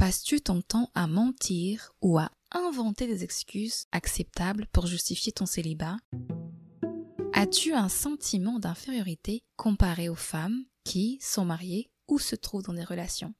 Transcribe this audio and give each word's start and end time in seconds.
Passes-tu 0.00 0.40
ton 0.40 0.62
temps 0.62 0.88
à 0.94 1.06
mentir 1.06 1.92
ou 2.00 2.18
à 2.18 2.30
inventer 2.52 3.06
des 3.06 3.22
excuses 3.22 3.84
acceptables 3.92 4.66
pour 4.72 4.86
justifier 4.86 5.30
ton 5.30 5.44
célibat? 5.44 5.98
As-tu 7.34 7.74
un 7.74 7.90
sentiment 7.90 8.58
d'infériorité 8.58 9.42
comparé 9.56 10.08
aux 10.08 10.14
femmes 10.14 10.64
qui 10.84 11.18
sont 11.20 11.44
mariées 11.44 11.90
ou 12.08 12.18
se 12.18 12.34
trouvent 12.34 12.62
dans 12.62 12.72
des 12.72 12.82
relations? 12.82 13.34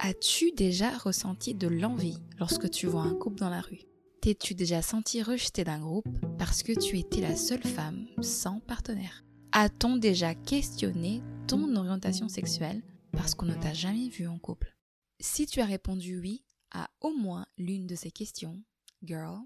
As-tu 0.00 0.50
déjà 0.50 0.90
ressenti 0.98 1.54
de 1.54 1.68
l'envie 1.68 2.18
lorsque 2.40 2.70
tu 2.70 2.88
vois 2.88 3.02
un 3.02 3.14
couple 3.14 3.38
dans 3.38 3.50
la 3.50 3.60
rue? 3.60 3.82
T'es-tu 4.20 4.56
déjà 4.56 4.82
senti 4.82 5.22
rejeté 5.22 5.62
d'un 5.62 5.78
groupe 5.78 6.08
parce 6.40 6.64
que 6.64 6.72
tu 6.72 6.98
étais 6.98 7.20
la 7.20 7.36
seule 7.36 7.62
femme 7.62 8.08
sans 8.20 8.58
partenaire? 8.58 9.22
A-t-on 9.52 9.96
déjà 9.96 10.34
questionné 10.34 11.22
ton 11.46 11.76
orientation 11.76 12.28
sexuelle 12.28 12.82
parce 13.12 13.34
qu'on 13.34 13.46
ne 13.46 13.54
t'a 13.54 13.72
jamais 13.72 14.08
vu 14.08 14.26
en 14.26 14.38
couple 14.38 14.76
Si 15.20 15.46
tu 15.46 15.60
as 15.60 15.66
répondu 15.66 16.18
oui 16.20 16.44
à 16.70 16.90
au 17.00 17.12
moins 17.12 17.46
l'une 17.58 17.86
de 17.86 17.94
ces 17.94 18.10
questions, 18.10 18.62
girl, 19.02 19.38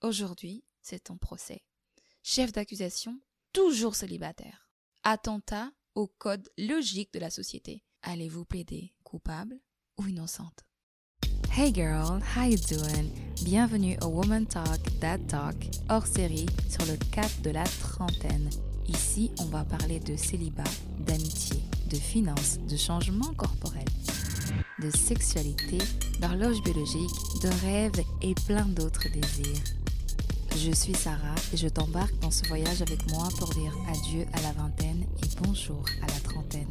aujourd'hui, 0.00 0.64
c'est 0.80 1.04
ton 1.04 1.16
procès. 1.18 1.64
Chef 2.22 2.52
d'accusation, 2.52 3.20
toujours 3.52 3.94
célibataire. 3.96 4.70
Attentat 5.02 5.70
au 5.94 6.06
code 6.06 6.48
logique 6.56 7.12
de 7.12 7.18
la 7.18 7.30
société. 7.30 7.84
Allez-vous 8.02 8.44
plaider 8.44 8.94
coupable 9.02 9.60
ou 9.98 10.06
innocente? 10.06 10.64
Hey 11.54 11.72
girl, 11.72 12.22
how 12.34 12.44
you 12.44 12.56
doing? 12.70 13.10
Bienvenue 13.44 13.98
au 14.02 14.06
Woman 14.06 14.46
Talk, 14.46 14.80
That 15.00 15.18
Talk, 15.28 15.56
hors 15.90 16.06
série 16.06 16.46
sur 16.68 16.86
le 16.86 16.96
cap 17.10 17.30
de 17.42 17.50
la 17.50 17.64
trentaine. 17.64 18.48
Ici, 18.88 19.30
on 19.38 19.44
va 19.44 19.64
parler 19.64 20.00
de 20.00 20.16
célibat, 20.16 20.64
d'amitié, 21.00 21.60
de 21.92 21.98
finances, 21.98 22.58
de 22.58 22.76
changement 22.76 23.34
corporel, 23.34 23.84
de 24.78 24.90
sexualité, 24.90 25.76
d'horloge 26.20 26.62
biologique, 26.62 27.10
de 27.42 27.48
rêves 27.66 28.02
et 28.22 28.34
plein 28.46 28.64
d'autres 28.64 29.08
désirs. 29.10 29.62
Je 30.56 30.72
suis 30.72 30.94
Sarah 30.94 31.34
et 31.52 31.58
je 31.58 31.68
t'embarque 31.68 32.18
dans 32.20 32.30
ce 32.30 32.46
voyage 32.48 32.80
avec 32.80 33.06
moi 33.10 33.28
pour 33.38 33.50
dire 33.50 33.76
adieu 33.88 34.24
à 34.32 34.40
la 34.40 34.52
vingtaine 34.52 35.02
et 35.22 35.42
bonjour 35.42 35.84
à 36.02 36.06
la 36.06 36.20
trentaine. 36.20 36.70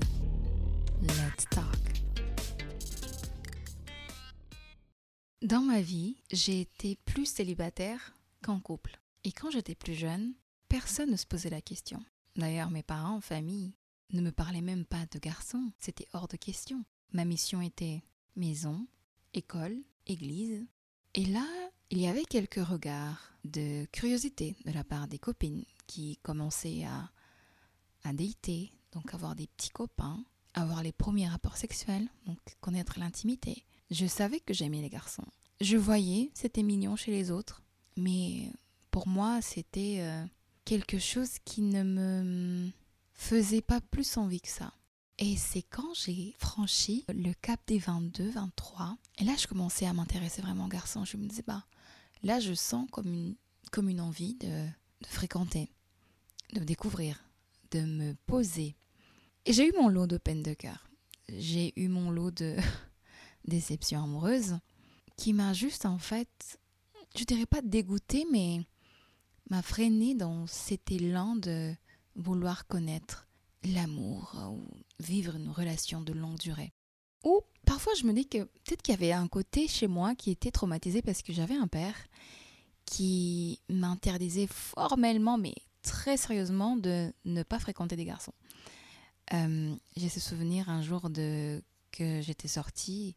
Let's 1.04 1.46
talk. 1.52 1.66
Dans 5.44 5.62
ma 5.62 5.82
vie, 5.82 6.16
j'ai 6.32 6.62
été 6.62 6.98
plus 7.06 7.28
célibataire 7.28 8.16
qu'en 8.44 8.60
couple. 8.60 9.00
Et 9.24 9.32
quand 9.32 9.52
j'étais 9.52 9.76
plus 9.76 9.94
jeune, 9.94 10.34
personne 10.68 11.12
ne 11.12 11.16
se 11.16 11.28
posait 11.28 11.52
la 11.52 11.62
question. 11.62 12.04
D'ailleurs, 12.38 12.72
mes 12.72 12.84
parents, 12.84 13.22
famille, 13.22 13.74
ne 14.14 14.22
me 14.22 14.32
parlaient 14.32 14.62
même 14.62 14.86
pas 14.86 15.06
de 15.12 15.20
garçons. 15.20 15.72
C'était 15.80 16.08
hors 16.14 16.28
de 16.28 16.38
question. 16.38 16.84
Ma 17.14 17.26
mission 17.26 17.62
était 17.62 18.04
maison, 18.36 18.88
école, 19.34 19.78
église. 20.08 20.66
Et 21.14 21.26
là, 21.26 21.46
il 21.90 22.00
y 22.00 22.08
avait 22.08 22.24
quelques 22.24 22.66
regards 22.66 23.34
de 23.44 23.86
curiosité 23.92 24.56
de 24.66 24.72
la 24.72 24.84
part 24.84 25.08
des 25.08 25.20
copines 25.20 25.66
qui 25.88 26.18
commençaient 26.24 26.86
à, 26.86 27.10
à 28.04 28.14
donc 28.14 29.14
avoir 29.14 29.36
des 29.36 29.48
petits 29.48 29.70
copains, 29.70 30.24
avoir 30.54 30.84
les 30.84 30.92
premiers 30.92 31.28
rapports 31.28 31.58
sexuels, 31.58 32.10
donc 32.26 32.38
connaître 32.62 33.00
l'intimité. 33.00 33.66
Je 33.90 34.06
savais 34.06 34.40
que 34.40 34.54
j'aimais 34.54 34.82
les 34.82 34.90
garçons. 34.90 35.26
Je 35.60 35.78
voyais, 35.78 36.32
c'était 36.34 36.64
mignon 36.64 36.96
chez 36.96 37.12
les 37.12 37.30
autres, 37.30 37.62
mais 37.98 38.52
pour 38.90 39.08
moi, 39.08 39.42
c'était 39.42 39.98
euh, 40.00 40.26
quelque 40.66 40.98
chose 40.98 41.40
qui 41.46 41.62
ne 41.62 41.84
me 41.84 42.72
faisait 43.22 43.62
pas 43.62 43.80
plus 43.80 44.18
envie 44.18 44.42
que 44.42 44.50
ça. 44.50 44.74
Et 45.20 45.38
c'est 45.38 45.62
quand 45.62 45.94
j'ai 45.94 46.34
franchi 46.40 47.06
le 47.08 47.34
cap 47.34 47.60
des 47.68 47.78
22, 47.78 48.32
23, 48.32 48.98
et 49.20 49.24
là 49.24 49.36
je 49.40 49.46
commençais 49.46 49.86
à 49.86 49.94
m'intéresser 49.94 50.42
vraiment 50.42 50.66
aux 50.66 50.70
garçons. 50.70 51.06
Je 51.06 51.18
me 51.18 51.28
disais, 51.28 51.44
bah, 51.46 51.64
là 52.24 52.40
je 52.40 52.54
sens 52.54 52.90
comme 52.92 53.14
une, 53.14 53.36
comme 53.72 53.90
une 53.90 54.02
envie 54.02 54.34
de, 54.34 54.48
de 54.48 55.08
fréquenter, 55.08 55.70
de 56.54 56.62
découvrir, 56.62 57.24
de 57.70 57.82
me 57.82 58.16
poser. 58.26 58.76
Et 59.46 59.54
j'ai 59.54 59.68
eu 59.68 59.74
mon 59.80 59.88
lot 59.88 60.08
de 60.08 60.18
peine 60.18 60.42
de 60.42 60.56
cœur. 60.56 60.90
J'ai 61.30 61.80
eu 61.80 61.90
mon 61.90 62.10
lot 62.10 62.32
de 62.32 62.58
déception 63.46 64.04
amoureuse 64.04 64.58
qui 65.16 65.34
m'a 65.34 65.54
juste 65.54 65.86
en 65.86 66.00
fait, 66.00 66.60
je 67.16 67.24
dirais 67.24 67.46
pas 67.46 67.62
dégoûté, 67.62 68.26
mais 68.32 68.62
m'a 69.52 69.62
freiné 69.62 70.16
dans 70.16 70.48
cet 70.48 70.92
élan 70.92 71.36
de 71.36 71.76
vouloir 72.16 72.68
connaître 72.68 73.28
l'amour 73.64 74.36
ou 74.50 74.66
vivre 75.00 75.36
une 75.36 75.50
relation 75.50 76.02
de 76.02 76.14
longue 76.14 76.40
durée. 76.40 76.74
Ou 77.24 77.42
parfois 77.66 77.94
je 78.00 78.06
me 78.06 78.14
dis 78.14 78.28
que 78.28 78.40
peut-être 78.40 78.82
qu'il 78.82 78.94
y 78.94 78.98
avait 78.98 79.12
un 79.12 79.28
côté 79.28 79.68
chez 79.68 79.88
moi 79.88 80.16
qui 80.16 80.32
était 80.32 80.52
traumatisé 80.52 81.02
parce 81.02 81.22
que 81.22 81.34
j'avais 81.34 81.56
un 81.56 81.68
père 81.68 81.96
qui 82.86 83.60
m'interdisait 83.70 84.48
formellement, 84.48 85.38
mais 85.38 85.54
très 85.84 86.18
sérieusement, 86.18 86.76
de 86.76 87.14
ne 87.26 87.44
pas 87.44 87.60
fréquenter 87.60 87.96
des 87.96 88.06
garçons. 88.06 88.34
Euh, 89.34 89.76
J'ai 89.96 90.10
ce 90.10 90.20
souvenir 90.20 90.70
un 90.70 90.82
jour 90.82 91.10
de 91.10 91.64
que 91.92 92.22
j'étais 92.22 92.48
sortie 92.48 93.16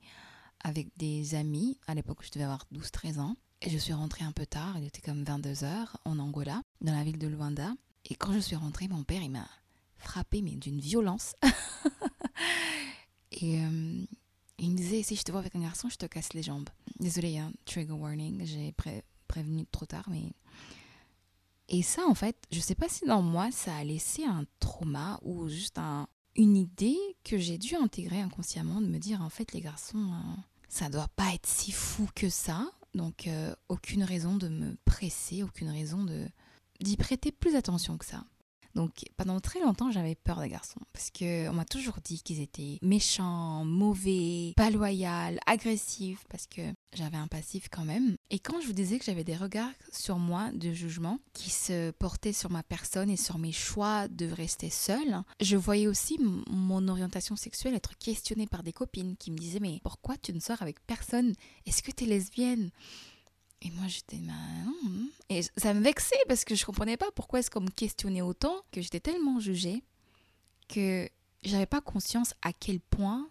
avec 0.62 0.88
des 0.96 1.34
amis. 1.34 1.78
À 1.86 1.94
l'époque, 1.94 2.18
je 2.22 2.30
devais 2.30 2.44
avoir 2.44 2.66
12-13 2.72 3.20
ans. 3.20 3.36
Et 3.62 3.70
je 3.70 3.78
suis 3.78 3.92
rentrée 3.92 4.24
un 4.24 4.32
peu 4.32 4.44
tard, 4.44 4.76
il 4.78 4.84
était 4.84 5.00
comme 5.00 5.24
22 5.24 5.64
heures, 5.64 5.96
en 6.04 6.18
Angola, 6.18 6.60
dans 6.82 6.92
la 6.92 7.02
ville 7.02 7.18
de 7.18 7.26
Luanda. 7.26 7.72
Et 8.06 8.14
quand 8.14 8.32
je 8.32 8.38
suis 8.38 8.56
rentrée, 8.56 8.88
mon 8.88 9.02
père, 9.02 9.22
il 9.22 9.30
m'a 9.30 9.48
frappée, 9.96 10.42
mais 10.42 10.56
d'une 10.56 10.80
violence. 10.80 11.34
et 13.32 13.60
euh, 13.60 14.04
il 14.58 14.70
me 14.70 14.76
disait, 14.76 15.02
si 15.02 15.16
je 15.16 15.22
te 15.22 15.30
vois 15.30 15.40
avec 15.40 15.56
un 15.56 15.62
garçon, 15.62 15.88
je 15.88 15.96
te 15.96 16.06
casse 16.06 16.32
les 16.32 16.42
jambes. 16.42 16.68
Désolée, 17.00 17.38
hein, 17.38 17.52
trigger 17.64 17.92
warning, 17.92 18.44
j'ai 18.44 18.74
prévenu 19.28 19.66
trop 19.66 19.86
tard, 19.86 20.04
mais... 20.10 20.32
Et 21.70 21.82
ça, 21.82 22.02
en 22.06 22.14
fait, 22.14 22.36
je 22.52 22.60
sais 22.60 22.74
pas 22.74 22.90
si 22.90 23.06
dans 23.06 23.22
moi, 23.22 23.50
ça 23.50 23.74
a 23.74 23.84
laissé 23.84 24.22
un 24.24 24.44
trauma 24.60 25.18
ou 25.22 25.48
juste 25.48 25.78
un, 25.78 26.06
une 26.36 26.58
idée 26.58 26.98
que 27.24 27.38
j'ai 27.38 27.56
dû 27.56 27.74
intégrer 27.74 28.20
inconsciemment, 28.20 28.82
de 28.82 28.86
me 28.86 28.98
dire, 28.98 29.22
en 29.22 29.30
fait, 29.30 29.52
les 29.52 29.62
garçons, 29.62 30.12
euh, 30.12 30.40
ça 30.68 30.90
doit 30.90 31.08
pas 31.16 31.32
être 31.32 31.46
si 31.46 31.72
fou 31.72 32.06
que 32.14 32.28
ça. 32.28 32.70
Donc, 32.94 33.26
euh, 33.26 33.54
aucune 33.70 34.04
raison 34.04 34.36
de 34.36 34.48
me 34.48 34.76
presser, 34.84 35.42
aucune 35.42 35.70
raison 35.70 36.04
de 36.04 36.28
d'y 36.80 36.96
prêter 36.96 37.32
plus 37.32 37.56
attention 37.56 37.96
que 37.98 38.04
ça. 38.04 38.24
Donc 38.74 39.04
pendant 39.16 39.38
très 39.40 39.60
longtemps, 39.60 39.90
j'avais 39.90 40.16
peur 40.16 40.40
des 40.40 40.48
garçons 40.48 40.80
parce 40.92 41.10
que 41.10 41.48
on 41.48 41.52
m'a 41.52 41.64
toujours 41.64 41.98
dit 42.04 42.20
qu'ils 42.22 42.40
étaient 42.40 42.78
méchants, 42.82 43.64
mauvais, 43.64 44.52
pas 44.56 44.70
loyaux, 44.70 45.38
agressifs 45.46 46.24
parce 46.28 46.46
que 46.46 46.62
j'avais 46.92 47.16
un 47.16 47.28
passif 47.28 47.68
quand 47.70 47.84
même. 47.84 48.16
Et 48.30 48.38
quand 48.38 48.60
je 48.60 48.66
vous 48.66 48.72
disais 48.72 48.98
que 48.98 49.04
j'avais 49.04 49.24
des 49.24 49.36
regards 49.36 49.70
sur 49.92 50.18
moi 50.18 50.50
de 50.52 50.72
jugement 50.72 51.18
qui 51.32 51.50
se 51.50 51.92
portaient 51.92 52.32
sur 52.32 52.50
ma 52.50 52.62
personne 52.62 53.10
et 53.10 53.16
sur 53.16 53.38
mes 53.38 53.52
choix 53.52 54.08
de 54.08 54.26
rester 54.26 54.70
seule, 54.70 55.22
je 55.40 55.56
voyais 55.56 55.86
aussi 55.86 56.18
mon 56.48 56.88
orientation 56.88 57.36
sexuelle 57.36 57.74
être 57.74 57.96
questionnée 57.98 58.46
par 58.46 58.62
des 58.62 58.72
copines 58.72 59.16
qui 59.16 59.30
me 59.30 59.38
disaient 59.38 59.60
mais 59.60 59.80
pourquoi 59.84 60.16
tu 60.16 60.32
ne 60.32 60.40
sors 60.40 60.62
avec 60.62 60.84
personne? 60.86 61.32
Est-ce 61.66 61.82
que 61.82 61.92
tu 61.92 62.04
es 62.04 62.06
lesbienne? 62.08 62.70
Et 63.64 63.70
moi, 63.70 63.88
j'étais, 63.88 64.18
bah. 64.18 64.32
Et 65.30 65.40
ça 65.56 65.72
me 65.72 65.80
vexait 65.80 66.14
parce 66.28 66.44
que 66.44 66.54
je 66.54 66.64
comprenais 66.66 66.98
pas 66.98 67.10
pourquoi 67.12 67.40
est-ce 67.40 67.50
qu'on 67.50 67.62
me 67.62 67.70
questionnait 67.70 68.20
autant, 68.20 68.54
que 68.70 68.82
j'étais 68.82 69.00
tellement 69.00 69.40
jugée, 69.40 69.82
que 70.68 71.08
j'avais 71.42 71.66
pas 71.66 71.80
conscience 71.80 72.34
à 72.42 72.52
quel 72.52 72.78
point 72.78 73.28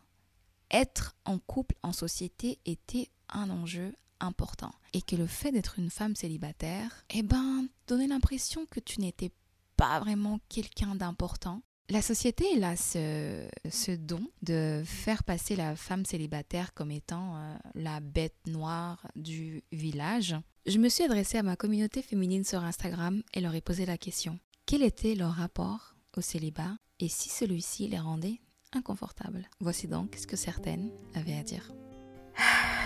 être 0.72 1.16
en 1.26 1.38
couple, 1.38 1.76
en 1.84 1.94
société, 1.94 2.60
était 2.66 3.10
un 3.30 3.50
enjeu 3.52 3.94
important. 4.20 4.74
Et 4.94 5.04
que 5.04 5.16
le 5.16 5.28
fait 5.28 5.52
d'être 5.52 5.78
une 5.78 5.92
femme 5.92 6.16
célibataire, 6.16 7.06
eh 7.12 7.22
ben, 7.22 7.68
donnait 7.88 8.08
l'impression 8.08 8.66
que 8.66 8.80
tu 8.80 9.02
n'étais 9.02 9.32
pas 9.78 10.00
vraiment 10.00 10.40
quelqu'un 10.50 10.96
d'important 10.96 11.62
la 11.90 12.02
société, 12.02 12.46
elle 12.56 12.64
a 12.64 12.76
ce, 12.76 13.96
don 13.96 14.22
de 14.42 14.82
faire 14.86 15.24
passer 15.24 15.56
la 15.56 15.76
femme 15.76 16.06
célibataire 16.06 16.74
comme 16.74 16.92
étant 16.92 17.36
euh, 17.36 17.56
la 17.76 18.00
bête 18.00 18.38
noire 18.48 19.06
du 19.16 19.64
village. 19.72 20.36
Je 20.66 20.78
me 20.78 20.90
suis 20.90 21.04
adressée 21.04 21.38
à 21.38 21.44
ma 21.44 21.56
communauté 21.56 22.02
féminine 22.02 22.46
sur 22.46 22.64
Instagram 22.64 23.22
et 23.34 23.42
leur 23.42 23.54
ai 23.54 23.62
posé 23.62 23.86
la 23.86 23.98
question. 23.98 24.40
Quel 24.66 24.82
était 24.82 25.16
leur 25.16 25.34
rapport 25.34 25.96
au 26.16 26.22
célibat 26.22 26.78
et 27.00 27.10
si 27.10 27.30
celui-ci 27.30 27.90
les 27.90 28.00
rendait 28.00 28.40
inconfortables? 28.72 29.50
Voici 29.60 29.88
donc 29.88 30.16
ce 30.18 30.26
que 30.26 30.38
certaines 30.38 30.92
avaient 31.16 31.38
à 31.38 31.44
dire 31.44 31.70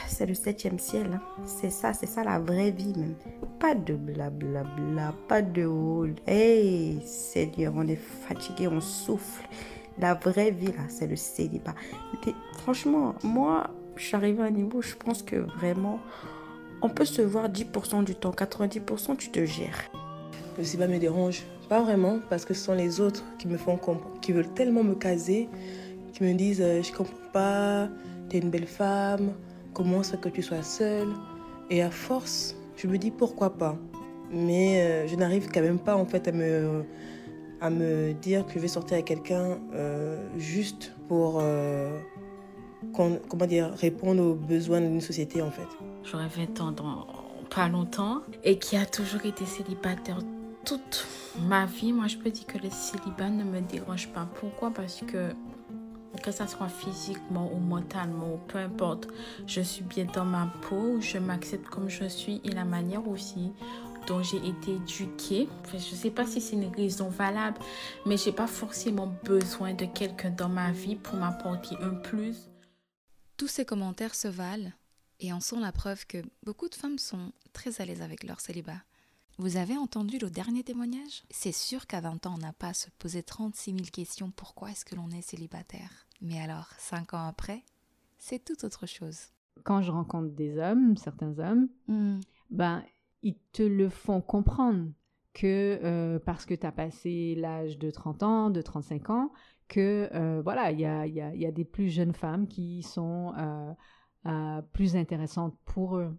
c'est 0.07 0.25
le 0.25 0.33
septième 0.33 0.79
ciel. 0.79 1.07
Hein. 1.13 1.21
C'est 1.45 1.69
ça, 1.69 1.93
c'est 1.93 2.05
ça 2.05 2.23
la 2.23 2.39
vraie 2.39 2.71
vie 2.71 2.93
même. 2.95 3.15
Pas 3.59 3.75
de 3.75 3.93
blablabla, 3.93 5.13
pas 5.27 5.41
de 5.41 5.65
hall. 5.65 6.15
Hey 6.25 7.01
Seigneur, 7.05 7.73
on 7.75 7.87
est 7.87 7.95
fatigué, 7.95 8.67
on 8.67 8.81
souffle. 8.81 9.47
La 9.99 10.13
vraie 10.13 10.51
vie 10.51 10.67
là, 10.67 10.83
c'est 10.89 11.07
le 11.07 11.15
célibat. 11.15 11.75
franchement, 12.53 13.15
moi, 13.23 13.69
je 13.95 14.03
suis 14.03 14.15
arrivée 14.15 14.43
à 14.43 14.45
un 14.45 14.51
niveau, 14.51 14.81
je 14.81 14.95
pense 14.95 15.23
que 15.23 15.35
vraiment, 15.35 15.99
on 16.81 16.89
peut 16.89 17.05
se 17.05 17.21
voir 17.21 17.49
10% 17.49 18.03
du 18.03 18.15
temps, 18.15 18.31
90% 18.31 19.17
tu 19.17 19.29
te 19.29 19.43
gères. 19.45 19.89
Le 20.57 20.63
célibat 20.63 20.87
me 20.87 20.99
dérange. 20.99 21.43
Pas 21.67 21.81
vraiment, 21.81 22.19
parce 22.29 22.45
que 22.45 22.53
ce 22.53 22.63
sont 22.63 22.73
les 22.73 23.01
autres 23.01 23.25
qui 23.39 23.47
me 23.47 23.57
font 23.57 23.75
comprendre, 23.75 24.19
qui 24.21 24.31
veulent 24.31 24.53
tellement 24.53 24.83
me 24.83 24.95
caser 24.95 25.49
qui 26.17 26.23
me 26.23 26.33
disent 26.33 26.61
euh, 26.61 26.81
Je 26.81 26.91
comprends 26.91 27.13
pas, 27.31 27.89
t'es 28.29 28.39
une 28.39 28.49
belle 28.49 28.65
femme, 28.65 29.33
comment 29.77 30.01
ça 30.01 30.17
que 30.17 30.29
tu 30.29 30.41
sois 30.41 30.63
seule? 30.63 31.13
Et 31.69 31.83
à 31.83 31.91
force, 31.91 32.55
je 32.77 32.87
me 32.87 32.97
dis 32.97 33.11
pourquoi 33.11 33.51
pas? 33.51 33.77
Mais 34.31 34.81
euh, 34.81 35.07
je 35.07 35.15
n'arrive 35.15 35.49
quand 35.53 35.61
même 35.61 35.77
pas 35.77 35.95
en 35.95 36.05
fait 36.05 36.27
à 36.27 36.31
me, 36.31 36.83
à 37.61 37.69
me 37.69 38.13
dire 38.13 38.43
que 38.47 38.53
je 38.53 38.59
vais 38.59 38.67
sortir 38.67 38.95
avec 38.95 39.05
quelqu'un 39.05 39.59
euh, 39.75 40.17
juste 40.35 40.93
pour 41.07 41.43
comment 42.93 43.45
dire, 43.45 43.71
répondre 43.75 44.23
aux 44.23 44.33
besoins 44.33 44.81
d'une 44.81 44.99
société 44.99 45.43
en 45.43 45.51
fait. 45.51 45.67
J'aurais 46.03 46.27
20 46.27 46.61
ans 46.61 46.71
dans 46.71 47.05
pas 47.53 47.67
longtemps 47.69 48.21
et 48.43 48.57
qui 48.57 48.77
a 48.77 48.85
toujours 48.85 49.25
été 49.25 49.45
célibataire 49.45 50.19
toute 50.65 51.07
ma 51.47 51.65
vie. 51.67 51.93
Moi, 51.93 52.07
je 52.07 52.17
peux 52.17 52.31
dire 52.31 52.47
que 52.47 52.57
le 52.57 52.69
célibat 52.71 53.29
ne 53.29 53.43
me 53.43 53.61
dérange 53.61 54.09
pas. 54.09 54.27
Pourquoi? 54.39 54.71
Parce 54.71 55.03
que 55.07 55.33
que 56.21 56.31
ça 56.31 56.47
soit 56.47 56.69
physiquement 56.69 57.51
ou 57.53 57.57
mentalement, 57.57 58.37
peu 58.47 58.57
importe, 58.59 59.07
je 59.45 59.61
suis 59.61 59.83
bien 59.83 60.05
dans 60.05 60.25
ma 60.25 60.51
peau, 60.61 60.99
je 60.99 61.17
m'accepte 61.17 61.67
comme 61.67 61.89
je 61.89 62.05
suis 62.05 62.41
et 62.43 62.51
la 62.51 62.65
manière 62.65 63.07
aussi 63.07 63.51
dont 64.07 64.23
j'ai 64.23 64.37
été 64.37 64.75
éduquée. 64.75 65.49
je 65.69 65.75
ne 65.75 65.79
sais 65.79 66.11
pas 66.11 66.25
si 66.25 66.39
c'est 66.39 66.55
une 66.55 66.73
raison 66.73 67.09
valable, 67.09 67.59
mais 68.05 68.17
j'ai 68.17 68.31
pas 68.31 68.47
forcément 68.47 69.13
besoin 69.23 69.73
de 69.73 69.85
quelqu'un 69.85 70.31
dans 70.31 70.49
ma 70.49 70.71
vie 70.71 70.95
pour 70.95 71.15
m'apporter 71.15 71.75
un 71.81 71.93
plus. 71.93 72.49
Tous 73.35 73.47
ces 73.47 73.65
commentaires 73.65 74.15
se 74.15 74.27
valent 74.27 74.71
et 75.19 75.33
en 75.33 75.41
sont 75.41 75.59
la 75.59 75.71
preuve 75.71 76.05
que 76.07 76.23
beaucoup 76.43 76.69
de 76.69 76.75
femmes 76.75 76.99
sont 76.99 77.31
très 77.53 77.81
à 77.81 77.85
l'aise 77.85 78.01
avec 78.01 78.23
leur 78.23 78.39
célibat. 78.39 78.81
Vous 79.39 79.57
avez 79.57 79.77
entendu 79.77 80.17
le 80.17 80.31
dernier 80.31 80.63
témoignage? 80.63 81.23
C'est 81.29 81.51
sûr 81.51 81.85
qu'à 81.85 82.01
20 82.01 82.25
ans, 82.25 82.35
on 82.35 82.39
n'a 82.39 82.53
pas 82.53 82.69
à 82.69 82.73
se 82.73 82.89
poser 82.97 83.21
36 83.21 83.71
000 83.71 83.85
questions 83.93 84.31
pourquoi 84.31 84.71
est-ce 84.71 84.83
que 84.83 84.95
l'on 84.95 85.11
est 85.11 85.21
célibataire? 85.21 86.06
Mais 86.21 86.39
alors, 86.39 86.69
5 86.77 87.13
ans 87.13 87.27
après, 87.27 87.63
c'est 88.17 88.43
tout 88.43 88.65
autre 88.65 88.85
chose. 88.85 89.19
Quand 89.63 89.81
je 89.81 89.91
rencontre 89.91 90.33
des 90.33 90.57
hommes, 90.57 90.97
certains 90.97 91.37
hommes, 91.39 91.69
hmm. 91.87 92.19
ben, 92.49 92.83
ils 93.23 93.37
te 93.51 93.63
le 93.63 93.89
font 93.89 94.21
comprendre 94.21 94.91
que 95.33 95.79
euh, 95.83 96.19
parce 96.19 96.45
que 96.45 96.55
tu 96.55 96.65
as 96.65 96.71
passé 96.71 97.35
l'âge 97.35 97.77
de 97.77 97.91
30 97.91 98.23
ans, 98.23 98.49
de 98.49 98.61
35 98.61 99.09
ans, 99.09 99.31
que 99.67 100.09
euh, 100.13 100.41
voilà, 100.41 100.71
il 100.71 100.79
y 100.79 100.85
a, 100.85 101.05
y, 101.05 101.21
a, 101.21 101.35
y 101.35 101.45
a, 101.45 101.51
des 101.51 101.65
plus 101.65 101.89
jeunes 101.89 102.13
femmes 102.13 102.47
qui 102.47 102.81
sont 102.81 103.33
euh, 104.25 104.61
plus 104.73 104.95
intéressantes 104.95 105.55
pour 105.65 105.97
eux. 105.97 106.17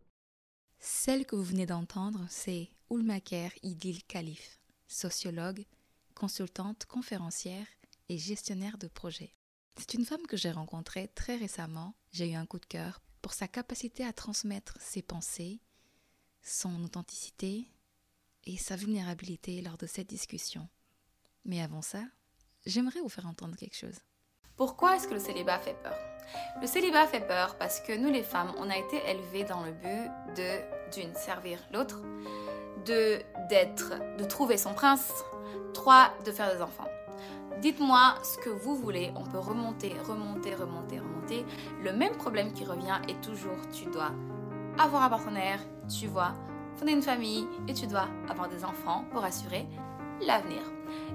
Celle 0.79 1.27
que 1.27 1.35
vous 1.35 1.43
venez 1.43 1.67
d'entendre, 1.67 2.25
c'est 2.29 2.69
Oulmaker 2.91 3.51
Idil 3.63 4.05
Khalif, 4.05 4.61
sociologue, 4.87 5.65
consultante, 6.15 6.87
conférencière 6.87 7.67
et 8.09 8.19
gestionnaire 8.19 8.79
de 8.79 8.87
projet. 8.87 9.35
C'est 9.79 9.95
une 9.95 10.05
femme 10.05 10.27
que 10.27 10.37
j'ai 10.37 10.51
rencontrée 10.51 11.09
très 11.15 11.37
récemment. 11.37 11.95
J'ai 12.11 12.33
eu 12.33 12.35
un 12.35 12.47
coup 12.47 12.59
de 12.59 12.67
cœur 12.67 13.01
pour 13.23 13.33
sa 13.33 13.47
capacité 13.47 14.05
à 14.05 14.13
transmettre 14.13 14.77
ses 14.81 15.03
pensées, 15.03 15.61
son 16.43 16.83
authenticité 16.85 17.71
et 18.45 18.57
sa 18.57 18.75
vulnérabilité 18.75 19.63
lors 19.63 19.79
de 19.79 19.87
cette 19.87 20.09
discussion. 20.09 20.69
Mais 21.45 21.63
avant 21.63 21.83
ça, 21.83 22.03
j'aimerais 22.67 23.01
vous 23.01 23.09
faire 23.09 23.27
entendre 23.27 23.57
quelque 23.57 23.77
chose. 23.77 24.01
Pourquoi 24.57 24.97
est-ce 24.97 25.07
que 25.07 25.15
le 25.15 25.21
célibat 25.21 25.61
fait 25.61 25.81
peur? 25.81 25.97
Le 26.61 26.67
célibat 26.67 27.07
fait 27.07 27.27
peur 27.27 27.57
parce 27.57 27.81
que 27.81 27.97
nous 27.97 28.11
les 28.11 28.25
femmes, 28.25 28.53
on 28.59 28.69
a 28.69 28.77
été 28.77 28.97
élevées 29.09 29.45
dans 29.45 29.63
le 29.63 29.73
but 29.73 30.11
de, 30.37 30.93
d'une, 30.93 31.15
servir 31.15 31.61
l'autre, 31.73 32.03
de 32.85 33.23
d'être, 33.49 33.95
de 34.17 34.25
trouver 34.25 34.59
son 34.59 34.75
prince. 34.75 35.13
Trois, 35.73 36.13
de 36.25 36.33
faire 36.33 36.53
des 36.53 36.61
enfants. 36.61 36.89
Dites-moi 37.61 38.15
ce 38.23 38.39
que 38.39 38.51
vous 38.51 38.77
voulez. 38.77 39.13
On 39.17 39.25
peut 39.25 39.39
remonter, 39.39 39.93
remonter, 40.07 40.55
remonter, 40.55 41.01
remonter. 41.01 41.45
Le 41.83 41.93
même 41.93 42.17
problème 42.17 42.53
qui 42.53 42.65
revient 42.65 43.01
est 43.09 43.21
toujours 43.21 43.59
tu 43.73 43.87
dois 43.87 44.13
avoir 44.79 45.03
un 45.03 45.09
partenaire, 45.09 45.59
tu 45.89 46.07
vois, 46.07 46.35
fonder 46.77 46.93
une 46.93 47.03
famille 47.03 47.49
et 47.67 47.75
tu 47.75 47.89
dois 47.89 48.07
avoir 48.29 48.49
des 48.49 48.65
enfants 48.65 49.05
pour 49.11 49.25
assurer 49.25 49.67
l'avenir. 50.25 50.61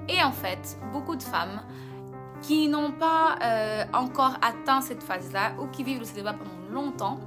Et 0.09 0.21
en 0.21 0.33
fait, 0.33 0.77
beaucoup 0.91 1.15
de 1.15 1.23
femmes 1.23 1.61
qui 2.41 2.67
n'ont 2.67 2.91
pas 2.91 3.37
euh, 3.41 3.85
encore 3.93 4.35
atteint 4.41 4.81
cette 4.81 5.01
phase-là 5.01 5.53
ou 5.61 5.67
qui 5.67 5.83
vivent 5.83 5.99
le 5.99 6.05
célibat 6.05 6.33
pendant 6.33 6.69
longtemps, 6.73 7.19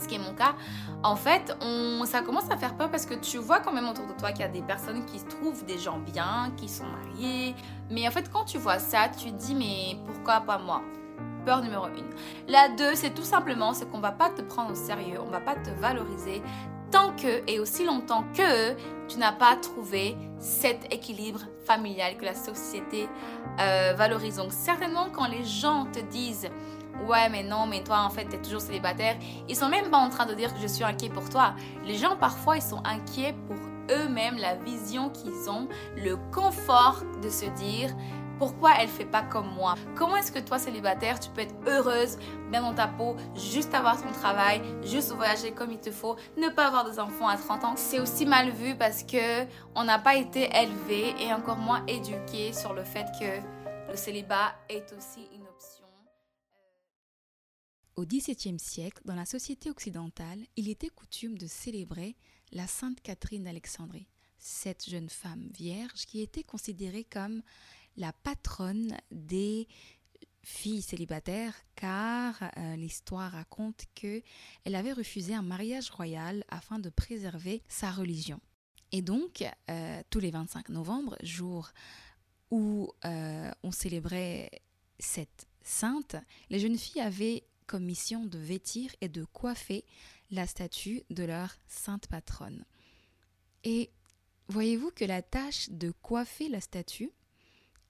ce 0.00 0.08
qui 0.08 0.14
est 0.14 0.18
mon 0.18 0.34
cas, 0.34 0.54
en 1.02 1.16
fait, 1.16 1.56
on, 1.60 2.04
ça 2.04 2.22
commence 2.22 2.50
à 2.50 2.56
faire 2.56 2.76
peur 2.76 2.90
parce 2.90 3.06
que 3.06 3.14
tu 3.14 3.38
vois 3.38 3.60
quand 3.60 3.72
même 3.72 3.88
autour 3.88 4.06
de 4.06 4.12
toi 4.12 4.32
qu'il 4.32 4.40
y 4.40 4.44
a 4.44 4.48
des 4.48 4.62
personnes 4.62 5.04
qui 5.04 5.22
trouvent 5.24 5.64
des 5.64 5.78
gens 5.78 5.98
bien, 5.98 6.52
qui 6.56 6.68
sont 6.68 6.86
mariés. 6.86 7.54
Mais 7.90 8.06
en 8.08 8.10
fait, 8.10 8.30
quand 8.30 8.44
tu 8.44 8.58
vois 8.58 8.78
ça, 8.78 9.08
tu 9.08 9.32
te 9.32 9.36
dis, 9.36 9.54
mais 9.54 9.96
pourquoi 10.06 10.40
pas 10.40 10.58
moi? 10.58 10.82
Peur 11.44 11.62
numéro 11.62 11.86
une. 11.88 12.10
La 12.48 12.68
deux, 12.68 12.94
c'est 12.94 13.14
tout 13.14 13.22
simplement, 13.22 13.72
c'est 13.72 13.90
qu'on 13.90 14.00
va 14.00 14.12
pas 14.12 14.30
te 14.30 14.42
prendre 14.42 14.72
au 14.72 14.74
sérieux, 14.74 15.18
on 15.24 15.30
va 15.30 15.40
pas 15.40 15.54
te 15.54 15.70
valoriser 15.80 16.42
tant 16.90 17.12
que 17.14 17.48
et 17.48 17.60
aussi 17.60 17.84
longtemps 17.84 18.24
que 18.34 18.74
tu 19.08 19.18
n'as 19.18 19.32
pas 19.32 19.56
trouvé 19.56 20.16
cet 20.38 20.92
équilibre 20.92 21.40
familial 21.64 22.16
que 22.16 22.24
la 22.24 22.34
société 22.34 23.08
euh, 23.60 23.94
valorise. 23.96 24.36
Donc 24.36 24.52
certainement 24.52 25.06
quand 25.12 25.28
les 25.28 25.44
gens 25.44 25.86
te 25.92 26.00
disent 26.00 26.48
ouais 27.08 27.28
mais 27.28 27.42
non 27.42 27.66
mais 27.66 27.82
toi 27.82 28.00
en 28.00 28.10
fait 28.10 28.26
tu 28.28 28.36
es 28.36 28.42
toujours 28.42 28.60
célibataire. 28.60 29.16
Ils 29.48 29.56
sont 29.56 29.68
même 29.68 29.90
pas 29.90 29.98
en 29.98 30.10
train 30.10 30.26
de 30.26 30.34
dire 30.34 30.52
que 30.54 30.60
je 30.60 30.66
suis 30.66 30.84
inquiet 30.84 31.10
pour 31.10 31.28
toi. 31.28 31.54
Les 31.84 31.96
gens 31.96 32.16
parfois 32.16 32.56
ils 32.56 32.62
sont 32.62 32.82
inquiets 32.84 33.34
pour 33.46 33.56
eux-mêmes 33.90 34.36
la 34.38 34.54
vision 34.54 35.10
qu'ils 35.10 35.50
ont 35.50 35.68
le 35.96 36.16
confort 36.32 37.02
de 37.22 37.28
se 37.28 37.46
dire 37.46 37.94
pourquoi 38.40 38.70
elle 38.80 38.88
fait 38.88 39.04
pas 39.04 39.20
comme 39.20 39.52
moi? 39.54 39.74
Comment 39.94 40.16
est-ce 40.16 40.32
que 40.32 40.38
toi 40.38 40.58
célibataire, 40.58 41.20
tu 41.20 41.28
peux 41.28 41.42
être 41.42 41.54
heureuse, 41.66 42.16
bien 42.50 42.62
dans 42.62 42.72
ta 42.72 42.88
peau, 42.88 43.14
juste 43.36 43.74
avoir 43.74 44.00
ton 44.00 44.10
travail, 44.12 44.62
juste 44.82 45.12
voyager 45.12 45.52
comme 45.52 45.70
il 45.72 45.78
te 45.78 45.90
faut, 45.90 46.16
ne 46.38 46.48
pas 46.48 46.68
avoir 46.68 46.90
des 46.90 46.98
enfants 46.98 47.28
à 47.28 47.36
30 47.36 47.64
ans? 47.64 47.74
C'est 47.76 48.00
aussi 48.00 48.24
mal 48.24 48.48
vu 48.48 48.74
parce 48.74 49.02
que 49.02 49.44
on 49.74 49.84
n'a 49.84 49.98
pas 49.98 50.14
été 50.14 50.48
élevé 50.56 51.14
et 51.20 51.34
encore 51.34 51.58
moins 51.58 51.84
éduqué 51.86 52.54
sur 52.54 52.72
le 52.72 52.82
fait 52.82 53.04
que 53.20 53.90
le 53.90 53.96
célibat 53.96 54.54
est 54.70 54.90
aussi 54.96 55.28
une 55.34 55.39
au 58.00 58.06
XVIIe 58.06 58.58
siècle, 58.58 59.02
dans 59.04 59.14
la 59.14 59.26
société 59.26 59.68
occidentale, 59.68 60.46
il 60.56 60.70
était 60.70 60.88
coutume 60.88 61.36
de 61.36 61.46
célébrer 61.46 62.16
la 62.50 62.66
Sainte 62.66 63.02
Catherine 63.02 63.44
d'Alexandrie, 63.44 64.08
cette 64.38 64.88
jeune 64.88 65.10
femme 65.10 65.50
vierge 65.52 66.06
qui 66.06 66.22
était 66.22 66.42
considérée 66.42 67.04
comme 67.04 67.42
la 67.98 68.14
patronne 68.14 68.96
des 69.10 69.68
filles 70.42 70.80
célibataires 70.80 71.54
car 71.76 72.42
euh, 72.56 72.74
l'histoire 72.76 73.32
raconte 73.32 73.84
que 73.94 74.22
elle 74.64 74.76
avait 74.76 74.94
refusé 74.94 75.34
un 75.34 75.42
mariage 75.42 75.90
royal 75.90 76.42
afin 76.48 76.78
de 76.78 76.88
préserver 76.88 77.62
sa 77.68 77.90
religion. 77.90 78.40
Et 78.92 79.02
donc, 79.02 79.44
euh, 79.68 80.02
tous 80.08 80.20
les 80.20 80.30
25 80.30 80.70
novembre, 80.70 81.18
jour 81.22 81.68
où 82.50 82.90
euh, 83.04 83.50
on 83.62 83.72
célébrait 83.72 84.50
cette 84.98 85.46
sainte, 85.60 86.16
les 86.48 86.60
jeunes 86.60 86.78
filles 86.78 87.02
avaient 87.02 87.44
mission 87.78 88.26
de 88.26 88.38
vêtir 88.38 88.94
et 89.00 89.08
de 89.08 89.24
coiffer 89.24 89.84
la 90.30 90.46
statue 90.46 91.02
de 91.10 91.24
leur 91.24 91.56
sainte 91.66 92.06
patronne. 92.06 92.64
Et 93.64 93.90
voyez-vous 94.48 94.90
que 94.90 95.04
la 95.04 95.22
tâche 95.22 95.70
de 95.70 95.90
coiffer 95.90 96.48
la 96.48 96.60
statue 96.60 97.10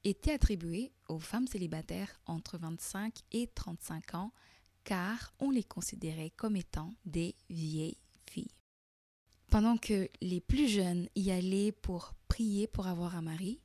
était 0.04 0.32
attribuée 0.32 0.92
aux 1.08 1.18
femmes 1.18 1.46
célibataires 1.46 2.20
entre 2.26 2.58
25 2.58 3.14
et 3.32 3.48
35 3.48 4.14
ans 4.14 4.32
car 4.84 5.34
on 5.38 5.50
les 5.50 5.62
considérait 5.62 6.30
comme 6.30 6.56
étant 6.56 6.94
des 7.04 7.34
vieilles 7.50 7.98
filles. 8.26 8.54
Pendant 9.50 9.76
que 9.76 10.08
les 10.20 10.40
plus 10.40 10.68
jeunes 10.68 11.08
y 11.14 11.30
allaient 11.30 11.72
pour 11.72 12.14
prier 12.28 12.66
pour 12.66 12.86
avoir 12.86 13.16
un 13.16 13.22
mari, 13.22 13.60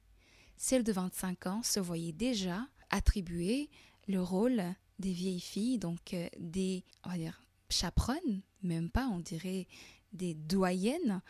celles 0.58 0.84
de 0.84 0.92
25 0.92 1.48
ans 1.48 1.64
se 1.64 1.80
voyaient 1.80 2.12
déjà 2.12 2.68
attribuer 2.90 3.70
le 4.08 4.22
rôle 4.22 4.64
des 5.00 5.12
vieilles 5.12 5.40
filles, 5.40 5.78
donc 5.78 6.14
euh, 6.14 6.28
des, 6.40 6.84
on 7.04 7.10
va 7.10 7.18
dire, 7.18 7.42
chaperonnes, 7.70 8.42
même 8.64 8.90
pas, 8.90 9.08
on 9.08 9.20
dirait 9.20 9.68
des 10.14 10.34
doyennes. 10.34 11.22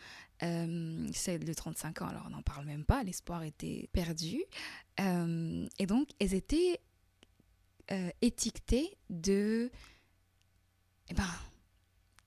Euh, 0.42 1.08
celle 1.12 1.44
de 1.44 1.52
35 1.52 2.02
ans, 2.02 2.08
alors 2.08 2.24
on 2.26 2.30
n'en 2.30 2.42
parle 2.42 2.66
même 2.66 2.84
pas, 2.84 3.02
l'espoir 3.02 3.42
était 3.42 3.88
perdu. 3.92 4.42
Euh, 5.00 5.66
et 5.78 5.86
donc, 5.86 6.10
elles 6.18 6.34
étaient 6.34 6.80
euh, 7.90 8.10
étiquetées 8.22 8.96
de. 9.10 9.70
Eh 11.08 11.14
ben, 11.14 11.28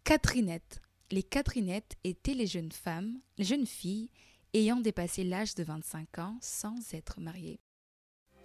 Catherinettes. 0.03 0.81
Les 1.12 1.24
Catherinettes 1.24 1.98
étaient 2.03 2.34
les 2.34 2.48
jeunes 2.48 2.72
femmes, 2.72 3.19
les 3.38 3.46
jeunes 3.46 3.65
filles 3.65 4.10
ayant 4.53 4.79
dépassé 4.79 5.24
l'âge 5.24 5.53
de 5.55 5.63
25 5.63 6.17
ans 6.19 6.38
sans 6.41 6.93
être 6.93 7.19
mariées. 7.19 7.60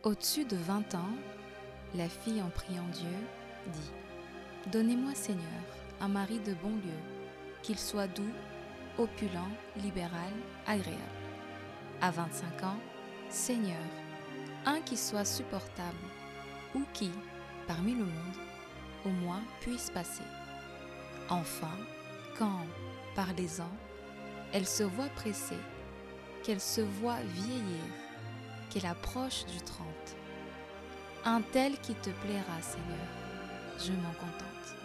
Au-dessus 0.03 0.45
de 0.45 0.57
20 0.57 0.95
ans, 0.95 1.17
la 1.95 2.09
fille, 2.09 2.43
en 2.43 2.51
priant 2.51 2.89
Dieu, 2.93 3.17
dit 3.69 4.71
Donnez-moi, 4.71 5.15
Seigneur, 5.15 5.45
un 6.01 6.09
mari 6.09 6.39
de 6.41 6.55
bon 6.55 6.71
lieu, 6.71 6.99
qu'il 7.63 7.79
soit 7.79 8.09
doux, 8.09 8.33
opulent, 8.99 9.51
libéral, 9.83 10.33
agréable. 10.67 11.01
À 12.01 12.11
25 12.11 12.63
ans, 12.65 12.79
Seigneur, 13.29 13.77
un 14.67 14.81
qui 14.81 14.97
soit 14.97 15.25
supportable, 15.25 15.97
ou 16.75 16.83
qui, 16.93 17.11
parmi 17.67 17.93
le 17.93 18.05
monde, 18.05 18.37
au 19.05 19.11
moins 19.11 19.43
puisse 19.61 19.91
passer. 19.91 20.25
Enfin, 21.29 21.77
quand, 22.39 22.67
par 23.15 23.33
les 23.35 23.61
ans, 23.61 23.77
elle 24.53 24.67
se 24.67 24.83
voit 24.83 25.09
pressée, 25.11 25.59
qu'elle 26.43 26.61
se 26.61 26.81
voit 26.81 27.21
vieillir, 27.21 27.85
qu'elle 28.71 28.87
approche 28.87 29.47
du 29.47 29.59
trente. 29.63 30.17
Un 31.27 31.41
tel 31.41 31.81
qui 31.81 31.95
te 31.95 32.11
plaira, 32.11 32.61
Seigneur, 32.61 33.07
je 33.79 33.93
m'en 33.93 34.13
contente. 34.13 34.77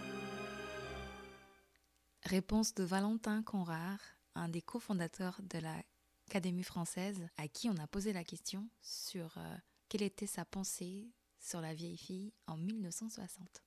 Réponse 2.23 2.73
de 2.75 2.85
Valentin 2.85 3.43
Conrard, 3.43 3.99
un 4.35 4.47
des 4.47 4.61
cofondateurs 4.61 5.41
de 5.41 5.59
l'Académie 5.59 6.63
française, 6.63 7.27
à 7.35 7.49
qui 7.49 7.69
on 7.69 7.75
a 7.75 7.87
posé 7.87 8.13
la 8.13 8.23
question 8.23 8.69
sur 8.81 9.37
euh, 9.37 9.55
quelle 9.89 10.01
était 10.01 10.27
sa 10.27 10.45
pensée 10.45 11.11
sur 11.41 11.59
la 11.59 11.73
vieille 11.73 11.97
fille 11.97 12.31
en 12.47 12.55
1960. 12.55 13.61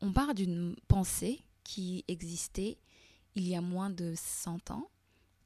On 0.00 0.10
part 0.10 0.34
d'une 0.34 0.76
pensée 0.88 1.44
qui 1.64 2.06
existait 2.08 2.78
il 3.34 3.46
y 3.46 3.54
a 3.54 3.60
moins 3.60 3.90
de 3.90 4.14
100 4.16 4.70
ans, 4.70 4.90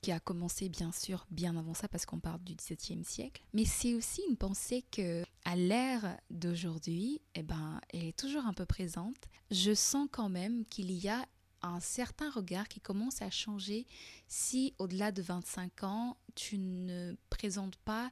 qui 0.05 0.13
a 0.13 0.21
commencé 0.21 0.69
bien 0.69 0.93
sûr 0.93 1.27
bien 1.31 1.57
avant 1.57 1.73
ça 1.73 1.89
parce 1.89 2.05
qu'on 2.05 2.21
parle 2.21 2.43
du 2.43 2.55
XVIIe 2.55 3.03
siècle, 3.05 3.43
mais 3.55 3.65
c'est 3.65 3.95
aussi 3.95 4.21
une 4.29 4.37
pensée 4.37 4.85
que 4.91 5.25
à 5.47 5.57
l'ère 5.57 6.19
d'aujourd'hui, 6.29 7.23
eh 7.35 7.43
ben, 7.43 7.81
elle 7.89 8.05
est 8.05 8.17
toujours 8.19 8.45
un 8.45 8.53
peu 8.53 8.67
présente. 8.67 9.17
Je 9.51 9.73
sens 9.73 10.07
quand 10.13 10.29
même 10.29 10.67
qu'il 10.67 10.93
y 10.93 11.09
a 11.09 11.27
un 11.63 11.81
certain 11.81 12.31
regard 12.31 12.69
qui 12.69 12.83
commence 12.83 13.23
à 13.23 13.31
changer 13.31 13.87
si 14.29 14.75
au-delà 14.79 15.11
de 15.11 15.23
25 15.23 15.85
ans, 15.85 16.19
tu 16.35 16.59
ne 16.59 17.17
présentes 17.31 17.77
pas 17.77 18.11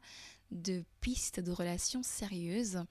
de 0.50 0.84
pistes 1.02 1.40
de 1.40 1.52
relations 1.52 2.02
sérieuses 2.02 2.82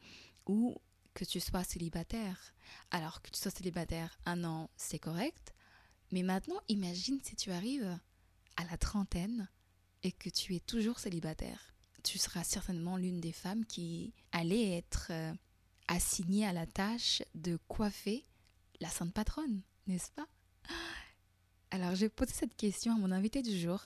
ou 0.45 0.75
que 1.15 1.25
tu 1.25 1.39
sois 1.39 1.63
célibataire. 1.63 2.53
Alors 2.91 3.23
que 3.23 3.31
tu 3.31 3.39
sois 3.39 3.49
célibataire 3.49 4.15
un 4.27 4.43
an, 4.43 4.69
c'est 4.75 4.99
correct. 4.99 5.55
Mais 6.11 6.21
maintenant, 6.21 6.61
imagine 6.67 7.19
si 7.23 7.35
tu 7.35 7.51
arrives 7.51 7.97
à 8.57 8.63
la 8.65 8.77
trentaine 8.77 9.49
et 10.03 10.11
que 10.11 10.29
tu 10.29 10.55
es 10.55 10.59
toujours 10.59 10.99
célibataire. 10.99 11.73
Tu 12.03 12.17
seras 12.17 12.43
certainement 12.43 12.97
l'une 12.97 13.19
des 13.19 13.31
femmes 13.31 13.65
qui 13.65 14.13
allait 14.31 14.77
être 14.77 15.07
euh, 15.11 15.33
assignée 15.87 16.45
à 16.45 16.53
la 16.53 16.65
tâche 16.65 17.21
de 17.35 17.57
coiffer 17.67 18.25
la 18.79 18.89
sainte 18.89 19.13
patronne, 19.13 19.61
n'est-ce 19.87 20.11
pas? 20.11 20.27
Alors 21.69 21.95
j'ai 21.95 22.09
posé 22.09 22.33
cette 22.33 22.55
question 22.55 22.95
à 22.95 22.97
mon 22.97 23.11
invité 23.11 23.41
du 23.41 23.57
jour 23.57 23.85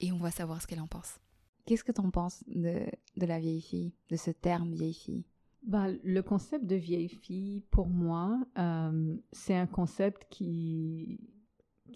et 0.00 0.12
on 0.12 0.18
va 0.18 0.30
savoir 0.30 0.62
ce 0.62 0.66
qu'elle 0.66 0.80
en 0.80 0.86
pense. 0.86 1.18
Qu'est-ce 1.64 1.82
que 1.82 1.92
tu 1.92 2.00
en 2.00 2.10
penses 2.10 2.44
de, 2.46 2.86
de 3.16 3.26
la 3.26 3.40
vieille 3.40 3.60
fille, 3.60 3.92
de 4.08 4.16
ce 4.16 4.30
terme 4.30 4.72
vieille 4.72 4.94
fille? 4.94 5.24
Bah, 5.64 5.88
le 6.04 6.22
concept 6.22 6.64
de 6.64 6.76
vieille 6.76 7.08
fille, 7.08 7.62
pour 7.72 7.88
moi, 7.88 8.38
euh, 8.56 9.16
c'est 9.32 9.56
un 9.56 9.66
concept 9.66 10.28
qui, 10.30 11.18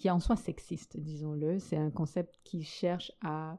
qui 0.01 0.09
est 0.09 0.11
en 0.11 0.19
soi 0.19 0.35
sexiste, 0.35 0.97
disons-le. 0.97 1.59
C'est 1.59 1.77
un 1.77 1.91
concept 1.91 2.41
qui 2.43 2.65
cherche 2.65 3.13
à 3.23 3.59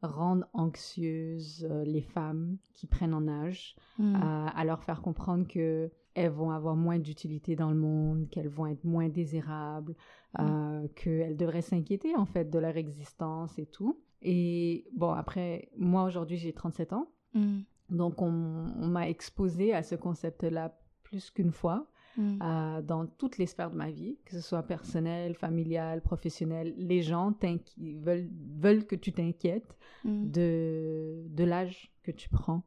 rendre 0.00 0.46
anxieuses 0.54 1.68
euh, 1.70 1.84
les 1.84 2.00
femmes 2.00 2.56
qui 2.72 2.86
prennent 2.86 3.14
en 3.14 3.28
âge, 3.28 3.76
hmm. 3.98 4.16
à, 4.16 4.64
leur 4.64 4.82
faire 4.82 5.02
comprendre 5.02 5.46
que 5.46 5.92
elles 6.14 6.30
vont 6.30 6.50
avoir 6.50 6.76
moins 6.76 6.98
d'utilité 6.98 7.56
dans 7.56 7.70
le 7.70 7.76
monde, 7.76 8.28
qu'elles 8.30 8.48
vont 8.48 8.66
être 8.66 8.84
moins 8.84 9.08
désirables, 9.08 9.94
hmm. 10.38 10.40
euh, 10.40 10.88
qu'elles 10.96 11.36
devraient 11.36 11.62
s'inquiéter 11.62 12.16
en 12.16 12.24
fait 12.24 12.50
de 12.50 12.58
leur 12.58 12.76
existence 12.76 13.58
et 13.58 13.66
tout. 13.66 14.00
Et 14.22 14.86
bon, 14.96 15.12
après, 15.12 15.68
moi 15.76 16.04
aujourd'hui 16.04 16.38
j'ai 16.38 16.54
37 16.54 16.94
ans. 16.94 17.12
Hmm. 17.34 17.60
Donc, 17.90 18.22
on, 18.22 18.30
m'a 18.30 19.10
exposé 19.10 19.74
à 19.74 19.82
ce 19.82 19.94
concept-là 19.94 20.74
plus 21.02 21.30
qu'une 21.30 21.52
fois. 21.52 21.86
Mm. 22.16 22.38
Euh, 22.42 22.82
dans 22.82 23.06
toutes 23.06 23.38
les 23.38 23.46
sphères 23.46 23.70
de 23.70 23.76
ma 23.76 23.90
vie, 23.90 24.18
que 24.24 24.32
ce 24.32 24.40
soit 24.40 24.62
personnel, 24.62 25.34
familial, 25.34 26.02
professionnel, 26.02 26.74
les 26.76 27.02
gens 27.02 27.34
veulent, 27.78 28.28
veulent 28.58 28.86
que 28.86 28.96
tu 28.96 29.12
t'inquiètes 29.12 29.76
mm. 30.04 30.30
de, 30.30 31.24
de 31.28 31.44
l'âge 31.44 31.92
que 32.02 32.10
tu 32.10 32.28
prends. 32.28 32.64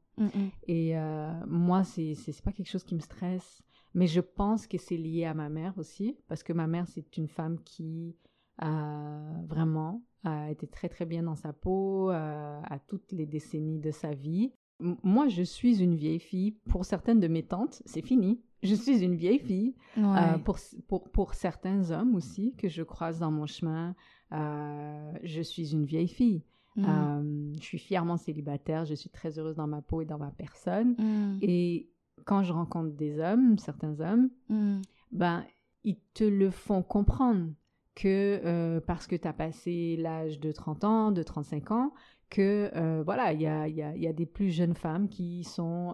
Et 0.67 0.97
euh, 0.97 1.33
moi, 1.45 1.83
c'est 1.83 2.15
pas 2.43 2.53
quelque 2.53 2.69
chose 2.69 2.85
qui 2.85 2.95
me 2.95 3.01
stresse, 3.01 3.61
mais 3.93 4.07
je 4.07 4.21
pense 4.21 4.65
que 4.65 4.77
c'est 4.77 4.97
lié 4.97 5.25
à 5.25 5.33
ma 5.33 5.49
mère 5.49 5.73
aussi, 5.77 6.17
parce 6.27 6.41
que 6.41 6.53
ma 6.53 6.67
mère, 6.67 6.87
c'est 6.87 7.17
une 7.17 7.27
femme 7.27 7.59
qui 7.63 8.15
a 8.57 9.19
vraiment 9.47 10.01
a 10.23 10.49
été 10.49 10.67
très 10.67 10.89
très 10.89 11.05
bien 11.05 11.23
dans 11.23 11.35
sa 11.35 11.53
peau 11.53 12.09
euh, 12.09 12.59
à 12.63 12.79
toutes 12.79 13.11
les 13.11 13.25
décennies 13.25 13.79
de 13.79 13.91
sa 13.91 14.13
vie. 14.13 14.53
Moi, 14.79 15.27
je 15.29 15.43
suis 15.43 15.81
une 15.81 15.95
vieille 15.95 16.19
fille. 16.19 16.51
Pour 16.69 16.83
certaines 16.83 17.19
de 17.19 17.27
mes 17.27 17.43
tantes, 17.43 17.81
c'est 17.85 18.01
fini. 18.01 18.41
Je 18.63 18.75
suis 18.75 19.03
une 19.03 19.15
vieille 19.15 19.39
fille. 19.39 19.75
Euh, 19.97 20.37
pour, 20.39 20.57
pour, 20.87 21.09
pour, 21.09 21.33
certains 21.33 21.91
hommes 21.91 22.15
aussi 22.15 22.53
que 22.57 22.67
je 22.67 22.83
croise 22.83 23.19
dans 23.19 23.31
mon 23.31 23.45
chemin, 23.45 23.95
euh, 24.33 25.11
je 25.23 25.41
suis 25.41 25.73
une 25.73 25.85
vieille 25.85 26.07
fille. 26.07 26.43
Mm. 26.75 26.85
Euh, 26.85 27.53
je 27.59 27.63
suis 27.63 27.77
fièrement 27.77 28.17
célibataire. 28.17 28.85
Je 28.85 28.95
suis 28.95 29.09
très 29.09 29.39
heureuse 29.39 29.55
dans 29.55 29.67
ma 29.67 29.81
peau 29.81 30.01
et 30.01 30.05
dans 30.05 30.17
ma 30.17 30.31
personne. 30.31 30.95
Mm. 30.97 31.37
Et 31.41 31.89
quand 32.25 32.43
je 32.43 32.51
rencontre 32.51 32.95
des 32.95 33.19
hommes, 33.19 33.57
certains 33.57 33.99
hommes, 34.01 34.29
mm. 34.49 34.81
ben, 35.11 35.45
ils 35.83 35.99
te 36.13 36.23
le 36.23 36.49
font 36.49 36.81
comprendre 36.81 37.49
que 37.93 38.79
parce 38.79 39.07
que 39.07 39.15
tu 39.15 39.27
as 39.27 39.33
passé 39.33 39.95
l'âge 39.97 40.41
de 40.41 40.51
30 40.51 40.83
ans, 40.83 41.11
de 41.11 41.23
35 41.23 41.71
ans, 41.71 41.93
que 42.29 43.01
voilà, 43.03 43.31
il 43.31 43.41
y 43.41 43.47
a, 43.47 43.69
y, 43.69 43.81
a, 43.81 43.95
y 43.95 44.07
a, 44.07 44.11
des 44.11 44.25
plus 44.25 44.49
jeunes 44.49 44.73
femmes 44.73 45.07
qui 45.07 45.45
sont 45.45 45.93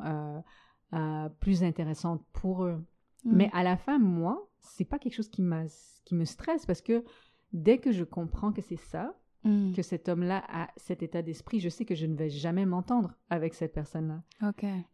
euh, 0.93 0.97
euh, 0.97 1.29
plus 1.39 1.63
intéressantes 1.63 2.23
pour 2.33 2.65
eux. 2.65 2.83
Mm. 3.23 3.35
Mais 3.35 3.49
à 3.53 3.63
la 3.63 3.77
fin, 3.77 3.99
moi, 3.99 4.49
c'est 4.59 4.85
pas 4.85 4.99
quelque 4.99 5.15
chose 5.15 5.29
qui, 5.29 5.43
qui 6.05 6.15
me 6.15 6.25
stresse 6.25 6.65
parce 6.65 6.81
que 6.81 7.03
dès 7.53 7.77
que 7.77 7.91
je 7.91 8.03
comprends 8.03 8.51
que 8.51 8.61
c'est 8.61 8.79
ça, 8.79 9.13
mm. 9.43 9.73
que 9.73 9.81
cet 9.81 10.09
homme-là 10.09 10.43
a 10.47 10.69
cet 10.77 11.03
état 11.03 11.21
d'esprit, 11.21 11.59
je 11.59 11.69
sais 11.69 11.85
que 11.85 11.95
je 11.95 12.05
ne 12.05 12.15
vais 12.15 12.29
jamais 12.29 12.65
m'entendre 12.65 13.13
avec 13.29 13.53
cette 13.53 13.73
personne-là. 13.73 14.23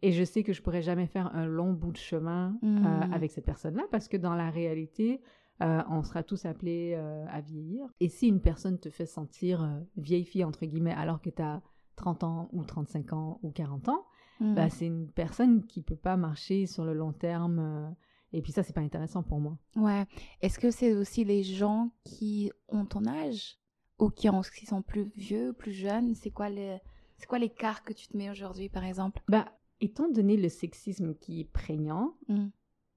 Et 0.02 0.12
je 0.12 0.24
sais 0.24 0.42
que 0.42 0.52
je 0.52 0.62
pourrais 0.62 0.82
jamais 0.82 1.06
faire 1.06 1.34
un 1.34 1.46
long 1.46 1.72
bout 1.72 1.92
de 1.92 1.96
chemin 1.96 2.58
mm. 2.62 3.12
avec 3.12 3.30
cette 3.30 3.46
personne-là 3.46 3.84
parce 3.90 4.08
que 4.08 4.16
dans 4.16 4.34
la 4.34 4.50
réalité, 4.50 5.20
euh, 5.60 5.82
on 5.90 6.02
sera 6.04 6.22
tous 6.22 6.44
appelés 6.44 6.94
euh, 6.96 7.26
à 7.28 7.40
vieillir. 7.40 7.88
Et 8.00 8.08
si 8.08 8.28
une 8.28 8.40
personne 8.40 8.78
te 8.78 8.90
fait 8.90 9.06
sentir 9.06 9.62
euh, 9.62 9.80
vieille 9.96 10.24
fille, 10.24 10.44
entre 10.44 10.64
guillemets, 10.66 10.92
alors 10.92 11.20
que 11.20 11.30
tu 11.30 11.42
as 11.42 11.62
30 11.96 12.24
ans 12.24 12.48
ou 12.52 12.62
35 12.64 13.12
ans 13.12 13.40
ou 13.42 13.50
40 13.50 13.88
ans, 13.88 14.06
hmm. 14.40 14.54
bah, 14.54 14.70
c'est 14.70 14.86
une 14.86 15.08
personne 15.10 15.66
qui 15.66 15.82
peut 15.82 15.96
pas 15.96 16.16
marcher 16.16 16.66
sur 16.66 16.84
le 16.84 16.94
long 16.94 17.12
terme. 17.12 17.94
et 18.32 18.42
puis 18.42 18.52
ça, 18.52 18.62
c'est 18.62 18.72
pas 18.72 18.80
intéressant 18.80 19.22
pour 19.22 19.40
moi. 19.40 19.58
Ouais. 19.76 20.06
Est-ce 20.40 20.58
que 20.58 20.70
c'est 20.70 20.94
aussi 20.94 21.24
les 21.24 21.42
gens 21.42 21.90
qui 22.04 22.50
ont 22.68 22.84
ton 22.84 23.06
âge? 23.06 23.58
Ou 23.98 24.10
qui, 24.10 24.28
sont 24.64 24.82
plus 24.82 25.10
vieux, 25.16 25.52
plus 25.52 25.72
jeunes? 25.72 26.14
C'est 26.14 26.30
quoi 26.30 26.48
les... 26.48 26.78
C'est 27.16 27.26
quoi 27.26 27.40
l'écart 27.40 27.82
que 27.82 27.92
tu 27.92 28.06
te 28.06 28.16
mets 28.16 28.30
aujourd'hui, 28.30 28.68
par 28.68 28.84
exemple? 28.84 29.20
Bah, 29.26 29.46
étant 29.80 30.08
donné 30.08 30.36
le 30.36 30.48
sexisme 30.48 31.16
qui 31.16 31.40
est 31.40 31.50
prégnant, 31.52 32.14
hmm. 32.28 32.46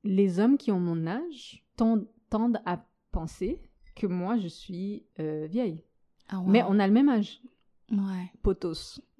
les 0.03 0.39
hommes 0.39 0.57
qui 0.57 0.71
ont 0.71 0.79
mon 0.79 1.07
âge 1.07 1.65
tendent 1.75 2.07
tendent 2.31 2.61
à 2.65 2.83
penser 3.11 3.61
que 3.95 4.07
moi, 4.07 4.39
je 4.39 4.47
suis 4.47 5.05
euh, 5.19 5.45
vieille. 5.47 5.83
Ah, 6.29 6.41
Mais 6.47 6.63
on 6.63 6.79
a 6.79 6.87
le 6.87 6.93
même 6.93 7.09
âge. 7.09 7.41
Ouais. 7.91 8.31
Potos. 8.41 9.01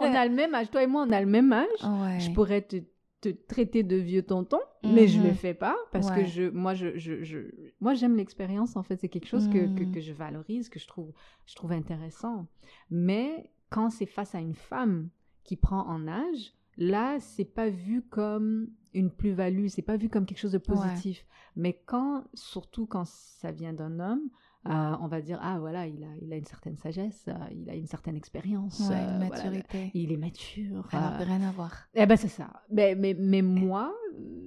on 0.00 0.14
a 0.14 0.26
le 0.26 0.34
même 0.34 0.54
âge. 0.54 0.70
Toi 0.70 0.82
et 0.82 0.86
moi, 0.86 1.04
on 1.06 1.12
a 1.12 1.20
le 1.20 1.26
même 1.26 1.52
âge. 1.52 2.20
Je 2.20 2.30
pourrais 2.32 2.62
te, 2.62 2.76
te, 3.20 3.28
traiter 3.28 3.82
de 3.82 3.96
vieux 3.96 4.22
tonton, 4.22 4.60
mais 4.82 5.08
je 5.08 5.18
ne 5.18 5.24
le 5.24 5.30
mhm. 5.30 5.36
fais 5.36 5.54
pas 5.54 5.76
parce 5.92 6.10
que 6.10 6.24
je, 6.24 6.48
moi, 6.50 6.74
je, 6.74 6.96
je, 6.96 7.22
je 7.22 7.38
moi, 7.80 7.94
j'aime 7.94 8.16
l'expérience. 8.16 8.76
En 8.76 8.82
fait, 8.82 8.96
c'est 9.00 9.08
quelque 9.08 9.28
chose 9.28 9.48
que, 9.48 9.66
que, 9.74 9.84
mhm. 9.84 9.92
que, 9.92 10.00
je 10.00 10.12
valorise, 10.12 10.68
que 10.68 10.78
je 10.78 10.86
trouve, 10.86 11.12
je 11.46 11.54
trouve 11.54 11.72
intéressant. 11.72 12.46
Mais 12.90 13.50
quand 13.70 13.90
c'est 13.90 14.06
face 14.06 14.34
à 14.34 14.40
une 14.40 14.54
femme 14.54 15.10
qui 15.42 15.56
prend 15.56 15.86
en 15.86 16.08
âge, 16.08 16.54
là, 16.78 17.18
c'est 17.20 17.44
pas 17.44 17.68
vu 17.68 18.02
comme 18.02 18.68
une 18.94 19.10
plus-value, 19.10 19.66
c'est 19.66 19.82
pas 19.82 19.96
vu 19.96 20.08
comme 20.08 20.24
quelque 20.24 20.38
chose 20.38 20.52
de 20.52 20.58
positif. 20.58 21.26
Mais 21.56 21.82
quand, 21.86 22.24
surtout 22.34 22.86
quand 22.86 23.04
ça 23.06 23.50
vient 23.52 23.72
d'un 23.72 24.00
homme, 24.00 24.30
euh, 24.66 24.96
on 25.00 25.08
va 25.08 25.20
dire 25.20 25.38
ah 25.42 25.58
voilà 25.58 25.86
il 25.86 26.02
a 26.02 26.08
il 26.22 26.32
a 26.32 26.36
une 26.36 26.44
certaine 26.44 26.76
sagesse, 26.76 27.24
euh, 27.28 27.34
il 27.50 27.68
a 27.68 27.74
une 27.74 27.86
certaine 27.86 28.16
expérience, 28.16 28.80
une 28.80 28.92
euh, 28.92 29.18
maturité, 29.18 29.90
il 29.94 30.12
est 30.12 30.16
mature. 30.16 30.86
rien 30.90 31.42
à 31.42 31.52
voir. 31.52 31.86
Eh 31.94 32.06
ben 32.06 32.16
c'est 32.16 32.28
ça. 32.28 32.48
Mais 32.70 32.94
mais, 32.94 33.14
mais 33.18 33.42
moi 33.42 33.94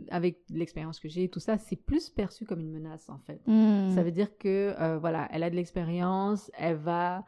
avec 0.10 0.40
l'expérience 0.50 1.00
que 1.00 1.10
j'ai 1.10 1.26
et 1.26 1.30
tout 1.30 1.40
ça, 1.40 1.58
c'est 1.58 1.76
plus 1.76 2.10
perçu 2.10 2.46
comme 2.46 2.62
une 2.62 2.72
menace 2.72 3.10
en 3.10 3.20
fait. 3.20 3.42
Hmm. 3.48 3.90
Ça 3.94 4.04
veut 4.04 4.12
dire 4.12 4.38
que 4.38 4.98
voilà 5.00 5.28
elle 5.32 5.44
a 5.44 5.50
de 5.50 5.56
l'expérience, 5.56 6.52
elle 6.58 6.78
va 6.78 7.24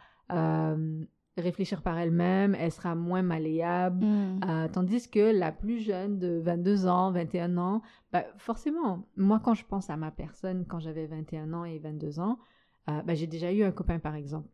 réfléchir 1.39 1.81
par 1.81 1.98
elle-même, 1.98 2.55
elle 2.55 2.72
sera 2.72 2.96
moins 2.96 3.22
malléable. 3.22 4.05
Mm. 4.05 4.39
Euh, 4.48 4.67
tandis 4.67 5.10
que 5.10 5.31
la 5.31 5.51
plus 5.51 5.79
jeune 5.79 6.19
de 6.19 6.39
22 6.39 6.88
ans, 6.88 7.12
21 7.12 7.58
ans, 7.58 7.81
bah, 8.12 8.25
forcément, 8.38 9.08
moi 9.17 9.39
quand 9.43 9.53
je 9.53 9.65
pense 9.65 9.89
à 9.89 9.98
ma 9.98 10.12
personne 10.12 10.65
quand 10.67 10.79
j'avais 10.79 11.08
21 11.08 11.53
ans 11.53 11.65
et 11.65 11.79
22 11.79 12.19
ans, 12.19 12.39
euh, 12.89 13.01
bah, 13.03 13.13
j'ai 13.15 13.27
déjà 13.27 13.51
eu 13.53 13.63
un 13.63 13.72
copain 13.72 14.00
par 14.00 14.15
exemple 14.15 14.50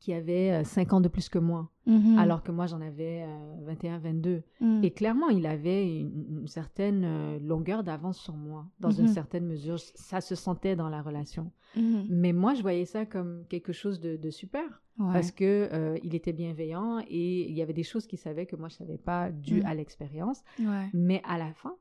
qui 0.00 0.12
avait 0.12 0.62
5 0.64 0.92
ans 0.92 1.00
de 1.00 1.08
plus 1.08 1.30
que 1.30 1.38
moi, 1.38 1.70
Mhm. 1.86 2.18
alors 2.18 2.42
que 2.42 2.52
moi 2.52 2.66
j'en 2.66 2.82
avais 2.82 3.24
21, 3.62 3.98
22. 3.98 4.42
Mhm. 4.60 4.84
Et 4.84 4.90
clairement, 4.90 5.28
il 5.30 5.46
avait 5.46 5.98
une, 6.00 6.40
une 6.40 6.46
certaine 6.46 7.04
euh, 7.04 7.38
longueur 7.38 7.84
d'avance 7.84 8.18
sur 8.18 8.34
moi, 8.34 8.66
dans 8.80 8.90
une 8.90 9.06
Mhm. 9.06 9.12
certaine 9.14 9.46
mesure. 9.46 9.78
Ça 9.94 10.20
se 10.20 10.34
sentait 10.34 10.76
dans 10.76 10.90
la 10.90 11.00
relation. 11.00 11.52
Mhm. 11.74 12.06
Mais 12.10 12.32
moi, 12.34 12.52
je 12.52 12.60
voyais 12.60 12.84
ça 12.84 13.06
comme 13.06 13.46
quelque 13.48 13.72
chose 13.72 13.98
de, 13.98 14.16
de 14.16 14.30
super, 14.30 14.82
Ouais. 14.98 15.12
parce 15.12 15.30
que 15.30 15.68
euh, 15.72 15.96
il 16.02 16.14
était 16.14 16.34
bienveillant 16.34 16.98
et 17.08 17.48
il 17.48 17.54
y 17.56 17.62
avait 17.62 17.72
des 17.72 17.82
choses 17.82 18.06
qu'il 18.06 18.18
savait 18.18 18.44
que 18.46 18.56
moi 18.56 18.68
je 18.68 18.74
savais 18.74 18.98
pas, 18.98 19.30
dû 19.30 19.60
Mhm. 19.60 19.66
à 19.66 19.74
l'expérience. 19.74 20.42
Ouais. 20.58 20.88
Mais 20.92 21.22
à 21.24 21.38
la 21.38 21.54
fin, 21.54 21.74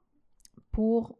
pour 0.71 1.17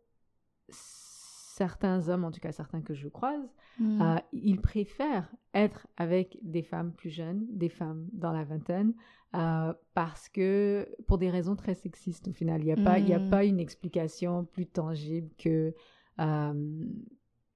certains 1.55 2.09
hommes, 2.09 2.23
en 2.23 2.31
tout 2.31 2.39
cas 2.39 2.51
certains 2.51 2.81
que 2.81 2.93
je 2.95 3.07
croise, 3.07 3.47
Mhm. 3.79 4.01
euh, 4.01 4.15
ils 4.31 4.59
préfèrent 4.59 5.29
être 5.53 5.87
avec 5.97 6.37
des 6.41 6.63
femmes 6.63 6.91
plus 6.93 7.09
jeunes, 7.11 7.45
des 7.51 7.69
femmes 7.69 8.07
dans 8.11 8.31
la 8.31 8.43
vingtaine, 8.43 8.93
euh, 9.35 9.73
parce 9.93 10.29
que 10.29 10.87
pour 11.07 11.17
des 11.19 11.29
raisons 11.29 11.55
très 11.55 11.75
sexistes 11.75 12.27
au 12.27 12.33
final, 12.33 12.61
il 12.61 12.65
n'y 12.65 12.71
a, 12.71 12.75
pas- 12.77 12.97
il 12.99 13.07
y 13.07 13.13
a 13.13 13.19
pas 13.19 13.45
une 13.45 13.59
explication 13.59 14.45
plus 14.45 14.65
tangible 14.65 15.29
que 15.37 15.73
euh, 16.19 16.85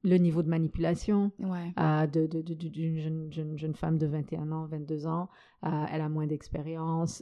le 0.04 0.18
niveau 0.18 0.42
de 0.44 0.50
manipulation 0.50 1.32
Ouais. 1.39 1.74
euh, 1.80 2.08
de- 2.08 2.27
de- 2.27 2.42
de- 2.42 2.54
d'une 2.54 2.98
jeune, 3.00 3.32
jeune, 3.34 3.58
jeune 3.58 3.75
femme 3.75 3.98
de 3.98 4.06
21 4.08 4.51
ans, 4.51 4.66
22 4.68 5.06
ans. 5.08 5.27
Elle 5.63 6.01
a 6.01 6.10
moins 6.10 6.27
d'expérience, 6.27 7.22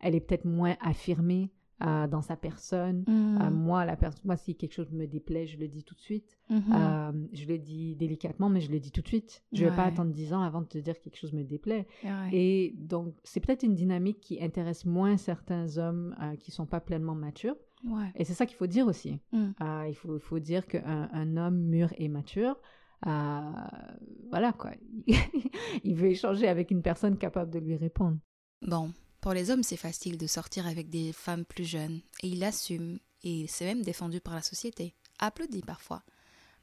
elle 0.00 0.14
est 0.14 0.20
peut-être 0.20 0.44
moins 0.46 0.76
affirmée 0.80 1.50
euh, 1.82 2.06
dans 2.06 2.20
sa 2.20 2.36
personne. 2.36 3.04
Euh, 3.08 3.50
moi, 3.50 3.84
la 3.86 3.96
pers- 3.96 4.12
moi, 4.24 4.36
si 4.36 4.54
quelque 4.54 4.74
chose 4.74 4.92
me 4.92 5.06
déplaît, 5.06 5.46
je 5.46 5.58
le 5.58 5.66
dis 5.66 5.82
tout 5.82 5.94
de 5.94 6.00
suite. 6.00 6.38
Mhm. 6.50 6.62
Euh, 6.72 7.12
je 7.32 7.46
le 7.46 7.58
dis 7.58 7.96
délicatement, 7.96 8.48
mais 8.50 8.60
je 8.60 8.70
le 8.70 8.78
dis 8.78 8.90
tout 8.90 9.00
de 9.00 9.08
suite. 9.08 9.42
Je 9.52 9.64
ne 9.64 9.70
vais 9.70 9.76
pas 9.76 9.84
attendre 9.84 10.12
10 10.12 10.34
ans 10.34 10.42
avant 10.42 10.60
de 10.60 10.66
te 10.66 10.78
dire 10.78 10.98
que 10.98 11.04
quelque 11.04 11.16
chose 11.16 11.32
me 11.32 11.42
déplaît. 11.42 11.86
Ouais. 12.04 12.28
Et 12.32 12.74
donc, 12.76 13.14
c'est 13.24 13.40
peut-être 13.40 13.62
une 13.62 13.74
dynamique 13.74 14.20
qui 14.20 14.42
intéresse 14.42 14.84
moins 14.84 15.16
certains 15.16 15.78
hommes 15.78 16.14
qui 16.38 16.50
sont 16.50 16.66
pas 16.66 16.80
pleinement 16.80 17.14
matures. 17.14 17.56
Ouais. 17.84 18.12
Et 18.14 18.24
c'est 18.24 18.34
ça 18.34 18.44
qu'il 18.44 18.56
faut 18.56 18.66
dire 18.66 18.86
aussi. 18.86 19.18
Mm. 19.32 19.52
Il, 19.88 19.94
faut, 19.94 20.38
dire 20.38 20.66
qu'un 20.66 21.08
un 21.12 21.36
homme 21.36 21.60
mûr 21.60 21.88
et 21.96 22.08
mature, 22.08 22.60
voilà 23.04 24.52
quoi, 24.58 24.72
il 25.84 25.94
veut 25.94 26.08
échanger 26.08 26.46
avec 26.46 26.70
une 26.70 26.82
personne 26.82 27.16
capable 27.16 27.50
de 27.50 27.58
lui 27.58 27.76
répondre. 27.76 28.18
Bon, 28.66 28.90
pour 29.20 29.32
les 29.32 29.50
hommes, 29.50 29.62
c'est 29.62 29.76
facile 29.76 30.16
de 30.16 30.26
sortir 30.26 30.66
avec 30.66 30.88
des 30.88 31.12
femmes 31.12 31.44
plus 31.44 31.64
jeunes. 31.64 32.00
Et 32.22 32.28
il 32.28 32.42
assume. 32.44 32.98
Et 33.22 33.46
c'est 33.48 33.66
même 33.66 33.82
défendu 33.82 34.20
par 34.20 34.34
la 34.34 34.42
société. 34.42 34.94
Applaudi 35.18 35.60
parfois. 35.60 36.02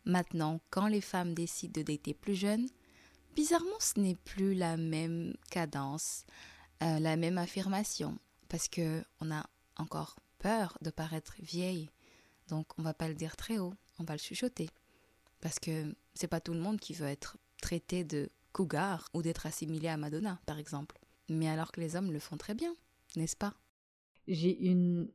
Maintenant, 0.06 0.60
quand 0.70 0.88
les 0.88 1.02
femmes 1.02 1.34
décident 1.34 1.80
de 1.80 1.86
dater 1.86 2.14
plus 2.14 2.36
jeunes, 2.36 2.68
bizarrement, 3.36 3.80
ce 3.80 4.00
n'est 4.00 4.16
plus 4.16 4.56
la 4.56 4.78
même 4.78 5.36
cadence, 5.52 6.26
euh, 6.82 7.00
la 7.00 7.16
même 7.16 7.38
affirmation. 7.38 8.18
Parce 8.50 8.68
que 8.68 9.04
on 9.20 9.30
a 9.32 9.46
encore 9.76 10.16
peur 10.40 10.78
de 10.82 10.90
paraître 10.90 11.36
vieille. 11.40 11.90
Donc, 12.48 12.68
on 12.80 12.82
va 12.82 12.94
pas 12.94 13.10
le 13.10 13.16
dire 13.16 13.36
très 13.36 13.60
haut, 13.60 13.74
on 14.00 14.04
va 14.04 14.14
le 14.14 14.20
chuchoter. 14.20 14.70
Parce 15.42 15.60
que 15.60 15.94
c'est 16.16 16.28
pas 16.28 16.40
tout 16.40 16.54
le 16.54 16.60
monde 16.60 16.80
qui 16.80 16.94
veut 16.94 17.08
être 17.08 17.38
traité 17.62 18.04
de 18.04 18.32
cougar 18.54 19.10
ou 19.14 19.22
d'être 19.22 19.46
assimilé 19.46 19.90
à 19.90 19.98
Madonna, 19.98 20.40
par 20.46 20.58
exemple. 20.58 20.98
Mais 21.30 21.48
alors 21.48 21.72
que 21.72 21.82
les 21.82 21.96
hommes 21.96 22.12
le 22.12 22.20
font 22.20 22.38
très 22.38 22.54
bien, 22.56 22.76
n'est-ce 23.16 23.36
pas? 23.36 23.54
J'ai 24.28 24.58
une, 24.66 25.10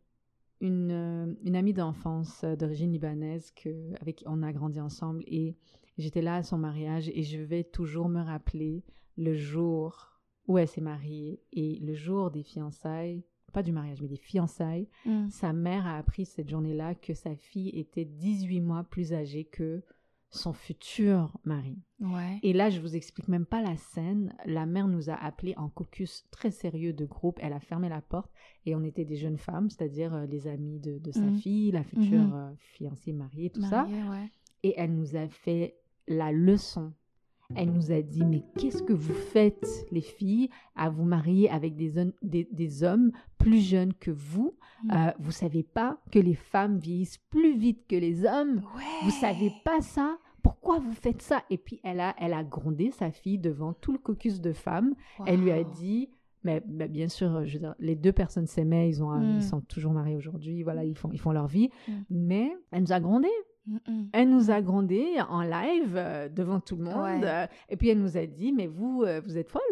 une, 0.61 0.91
euh, 0.91 1.35
une 1.45 1.57
amie 1.57 1.73
d'enfance 1.73 2.45
euh, 2.45 2.57
d'origine 2.57 2.93
libanaise 2.93 3.51
que, 3.53 3.93
avec 4.01 4.17
qui 4.17 4.25
on 4.29 4.43
a 4.43 4.53
grandi 4.53 4.81
ensemble 4.81 5.23
et 5.27 5.57
j'étais 5.99 6.23
là 6.23 6.37
à 6.37 6.43
son 6.43 6.59
mariage 6.59 7.11
et 7.15 7.23
je 7.23 7.41
vais 7.41 7.65
toujours 7.65 8.09
me 8.09 8.23
rappeler 8.23 8.83
le 9.17 9.35
jour 9.35 10.21
où 10.49 10.59
elle 10.59 10.69
s'est 10.69 10.81
mariée 10.81 11.41
et 11.53 11.79
le 11.81 11.95
jour 11.95 12.31
des 12.31 12.43
fiançailles, 12.43 13.23
pas 13.53 13.63
du 13.63 13.71
mariage, 13.73 14.01
mais 14.01 14.09
des 14.09 14.17
fiançailles. 14.17 14.89
Sa 15.29 15.53
mère 15.53 15.87
a 15.87 15.99
appris 15.99 16.25
cette 16.25 16.49
journée-là 16.49 16.95
que 16.95 17.13
sa 17.15 17.37
fille 17.37 17.69
était 17.79 18.07
18 18.07 18.61
mois 18.61 18.83
plus 18.85 19.13
âgée 19.13 19.45
que 19.45 19.83
son 20.35 20.53
futur 20.55 21.37
mari. 21.45 21.79
Ouais. 22.01 22.39
Et 22.43 22.53
là, 22.53 22.71
je 22.71 22.81
vous 22.81 22.97
explique 22.97 23.29
même 23.29 23.45
pas 23.47 23.61
la 23.63 23.77
scène. 23.77 24.35
La 24.47 24.67
mère 24.67 24.89
nous 24.89 25.11
a 25.11 25.15
appelés 25.15 25.55
en 25.57 25.69
caucus 25.69 26.25
très 26.31 26.51
sérieux 26.51 26.93
de 26.95 27.05
groupe. 27.05 27.39
Elle 27.43 27.53
a 27.53 27.61
fermé 27.61 27.89
la 27.89 28.01
porte 28.01 28.33
et 28.67 28.75
on 28.75 28.83
était 28.83 29.05
des 29.05 29.17
jeunes 29.17 29.37
femmes, 29.39 29.69
c'est-à-dire 29.71 30.15
euh, 30.15 30.27
les 30.27 30.49
amis 30.49 30.81
de, 30.81 30.99
de 30.99 31.13
sa 31.13 31.21
Mhm. 31.21 31.37
fille, 31.37 31.71
la 31.71 31.85
future 31.85 32.23
Mhm. 32.23 32.33
euh, 32.35 32.51
fiancée 32.57 33.13
mariée, 33.13 33.51
tout 33.51 33.63
ça. 33.63 33.85
Ouais. 33.87 34.31
Et 34.63 34.75
elle 34.77 34.95
nous 34.95 35.17
a 35.17 35.29
fait 35.29 35.77
la 36.09 36.33
leçon. 36.33 36.93
Elle 37.55 37.71
nous 37.71 37.93
a 37.93 38.01
dit, 38.01 38.25
mais 38.25 38.43
qu'est-ce 38.57 38.83
que 38.83 38.95
vous 38.95 39.13
faites, 39.13 39.67
les 39.91 40.01
filles, 40.01 40.49
à 40.75 40.89
vous 40.89 41.05
marier 41.05 41.51
avec 41.51 41.77
des, 41.77 41.99
hom- 41.99 42.15
des, 42.23 42.49
des 42.51 42.83
hommes 42.83 43.13
plus 43.37 43.61
jeunes 43.61 43.93
que 43.93 44.11
vous? 44.11 44.57
Mm. 44.85 44.91
Euh, 44.93 45.11
Vous 45.19 45.33
savez 45.33 45.63
pas 45.63 46.01
que 46.11 46.19
les 46.19 46.33
femmes 46.35 46.79
vieillissent 46.79 47.19
plus 47.29 47.55
vite 47.59 47.87
que 47.87 47.97
les 47.97 48.25
hommes? 48.25 48.63
Ouais. 48.75 48.83
Vous 49.05 49.11
savez 49.11 49.53
pas 49.67 49.83
ça? 49.83 50.17
Pourquoi 50.63 50.79
vous 50.79 50.93
faites 50.95 51.23
ça? 51.23 51.43
Et 51.51 51.59
puis 51.59 51.81
elle 51.83 51.99
a, 51.99 52.15
elle 52.19 52.33
a 52.33 52.45
grondé 52.45 52.93
sa 52.93 53.11
fille 53.11 53.39
devant 53.39 53.73
tout 53.73 53.91
le 53.93 53.99
caucus 53.99 54.41
de 54.41 54.53
femmes. 54.53 54.95
Elle 55.27 55.41
lui 55.41 55.51
a 55.51 55.65
dit, 55.65 56.09
mais, 56.45 56.63
mais 56.69 56.87
bien 56.89 57.09
sûr, 57.09 57.45
je 57.45 57.55
veux 57.55 57.59
dire, 57.59 57.75
les 57.81 57.97
deux 57.97 58.13
personnes 58.13 58.47
s'aimaient, 58.47 58.89
ils, 58.89 59.03
ont, 59.03 59.11
Mm. 59.11 59.37
ils 59.37 59.43
sont 59.43 59.61
toujours 59.61 59.93
mariés 59.93 60.17
aujourd'hui, 60.17 60.63
voilà, 60.63 60.85
ils 60.85 60.97
font, 60.97 61.11
ils 61.13 61.19
font 61.21 61.33
leur 61.33 61.49
vie. 61.49 61.69
Mm. 61.89 61.93
Mais 62.11 62.57
elle 62.71 62.83
nous 62.83 62.93
a 62.93 63.01
grondé. 63.01 63.29
Mm-mm. 63.69 64.09
Elle 64.13 64.31
nous 64.31 64.51
a 64.53 64.61
grondé 64.63 65.05
en 65.29 65.43
live 65.43 65.95
euh, 65.97 66.29
devant 66.29 66.61
tout 66.61 66.77
le 66.77 66.85
monde. 66.85 67.23
Ouais. 67.23 67.29
euh, 67.29 67.47
et 67.69 67.77
puis 67.77 67.89
elle 67.89 67.99
nous 68.01 68.17
a 68.17 68.27
dit, 68.27 68.53
mais 68.53 68.69
vous, 68.69 69.03
euh, 69.05 69.21
vous 69.25 69.39
êtes 69.39 69.51
folle. 69.51 69.63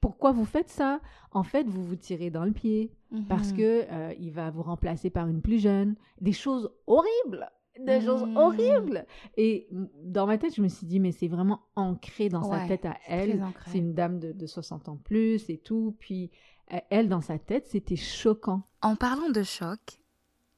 Pourquoi 0.00 0.32
vous 0.32 0.44
faites 0.44 0.68
ça? 0.70 0.98
En 1.30 1.44
fait, 1.44 1.64
vous 1.68 1.84
vous 1.84 1.94
tirez 1.96 2.30
dans 2.30 2.44
le 2.44 2.50
pied 2.52 2.90
parce 3.28 3.52
Mhm. 3.52 3.56
que 3.56 3.82
euh, 3.92 4.12
il 4.18 4.32
va 4.32 4.50
vous 4.50 4.62
remplacer 4.62 5.10
par 5.10 5.28
une 5.28 5.40
plus 5.40 5.60
jeune. 5.62 5.94
Des 6.20 6.32
choses 6.32 6.68
horribles, 6.88 7.48
des 7.84 8.00
choses 8.00 8.24
horribles. 8.36 9.06
Et 9.36 9.68
mm, 9.70 9.86
dans 10.04 10.26
ma 10.26 10.38
tête, 10.38 10.54
je 10.54 10.62
me 10.62 10.68
suis 10.68 10.86
dit, 10.86 11.00
mais 11.00 11.12
c'est 11.12 11.28
vraiment 11.28 11.62
ancré 11.76 12.28
dans 12.28 12.42
sa 12.42 12.66
tête 12.66 12.84
à 12.86 12.96
elle. 13.06 13.44
C'est 13.66 13.78
une 13.78 13.94
dame 13.94 14.18
de, 14.18 14.32
de 14.32 14.46
60 14.46 14.88
ans 14.88 14.96
plus 14.96 15.48
et 15.50 15.58
tout. 15.58 15.96
Puis 15.98 16.30
euh, 16.72 16.78
elle, 16.90 17.08
dans 17.08 17.20
sa 17.20 17.38
tête, 17.38 17.66
c'était 17.68 17.96
choquant. 17.96 18.62
En 18.80 18.96
parlant 18.96 19.30
de 19.30 19.42
choc, 19.42 19.80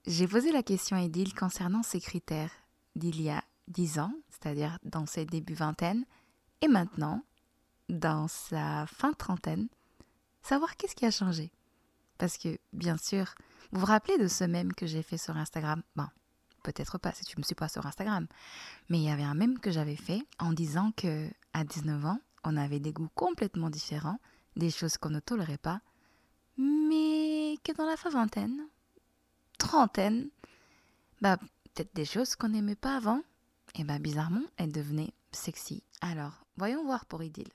j'ai 0.07 0.29
posé 0.29 0.53
la 0.53 0.63
question 0.63 0.97
à 0.97 1.03
Edil 1.03 1.35
concernant 1.35 1.83
ses 1.83 2.01
critères 2.01 2.53
d'il 2.95 3.21
y 3.21 3.31
a 3.31 3.43
10 3.69 3.99
ans, 3.99 4.13
c'est-à-dire 4.29 4.79
dans 4.85 5.07
ses 5.07 5.25
débuts 5.25 5.55
vingtaine, 5.55 6.05
et 6.61 6.69
maintenant, 6.69 7.23
dans 7.89 8.29
sa 8.29 8.87
fin 8.87 9.13
trentaine, 9.13 9.69
savoir 10.43 10.77
qu'est-ce 10.77 10.95
qui 10.95 11.07
a 11.07 11.11
changé. 11.11 11.51
Parce 12.19 12.39
que, 12.39 12.59
bien 12.73 12.97
sûr, 12.97 13.35
vous 13.73 13.81
vous 13.81 13.87
rappelez 13.87 14.19
de 14.19 14.29
ce 14.29 14.45
mème 14.45 14.73
que 14.73 14.87
j'ai 14.87 15.03
fait 15.03 15.19
sur 15.19 15.37
Instagram? 15.37 15.83
Bon, 15.97 16.07
peut-être 16.65 16.99
pas 16.99 17.13
si 17.13 17.25
tu 17.25 17.39
me 17.39 17.45
suis 17.45 17.55
pas 17.55 17.69
sur 17.69 17.87
Instagram, 17.87 18.27
mais 18.89 18.99
il 18.99 19.05
y 19.05 19.11
avait 19.11 19.23
un 19.23 19.35
mème 19.35 19.61
que 19.61 19.71
j'avais 19.71 19.95
fait 19.95 20.27
en 20.41 20.53
disant 20.53 20.91
que 20.97 21.31
à 21.53 21.63
19 21.63 22.05
ans, 22.07 22.19
on 22.43 22.57
avait 22.57 22.81
des 22.81 22.93
goûts 22.93 23.11
complètement 23.15 23.71
différents, 23.71 24.19
des 24.57 24.71
choses 24.71 24.97
qu'on 24.97 25.11
ne 25.11 25.21
tolérait 25.21 25.59
pas, 25.59 25.81
mais 26.59 27.57
que 27.63 27.73
dans 27.73 27.87
la 27.87 27.97
fin 27.97 28.11
vingtaine, 28.11 28.67
trentaine, 29.59 30.29
bah 31.21 31.37
peut-être 31.75 31.95
des 31.95 32.05
choses 32.05 32.35
qu'on 32.35 32.49
n'aimait 32.49 32.75
pas 32.75 32.97
avant, 32.97 33.23
et 33.77 33.85
bah 33.85 33.99
bizarrement, 33.99 34.45
elles 34.57 34.73
devenaient 34.73 35.15
sexy. 35.33 35.83
Alors, 36.01 36.45
voyons 36.57 36.85
voir 36.85 37.07
pour 37.07 37.23
Idylle. 37.23 37.53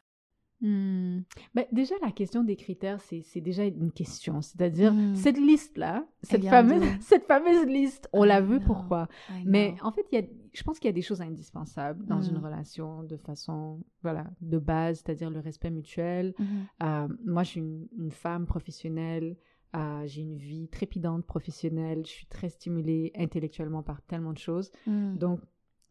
Hmm. 0.61 1.19
Ben, 1.55 1.65
déjà, 1.71 1.95
la 2.01 2.11
question 2.11 2.43
des 2.43 2.55
critères, 2.57 2.99
c'est 2.99 3.41
déjà 3.41 3.63
une 3.65 3.91
question. 3.91 4.41
C'est-à-dire, 4.41 4.93
Hmm. 4.93 5.15
cette 5.15 5.37
liste-là, 5.37 6.05
cette 6.21 6.43
fameuse, 6.45 6.81
cette 7.01 7.25
fameuse 7.25 7.65
liste, 7.65 8.09
on 8.11 8.23
la 8.25 8.41
know. 8.41 8.59
pourquoi 8.65 9.07
Mais 9.45 9.75
en 9.81 9.91
fait, 9.91 10.05
y 10.11 10.17
a, 10.17 10.21
je 10.53 10.63
pense 10.63 10.79
qu'il 10.79 10.87
y 10.87 10.89
a 10.89 10.93
des 10.93 11.01
choses 11.01 11.21
indispensables 11.21 12.05
dans 12.05 12.21
une 12.21 12.37
Mm. 12.39 12.43
relation 12.45 13.03
de 13.03 13.15
façon, 13.17 13.81
voilà, 14.03 14.25
de 14.41 14.57
base, 14.57 14.97
c'est-à-dire 14.97 15.29
le 15.29 15.39
respect 15.39 15.69
mutuel. 15.71 16.33
Mhm. 16.39 16.47
Euh, 16.83 17.07
moi, 17.25 17.43
je 17.43 17.49
suis 17.51 17.59
une, 17.61 17.87
une 17.97 18.11
femme 18.11 18.45
professionnelle. 18.45 19.37
euh, 19.75 20.01
j'ai 20.07 20.21
une 20.23 20.35
vie 20.35 20.67
trépidante 20.67 21.23
professionnelle. 21.27 22.01
Je 22.03 22.09
suis 22.11 22.25
très 22.25 22.49
stimulée 22.49 23.11
intellectuellement 23.15 23.83
par 23.83 24.01
tellement 24.01 24.33
de 24.33 24.39
choses. 24.39 24.71
Mm. 24.87 25.15
Donc, 25.17 25.41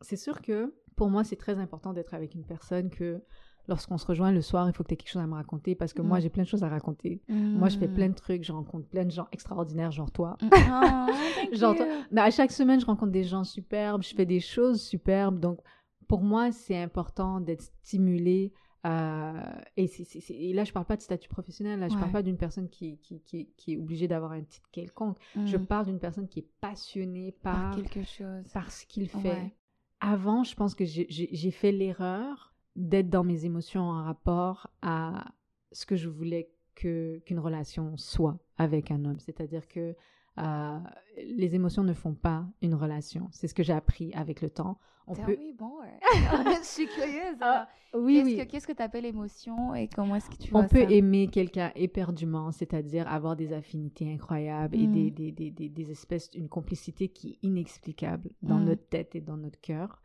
c'est 0.00 0.16
sûr 0.16 0.42
que 0.42 0.74
pour 0.96 1.08
moi, 1.10 1.22
c'est 1.22 1.36
très 1.36 1.58
important 1.58 1.92
d'être 1.92 2.12
avec 2.12 2.34
une 2.34 2.44
personne 2.44 2.90
que 2.90 3.22
lorsqu'on 3.68 3.98
se 3.98 4.06
rejoint 4.06 4.32
le 4.32 4.40
soir, 4.40 4.66
il 4.68 4.72
faut 4.74 4.82
que 4.82 4.88
tu 4.88 4.94
aies 4.94 4.96
quelque 4.96 5.10
chose 5.12 5.22
à 5.22 5.26
me 5.26 5.34
raconter 5.34 5.74
parce 5.74 5.92
que 5.92 6.02
moi, 6.02 6.18
Mm. 6.18 6.20
j'ai 6.22 6.28
plein 6.30 6.42
de 6.42 6.48
choses 6.48 6.64
à 6.64 6.68
raconter. 6.68 7.20
Moi, 7.28 7.68
je 7.68 7.78
fais 7.78 7.86
Mm. 7.88 7.94
plein 7.94 8.08
de 8.08 8.14
trucs, 8.14 8.42
je 8.44 8.52
rencontre 8.52 8.88
plein 8.88 9.04
de 9.04 9.10
gens 9.10 9.28
extraordinaires, 9.30 9.90
genre 9.92 10.10
toi. 10.10 10.36
Oh, 10.50 11.54
Genre, 11.54 11.76
you. 11.76 11.84
Mais 12.10 12.22
à 12.22 12.30
chaque 12.30 12.50
semaine, 12.52 12.80
je 12.80 12.86
rencontre 12.86 13.12
des 13.12 13.24
gens 13.24 13.44
superbes, 13.44 14.02
je 14.02 14.14
fais 14.14 14.26
des 14.26 14.40
choses 14.40 14.80
superbes. 14.82 15.38
Donc, 15.38 15.60
pour 16.08 16.22
moi, 16.22 16.50
c'est 16.52 16.76
important 16.82 17.40
d'être 17.40 17.62
stimulé. 17.62 18.52
euh, 18.86 19.32
et, 19.76 20.52
là, 20.54 20.64
je 20.64 20.72
parle 20.72 20.86
pas 20.86 20.96
de 20.96 21.02
statut 21.02 21.28
professionnel. 21.28 21.80
Là, 21.80 21.88
je 21.88 21.94
Ouais. 21.94 22.00
parle 22.00 22.12
pas 22.12 22.22
d'une 22.22 22.36
personne 22.38 22.68
qui, 22.70 22.96
qui, 22.98 23.20
qui, 23.22 23.48
qui 23.56 23.72
est 23.74 23.76
obligée 23.76 24.06
d'avoir 24.08 24.32
un 24.32 24.42
titre 24.42 24.68
quelconque. 24.72 25.18
Je 25.44 25.56
parle 25.56 25.86
d'une 25.86 25.98
personne 25.98 26.28
qui 26.28 26.38
est 26.38 26.48
passionnée 26.60 27.32
par 27.42 27.70
par, 27.72 27.76
quelque 27.76 28.04
chose. 28.06 28.44
par 28.54 28.70
ce 28.70 28.86
qu'il 28.86 29.08
fait. 29.08 29.18
Ouais. 29.28 29.54
Avant, 30.00 30.44
je 30.44 30.54
pense 30.54 30.74
que 30.76 30.84
j'ai 30.84 31.50
fait 31.50 31.72
l'erreur 31.72 32.47
d'être 32.78 33.10
dans 33.10 33.24
mes 33.24 33.44
émotions 33.44 33.82
en 33.82 34.04
rapport 34.04 34.70
à, 34.82 35.26
ce 35.72 35.84
que 35.84 35.96
je 35.96 36.08
voulais 36.08 36.50
que 36.74 37.18
qu'une 37.26 37.40
relation 37.40 37.96
soit 37.96 38.38
avec 38.56 38.90
un 38.90 39.04
homme. 39.04 39.18
C'est-à-dire 39.18 39.66
que 39.66 39.94
euh, 40.38 40.78
les 41.16 41.54
émotions 41.56 41.82
ne 41.82 41.92
font 41.92 42.14
pas 42.14 42.46
une 42.62 42.74
relation. 42.74 43.28
C'est 43.32 43.48
ce 43.48 43.54
que 43.54 43.64
j'ai 43.64 43.72
appris 43.72 44.12
avec 44.14 44.40
le 44.40 44.50
temps. 44.50 44.78
On 45.08 45.14
peut... 45.14 45.36
Oui, 45.36 45.54
bon, 45.58 45.72
je 46.12 46.62
suis 46.62 46.86
curieuse. 46.86 47.36
Ah, 47.40 47.66
oui, 47.94 48.22
oui. 48.24 48.46
Qu'est-ce 48.46 48.66
que 48.66 48.72
tu 48.72 48.82
appelles 48.82 49.06
émotion 49.06 49.74
et 49.74 49.88
comment 49.88 50.14
est-ce 50.14 50.30
que 50.30 50.36
tu 50.36 50.54
On 50.54 50.68
peut 50.68 50.88
aimer 50.90 51.26
quelqu'un 51.28 51.72
éperdument, 51.74 52.52
c'est-à-dire 52.52 53.08
avoir 53.08 53.34
des 53.34 53.52
affinités 53.52 54.12
incroyables 54.12 54.76
et 54.76 54.86
des, 54.86 55.10
mm. 55.10 55.14
des, 55.14 55.50
des, 55.50 55.68
des, 55.68 55.90
espèces, 55.90 56.30
une 56.34 56.48
complicité 56.48 57.08
qui 57.08 57.30
est 57.30 57.38
inexplicable 57.42 58.30
dans 58.42 58.58
mm. 58.58 58.64
notre 58.64 58.88
tête 58.88 59.16
et 59.16 59.20
dans 59.20 59.36
notre 59.36 59.60
cœur. 59.60 60.00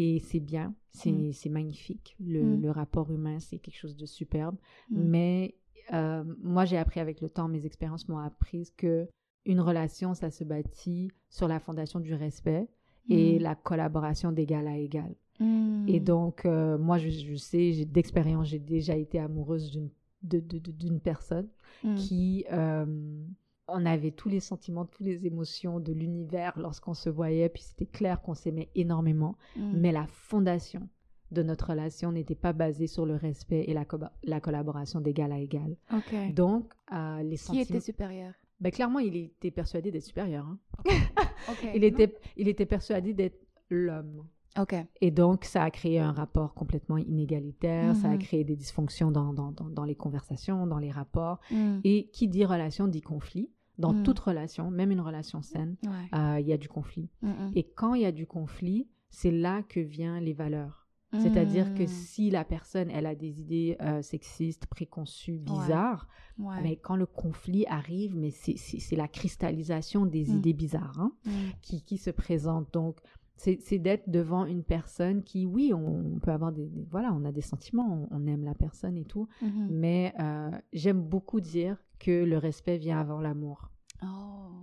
Et 0.00 0.20
c'est 0.20 0.38
bien, 0.38 0.76
c'est 0.92 1.10
mm. 1.10 1.50
magnifique. 1.50 2.14
Le, 2.20 2.54
le, 2.54 2.70
rapport 2.70 3.10
humain, 3.10 3.40
c'est 3.40 3.58
quelque 3.58 3.76
chose 3.76 3.96
de 3.96 4.06
superbe. 4.06 4.56
Mais 4.88 5.56
euh, 5.92 6.22
moi, 6.40 6.64
j'ai 6.64 6.76
appris 6.76 7.00
avec 7.00 7.20
le 7.20 7.28
temps, 7.28 7.48
mes 7.48 7.66
expériences 7.66 8.08
m'ont 8.08 8.18
appris 8.18 8.72
que 8.76 9.08
une 9.44 9.60
relation, 9.60 10.14
ça 10.14 10.30
se 10.30 10.44
bâtit 10.44 11.10
sur 11.30 11.48
la 11.48 11.58
fondation 11.58 11.98
du 11.98 12.14
respect 12.14 12.68
et 13.10 13.40
mm. 13.40 13.42
la 13.42 13.56
collaboration 13.56 14.30
d'égal 14.30 14.68
à 14.68 14.76
égal. 14.76 15.16
Mm. 15.40 15.88
Et 15.88 15.98
donc, 15.98 16.46
euh, 16.46 16.78
moi, 16.78 16.98
je, 16.98 17.08
je 17.08 17.34
sais, 17.34 17.84
d'expérience, 17.84 18.46
j'ai 18.46 18.60
déjà 18.60 18.94
été 18.94 19.18
amoureuse 19.18 19.76
d'une 20.22 21.00
personne 21.00 21.48
mm. 21.82 21.94
qui, 21.96 22.44
euh, 22.52 22.86
on 23.68 23.86
avait 23.86 24.10
tous 24.10 24.28
les 24.28 24.40
sentiments, 24.40 24.84
toutes 24.84 25.06
les 25.06 25.26
émotions 25.26 25.80
de 25.80 25.92
l'univers 25.92 26.58
lorsqu'on 26.58 26.94
se 26.94 27.10
voyait, 27.10 27.48
puis 27.48 27.62
c'était 27.62 27.86
clair 27.86 28.20
qu'on 28.22 28.34
s'aimait 28.34 28.70
énormément, 28.74 29.36
mais 29.56 29.92
la 29.92 30.06
fondation 30.06 30.88
de 31.30 31.42
notre 31.42 31.70
relation 31.70 32.10
n'était 32.10 32.34
pas 32.34 32.54
basée 32.54 32.86
sur 32.86 33.04
le 33.04 33.14
respect 33.14 33.64
et 33.68 33.74
la, 33.74 33.84
la 34.24 34.40
collaboration 34.40 35.00
d'égal 35.00 35.32
à 35.32 35.38
égal. 35.38 35.76
Donc, 36.32 36.72
euh, 36.92 37.22
les 37.22 37.36
sentiments... 37.36 37.64
Qui 37.64 37.70
était 37.70 37.80
supérieur? 37.80 38.32
Ben, 38.60 38.72
Clairement, 38.72 38.98
il 38.98 39.14
était 39.14 39.50
persuadé 39.50 39.90
d'être 39.90 40.04
supérieur. 40.04 40.46
Hein. 40.46 40.58
il, 41.74 41.84
était, 41.84 42.16
il 42.36 42.48
était 42.48 42.66
persuadé 42.66 43.12
d'être 43.12 43.38
l'homme. 43.68 44.24
Et 45.00 45.10
donc, 45.10 45.44
ça 45.44 45.62
a 45.62 45.70
créé 45.70 46.00
un 46.00 46.10
rapport 46.10 46.54
complètement 46.54 46.96
inégalitaire, 46.96 47.94
ça 47.94 48.08
a 48.08 48.12
mhm. 48.12 48.18
créé 48.18 48.44
des 48.44 48.56
dysfonctions 48.56 49.10
dans, 49.12 49.32
dans, 49.32 49.52
dans, 49.52 49.84
les 49.84 49.94
conversations, 49.94 50.66
dans 50.66 50.78
les 50.78 50.90
rapports. 50.90 51.38
Mm. 51.50 51.78
Et 51.84 52.08
qui 52.12 52.26
dit 52.26 52.44
relation 52.44 52.88
dit 52.88 53.02
conflit. 53.02 53.50
Dans 53.78 53.92
mm. 53.92 54.02
toute 54.02 54.18
relation, 54.18 54.70
même 54.70 54.90
une 54.90 55.00
relation 55.00 55.40
saine, 55.42 55.76
euh, 56.14 56.40
il 56.40 56.46
y 56.46 56.52
a 56.52 56.58
du 56.58 56.68
conflit. 56.68 57.08
Et 57.54 57.64
quand 57.64 57.94
il 57.94 58.02
y 58.02 58.06
a 58.06 58.12
du 58.12 58.26
conflit, 58.26 58.88
c'est 59.10 59.30
là 59.30 59.62
que 59.62 59.80
viennent 59.80 60.24
les 60.24 60.34
valeurs. 60.34 60.88
C'est-à-dire 61.12 61.72
que 61.74 61.86
si 61.86 62.30
la 62.30 62.44
personne, 62.44 62.90
elle 62.90 63.06
a 63.06 63.14
des 63.14 63.40
idées 63.40 63.76
euh, 63.80 64.02
sexistes, 64.02 64.66
préconçues, 64.66 65.38
bizarres, 65.38 66.06
mais 66.62 66.76
quand 66.76 66.96
le 66.96 67.06
conflit 67.06 67.66
arrive, 67.66 68.14
mais 68.14 68.30
c'est 68.30 68.96
la 68.96 69.08
cristallisation 69.08 70.06
des 70.06 70.30
idées 70.32 70.52
bizarres 70.52 71.00
hein, 71.00 71.12
qui, 71.62 71.82
qui, 71.82 71.96
se 71.96 72.10
présentent. 72.10 72.72
Donc, 72.72 72.98
c'est 73.38 73.78
d'être 73.78 74.10
devant 74.10 74.44
une 74.44 74.64
personne 74.64 75.22
qui, 75.22 75.46
oui, 75.46 75.72
on, 75.72 76.18
peut 76.20 76.32
avoir 76.32 76.52
des, 76.52 76.68
Voilà, 76.90 77.12
on 77.12 77.24
a 77.24 77.32
des 77.32 77.40
sentiments, 77.40 78.08
on, 78.10 78.26
aime 78.26 78.44
la 78.44 78.54
personne 78.54 78.96
et 78.96 79.04
tout, 79.04 79.28
mais 79.70 80.12
euh, 80.18 80.50
j'aime 80.72 81.00
beaucoup 81.00 81.40
dire 81.40 81.76
que 81.98 82.24
le 82.24 82.36
respect 82.38 82.78
vient 82.78 82.98
avant 82.98 83.20
l'amour. 83.20 83.70
Oh, 84.02 84.06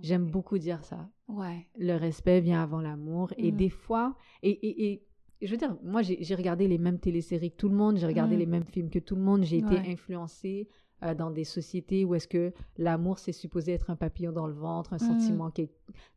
j'aime 0.02 0.30
beaucoup 0.30 0.58
dire 0.58 0.82
ça. 0.84 1.08
Ouais. 1.28 1.66
Le 1.78 1.94
respect 1.96 2.40
vient 2.40 2.62
avant 2.62 2.80
l'amour. 2.80 3.32
Et 3.36 3.52
des 3.52 3.68
fois, 3.68 4.16
et, 4.42 4.50
et, 4.50 4.92
et 4.92 5.06
je 5.42 5.50
veux 5.50 5.56
dire, 5.56 5.76
moi, 5.82 6.02
j'ai 6.02 6.34
regardé 6.34 6.68
les 6.68 6.78
mêmes 6.78 6.98
téléséries 6.98 7.50
que 7.50 7.56
tout 7.56 7.68
le 7.68 7.74
monde, 7.74 7.98
j'ai 7.98 8.06
regardé 8.06 8.36
mm. 8.36 8.38
les 8.38 8.46
mêmes 8.46 8.64
films 8.64 8.90
que 8.90 8.98
tout 8.98 9.16
le 9.16 9.22
monde, 9.22 9.42
j'ai 9.42 9.58
été 9.58 9.76
influencée 9.76 10.68
euh, 11.02 11.14
dans 11.14 11.30
des 11.30 11.44
sociétés 11.44 12.04
où 12.04 12.14
est-ce 12.14 12.28
que 12.28 12.52
l'amour, 12.78 13.18
c'est 13.18 13.32
supposé 13.32 13.72
être 13.72 13.90
un 13.90 13.96
papillon 13.96 14.32
dans 14.32 14.46
le 14.46 14.54
ventre, 14.54 14.94
un 14.94 14.98
sentiment 14.98 15.50
qui 15.50 15.62
est... 15.62 15.70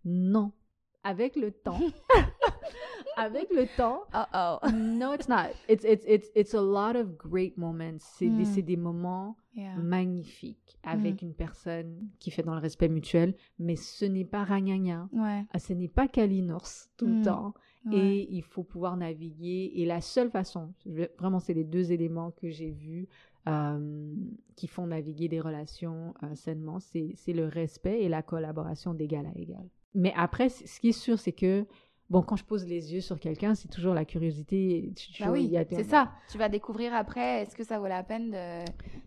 Non. 0.05 0.53
Avec 1.03 1.35
le 1.35 1.51
temps, 1.51 1.79
avec 3.17 3.49
le 3.51 3.65
temps, 3.77 4.01
uh 4.13 4.25
-oh. 4.33 4.71
no, 4.75 5.13
it's 5.13 5.29
not. 5.29 5.51
It's, 5.67 5.83
it's, 5.85 6.05
it's, 6.05 6.29
it's 6.35 6.53
a 6.53 6.61
lot 6.61 6.95
of 6.95 7.17
great 7.17 7.57
moments. 7.57 7.99
C'est 7.99 8.29
des, 8.29 8.45
mm. 8.45 8.65
des, 8.65 8.77
moments 8.77 9.37
magnifiques 9.77 10.77
avec 10.83 11.21
une 11.21 11.33
personne 11.33 12.09
qui 12.19 12.31
fait 12.31 12.43
dans 12.43 12.53
le 12.53 12.61
respect 12.61 12.89
mutuel, 12.89 13.35
mais 13.57 13.75
ce 13.75 14.05
n'est 14.05 14.25
pas 14.25 14.43
ragnagna. 14.43 15.09
Ouais. 15.13 15.45
Ce 15.57 15.73
n'est 15.73 15.87
pas 15.87 16.07
Kalinours 16.07 16.89
tout 16.97 17.07
le 17.07 17.23
temps. 17.23 17.53
Et 17.91 18.27
il 18.29 18.43
faut 18.43 18.63
pouvoir 18.63 18.97
naviguer. 18.97 19.71
Et 19.75 19.85
la 19.85 20.01
seule 20.01 20.29
façon, 20.29 20.73
vraiment, 21.17 21.39
c'est 21.39 21.55
les 21.55 21.63
deux 21.63 21.91
éléments 21.91 22.31
que 22.31 22.49
j'ai 22.49 22.71
vus 22.71 23.07
euh, 23.47 24.13
qui 24.55 24.67
font 24.67 24.87
naviguer 24.87 25.29
des 25.29 25.39
relations 25.39 26.13
euh, 26.23 26.35
sainement, 26.35 26.79
c'est 26.79 27.15
le 27.27 27.45
respect 27.45 28.03
et 28.03 28.09
la 28.09 28.21
collaboration 28.21 28.93
d'égal 28.93 29.25
à 29.25 29.39
égal. 29.39 29.65
Mais 29.95 30.13
après, 30.15 30.49
ce 30.49 30.79
qui 30.79 30.89
est 30.89 30.93
sûr, 30.93 31.19
c'est 31.19 31.31
que 31.31 31.65
Bon, 32.09 32.23
quand 32.23 32.35
je 32.35 32.43
pose 32.43 32.65
les 32.65 32.91
yeux 32.91 33.01
sur 33.01 33.19
quelqu'un, 33.19 33.53
c'est 33.53 33.67
toujours 33.67 33.93
la 33.93 34.03
curiosité. 34.03 34.91
bah 35.19 35.29
oui, 35.29 35.55
c'est 35.69 35.83
ça. 35.83 36.11
Tu 36.31 36.39
vas 36.39 36.49
découvrir 36.49 36.93
après, 36.95 37.43
est-ce 37.43 37.55
que 37.55 37.63
ça 37.63 37.77
vaut 37.77 37.87
la 37.87 38.01
peine 38.01 38.31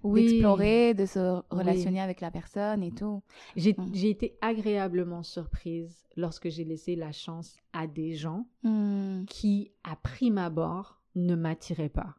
d'explorer, 0.05 0.95
de, 0.95 1.05
se 1.05 1.43
relationner 1.51 2.01
avec 2.01 2.21
la 2.21 2.31
personne 2.31 2.83
et 2.85 2.93
tout? 2.93 3.23
Mm. 3.57 3.73
J'ai 3.93 4.11
été 4.11 4.39
agréablement 4.41 5.25
surprise 5.25 6.05
lorsque 6.17 6.49
j'ai 6.49 6.63
laissé 6.63 6.95
la 6.95 7.11
chance 7.11 7.57
à 7.73 7.89
des 7.89 8.15
gens 8.15 8.47
mm. 8.63 9.25
qui, 9.25 9.73
à 9.83 9.97
prime 9.97 10.39
abord, 10.39 11.01
ne 11.17 11.35
m'attiraient 11.35 11.89
pas. 11.89 12.15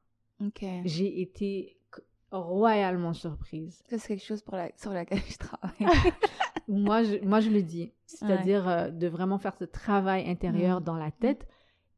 J'ai 0.83 1.21
été 1.21 1.77
royalement 2.29 3.13
surprise. 3.13 3.81
C'est 3.87 4.05
quelque 4.05 4.25
chose 4.25 4.41
pour 4.41 4.57
la, 4.57 4.69
sur 4.75 4.91
laquelle 4.91 5.21
je 5.29 5.37
travaille. 5.37 6.11
moi, 6.67 7.03
je, 7.03 7.17
moi, 7.23 7.39
je 7.39 7.49
le 7.49 7.61
dis. 7.61 7.91
C'est-à-dire 8.05 8.67
euh, 8.67 8.89
de 8.89 9.07
vraiment 9.07 9.37
faire 9.37 9.55
ce 9.55 9.63
travail 9.63 10.29
intérieur 10.29 10.81
mm. 10.81 10.83
dans 10.83 10.97
la 10.97 11.11
tête 11.11 11.47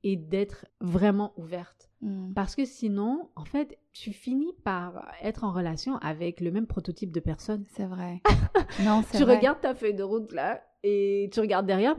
et 0.04 0.16
d'être 0.16 0.66
vraiment 0.82 1.34
ouverte. 1.38 1.90
Mm. 2.02 2.34
Parce 2.34 2.56
que 2.56 2.66
sinon, 2.66 3.30
en 3.36 3.46
fait, 3.46 3.78
tu 3.92 4.14
finis 4.14 4.54
par 4.64 5.12
être 5.22 5.44
en 5.44 5.52
relation 5.52 5.98
avec 5.98 6.42
le 6.42 6.52
même 6.52 6.68
prototype 6.68 7.12
de 7.12 7.20
personne. 7.20 7.66
C'est 7.76 7.86
vrai. 7.86 8.22
non, 8.84 9.04
Tu 9.12 9.24
regardes 9.24 9.62
ta 9.62 9.76
feuille 9.76 9.96
de 9.96 10.04
route 10.04 10.32
là 10.32 10.62
et 10.84 11.30
tu 11.34 11.40
regardes 11.40 11.66
derrière, 11.66 11.96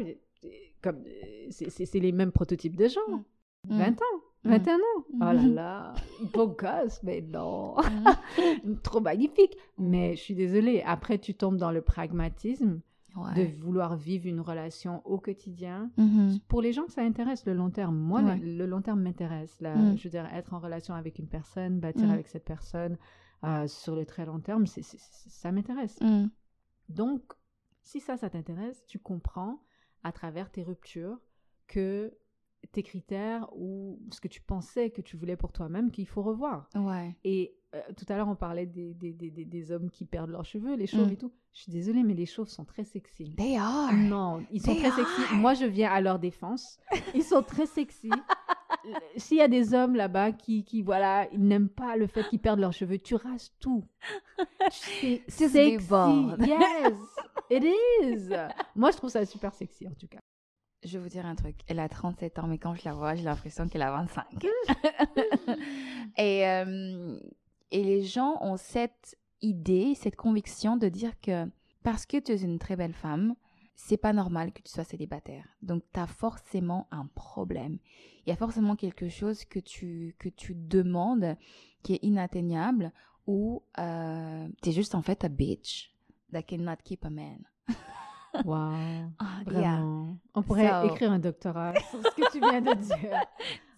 comme 0.82 1.02
c'est 1.50 1.94
les 1.94 2.12
mêmes 2.12 2.32
prototypes 2.32 2.76
de 2.76 2.88
gens. 2.88 3.24
20 3.68 3.90
mm. 3.90 3.94
ans. 3.94 4.20
21 4.46 4.74
ans. 4.74 4.78
Oh 5.14 5.18
là 5.18 5.34
là, 5.34 5.94
beau 6.32 6.48
gosse, 6.48 7.02
mais 7.02 7.20
non. 7.20 7.76
Trop 8.82 9.00
magnifique. 9.00 9.56
Mais 9.78 10.16
je 10.16 10.20
suis 10.22 10.34
désolée, 10.34 10.82
après 10.86 11.18
tu 11.18 11.34
tombes 11.34 11.56
dans 11.56 11.70
le 11.70 11.82
pragmatisme 11.82 12.80
de 13.34 13.44
vouloir 13.44 13.96
vivre 13.96 14.26
une 14.26 14.40
relation 14.40 15.00
au 15.06 15.18
quotidien. 15.18 15.90
Mm-hmm. 15.98 16.40
Pour 16.48 16.60
les 16.60 16.72
gens 16.72 16.84
que 16.84 16.92
ça 16.92 17.02
intéresse, 17.02 17.46
le 17.46 17.54
long 17.54 17.70
terme, 17.70 17.96
moi, 17.96 18.20
le, 18.22 18.66
long 18.66 18.82
terme 18.82 19.00
m'intéresse. 19.00 19.58
Mm. 19.60 19.96
Je 19.96 20.04
veux 20.04 20.10
dire, 20.10 20.26
être 20.34 20.52
en 20.52 20.58
relation 20.58 20.94
avec 20.94 21.18
une 21.18 21.28
personne, 21.28 21.80
bâtir 21.80 22.08
mm. 22.08 22.10
avec 22.10 22.28
cette 22.28 22.44
personne 22.44 22.98
euh, 23.44 23.66
sur 23.66 23.96
le 23.96 24.04
très 24.04 24.26
long 24.26 24.40
terme, 24.40 24.66
ça 24.66 25.52
m'intéresse. 25.52 25.98
Mm. 26.00 26.26
Donc, 26.90 27.22
si 27.82 28.00
ça, 28.00 28.16
ça 28.16 28.28
t'intéresse, 28.28 28.84
tu 28.86 28.98
comprends 28.98 29.60
à 30.02 30.12
travers 30.12 30.50
tes 30.50 30.62
ruptures 30.62 31.18
que 31.66 32.12
tes 32.72 32.82
critères 32.82 33.48
ou 33.54 34.00
ce 34.10 34.20
que 34.20 34.28
tu 34.28 34.40
pensais 34.40 34.90
que 34.90 35.00
tu 35.00 35.16
voulais 35.16 35.36
pour 35.36 35.52
toi-même 35.52 35.90
qu'il 35.90 36.06
faut 36.06 36.22
revoir. 36.22 36.68
Ouais. 36.74 37.16
Et 37.24 37.56
euh, 37.74 37.80
tout 37.96 38.04
à 38.08 38.16
l'heure, 38.16 38.28
on 38.28 38.36
parlait 38.36 38.66
des, 38.66 38.94
des, 38.94 39.12
des, 39.12 39.30
des, 39.30 39.72
hommes 39.72 39.90
qui 39.90 40.04
perdent 40.04 40.30
leurs 40.30 40.44
cheveux, 40.44 40.76
les 40.76 40.86
chauves 40.86 41.08
mm. 41.08 41.12
et 41.12 41.16
tout. 41.16 41.32
Je 41.52 41.62
suis 41.62 41.72
désolée, 41.72 42.02
mais 42.02 42.14
les 42.14 42.26
chauves 42.26 42.48
sont 42.48 42.64
très 42.64 42.84
sexy. 42.84 43.34
They 43.36 43.56
are. 43.56 43.92
Non, 43.92 44.44
ils 44.50 44.60
sont 44.60 44.74
très 44.74 44.90
sexy. 44.90 45.34
Moi, 45.34 45.54
je 45.54 45.64
viens 45.64 45.90
à 45.90 46.00
leur 46.00 46.18
défense. 46.18 46.78
Ils 47.14 47.24
sont 47.24 47.42
très 47.42 47.66
sexy. 47.66 48.10
S'il 49.16 49.38
y 49.38 49.42
a 49.42 49.48
des 49.48 49.74
hommes 49.74 49.96
là-bas 49.96 50.32
qui, 50.32 50.64
qui, 50.64 50.82
voilà, 50.82 51.28
ils 51.32 51.44
n'aiment 51.44 51.68
pas 51.68 51.96
le 51.96 52.06
fait 52.06 52.28
qu'ils 52.28 52.38
perdent 52.38 52.60
leurs 52.60 52.72
cheveux, 52.72 52.98
tu 52.98 53.14
rases 53.14 53.52
tout. 53.58 53.84
C'est 54.70 55.22
sexy. 55.28 55.94
Yes, 56.40 56.94
it 57.50 57.64
is. 57.64 58.28
Moi, 58.74 58.90
je 58.92 58.96
trouve 58.96 59.10
ça 59.10 59.24
super 59.24 59.54
sexy, 59.54 59.88
en 59.88 59.94
tout 59.94 60.08
cas 60.08 60.20
je 60.84 60.98
vais 60.98 61.02
vous 61.02 61.08
dire 61.08 61.26
un 61.26 61.34
truc. 61.34 61.56
Elle 61.68 61.80
a 61.80 61.88
37 61.88 62.38
ans, 62.38 62.46
mais 62.46 62.58
quand 62.58 62.74
je 62.74 62.84
la 62.84 62.92
vois, 62.92 63.14
j'ai 63.14 63.24
l'impression 63.24 63.68
qu'elle 63.68 63.82
a 63.82 63.90
25. 63.90 64.24
et, 66.18 66.46
euh, 66.46 67.18
et 67.70 67.82
les 67.84 68.02
gens 68.02 68.38
ont 68.40 68.56
cette 68.56 69.16
idée, 69.42 69.94
cette 69.94 70.16
conviction 70.16 70.76
de 70.76 70.88
dire 70.88 71.18
que 71.20 71.46
parce 71.82 72.06
que 72.06 72.18
tu 72.18 72.32
es 72.32 72.42
une 72.42 72.58
très 72.58 72.76
belle 72.76 72.94
femme, 72.94 73.34
c'est 73.76 73.98
pas 73.98 74.12
normal 74.12 74.52
que 74.52 74.62
tu 74.62 74.72
sois 74.72 74.84
célibataire. 74.84 75.46
Donc, 75.62 75.82
tu 75.92 76.00
as 76.00 76.06
forcément 76.06 76.88
un 76.90 77.06
problème. 77.14 77.78
Il 78.24 78.30
y 78.30 78.32
a 78.32 78.36
forcément 78.36 78.74
quelque 78.74 79.08
chose 79.08 79.44
que 79.44 79.60
tu, 79.60 80.16
que 80.18 80.28
tu 80.28 80.54
demandes 80.54 81.36
qui 81.82 81.94
est 81.94 82.02
inatteignable 82.02 82.92
ou 83.26 83.62
euh, 83.78 84.48
tu 84.62 84.70
es 84.70 84.72
juste 84.72 84.94
en 84.94 85.02
fait 85.02 85.24
a 85.24 85.28
bitch 85.28 85.92
that 86.32 86.42
cannot 86.42 86.76
keep 86.82 87.04
a 87.04 87.10
man. 87.10 87.44
Wow. 88.44 88.72
Ah, 89.18 89.42
vraiment. 89.44 90.16
On 90.34 90.42
pourrait 90.42 90.86
écrire 90.86 91.12
un 91.12 91.18
doctorat 91.18 91.74
sur 91.90 92.02
ce 92.02 92.14
que 92.14 92.32
tu 92.32 92.40
viens 92.40 92.60
de 92.60 92.74
dire. 92.74 93.20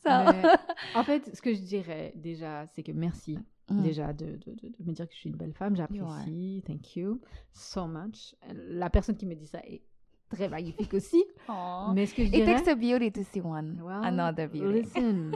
en 0.94 1.04
fait, 1.04 1.34
ce 1.34 1.42
que 1.42 1.52
je 1.54 1.60
dirais 1.60 2.12
déjà, 2.16 2.66
c'est 2.66 2.82
que 2.82 2.92
merci. 2.92 3.38
mm. 3.70 3.82
déjà, 3.82 4.12
de, 4.12 4.26
de, 4.26 4.54
de, 4.54 4.84
me 4.84 4.92
dire 4.92 5.06
que 5.06 5.14
je 5.14 5.18
suis 5.18 5.30
une 5.30 5.36
belle 5.36 5.52
femme. 5.52 5.76
J'apprécie. 5.76 6.62
Thank 6.66 6.96
you 6.96 7.20
so 7.52 7.86
much. 7.86 8.34
La 8.54 8.90
personne 8.90 9.16
qui 9.16 9.26
me 9.26 9.34
dit 9.34 9.46
ça 9.46 9.60
est 9.60 9.82
très 10.30 10.48
magnifique 10.48 10.94
aussi. 10.94 11.22
Mais 11.94 12.06
ce 12.06 12.14
que 12.14 12.24
je 12.24 12.30
dirais... 12.30 12.52
It 12.52 12.64
takes 12.64 12.68
a 12.68 12.74
beauty 12.74 13.12
to 13.12 13.22
see 13.22 13.40
one. 13.40 13.80
Another 14.02 14.48
beauty. 14.48 14.82
Listen. 14.82 15.32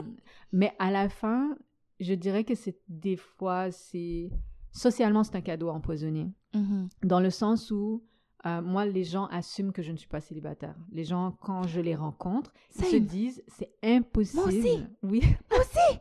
Mais 0.51 0.73
à 0.79 0.91
la 0.91 1.09
fin, 1.09 1.55
je 1.99 2.13
dirais 2.13 2.43
que 2.43 2.55
c'est 2.55 2.77
des 2.87 3.15
fois, 3.15 3.71
c'est... 3.71 4.29
Socialement, 4.71 5.23
c'est 5.23 5.35
un 5.35 5.41
cadeau 5.41 5.69
empoisonné. 5.69 6.31
Mm-hmm. 6.55 6.87
Dans 7.03 7.19
le 7.19 7.29
sens 7.29 7.69
où 7.69 8.03
euh, 8.45 8.61
moi, 8.61 8.85
les 8.85 9.03
gens 9.03 9.25
assument 9.27 9.71
que 9.71 9.81
je 9.81 9.91
ne 9.91 9.97
suis 9.97 10.07
pas 10.07 10.19
célibataire. 10.19 10.75
Les 10.91 11.05
gens, 11.05 11.37
quand 11.41 11.63
je 11.63 11.79
les 11.79 11.95
rencontre, 11.95 12.53
ils 12.77 12.85
se 12.85 12.95
disent 12.97 13.43
c'est 13.47 13.71
impossible. 13.81 14.41
Moi 14.41 14.47
aussi. 14.47 14.83
Oui. 15.01 15.21
Moi 15.49 15.59
aussi. 15.59 15.99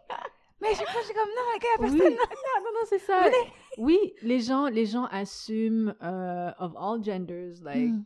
Mais 0.61 0.69
je 0.71 0.77
suis 0.77 1.15
comme 1.15 1.29
non, 1.29 1.43
les 1.53 1.59
gars, 1.59 1.69
personne. 1.81 1.99
Non, 2.19 2.65
non, 2.65 2.71
non, 2.73 2.87
c'est 2.89 2.99
ça. 2.99 3.31
Oui, 3.79 3.99
les 4.23 4.41
gens, 4.41 4.67
les 4.67 4.87
gens 4.87 5.05
assument 5.07 5.95
uh, 6.01 6.53
of 6.59 6.75
all 6.77 7.03
genders, 7.03 7.63
like 7.65 7.91
hmm. 7.91 8.05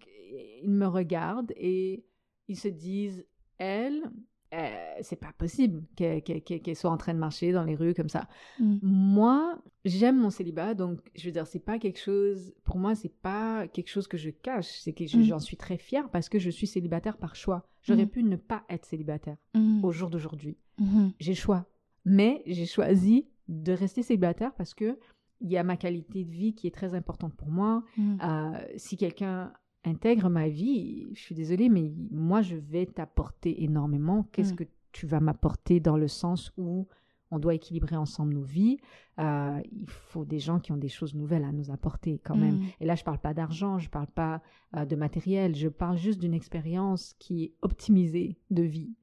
ils 0.63 0.71
me 0.71 0.87
regardent 0.87 1.53
et 1.57 2.05
ils 2.49 2.59
se 2.59 2.69
disent 2.69 3.27
elle, 3.59 4.11
euh, 4.55 4.95
c'est 5.01 5.17
pas 5.17 5.33
possible 5.33 5.83
qu'elle 5.97 6.77
soit 6.77 6.91
en 6.91 6.97
train 6.97 7.15
de 7.15 7.19
marcher 7.19 7.53
dans 7.53 7.65
les 7.65 7.75
rues 7.75 7.95
comme 7.95 8.09
ça. 8.09 8.29
Mm. 8.61 8.79
Moi, 8.83 9.59
j'aime 9.85 10.19
mon 10.19 10.31
célibat, 10.31 10.75
donc 10.75 11.01
je 11.15 11.27
veux 11.27 11.33
dire, 11.33 11.47
c'est 11.47 11.59
pas 11.59 11.79
quelque 11.79 11.99
chose, 11.99 12.55
pour 12.65 12.79
moi, 12.79 12.95
c'est 12.95 13.13
pas 13.13 13.67
quelque 13.69 13.89
chose 13.89 14.07
que 14.07 14.17
je 14.17 14.31
cache, 14.31 14.69
c'est 14.81 14.93
que 14.93 15.05
mm. 15.05 15.23
j'en 15.25 15.41
suis 15.41 15.57
très 15.57 15.79
fière 15.79 16.09
parce 16.11 16.29
que 16.29 16.39
je 16.39 16.51
suis 16.51 16.67
célibataire 16.67 17.17
par 17.17 17.35
choix. 17.35 17.67
J'aurais 17.83 18.07
mm. 18.07 18.11
pu 18.11 18.23
ne 18.23 18.37
pas 18.37 18.65
être 18.69 18.87
célibataire 18.87 19.37
au 19.83 19.93
jour 19.93 20.11
d'aujourd'hui. 20.11 20.57
Mm-hmm. 20.81 21.13
J'ai 21.19 21.35
choix. 21.35 21.67
Mais 22.05 22.43
j'ai 22.47 22.67
choisi 22.67 23.27
de 23.49 23.73
rester 23.73 24.03
célibataire 24.03 24.55
parce 24.55 24.75
que 24.75 24.99
il 25.41 25.51
y 25.51 25.59
a 25.59 25.65
ma 25.65 25.77
qualité 25.77 26.25
de 26.25 26.31
vie 26.31 26.55
qui 26.55 26.67
est 26.67 26.75
très 26.75 26.95
importante 26.95 27.35
pour 27.35 27.49
moi. 27.49 27.85
Euh, 27.99 28.59
si 28.77 28.97
quelqu'un 28.97 29.53
intègre 29.87 30.29
ma 30.29 30.49
vie, 30.49 31.07
je 31.15 31.21
suis 31.21 31.35
désolée, 31.35 31.69
mais 31.69 31.93
moi, 32.11 32.43
je 32.43 32.57
vais 32.57 32.87
t'apporter 32.87 33.63
énormément. 33.63 34.29
Qu'est-ce 34.33 34.53
mm. 34.53 34.57
que 34.57 34.65
tu 34.93 35.07
vas 35.07 35.21
m'apporter 35.21 35.81
dans 35.81 35.97
le 35.97 36.09
sens 36.09 36.53
où 36.57 36.87
on 37.31 37.39
doit 37.39 37.55
équilibrer 37.55 37.97
ensemble 37.97 38.35
nos 38.35 38.43
vies? 38.43 38.79
Euh, 39.19 39.61
il 39.73 39.89
faut 39.89 40.25
des 40.25 40.39
gens 40.39 40.59
qui 40.59 40.73
ont 40.73 40.77
des 40.77 40.89
choses 40.89 41.15
nouvelles 41.15 41.45
à 41.45 41.53
nous 41.53 41.71
apporter 41.71 42.21
quand 42.25 42.37
même. 42.37 42.57
Mm. 42.57 42.67
Et 42.81 42.87
là, 42.87 42.95
je 42.97 43.03
ne 43.03 43.07
parle 43.07 43.19
pas 43.19 43.35
d'argent, 43.35 43.79
je 43.79 43.87
ne 43.87 43.91
parle 43.91 44.09
pas 44.09 44.43
euh, 44.77 44.85
de 44.85 44.97
matériel, 44.97 45.55
je 45.55 45.69
parle 45.69 45.97
juste 45.97 46.21
d'une 46.21 46.35
expérience 46.35 47.15
qui 47.19 47.45
est 47.45 47.55
optimisée 47.63 48.39
de 48.51 48.63
vie. 48.63 48.95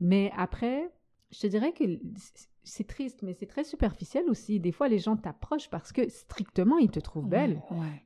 Mais 0.00 0.30
après, 0.36 0.90
je 1.30 1.40
te 1.40 1.46
dirais 1.46 1.72
que 1.72 1.84
c'est 2.68 2.86
triste, 2.86 3.22
mais 3.22 3.34
c'est 3.34 3.46
très 3.46 3.64
superficiel 3.64 4.24
aussi. 4.28 4.60
Des 4.60 4.72
fois, 4.72 4.88
les 4.88 4.98
gens 4.98 5.16
t'approchent 5.16 5.70
parce 5.70 5.92
que 5.92 6.08
strictement, 6.08 6.78
ils 6.78 6.90
te 6.90 7.00
trouvent 7.00 7.28
belle. 7.28 7.60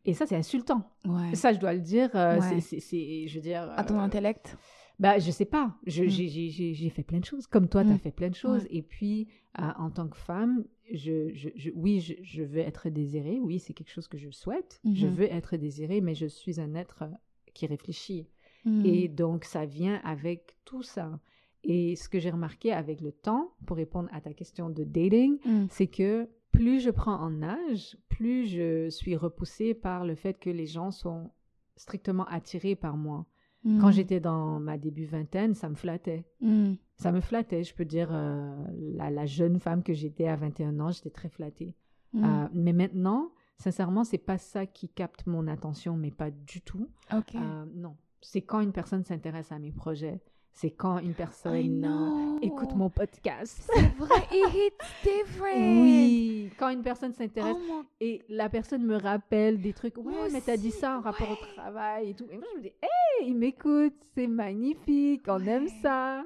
Et 0.05 0.15
ça, 0.15 0.27
c'est 0.27 0.37
insultant. 0.37 0.91
Ça, 1.35 1.53
je 1.53 1.59
dois 1.59 1.75
le 1.75 1.81
dire. 1.81 2.11
Euh, 2.15 2.39
c'est, 2.61 3.29
je 3.29 3.35
veux 3.35 3.41
dire. 3.41 3.73
À 3.77 3.85
ton 3.85 3.99
euh, 3.99 4.03
intellect? 4.03 4.57
bah, 4.99 5.19
je 5.19 5.31
sais 5.31 5.45
pas. 5.45 5.75
Je, 5.87 6.05
mm. 6.05 6.73
J'ai 6.75 6.91
fait 6.91 7.03
plein 7.03 7.19
de 7.19 7.25
choses. 7.25 7.47
Comme 7.47 7.69
toi, 7.69 7.83
tu 7.83 7.91
as 7.91 7.95
mm. 7.95 7.99
fait 7.99 8.13
plein 8.13 8.31
de 8.31 8.35
choses. 8.35 8.67
Et 8.71 8.83
puis, 8.83 9.29
euh, 9.59 9.65
en 9.77 9.91
tant 9.91 10.09
que 10.09 10.17
femme, 10.17 10.65
je, 10.93 11.35
je, 11.35 11.71
oui, 11.75 12.01
je, 12.01 12.43
veux 12.43 12.61
être 12.61 12.89
désirée. 12.89 13.41
Oui, 13.41 13.59
c'est 13.59 13.73
quelque 13.73 13.91
chose 13.91 14.07
que 14.07 14.17
je 14.19 14.31
souhaite. 14.31 14.81
Je 14.85 15.07
mm-hmm. 15.07 15.11
veux 15.11 15.33
être 15.33 15.57
désirée, 15.57 16.01
mais 16.01 16.15
je 16.15 16.27
suis 16.27 16.61
un 16.61 16.75
être 16.75 17.05
qui 17.53 17.67
réfléchit. 17.67 18.29
Mm. 18.65 18.87
Et 18.87 19.09
donc, 19.09 19.45
ça 19.45 19.67
vient 19.67 20.01
avec 20.05 20.57
tout 20.65 20.85
ça. 20.85 21.19
Et 21.65 21.97
ce 21.97 22.09
que 22.09 22.19
j'ai 22.19 22.31
remarqué 22.31 22.73
avec 22.73 23.01
le 23.01 23.13
temps, 23.13 23.53
pour 23.67 23.77
répondre 23.77 24.09
à 24.13 24.21
ta 24.21 24.33
question 24.33 24.69
de 24.69 24.85
dating, 24.85 25.39
mm. 25.45 25.67
c'est 25.71 25.87
que 25.87 26.29
plus 26.51 26.81
je 26.81 26.91
prends 26.91 27.17
en 27.17 27.43
âge, 27.43 27.97
plus 28.09 28.47
je 28.47 28.91
suis 28.91 29.17
repoussée 29.17 29.75
par 29.75 30.05
le 30.05 30.15
fait 30.15 30.39
que 30.39 30.51
les 30.51 30.67
gens 30.67 30.91
sont 30.91 31.31
strictement 31.77 32.27
attirés 32.27 32.77
par 32.77 32.97
moi. 32.97 33.27
Mm. 33.65 33.81
Quand 33.81 33.91
j'étais 33.91 34.21
dans 34.21 34.59
ma 34.61 34.77
début 34.77 35.05
vingtaine, 35.05 35.55
ça 35.55 35.69
me 35.69 35.75
flattait. 35.75 36.25
Mm. 36.41 36.75
Ça 36.97 37.13
me 37.13 37.21
flattait, 37.21 37.65
je 37.65 37.75
peux 37.75 37.85
dire, 37.85 38.11
euh, 38.13 38.51
la, 38.97 39.27
jeune 39.27 39.59
femme 39.59 39.83
que 39.83 39.93
j'étais 39.93 40.27
à 40.27 40.37
21 40.37 40.79
ans, 40.81 40.91
j'étais 40.91 41.11
très 41.11 41.29
flattée. 41.29 41.75
Euh, 42.15 42.49
mais 42.53 42.75
maintenant, 42.75 43.33
sincèrement, 43.59 44.05
c'est 44.05 44.19
pas 44.19 44.37
ça 44.37 44.67
qui 44.67 44.89
capte 44.89 45.27
mon 45.27 45.47
attention, 45.47 45.97
mais 45.97 46.11
pas 46.11 46.31
du 46.31 46.61
tout. 46.61 46.89
Euh, 47.13 47.65
non, 47.75 47.97
c'est 48.21 48.43
quand 48.43 48.61
une 48.61 48.73
personne 48.73 49.03
s'intéresse 49.03 49.51
à 49.51 49.59
mes 49.59 49.73
projets, 49.73 50.21
c'est 50.55 50.71
quand 50.71 50.99
une 50.99 51.15
personne 51.15 52.39
écoute 52.43 52.75
mon 52.75 52.91
podcast. 52.91 53.69
C'est 53.75 53.95
vrai, 53.97 54.23
it 54.33 54.75
different. 55.03 55.83
Oui, 55.83 56.51
quand 56.59 56.69
une 56.69 56.83
personne 56.83 57.13
s'intéresse 57.13 57.57
oh 57.71 57.83
et 58.01 58.23
la 58.29 58.49
personne 58.49 58.85
me 58.85 58.97
rappelle 58.97 59.61
des 59.61 59.73
trucs. 59.73 59.97
Ouais, 59.97 60.29
mais 60.31 60.41
t'as 60.41 60.57
dit 60.57 60.71
ça 60.71 60.99
en 60.99 61.01
rapport 61.01 61.31
au 61.31 61.37
travail 61.57 62.11
et 62.11 62.15
tout. 62.15 62.27
Et 62.31 62.37
moi, 62.37 62.47
je 62.53 62.59
me 62.59 62.63
dis, 62.63 62.73
hey, 62.83 63.29
il 63.29 63.37
m'écoute, 63.37 63.95
c'est 64.15 64.27
magnifique, 64.27 65.23
on 65.27 65.45
aime 65.47 65.69
ça. 65.81 66.25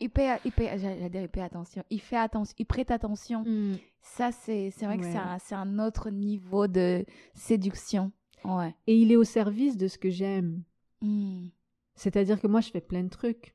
Il 0.00 0.10
paie, 0.10 0.38
il 0.44 0.52
paie 0.52 1.40
attention. 1.40 1.82
Il 1.90 2.00
fait 2.00 2.16
attention, 2.16 2.54
il 2.58 2.66
prête 2.66 2.90
attention. 2.90 3.42
Hmm. 3.44 3.76
Ça, 4.00 4.30
c'est 4.32 4.70
vrai 4.82 4.98
que 4.98 5.04
c'est 5.04 5.54
un, 5.54 5.58
un, 5.58 5.78
autre 5.78 6.10
niveau 6.10 6.68
de 6.68 7.04
séduction. 7.32 8.12
Ouais. 8.44 8.74
Et 8.86 8.96
il 8.96 9.10
est 9.10 9.16
au 9.16 9.24
service 9.24 9.76
de 9.76 9.88
ce 9.88 9.98
que 9.98 10.10
j'aime. 10.10 10.62
Hmm. 11.00 11.48
C'est-à-dire 11.96 12.40
que 12.40 12.46
moi, 12.46 12.60
je 12.60 12.70
fais 12.70 12.80
plein 12.80 13.02
de 13.02 13.08
trucs. 13.08 13.53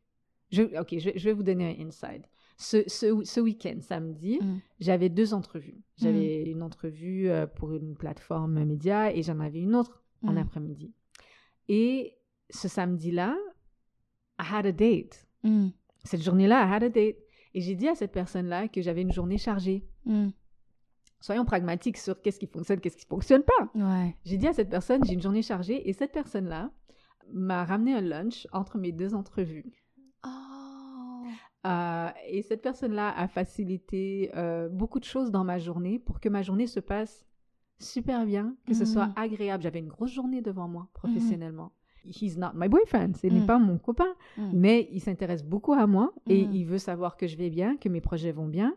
Je, 0.52 0.64
ok, 0.80 0.98
je, 0.98 1.24
vais 1.24 1.34
vous 1.34 1.44
donner 1.44 1.78
un 1.78 1.88
inside. 1.88 2.26
Ce, 2.58 2.84
ce, 2.88 3.24
ce 3.24 3.40
week-end, 3.40 3.78
samedi, 3.82 4.40
mm. 4.42 4.60
j'avais 4.80 5.10
deux 5.10 5.34
entrevues. 5.34 5.82
J'avais 5.98 6.44
mm. 6.46 6.50
une 6.50 6.64
entrevue 6.64 7.30
euh, 7.30 7.48
pour 7.48 7.74
une 7.74 7.96
plateforme 7.96 8.64
média 8.64 9.14
et 9.14 9.22
j'en 9.22 9.40
avais 9.40 9.60
une 9.60 9.76
autre 9.76 10.04
en 10.24 10.34
mm. 10.34 10.38
après-midi. 10.38 10.94
Et 11.68 12.18
ce 12.50 12.68
samedi-là, 12.68 13.38
I 14.40 14.44
had 14.52 14.66
a 14.66 14.72
date. 14.72 15.28
Cette 16.04 16.24
journée-là, 16.24 16.66
I 16.66 16.74
had 16.74 16.84
a 16.84 16.90
date. 16.90 17.18
Et 17.54 17.62
j'ai 17.62 17.76
dit 17.76 17.88
à 17.88 17.96
cette 17.96 18.12
personne-là 18.12 18.68
que 18.68 18.82
j'avais 18.82 19.02
une 19.02 19.12
journée 19.12 19.38
chargée. 19.38 19.86
Soyons 21.22 21.46
pragmatiques 21.46 21.98
sur 21.98 22.22
qu'est-ce 22.22 22.40
qui 22.40 22.48
fonctionne, 22.48 22.80
qu'est-ce 22.80 22.96
qui 22.96 23.06
ne 23.06 23.10
fonctionne 23.10 23.44
pas. 23.44 23.70
Ouais. 23.76 24.16
J'ai 24.24 24.38
dit 24.38 24.48
à 24.48 24.54
cette 24.54 24.70
personne, 24.70 25.04
j'ai 25.04 25.14
une 25.14 25.22
journée 25.22 25.42
chargée. 25.42 25.88
Et 25.90 25.94
cette 25.94 26.14
personne-là 26.14 26.72
m'a 27.32 27.66
ramené 27.66 27.94
un 27.94 28.02
lunch 28.02 28.48
entre 28.54 28.78
mes 28.78 28.92
deux 28.92 29.14
entrevues. 29.14 29.66
Euh, 31.68 32.10
et 32.28 32.42
cette 32.42 32.62
personne-là 32.62 33.14
a 33.18 33.28
facilité 33.28 34.32
euh, 34.36 34.70
beaucoup 34.70 35.00
de 35.00 35.06
choses 35.06 35.32
dans 35.32 35.44
ma 35.44 35.58
journée 35.58 36.00
pour 36.00 36.20
que 36.20 36.30
ma 36.30 36.42
journée 36.42 36.68
se 36.68 36.80
passe 36.80 37.26
super 37.80 38.26
bien, 38.26 38.56
que 38.66 38.74
ce 38.74 38.86
soit 38.86 39.08
mm. 39.08 39.14
agréable. 39.16 39.64
J'avais 39.64 39.80
une 39.80 39.88
grosse 39.88 40.12
journée 40.12 40.42
devant 40.42 40.68
moi 40.68 40.84
mm. 40.84 40.94
professionnellement. 40.94 41.72
He's 42.06 42.38
not 42.38 42.52
my 42.56 42.70
boyfriend, 42.70 43.14
ce 43.18 43.28
n'est 43.28 43.42
mm. 43.42 43.46
pas 43.46 43.60
mon 43.60 43.78
copain, 43.78 44.16
mais 44.54 44.88
il 44.92 45.02
s'intéresse 45.02 45.44
beaucoup 45.44 45.74
à 45.74 45.86
moi 45.86 46.14
et 46.28 46.40
il 46.40 46.64
veut 46.64 46.78
savoir 46.78 47.18
que 47.18 47.28
je 47.28 47.36
vais 47.36 47.50
bien, 47.50 47.76
que 47.76 47.90
mes 47.90 48.00
projets 48.00 48.32
vont 48.32 48.48
bien. 48.48 48.74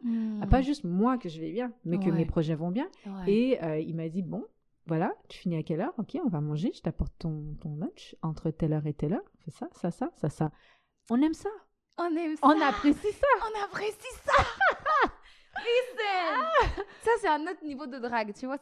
Pas 0.51 0.61
juste 0.61 0.83
moi 0.85 1.19
que 1.19 1.29
je 1.29 1.41
vais 1.41 1.53
bien, 1.53 1.73
mais 1.85 1.99
que 1.99 2.11
mes 2.11 2.27
projets 2.27 2.57
vont 2.57 2.71
bien. 2.71 2.89
Et 3.29 3.63
euh, 3.63 3.79
il 3.79 3.95
m'a 3.95 4.09
dit, 4.09 4.23
bon, 4.23 4.45
voilà, 4.87 5.15
tu 5.29 5.39
finis 5.39 5.57
à 5.57 5.63
quelle 5.63 5.81
heure? 5.81 5.95
Ok, 5.99 6.19
on 6.25 6.29
va 6.29 6.41
manger, 6.41 6.73
je 6.75 6.81
t'apporte 6.81 7.15
ton, 7.17 7.55
ton 7.61 7.77
lunch 7.77 8.17
entre 8.23 8.51
telle 8.51 8.73
heure 8.73 8.87
et 8.89 8.93
telle 8.93 9.13
heure. 9.13 9.33
Fais 9.45 9.53
ça, 9.53 9.69
ça, 9.71 9.93
ça, 9.93 10.11
ça, 10.17 10.29
ça. 10.29 10.51
On 11.09 11.23
aime 11.23 11.35
ça. 11.35 11.51
On 12.03 12.17
aime 12.17 12.37
ça. 12.37 12.47
On 12.47 12.61
apprécie 12.61 13.13
ça. 13.13 13.27
On 13.43 13.65
apprécie 13.65 14.15
ça. 14.25 14.45
Listen. 15.59 16.85
Ça, 17.05 17.11
c'est 17.21 17.29
un 17.29 17.43
autre 17.43 17.65
niveau 17.65 17.87
de 17.87 17.99
drague, 17.99 18.35
tu 18.35 18.47
vois. 18.47 18.59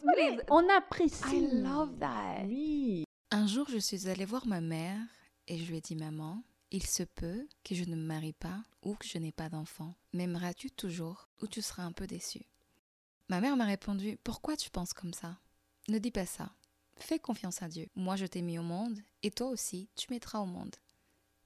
On 0.50 0.68
apprécie. 0.68 1.37
I 1.37 1.62
love 1.62 1.98
that. 1.98 2.42
Oui. 2.44 3.05
Un 3.31 3.46
jour, 3.46 3.66
je 3.70 3.79
suis 3.79 4.09
allée 4.09 4.24
voir 4.24 4.46
ma 4.46 4.61
mère 4.61 5.00
et 5.46 5.57
je 5.57 5.70
lui 5.70 5.79
ai 5.79 5.81
dit, 5.81 5.96
maman, 5.96 6.42
il 6.70 6.85
se 6.85 7.03
peut 7.03 7.46
que 7.64 7.74
je 7.74 7.85
ne 7.85 7.96
me 7.96 8.05
marie 8.05 8.33
pas 8.33 8.62
ou 8.83 8.94
que 8.94 9.07
je 9.07 9.18
n'ai 9.18 9.33
pas 9.33 9.48
d'enfant. 9.48 9.94
M'aimeras-tu 10.12 10.70
toujours 10.70 11.29
ou 11.40 11.46
tu 11.46 11.62
seras 11.62 11.85
un 11.85 11.92
peu 11.92 12.07
déçue? 12.07 12.44
Ma 13.29 13.40
mère 13.40 13.57
m'a 13.57 13.64
répondu, 13.64 14.18
pourquoi 14.24 14.57
tu 14.57 14.70
penses 14.70 14.92
comme 14.92 15.14
ça? 15.14 15.38
Ne 15.88 15.98
dis 15.98 16.11
pas 16.11 16.26
ça. 16.26 16.50
Fais 16.96 17.18
confiance 17.18 17.62
à 17.62 17.68
Dieu. 17.68 17.87
Moi, 17.94 18.16
je 18.16 18.26
t'ai 18.26 18.42
mis 18.42 18.59
au 18.59 18.62
monde 18.62 18.98
et 19.22 19.31
toi 19.31 19.46
aussi, 19.48 19.88
tu 19.96 20.09
mettras 20.11 20.40
au 20.40 20.46
monde. 20.46 20.74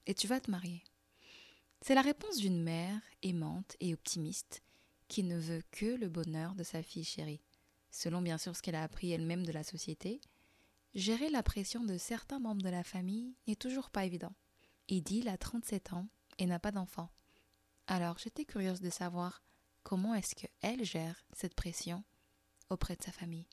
Et 0.07 0.13
tu 0.13 0.27
vas 0.27 0.39
te 0.39 0.51
marier. 0.51 0.83
C'est 1.87 1.93
la 1.93 2.01
réponse 2.01 2.37
d'une 2.37 2.63
mère 2.63 2.99
aimante 3.21 3.77
et 3.79 3.93
optimiste 3.93 4.63
qui 5.07 5.21
ne 5.21 5.37
veut 5.37 5.61
que 5.69 5.85
le 5.85 6.09
bonheur 6.09 6.55
de 6.55 6.63
sa 6.63 6.81
fille 6.81 7.03
chérie. 7.03 7.43
Selon 7.91 8.23
bien 8.23 8.39
sûr 8.39 8.55
ce 8.55 8.63
qu'elle 8.63 8.73
a 8.73 8.81
appris 8.81 9.11
elle-même 9.11 9.45
de 9.45 9.51
la 9.51 9.63
société, 9.63 10.19
gérer 10.95 11.29
la 11.29 11.43
pression 11.43 11.83
de 11.83 11.99
certains 11.99 12.39
membres 12.39 12.63
de 12.63 12.69
la 12.69 12.83
famille 12.83 13.35
n'est 13.47 13.55
toujours 13.55 13.91
pas 13.91 14.03
évident. 14.03 14.33
Idil 14.89 15.27
a 15.27 15.37
37 15.37 15.93
ans 15.93 16.09
et 16.39 16.47
n'a 16.47 16.57
pas 16.57 16.71
d'enfant. 16.71 17.11
Alors 17.85 18.17
j'étais 18.17 18.45
curieuse 18.45 18.81
de 18.81 18.89
savoir 18.89 19.43
comment 19.83 20.15
est-ce 20.15 20.33
qu'elle 20.33 20.83
gère 20.83 21.23
cette 21.33 21.53
pression 21.53 22.03
auprès 22.71 22.95
de 22.95 23.03
sa 23.03 23.11
famille. 23.11 23.47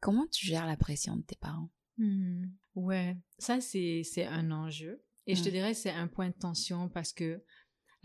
Comment 0.00 0.26
tu 0.28 0.46
gères 0.46 0.66
la 0.66 0.78
pression 0.78 1.14
de 1.18 1.24
tes 1.24 1.36
parents? 1.36 1.68
Hmm. 1.98 2.46
Ouais, 2.74 3.18
ça 3.38 3.60
c'est 3.60 4.24
un 4.24 4.50
enjeu. 4.50 5.02
Et 5.28 5.34
je 5.34 5.42
te 5.42 5.48
dirais 5.50 5.74
c'est 5.74 5.90
un 5.90 6.06
point 6.06 6.28
de 6.28 6.34
tension 6.34 6.88
parce 6.88 7.12
que 7.12 7.42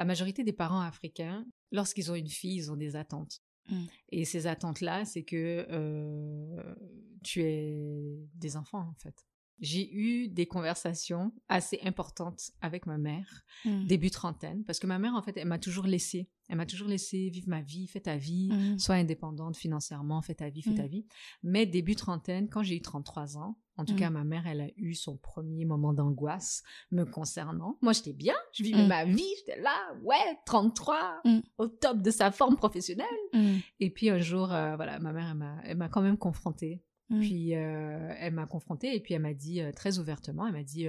la 0.01 0.05
majorité 0.05 0.43
des 0.43 0.51
parents 0.51 0.81
africains, 0.81 1.45
lorsqu'ils 1.71 2.11
ont 2.11 2.15
une 2.15 2.27
fille, 2.27 2.55
ils 2.55 2.71
ont 2.71 2.75
des 2.75 2.95
attentes. 2.95 3.39
Mm. 3.69 3.83
Et 4.09 4.25
ces 4.25 4.47
attentes-là, 4.47 5.05
c'est 5.05 5.21
que 5.21 5.67
euh, 5.69 6.75
tu 7.23 7.43
es 7.43 8.17
des 8.33 8.57
enfants, 8.57 8.89
en 8.89 8.95
fait. 8.95 9.27
J'ai 9.59 9.93
eu 9.93 10.27
des 10.27 10.47
conversations 10.47 11.31
assez 11.49 11.79
importantes 11.83 12.49
avec 12.61 12.87
ma 12.87 12.97
mère, 12.97 13.43
mm. 13.63 13.85
début 13.85 14.09
trentaine, 14.09 14.63
parce 14.65 14.79
que 14.79 14.87
ma 14.87 14.97
mère, 14.97 15.13
en 15.13 15.21
fait, 15.21 15.37
elle 15.37 15.47
m'a 15.47 15.59
toujours 15.59 15.85
laissé. 15.85 16.27
Elle 16.49 16.57
m'a 16.57 16.65
toujours 16.65 16.87
laissé 16.87 17.29
vivre 17.29 17.49
ma 17.49 17.61
vie, 17.61 17.85
fais 17.85 18.01
ta 18.01 18.17
vie, 18.17 18.49
mm. 18.51 18.79
sois 18.79 18.95
indépendante 18.95 19.55
financièrement, 19.55 20.23
fais 20.23 20.33
ta 20.33 20.49
vie, 20.49 20.63
fais 20.63 20.73
ta 20.73 20.87
vie. 20.87 21.05
Mais 21.43 21.67
début 21.67 21.95
trentaine, 21.95 22.49
quand 22.49 22.63
j'ai 22.63 22.77
eu 22.77 22.81
33 22.81 23.37
ans, 23.37 23.60
en 23.81 23.85
tout 23.85 23.95
cas, 23.95 24.09
ma 24.09 24.23
mère, 24.23 24.47
elle 24.47 24.61
a 24.61 24.67
eu 24.77 24.93
son 24.93 25.17
premier 25.17 25.65
moment 25.65 25.93
d'angoisse 25.93 26.63
me 26.91 27.03
concernant. 27.03 27.77
Moi, 27.81 27.93
j'étais 27.93 28.13
bien, 28.13 28.35
je 28.53 28.63
vivais 28.63 28.87
ma 28.87 29.05
vie, 29.05 29.27
j'étais 29.39 29.59
là, 29.61 29.75
ouais, 30.03 30.39
33, 30.45 31.21
au 31.57 31.67
top 31.67 32.01
de 32.01 32.11
sa 32.11 32.31
forme 32.31 32.55
professionnelle. 32.55 33.07
Et 33.79 33.89
puis 33.89 34.09
un 34.09 34.19
jour, 34.19 34.51
euh, 34.51 34.75
voilà, 34.75 34.99
ma 34.99 35.11
mère, 35.11 35.35
elle 35.63 35.77
m'a 35.77 35.89
quand 35.89 36.01
même 36.01 36.17
confrontée 36.17 36.83
Mmh. 37.11 37.19
Puis 37.19 37.55
euh, 37.55 38.13
elle 38.19 38.33
m'a 38.33 38.45
confrontée 38.45 38.95
et 38.95 39.01
puis 39.01 39.13
elle 39.13 39.21
m'a 39.21 39.33
dit 39.33 39.61
euh, 39.61 39.73
très 39.73 39.99
ouvertement, 39.99 40.47
elle 40.47 40.53
m'a 40.53 40.63
dit 40.63 40.87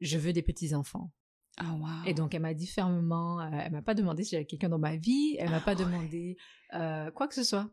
je 0.00 0.18
veux 0.18 0.32
des 0.32 0.42
petits 0.42 0.74
enfants. 0.74 1.10
Ah, 1.56 1.76
et 2.06 2.14
donc 2.14 2.34
elle 2.34 2.42
m'a 2.42 2.54
dit 2.54 2.66
fermement, 2.66 3.40
elle 3.42 3.72
m'a 3.72 3.82
pas 3.82 3.94
demandé 3.94 4.24
si 4.24 4.30
j'avais 4.30 4.44
quelqu'un 4.44 4.68
dans 4.68 4.78
ma 4.78 4.96
vie, 4.96 5.36
elle 5.38 5.50
m'a 5.50 5.60
pas 5.60 5.72
ah, 5.72 5.74
demandé 5.74 6.36
quoi 6.70 7.28
que 7.28 7.34
ce 7.34 7.42
soit. 7.42 7.68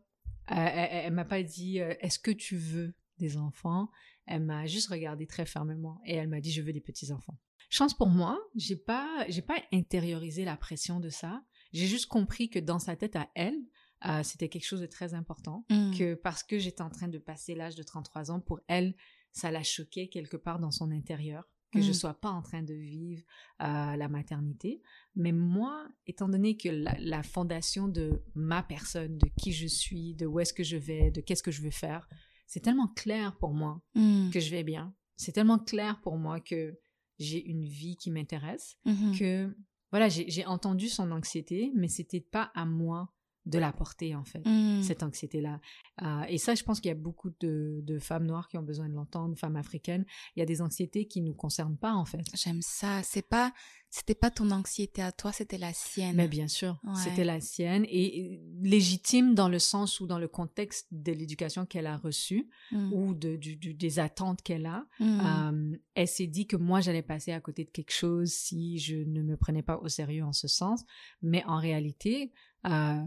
elle, 0.48 0.88
elle 1.06 1.12
m'a 1.12 1.24
pas 1.24 1.42
dit 1.42 1.78
est-ce 1.78 2.18
que 2.18 2.32
tu 2.32 2.56
veux 2.56 2.94
des 3.18 3.36
enfants. 3.36 3.88
Elle 4.26 4.44
m'a 4.44 4.66
juste 4.66 4.88
regardé 4.88 5.26
très 5.26 5.46
fermement 5.46 6.00
et 6.06 6.14
elle 6.14 6.28
m'a 6.28 6.40
dit 6.40 6.52
je 6.52 6.62
veux 6.62 6.72
des 6.72 6.80
petits 6.80 7.12
enfants. 7.12 7.38
Chance 7.70 7.94
pour 7.94 8.08
moi, 8.08 8.38
j'ai 8.54 8.76
pas 8.76 9.24
j'ai 9.28 9.42
pas 9.42 9.56
intériorisé 9.72 10.44
la 10.44 10.56
pression 10.56 11.00
de 11.00 11.08
ça. 11.08 11.42
J'ai 11.72 11.86
juste 11.86 12.06
compris 12.06 12.50
que 12.50 12.58
dans 12.58 12.78
sa 12.78 12.96
tête 12.96 13.16
à 13.16 13.30
elle, 13.34 13.58
euh, 14.06 14.22
c'était 14.22 14.48
quelque 14.48 14.66
chose 14.66 14.80
de 14.80 14.86
très 14.86 15.14
important, 15.14 15.64
mmh. 15.70 15.96
que 15.96 16.14
parce 16.14 16.42
que 16.42 16.58
j'étais 16.58 16.82
en 16.82 16.90
train 16.90 17.08
de 17.08 17.18
passer 17.18 17.54
l'âge 17.54 17.76
de 17.76 17.82
33 17.82 18.30
ans, 18.30 18.40
pour 18.40 18.60
elle, 18.66 18.94
ça 19.32 19.50
la 19.50 19.62
choquait 19.62 20.08
quelque 20.08 20.36
part 20.36 20.58
dans 20.58 20.70
son 20.72 20.90
intérieur, 20.90 21.48
que 21.72 21.80
je 21.80 21.86
je 21.86 21.90
mmh. 21.90 21.94
sois 21.94 22.14
pas 22.14 22.28
en 22.28 22.42
train 22.42 22.62
de 22.62 22.74
vivre 22.74 23.22
euh, 23.62 23.96
la 23.96 24.08
maternité. 24.08 24.82
Mais 25.14 25.32
moi, 25.32 25.88
étant 26.06 26.28
donné 26.28 26.56
que 26.56 26.68
la, 26.68 27.22
fondation 27.22 27.88
de 27.88 28.22
ma 28.34 28.62
personne, 28.62 29.16
de 29.18 29.28
qui 29.38 29.52
je 29.52 29.66
suis, 29.66 30.14
de 30.14 30.26
où 30.26 30.40
est-ce 30.40 30.52
que 30.52 30.64
je 30.64 30.76
vais, 30.76 31.10
de 31.10 31.20
qu'est-ce 31.20 31.42
que 31.42 31.52
je 31.52 31.62
veux 31.62 31.70
faire, 31.70 32.06
c'est 32.52 32.60
tellement 32.60 32.88
clair 32.88 33.34
pour 33.38 33.54
moi 33.54 33.80
mmh. 33.94 34.28
que 34.28 34.38
je 34.38 34.50
vais 34.50 34.62
bien. 34.62 34.94
C'est 35.16 35.32
tellement 35.32 35.58
clair 35.58 36.02
pour 36.02 36.18
moi 36.18 36.38
que 36.38 36.78
j'ai 37.18 37.42
une 37.42 37.64
vie 37.64 37.96
qui 37.96 38.10
m'intéresse, 38.10 38.76
que 39.18 39.56
voilà, 39.90 40.10
j'ai 40.10 40.44
entendu 40.44 40.90
son 40.90 41.12
anxiété, 41.12 41.72
mais 41.74 41.88
c'était 41.88 42.20
pas 42.20 42.52
à 42.54 42.66
moi 42.66 43.10
de 43.46 43.58
la 43.58 43.72
porter 43.72 44.14
en 44.14 44.24
fait 44.24 44.46
mmh. 44.46 44.82
cette 44.82 45.02
anxiété 45.02 45.40
là 45.40 45.60
euh, 46.02 46.22
et 46.28 46.38
ça 46.38 46.54
je 46.54 46.62
pense 46.62 46.80
qu'il 46.80 46.88
y 46.88 46.92
a 46.92 46.96
beaucoup 46.96 47.30
de, 47.40 47.98
femmes 48.00 48.26
noires 48.26 48.48
qui 48.48 48.56
ont 48.56 48.62
besoin 48.62 48.88
de 48.88 48.94
l'entendre 48.94 49.36
femmes 49.36 49.56
africaines. 49.56 50.04
Il 50.34 50.40
y 50.40 50.42
a 50.42 50.46
des 50.46 50.62
anxiétés 50.62 51.06
qui 51.06 51.20
nous 51.20 51.34
concernent 51.34 51.76
pas 51.76 51.92
en 51.92 52.04
fait. 52.04 52.22
J'aime 52.34 52.62
ça. 52.62 53.02
C'est 53.02 53.28
pas 53.28 53.52
c'était 53.90 54.14
pas 54.14 54.30
ton 54.30 54.50
anxiété 54.50 55.02
à 55.02 55.12
toi 55.12 55.32
c'était 55.32 55.58
la 55.58 55.74
sienne. 55.74 56.16
Mais 56.16 56.28
bien 56.28 56.48
sûr 56.48 56.80
c'était 56.96 57.24
la 57.24 57.40
sienne 57.40 57.84
et 57.88 58.40
légitime 58.62 59.34
dans 59.34 59.48
le 59.48 59.58
sens 59.58 60.00
ou 60.00 60.06
dans 60.06 60.18
le 60.18 60.28
contexte 60.28 60.86
de 60.90 61.12
l'éducation 61.12 61.66
qu'elle 61.66 61.86
a 61.86 61.98
reçue 61.98 62.48
mmh. 62.70 62.92
ou 62.92 63.14
de 63.14 63.36
des 63.36 63.98
attentes 63.98 64.40
qu'elle 64.42 64.66
a. 64.66 64.86
Mmh. 64.98 65.20
euh, 65.20 65.76
elle 65.94 66.08
s'est 66.08 66.26
dit 66.26 66.46
que 66.46 66.56
moi 66.56 66.80
j'allais 66.80 67.02
passer 67.02 67.32
à 67.32 67.40
côté 67.40 67.64
de 67.64 67.70
quelque 67.70 67.92
chose 67.92 68.32
si 68.32 68.78
je 68.78 68.96
ne 68.96 69.22
me 69.22 69.36
prenais 69.36 69.62
pas 69.62 69.76
au 69.76 69.88
sérieux 69.88 70.24
en 70.24 70.32
ce 70.32 70.48
sens. 70.48 70.84
Mais 71.20 71.44
en 71.44 71.58
réalité 71.58 72.32
euh, 72.66 73.04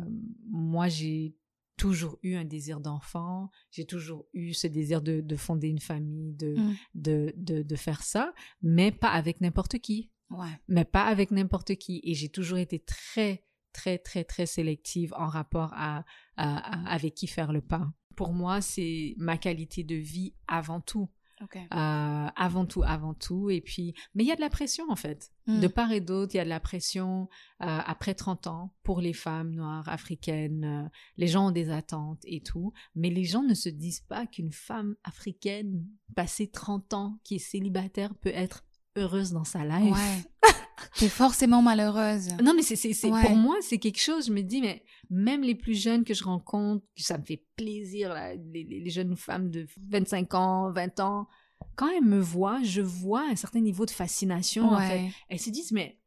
moi, 0.50 0.88
j'ai 0.88 1.36
toujours 1.78 2.18
eu 2.24 2.36
un 2.36 2.46
désir 2.46 2.80
d'enfant, 2.80 3.50
j'ai 3.72 3.86
toujours 3.86 4.26
eu 4.34 4.54
ce 4.54 4.68
désir 4.68 5.02
de, 5.02 5.22
de 5.22 5.36
fonder 5.36 5.68
une 5.68 5.80
famille, 5.80 6.34
de, 6.34 6.56
mmh. 6.56 6.76
de, 6.96 7.34
de, 7.36 7.62
de, 7.64 7.76
faire 7.76 8.02
ça, 8.02 8.34
mais 8.62 8.92
pas 8.92 9.10
avec 9.10 9.42
n'importe 9.42 9.80
qui. 9.80 10.10
Ouais. 10.30 10.60
Mais 10.68 10.86
pas 10.86 11.04
avec 11.04 11.32
n'importe 11.32 11.76
qui. 11.76 12.02
Et 12.04 12.14
j'ai 12.14 12.30
toujours 12.30 12.58
été 12.58 12.80
très, 12.80 13.44
très, 13.74 13.98
très, 13.98 14.24
très 14.24 14.46
sélective 14.46 15.14
en 15.18 15.28
rapport 15.28 15.72
à, 15.74 16.06
à 16.38 16.90
avec 16.90 17.14
qui 17.14 17.28
faire 17.28 17.52
le 17.52 17.62
pas. 17.62 17.92
Pour 18.16 18.34
moi, 18.34 18.62
c'est 18.62 19.14
ma 19.18 19.38
qualité 19.38 19.84
de 19.84 19.96
vie 19.96 20.34
avant 20.48 20.80
tout. 20.80 21.10
Okay. 21.44 21.68
Euh, 21.74 22.28
avant 22.36 22.66
tout, 22.66 22.84
avant 22.84 23.14
tout. 23.14 23.50
Et 23.50 23.60
puis, 23.60 23.94
mais 24.14 24.24
il 24.24 24.28
y 24.28 24.32
a 24.32 24.36
de 24.36 24.42
la 24.42 24.50
pression 24.50 24.86
en 24.90 24.96
fait. 24.96 25.32
Hmm. 25.48 25.60
De 25.60 25.68
part 25.68 25.92
et 25.92 26.00
d'autre, 26.00 26.34
il 26.34 26.38
y 26.38 26.40
a 26.40 26.46
de 26.46 26.50
la 26.50 26.62
pression 26.62 27.28
euh, 27.62 27.80
après 27.86 28.14
30 28.14 28.48
ans 28.48 28.74
pour 28.84 29.02
les 29.02 29.14
femmes 29.14 29.52
noires, 29.52 29.88
africaines. 29.90 30.64
Euh, 30.64 30.90
les 31.18 31.28
gens 31.28 31.48
ont 31.48 31.52
des 31.52 31.70
attentes 31.70 32.22
et 32.24 32.42
tout. 32.42 32.72
Mais 32.96 33.10
les 33.10 33.26
gens 33.26 33.44
ne 33.44 33.54
se 33.54 33.70
disent 33.70 34.00
pas 34.02 34.26
qu'une 34.28 34.54
femme 34.54 34.96
africaine 35.04 35.86
passée 36.16 36.50
30 36.50 36.94
ans 36.94 37.20
qui 37.24 37.36
est 37.36 37.40
célibataire 37.40 38.16
peut 38.16 38.34
être 38.34 38.64
heureuse 38.96 39.32
dans 39.32 39.44
sa 39.44 39.66
life. 39.66 39.94
Ouais. 39.94 40.52
T'es 40.98 41.10
forcément 41.10 41.62
malheureuse. 41.62 42.30
Non, 42.44 42.54
mais 42.56 42.62
c'est, 42.62 42.76
c'est, 42.76 43.10
pour 43.10 43.36
moi, 43.36 43.56
c'est 43.62 43.78
quelque 43.78 44.00
chose, 44.00 44.28
je 44.28 44.32
me 44.32 44.42
dis, 44.42 44.62
mais 44.62 44.84
même 45.10 45.42
les 45.42 45.56
plus 45.56 45.80
jeunes 45.80 46.04
que 46.04 46.14
je 46.14 46.24
rencontre, 46.24 46.84
ça 46.96 47.18
me 47.18 47.24
fait 47.24 47.44
plaisir, 47.56 48.16
les, 48.54 48.90
jeunes 48.90 49.16
femmes 49.16 49.50
de 49.50 49.68
25 49.90 50.34
ans, 50.34 50.72
20 50.72 51.00
ans, 51.00 51.28
quand 51.76 51.90
elles 51.90 52.04
me 52.04 52.20
voient, 52.20 52.62
je 52.64 52.82
vois 52.82 53.24
un 53.30 53.36
certain 53.36 53.62
niveau 53.62 53.86
de 53.86 53.92
fascination, 53.92 54.70
en 54.70 54.80
fait. 54.80 55.10
Elles 55.30 55.40
se 55.40 55.50
disent, 55.50 55.72
mais 55.72 55.98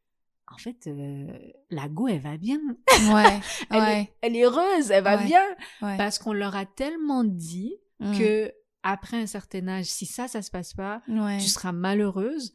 en 0.51 0.57
fait, 0.57 0.87
euh, 0.87 1.27
la 1.71 1.89
go, 1.89 2.09
elle 2.09 2.21
va 2.21 2.37
bien. 2.37 2.61
Ouais, 3.13 3.41
elle, 3.71 3.83
Est, 3.83 4.13
elle 4.23 4.37
est 4.37 4.45
heureuse, 4.45 4.91
elle 4.91 5.05
va 5.05 5.19
bien. 5.19 5.43
Parce 5.81 6.19
qu'on 6.19 6.33
leur 6.33 6.57
a 6.57 6.67
tellement 6.67 7.25
dit 7.25 7.75
mmh. 8.01 8.19
que 8.19 8.53
après 8.91 9.19
un 9.19 9.27
certain 9.27 9.69
âge, 9.69 9.85
si 9.85 10.07
ça, 10.07 10.29
ça 10.29 10.41
se 10.41 10.51
passe 10.51 10.73
pas, 10.73 11.03
tu 11.07 11.49
seras 11.49 11.73
malheureuse. 11.73 12.53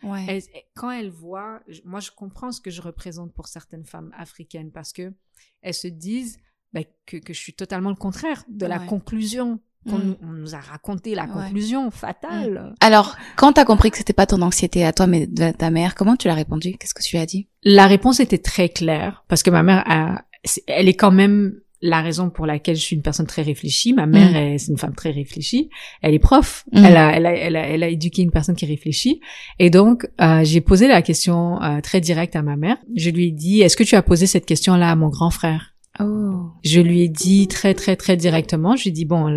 quand 0.76 0.92
elle 0.92 1.10
voit, 1.10 1.62
moi, 1.86 2.00
je 2.00 2.12
comprends 2.12 2.52
ce 2.52 2.60
que 2.60 2.72
je 2.72 2.82
représente 2.82 3.34
pour 3.34 3.48
certaines 3.48 3.86
femmes 3.86 4.12
africaines 4.18 4.72
parce 4.72 4.94
que 4.94 5.14
elles 5.62 5.74
se 5.74 5.88
disent 5.88 6.38
ben, 6.74 6.84
que, 7.06 7.18
que, 7.18 7.34
je 7.34 7.40
suis 7.40 7.54
totalement 7.54 7.90
le 7.90 7.96
contraire 7.96 8.44
de 8.50 8.66
la 8.66 8.80
conclusion 8.80 9.60
qu'on 9.88 10.00
mm. 10.00 10.18
nous 10.22 10.56
a 10.56 10.60
raconté, 10.60 11.14
la 11.14 11.28
conclusion 11.28 11.92
fatale. 11.92 12.72
Mm. 12.72 12.76
Alors, 12.80 13.16
quand 13.36 13.54
tu 13.54 13.60
as 13.60 13.66
compris 13.66 13.92
que 13.92 13.98
c'était 13.98 14.14
pas 14.14 14.26
ton 14.26 14.42
anxiété 14.42 14.84
à 14.84 14.92
toi, 14.92 15.06
mais 15.06 15.28
de 15.28 15.52
ta 15.52 15.70
mère, 15.70 15.94
comment 15.94 16.16
tu 16.16 16.28
l'as 16.28 16.34
répondu? 16.34 16.76
Qu'est-ce 16.78 16.96
que 16.96 17.04
tu 17.04 17.18
as 17.18 17.28
dit? 17.28 17.48
La 17.64 17.86
réponse 17.86 18.20
était 18.20 18.40
très 18.40 18.70
claire 18.70 19.24
parce 19.28 19.44
que 19.44 19.52
ma 19.52 19.62
mère, 19.62 19.84
a, 19.86 20.24
elle 20.68 20.90
est 20.90 20.96
quand 20.96 21.12
même 21.12 21.60
la 21.84 22.02
raison 22.02 22.30
pour 22.30 22.46
laquelle 22.46 22.78
je 22.78 22.82
suis 22.82 22.96
une 22.96 23.02
personne 23.02 23.28
très 23.28 23.42
réfléchie. 23.42 23.92
Ma 23.94 24.06
mère, 24.06 24.30
mm. 24.32 24.58
c'est 24.58 24.72
une 24.72 24.78
femme 24.78 24.96
très 24.96 25.12
réfléchie. 25.12 25.70
Elle 26.02 26.14
est 26.14 26.20
prof. 26.20 26.64
Mm. 26.72 26.86
Elle, 26.86 26.98
a, 26.98 27.16
elle, 27.16 27.26
a, 27.26 27.36
elle, 27.36 27.56
a, 27.58 27.68
elle, 27.68 27.84
a, 27.84 27.90
éduqué 27.90 28.22
une 28.22 28.32
personne 28.32 28.56
qui 28.56 28.66
réfléchit. 28.66 29.20
Et 29.60 29.70
donc, 29.70 30.08
euh, 30.22 30.44
j'ai 30.46 30.62
posé 30.62 30.88
la 30.88 31.02
question 31.02 31.62
euh, 31.62 31.82
très 31.82 32.00
directe 32.00 32.38
à 32.38 32.42
ma 32.42 32.56
mère. 32.56 32.78
Je 32.96 33.10
lui 33.10 33.28
ai 33.28 33.32
dit, 33.32 33.62
est-ce 33.62 33.76
que 33.76 33.84
tu 33.84 33.96
as 33.96 34.02
posé 34.02 34.28
cette 34.28 34.46
question-là 34.46 34.92
à 34.92 34.96
mon 34.96 35.10
grand 35.10 35.30
frère? 35.30 35.74
Oh. 36.00 36.52
Je 36.64 36.80
lui 36.80 37.02
ai 37.02 37.10
dit 37.10 37.48
très 37.48 37.76
très 37.76 37.96
très 37.96 38.18
directement. 38.18 38.76
Je 38.76 38.84
lui 38.84 38.90
ai 38.90 38.94
dit 38.94 39.06
bon, 39.06 39.28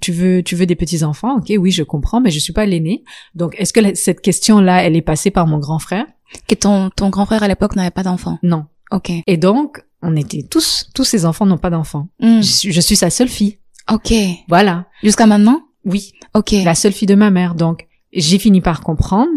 tu 0.00 0.12
veux 0.12 0.44
tu 0.44 0.54
veux 0.54 0.64
des 0.64 0.76
petits 0.76 1.02
enfants? 1.02 1.38
Ok, 1.38 1.52
oui, 1.58 1.72
je 1.72 1.82
comprends, 1.82 2.20
mais 2.20 2.30
je 2.30 2.38
suis 2.38 2.52
pas 2.52 2.66
l'aîné. 2.66 3.02
Donc, 3.34 3.56
est-ce 3.58 3.72
que 3.72 3.96
cette 3.96 4.20
question-là, 4.20 4.84
elle 4.84 4.94
est 4.94 5.02
passée 5.02 5.32
par 5.32 5.48
mon 5.48 5.58
grand 5.58 5.80
frère? 5.80 6.06
Que 6.46 6.54
ton 6.54 6.90
ton 6.90 7.08
grand 7.08 7.26
frère 7.26 7.42
à 7.42 7.48
l'époque 7.48 7.74
n'avait 7.74 7.90
pas 7.90 8.04
d'enfants 8.04 8.38
Non. 8.44 8.66
Ok. 8.92 9.10
Et 9.26 9.36
donc, 9.36 9.82
on 10.04 10.16
était 10.16 10.42
tous, 10.42 10.90
tous 10.94 11.04
ces 11.04 11.26
enfants 11.26 11.46
n'ont 11.46 11.58
pas 11.58 11.70
d'enfants. 11.70 12.08
Hmm. 12.20 12.40
Je, 12.40 12.80
suis, 12.80 12.96
sa 12.96 13.10
seule 13.10 13.28
fille. 13.28 13.58
Ok. 13.92 14.12
Voilà. 14.48 14.86
Jusqu'à 15.02 15.26
maintenant? 15.26 15.62
Oui. 15.84 16.12
Ok. 16.34 16.52
La 16.64 16.74
seule 16.74 16.92
fille 16.92 17.06
de 17.06 17.14
ma 17.14 17.30
mère. 17.30 17.54
Donc, 17.54 17.86
j'ai 18.12 18.38
fini 18.38 18.60
par 18.60 18.82
comprendre, 18.82 19.30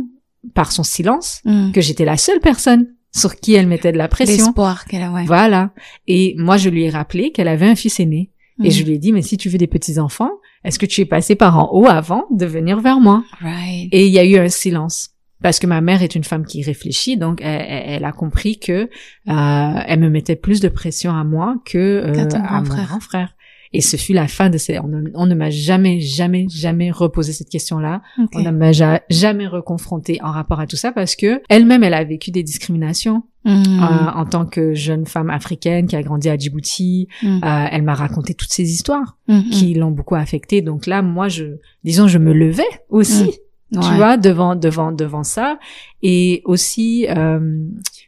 par 0.54 0.72
son 0.72 0.84
silence, 0.84 1.42
hmm. 1.46 1.72
que 1.72 1.82
j'étais 1.82 2.06
la 2.06 2.18
seule 2.18 2.40
personne 2.40 2.88
sur 3.16 3.36
qui 3.36 3.54
elle 3.54 3.68
mettait 3.68 3.92
de 3.92 3.98
la 3.98 4.08
pression. 4.08 4.46
L'espoir 4.46 4.86
qu'elle 4.86 5.04
a, 5.04 5.12
ouais. 5.12 5.26
Voilà. 5.26 5.72
Et 6.08 6.36
moi, 6.38 6.58
je 6.58 6.70
lui 6.70 6.84
ai 6.84 6.90
rappelé 6.90 7.32
qu'elle 7.32 7.48
avait 7.48 7.68
un 7.68 7.76
fils 7.76 8.00
aîné. 8.00 8.32
Et 8.64 8.70
hmm. 8.70 8.72
je 8.72 8.84
lui 8.84 8.94
ai 8.94 8.98
dit, 8.98 9.12
mais 9.12 9.22
si 9.22 9.38
tu 9.38 9.50
veux 9.50 9.58
des 9.58 9.68
petits-enfants, 9.68 10.32
est-ce 10.64 10.80
que 10.80 10.86
tu 10.86 11.02
es 11.02 11.06
passé 11.06 11.36
par 11.36 11.58
en 11.58 11.70
haut 11.72 11.88
avant 11.88 12.26
de 12.32 12.46
venir 12.46 12.82
vers 12.82 13.00
moi? 13.00 13.24
Right. 13.42 13.90
Et 13.92 14.08
il 14.08 14.14
y 14.14 14.20
a 14.20 14.26
eu 14.26 14.38
un 14.38 14.50
silence 14.50 15.12
parce 15.42 15.60
que 15.60 15.68
ma 15.68 15.82
mère 15.82 16.02
est 16.04 16.16
une 16.16 16.24
femme 16.24 16.46
qui 16.46 16.64
réfléchit, 16.64 17.18
donc 17.18 17.42
elle, 17.42 18.04
a 18.04 18.12
compris 18.12 18.60
que 18.60 18.90
euh, 19.30 19.82
elle 19.88 20.00
me 20.00 20.10
mettait 20.10 20.36
plus 20.36 20.60
de 20.60 20.70
pression 20.70 21.12
à 21.12 21.24
moi 21.24 21.56
que 21.66 21.78
euh, 21.78 22.28
à 22.34 22.62
mon 22.62 22.76
grand 22.76 23.00
frère. 23.00 23.34
Et 23.74 23.82
ce 23.82 23.98
fut 23.98 24.14
la 24.14 24.28
fin 24.28 24.50
de 24.50 24.58
ces. 24.58 24.80
On 24.80 24.88
ne, 24.88 25.10
on 25.14 25.26
ne 25.26 25.36
m'a 25.36 25.50
jamais, 25.50 26.00
jamais, 26.00 26.48
jamais 26.50 26.92
reposé 26.92 27.34
cette 27.34 27.50
question-là. 27.50 28.02
On 28.34 28.42
ne 28.42 28.52
m'a 28.52 28.72
jamais 29.10 29.48
reconfronté 29.48 30.20
en 30.24 30.32
rapport 30.32 30.60
à 30.60 30.68
tout 30.68 30.76
ça 30.76 30.92
parce 30.92 31.16
que 31.16 31.42
elle-même, 31.50 31.84
elle 31.84 31.94
a 31.94 32.04
vécu 32.04 32.32
des 32.32 32.44
discriminations. 32.44 33.24
Hmm. 33.46 33.64
Euh, 33.82 34.12
en 34.14 34.26
tant 34.26 34.46
que 34.46 34.74
jeune 34.74 35.06
femme 35.06 35.30
africaine 35.30 35.88
qui 35.88 35.96
a 35.96 36.04
grandi 36.04 36.28
à 36.28 36.38
Djibouti, 36.38 37.08
hmm. 37.24 37.40
euh, 37.46 37.66
elle 37.72 37.82
m'a 37.82 37.94
raconté 37.94 38.34
toutes 38.34 38.52
ces 38.52 38.70
histoires 38.70 39.18
hmm, 39.30 39.50
qui 39.52 39.74
l'ont 39.74 39.92
beaucoup 39.92 40.16
affectée. 40.16 40.62
Donc 40.62 40.86
là, 40.86 41.02
moi, 41.02 41.30
je, 41.30 41.46
disons, 41.86 42.10
je 42.10 42.18
me 42.18 42.34
levais 42.34 42.68
aussi 42.90 43.40
tu 43.74 43.80
vois, 43.96 44.18
devant 44.18 44.56
devant 44.56 44.92
devant 44.92 45.24
ça. 45.24 45.60
Et 46.02 46.42
aussi, 46.46 47.06
euh, 47.10 47.40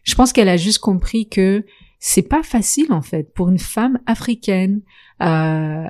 je 0.03 0.15
pense 0.15 0.31
qu'elle 0.33 0.49
a 0.49 0.57
juste 0.57 0.79
compris 0.79 1.27
que 1.27 1.65
c'est 1.99 2.21
pas 2.27 2.43
facile 2.43 2.91
en 2.93 3.01
fait 3.01 3.33
pour 3.33 3.49
une 3.49 3.59
femme 3.59 3.99
africaine 4.05 4.81
euh, 5.21 5.85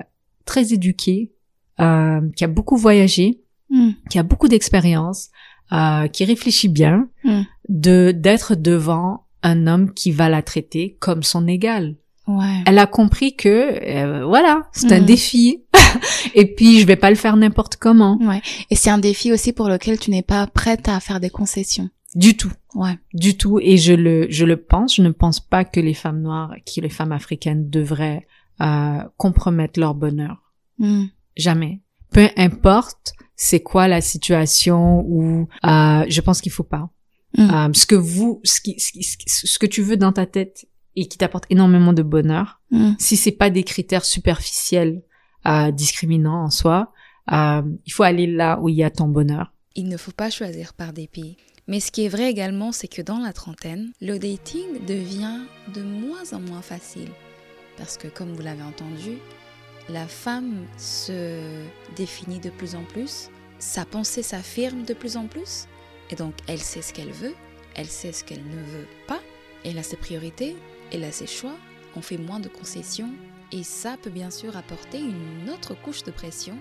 très 0.46 0.74
éduquée, 0.74 1.32
euh, 1.80 2.22
qui 2.36 2.44
a 2.44 2.48
beaucoup 2.48 2.78
voyagé, 2.78 3.42
Mm. 3.70 3.92
qui 4.10 4.18
a 4.18 4.24
beaucoup 4.24 4.48
d'expérience, 4.48 5.30
euh, 5.72 6.08
qui 6.08 6.26
réfléchit 6.26 6.70
bien, 6.70 7.08
Mm. 7.24 7.42
de 7.70 8.12
d'être 8.12 8.56
devant 8.56 9.26
un 9.44 9.68
homme 9.68 9.94
qui 9.94 10.12
va 10.12 10.28
la 10.30 10.42
traiter 10.42 10.98
comme 11.00 11.22
son 11.22 11.48
égal. 11.48 11.96
Ouais. 12.32 12.64
Elle 12.68 12.78
a 12.78 12.86
compris 12.86 13.36
que 13.36 13.48
euh, 13.50 14.26
voilà, 14.26 14.68
c'est 14.72 14.92
un 14.92 15.02
Mm. 15.02 15.06
défi. 15.06 15.64
Et 16.36 16.54
puis 16.54 16.80
je 16.80 16.86
vais 16.86 16.96
pas 16.96 17.10
le 17.10 17.16
faire 17.16 17.36
n'importe 17.36 17.78
comment. 17.78 18.20
Ouais. 18.22 18.42
Et 18.70 18.76
c'est 18.76 18.92
un 18.92 19.00
défi 19.00 19.32
aussi 19.32 19.52
pour 19.52 19.68
lequel 19.68 19.98
tu 20.00 20.12
n'es 20.12 20.22
pas 20.22 20.46
prête 20.46 20.88
à 20.88 21.00
faire 21.00 21.20
des 21.20 21.32
concessions. 21.32 21.90
Du 22.14 22.38
tout. 22.38 22.52
Ouais. 22.76 22.98
Du 23.16 23.36
tout. 23.36 23.60
Et 23.60 23.78
je 23.78 23.94
le, 23.94 24.28
je 24.30 24.46
le 24.46 24.58
pense. 24.58 24.96
Je 24.96 25.02
ne 25.02 25.10
pense 25.10 25.40
pas 25.40 25.66
que 25.66 25.80
les 25.80 25.96
femmes 25.96 26.22
noires, 26.22 26.54
que 26.66 26.82
les 26.82 26.90
femmes 26.90 27.12
africaines 27.12 27.68
devraient 27.70 28.28
euh, 28.62 29.00
compromettre 29.18 29.80
leur 29.80 29.96
bonheur. 29.96 30.38
Mm. 30.78 31.06
Jamais. 31.36 31.82
Peu 32.12 32.30
importe 32.38 33.14
c'est 33.36 33.62
quoi 33.62 33.88
la 33.88 34.02
situation 34.02 35.00
ou 35.08 35.48
euh, 35.66 36.06
je 36.10 36.22
pense 36.22 36.42
qu'il 36.42 36.52
faut 36.52 36.64
pas. 36.64 36.90
Mm. 37.38 37.50
Euh, 37.50 37.70
ce 37.74 37.86
que 37.88 37.96
vous, 37.96 38.40
ce, 38.44 38.60
qui- 38.62 38.80
ce 38.80 38.92
qui- 38.92 39.04
ce 39.28 39.58
que 39.58 39.66
tu 39.66 39.82
veux 39.82 39.98
dans 39.98 40.12
ta 40.12 40.26
tête 40.28 40.68
et 41.02 41.08
qui 41.08 41.18
t'apporte 41.18 41.46
énormément 41.50 41.94
de 41.94 42.04
bonheur, 42.04 42.60
Mm. 42.72 42.92
si 43.00 43.18
c'est 43.18 43.32
pas 43.32 43.50
des 43.50 43.64
critères 43.64 44.06
superficiels, 44.06 45.02
euh, 45.48 45.72
discriminants 45.72 46.44
en 46.44 46.50
soi, 46.50 46.92
euh, 47.32 47.62
il 47.86 47.92
faut 47.94 48.04
aller 48.04 48.28
là 48.28 48.60
où 48.62 48.70
il 48.70 48.76
y 48.76 48.84
a 48.84 48.90
ton 48.92 49.08
bonheur. 49.08 49.54
Il 49.76 49.88
ne 49.88 49.98
faut 49.98 50.12
pas 50.12 50.30
choisir 50.30 50.74
par 50.74 50.94
dépit. 50.94 51.38
Mais 51.68 51.80
ce 51.80 51.92
qui 51.92 52.04
est 52.06 52.10
vrai 52.10 52.30
également, 52.30 52.72
c'est 52.72 52.88
que 52.88 53.02
dans 53.02 53.20
la 53.20 53.32
trentaine, 53.34 53.92
le 54.02 54.18
dating 54.18 54.86
devient 54.88 55.40
de 55.74 55.82
moins 55.84 56.34
en 56.34 56.40
moins 56.40 56.62
facile. 56.62 57.10
Parce 57.78 57.96
que 57.98 58.08
comme 58.08 58.34
vous 58.34 58.42
l'avez 58.42 58.64
entendu, 58.64 59.18
la 59.88 60.08
femme 60.08 60.66
se 60.78 61.64
définit 61.96 62.40
de 62.40 62.50
plus 62.50 62.76
en 62.76 62.84
plus, 62.84 63.30
sa 63.60 63.86
pensée 63.86 64.24
s'affirme 64.24 64.84
de 64.84 64.94
plus 64.94 65.16
en 65.16 65.28
plus, 65.28 65.66
et 66.12 66.16
donc 66.16 66.34
elle 66.48 66.60
sait 66.60 66.82
ce 66.82 66.94
qu'elle 66.94 67.12
veut, 67.12 67.36
elle 67.76 67.88
sait 67.88 68.12
ce 68.12 68.24
qu'elle 68.24 68.44
ne 68.44 68.64
veut 68.64 68.88
pas, 69.08 69.20
elle 69.64 69.78
a 69.78 69.84
ses 69.84 69.98
priorités, 69.98 70.56
elle 70.92 71.04
a 71.04 71.12
ses 71.12 71.28
choix, 71.28 71.56
on 71.96 72.02
fait 72.02 72.18
moins 72.18 72.40
de 72.40 72.48
concessions, 72.48 73.14
et 73.52 73.64
ça 73.64 73.98
peut 73.98 74.10
bien 74.10 74.32
sûr 74.32 74.58
apporter 74.58 75.00
une 75.00 75.50
autre 75.50 75.76
couche 75.76 76.04
de 76.04 76.12
pression 76.12 76.58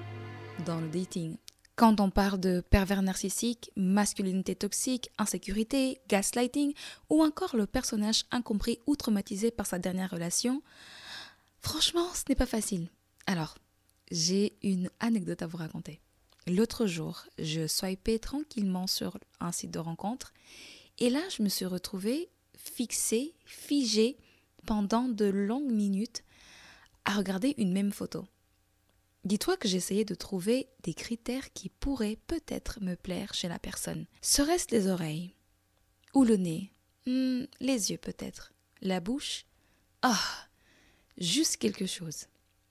dans 0.64 0.80
le 0.80 0.88
dating. 0.88 1.36
Quand 1.76 2.00
on 2.00 2.10
parle 2.10 2.40
de 2.40 2.60
pervers 2.60 3.02
narcissique, 3.02 3.70
masculinité 3.76 4.56
toxique, 4.56 5.10
insécurité, 5.16 6.00
gaslighting 6.08 6.74
ou 7.08 7.22
encore 7.22 7.56
le 7.56 7.66
personnage 7.66 8.24
incompris 8.32 8.80
ou 8.86 8.96
traumatisé 8.96 9.50
par 9.50 9.66
sa 9.66 9.78
dernière 9.78 10.10
relation, 10.10 10.62
franchement, 11.60 12.08
ce 12.14 12.24
n'est 12.28 12.34
pas 12.34 12.46
facile. 12.46 12.88
Alors, 13.26 13.56
j'ai 14.10 14.58
une 14.62 14.90
anecdote 14.98 15.42
à 15.42 15.46
vous 15.46 15.58
raconter. 15.58 16.00
L'autre 16.48 16.86
jour, 16.86 17.26
je 17.38 17.66
swipais 17.66 18.18
tranquillement 18.18 18.86
sur 18.86 19.18
un 19.38 19.52
site 19.52 19.70
de 19.70 19.78
rencontre 19.78 20.32
et 20.98 21.10
là, 21.10 21.20
je 21.30 21.42
me 21.42 21.48
suis 21.48 21.66
retrouvée 21.66 22.28
fixée, 22.68 23.34
figée 23.44 24.16
pendant 24.66 25.08
de 25.08 25.24
longues 25.24 25.72
minutes 25.72 26.22
à 27.04 27.14
regarder 27.14 27.54
une 27.58 27.72
même 27.72 27.92
photo. 27.92 28.26
Dis-toi 29.24 29.56
que 29.56 29.68
j'essayais 29.68 30.04
de 30.04 30.14
trouver 30.14 30.68
des 30.82 30.94
critères 30.94 31.52
qui 31.52 31.68
pourraient 31.68 32.18
peut-être 32.26 32.80
me 32.82 32.94
plaire 32.94 33.34
chez 33.34 33.48
la 33.48 33.58
personne. 33.58 34.06
Serait-ce 34.22 34.68
les 34.70 34.86
oreilles 34.86 35.34
Ou 36.14 36.24
le 36.24 36.36
nez? 36.36 36.72
Hmm, 37.06 37.44
Les 37.60 37.90
yeux 37.90 37.98
peut-être 37.98 38.52
La 38.80 39.00
bouche? 39.00 39.44
Ah 40.02 40.20
Juste 41.16 41.56
quelque 41.56 41.86
chose. 41.86 42.26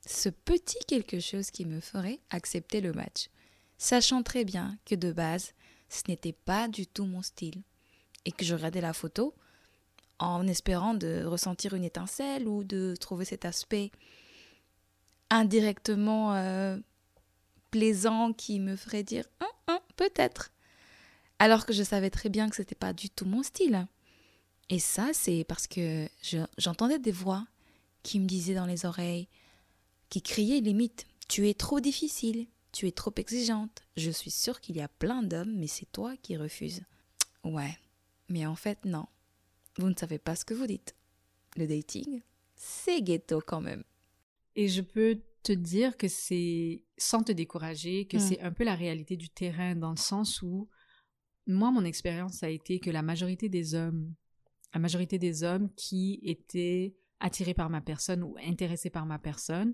Ce 0.05 0.29
petit 0.29 0.79
quelque 0.87 1.19
chose 1.19 1.51
qui 1.51 1.65
me 1.65 1.81
ferait 1.81 2.21
accepter 2.29 2.79
le 2.79 2.93
match. 2.93 3.29
Sachant 3.77 4.23
très 4.23 4.45
bien 4.45 4.77
que 4.85 4.95
de 4.95 5.11
base, 5.11 5.53
ce 5.89 6.03
n'était 6.07 6.33
pas 6.33 6.67
du 6.69 6.87
tout 6.87 7.05
mon 7.05 7.21
style. 7.21 7.61
Et 8.25 8.31
que 8.31 8.45
je 8.45 8.55
regardais 8.55 8.81
la 8.81 8.93
photo 8.93 9.35
en 10.19 10.47
espérant 10.47 10.93
de 10.93 11.23
ressentir 11.25 11.73
une 11.73 11.83
étincelle 11.83 12.47
ou 12.47 12.63
de 12.63 12.95
trouver 12.99 13.25
cet 13.25 13.45
aspect 13.45 13.91
indirectement 15.29 16.33
euh, 16.35 16.77
plaisant 17.71 18.33
qui 18.33 18.59
me 18.59 18.75
ferait 18.75 19.03
dire 19.03 19.25
Hum, 19.41 19.47
hum, 19.75 19.79
peut-être 19.95 20.51
alors 21.39 21.65
que 21.67 21.73
je 21.73 21.83
savais 21.83 22.09
très 22.09 22.29
bien 22.29 22.49
que 22.49 22.55
c'était 22.55 22.73
pas 22.73 22.93
du 22.93 23.11
tout 23.11 23.25
mon 23.25 23.43
style. 23.43 23.85
Et 24.69 24.79
ça 24.79 25.09
c'est 25.13 25.43
parce 25.47 25.67
que 25.67 26.07
je- 26.23 26.45
j'entendais 26.57 26.99
des 26.99 27.11
voix 27.11 27.45
qui 28.03 28.19
me 28.19 28.25
disaient 28.25 28.55
dans 28.55 28.65
les 28.65 28.85
oreilles 28.85 29.27
qui 30.09 30.21
criaient 30.21 30.61
limite 30.61 31.05
tu 31.27 31.47
es 31.49 31.53
trop 31.53 31.79
difficile 31.79 32.47
tu 32.71 32.87
es 32.87 32.91
trop 32.91 33.11
exigeante 33.17 33.81
je 33.97 34.09
suis 34.11 34.31
sûre 34.31 34.61
qu'il 34.61 34.77
y 34.77 34.81
a 34.81 34.87
plein 34.87 35.23
d'hommes 35.23 35.53
mais 35.55 35.67
c'est 35.67 35.91
toi 35.91 36.15
qui 36.21 36.37
refuses 36.37 36.81
ouais 37.43 37.77
mais 38.29 38.45
en 38.45 38.55
fait 38.55 38.83
non 38.85 39.05
vous 39.77 39.89
ne 39.89 39.95
savez 39.95 40.19
pas 40.19 40.35
ce 40.35 40.45
que 40.45 40.53
vous 40.53 40.67
dites 40.67 40.95
le 41.55 41.67
dating 41.67 42.21
c'est 42.55 43.01
ghetto 43.01 43.39
quand 43.45 43.61
même 43.61 43.83
Et 44.55 44.67
je 44.67 44.81
peux 44.81 45.21
te 45.43 45.53
dire 45.53 45.95
que 45.95 46.07
c'est, 46.07 46.83
sans 46.97 47.23
te 47.23 47.31
décourager, 47.31 48.05
que 48.05 48.17
Mm. 48.17 48.19
c'est 48.19 48.41
un 48.41 48.51
peu 48.51 48.63
la 48.63 48.75
réalité 48.75 49.15
du 49.15 49.29
terrain 49.29 49.75
dans 49.75 49.91
le 49.91 49.97
sens 49.97 50.41
où, 50.41 50.67
moi, 51.45 51.71
mon 51.71 51.85
expérience 51.85 52.43
a 52.43 52.49
été 52.49 52.79
que 52.79 52.89
la 52.89 53.01
majorité 53.01 53.47
des 53.47 53.75
hommes, 53.75 54.13
la 54.73 54.79
majorité 54.79 55.17
des 55.19 55.43
hommes 55.43 55.69
qui 55.75 56.19
étaient 56.23 56.95
attirés 57.19 57.53
par 57.53 57.69
ma 57.69 57.79
personne 57.81 58.23
ou 58.23 58.35
intéressés 58.43 58.89
par 58.89 59.05
ma 59.05 59.19
personne, 59.19 59.73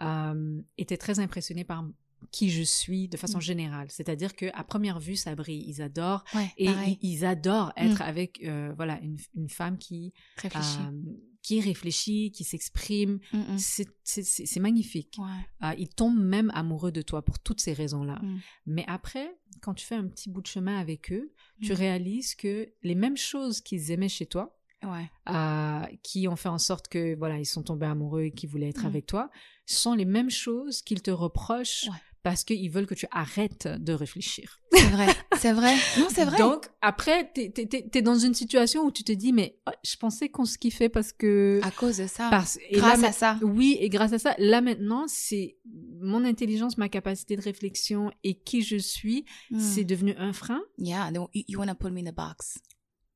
euh, 0.00 0.62
étaient 0.78 0.96
très 0.96 1.18
impressionnés 1.20 1.64
par 1.64 1.84
qui 2.30 2.50
je 2.50 2.62
suis 2.62 3.08
de 3.08 3.16
façon 3.16 3.38
Mm. 3.38 3.42
générale. 3.42 3.86
C'est-à-dire 3.90 4.34
que 4.36 4.46
à 4.54 4.64
première 4.64 5.00
vue, 5.00 5.16
ça 5.16 5.34
brille. 5.34 5.64
Ils 5.66 5.82
adorent 5.82 6.24
ouais 6.34 6.50
et 6.58 6.66
ils, 6.66 6.98
ils 7.02 7.24
adorent 7.24 7.72
être 7.76 7.98
Mm. 8.00 8.02
avec 8.02 8.40
euh, 8.44 8.72
voilà 8.76 9.00
une, 9.00 9.16
une 9.34 9.48
femme 9.48 9.78
qui 9.78 10.12
réfléchis 10.36 10.78
euh, 10.80 11.12
qui 11.42 11.58
réfléchit, 11.62 12.32
qui 12.32 12.44
s'exprime. 12.44 13.18
C'est- 13.56 14.60
magnifique. 14.60 15.16
ouais 15.18 15.66
Euh, 15.68 15.74
ils 15.78 15.88
tombent 15.88 16.20
même 16.22 16.50
amoureux 16.54 16.92
de 16.92 17.00
toi 17.02 17.22
pour 17.24 17.38
toutes 17.38 17.60
ces 17.62 17.72
raisons-là. 17.72 18.18
Mm. 18.22 18.38
Mais 18.66 18.84
après, 18.88 19.38
quand 19.62 19.72
tu 19.74 19.86
fais 19.86 19.94
un 19.94 20.06
petit 20.06 20.28
bout 20.28 20.42
de 20.42 20.46
chemin 20.46 20.76
avec 20.78 21.10
eux, 21.12 21.32
tu 21.62 21.72
réalises 21.72 22.34
que 22.34 22.68
les 22.82 22.94
mêmes 22.94 23.16
choses 23.16 23.60
qu'ils 23.62 23.90
aimaient 23.90 24.08
chez 24.10 24.26
toi, 24.26 24.54
ouais 24.82 25.10
euh, 25.30 25.86
qui 26.02 26.28
ont 26.28 26.36
fait 26.36 26.48
en 26.50 26.58
sorte 26.58 26.88
que 26.88 27.14
voilà, 27.16 27.38
ils 27.38 27.46
sont 27.46 27.62
tombés 27.62 27.86
amoureux 27.86 28.22
et 28.24 28.32
qu'ils 28.32 28.48
voulaient 28.50 28.68
être 28.68 28.84
avec 28.86 29.06
toi, 29.06 29.30
sont 29.66 29.94
les 29.94 30.04
mêmes 30.06 30.30
choses 30.30 30.82
qu'ils 30.82 31.00
te 31.02 31.10
reprochent 31.10 31.86
Ouais. 31.88 31.96
Parce 32.22 32.44
qu'ils 32.44 32.70
veulent 32.70 32.86
que 32.86 32.94
tu 32.94 33.06
arrêtes 33.10 33.66
de 33.68 33.92
réfléchir. 33.92 34.60
C'est 34.72 34.88
vrai, 34.90 35.06
c'est 35.38 35.52
vrai. 35.52 35.74
Non, 35.98 36.06
c'est 36.10 36.24
vrai. 36.24 36.38
Donc 36.38 36.66
après, 36.80 37.30
t'es 37.32 37.52
es, 37.94 38.02
dans 38.02 38.18
une 38.18 38.34
situation 38.34 38.82
où 38.84 38.90
tu 38.92 39.02
te 39.04 39.12
dis 39.12 39.32
mais 39.32 39.56
oh, 39.66 39.72
je 39.84 39.96
pensais 39.96 40.28
qu'on 40.28 40.44
se 40.44 40.58
kiffait 40.58 40.88
parce 40.88 41.12
que 41.12 41.60
à 41.62 41.70
cause 41.70 41.96
de 41.98 42.06
ça, 42.06 42.28
parce 42.30 42.58
et 42.68 42.76
grâce 42.76 43.00
là, 43.02 43.08
à 43.08 43.12
ça. 43.12 43.38
oui, 43.42 43.76
et 43.80 43.88
grâce 43.88 44.12
à 44.12 44.18
ça, 44.18 44.34
là 44.38 44.60
maintenant, 44.60 45.06
c'est 45.08 45.56
mon 46.00 46.24
intelligence, 46.24 46.78
ma 46.78 46.88
capacité 46.88 47.36
de 47.36 47.42
réflexion 47.42 48.10
et 48.24 48.34
qui 48.34 48.62
je 48.62 48.76
suis, 48.76 49.24
Mm. 49.50 49.58
c'est 49.60 49.84
devenu 49.84 50.14
un 50.16 50.32
frein. 50.32 50.60
Yeah, 50.78 51.10
no, 51.10 51.28
you, 51.34 51.42
you 51.48 51.58
wanna 51.58 51.74
put 51.74 51.90
me 51.90 52.00
in 52.00 52.06
a 52.06 52.12
box. 52.12 52.58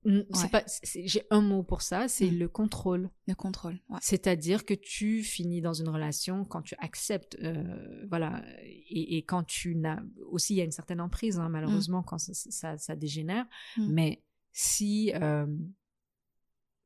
Ouais. 0.04 0.48
Pas, 0.52 0.62
j'ai 0.82 1.22
un 1.30 1.40
mot 1.40 1.62
pour 1.62 1.80
ça, 1.82 2.08
c'est 2.08 2.28
le 2.30 2.48
contrôle. 2.48 3.10
Le 3.26 3.34
contrôle. 3.34 3.80
Ouais. 3.88 3.98
C'est-à-dire 4.02 4.64
que 4.66 4.74
tu 4.74 5.22
finis 5.22 5.60
dans 5.62 5.72
une 5.72 5.88
relation 5.88 6.44
quand 6.44 6.62
tu 6.62 6.74
acceptes, 6.78 7.36
euh, 7.42 8.06
voilà, 8.08 8.44
et, 8.62 9.16
et 9.16 9.22
quand 9.22 9.44
tu 9.44 9.74
n'as 9.76 10.02
aussi 10.30 10.54
il 10.54 10.56
y 10.58 10.60
a 10.60 10.64
une 10.64 10.70
certaine 10.72 11.00
emprise, 11.00 11.38
hein, 11.38 11.48
malheureusement 11.48 12.02
quand 12.02 12.18
ça, 12.18 12.34
ça, 12.34 12.76
ça 12.76 12.96
dégénère. 12.96 13.46
Mm. 13.78 13.86
Mais 13.92 14.22
si 14.52 15.12
euh, 15.14 15.46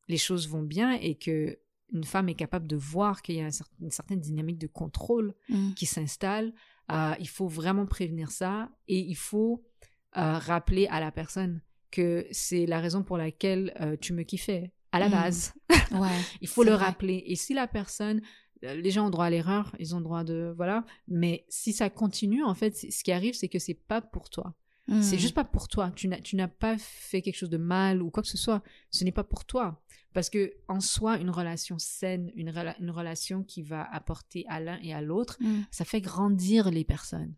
les 0.09 0.17
choses 0.19 0.49
vont 0.49 0.63
bien 0.63 0.93
et 0.93 1.15
que 1.17 1.59
une 1.93 2.05
femme 2.05 2.29
est 2.29 2.35
capable 2.35 2.67
de 2.67 2.77
voir 2.77 3.23
qu'il 3.23 3.37
y 3.37 3.41
a 3.41 3.47
un 3.47 3.49
cer- 3.51 3.65
une 3.81 3.91
certaine 3.91 4.21
dynamique 4.21 4.59
de 4.59 4.67
contrôle 4.67 5.35
Mm. 5.49 5.73
qui 5.75 5.87
s'installe, 5.87 6.53
euh, 6.93 7.15
il 7.19 7.29
faut 7.29 7.49
vraiment 7.49 7.87
prévenir 7.87 8.31
ça 8.31 8.71
et 8.87 8.99
il 9.01 9.17
faut 9.17 9.65
rappeler 10.13 10.87
à 10.89 11.01
la 11.01 11.13
personne 11.13 11.61
que 11.91 12.27
c'est 12.31 12.67
la 12.67 12.81
raison 12.81 13.03
pour 13.03 13.17
laquelle 13.19 13.73
euh, 13.81 13.97
tu 14.01 14.13
me 14.13 14.23
kiffais 14.23 14.73
à 14.93 14.99
la 14.99 15.09
Mm. 15.09 15.13
base. 15.13 15.55
Ouais. 15.93 16.09
Il 16.41 16.49
faut 16.49 16.65
le 16.65 16.73
vrai. 16.73 16.85
rappeler. 16.87 17.23
Et 17.27 17.37
si 17.37 17.55
la 17.55 17.67
personne, 17.67 18.21
euh, 18.65 18.75
les 18.75 18.91
gens 18.91 19.07
ont 19.07 19.11
droit 19.11 19.27
à 19.27 19.31
l'erreur, 19.31 19.75
ils 19.79 19.95
ont 19.95 20.01
droit 20.01 20.25
de 20.25 20.53
voilà. 20.57 20.85
Mais 21.09 21.45
si 21.49 21.73
ça 21.73 21.91
continue, 21.91 22.43
en 22.45 22.55
fait, 22.55 22.77
ce 22.77 23.03
qui 23.05 23.13
arrive, 23.13 23.35
c'est 23.35 23.49
que 23.49 23.59
c'est 23.59 23.75
pas 23.75 24.01
pour 24.01 24.31
toi. 24.31 24.55
C'est 25.03 25.17
Mm. 25.17 25.19
juste 25.19 25.35
pas 25.35 25.45
pour 25.45 25.69
toi. 25.69 25.93
Tu 25.95 26.09
n'as, 26.09 26.19
tu 26.21 26.35
n'as 26.37 26.49
pas 26.49 26.79
fait 26.79 27.21
quelque 27.21 27.37
chose 27.37 27.51
de 27.51 27.59
mal 27.59 28.01
ou 28.01 28.11
quoi 28.11 28.23
que 28.23 28.29
ce 28.29 28.39
soit. 28.39 28.63
Ce 28.91 29.05
n'est 29.05 29.13
pas 29.13 29.25
pour 29.25 29.45
toi. 29.45 29.83
Parce 30.15 30.31
que 30.31 30.55
en 30.67 30.81
soi, 30.81 31.19
une 31.19 31.29
relation 31.29 31.79
saine, 31.79 32.33
une, 32.35 32.49
rela- 32.49 32.75
une 32.81 32.91
relation 32.91 33.43
qui 33.43 33.61
va 33.63 33.83
apporter 33.93 34.47
à 34.49 34.61
l'un 34.61 34.79
et 34.83 34.95
à 34.95 35.03
l'autre, 35.03 35.37
Mm. 35.41 35.61
ça 35.71 35.85
fait 35.85 36.01
grandir 36.01 36.71
les 36.71 36.85
personnes. 36.85 37.35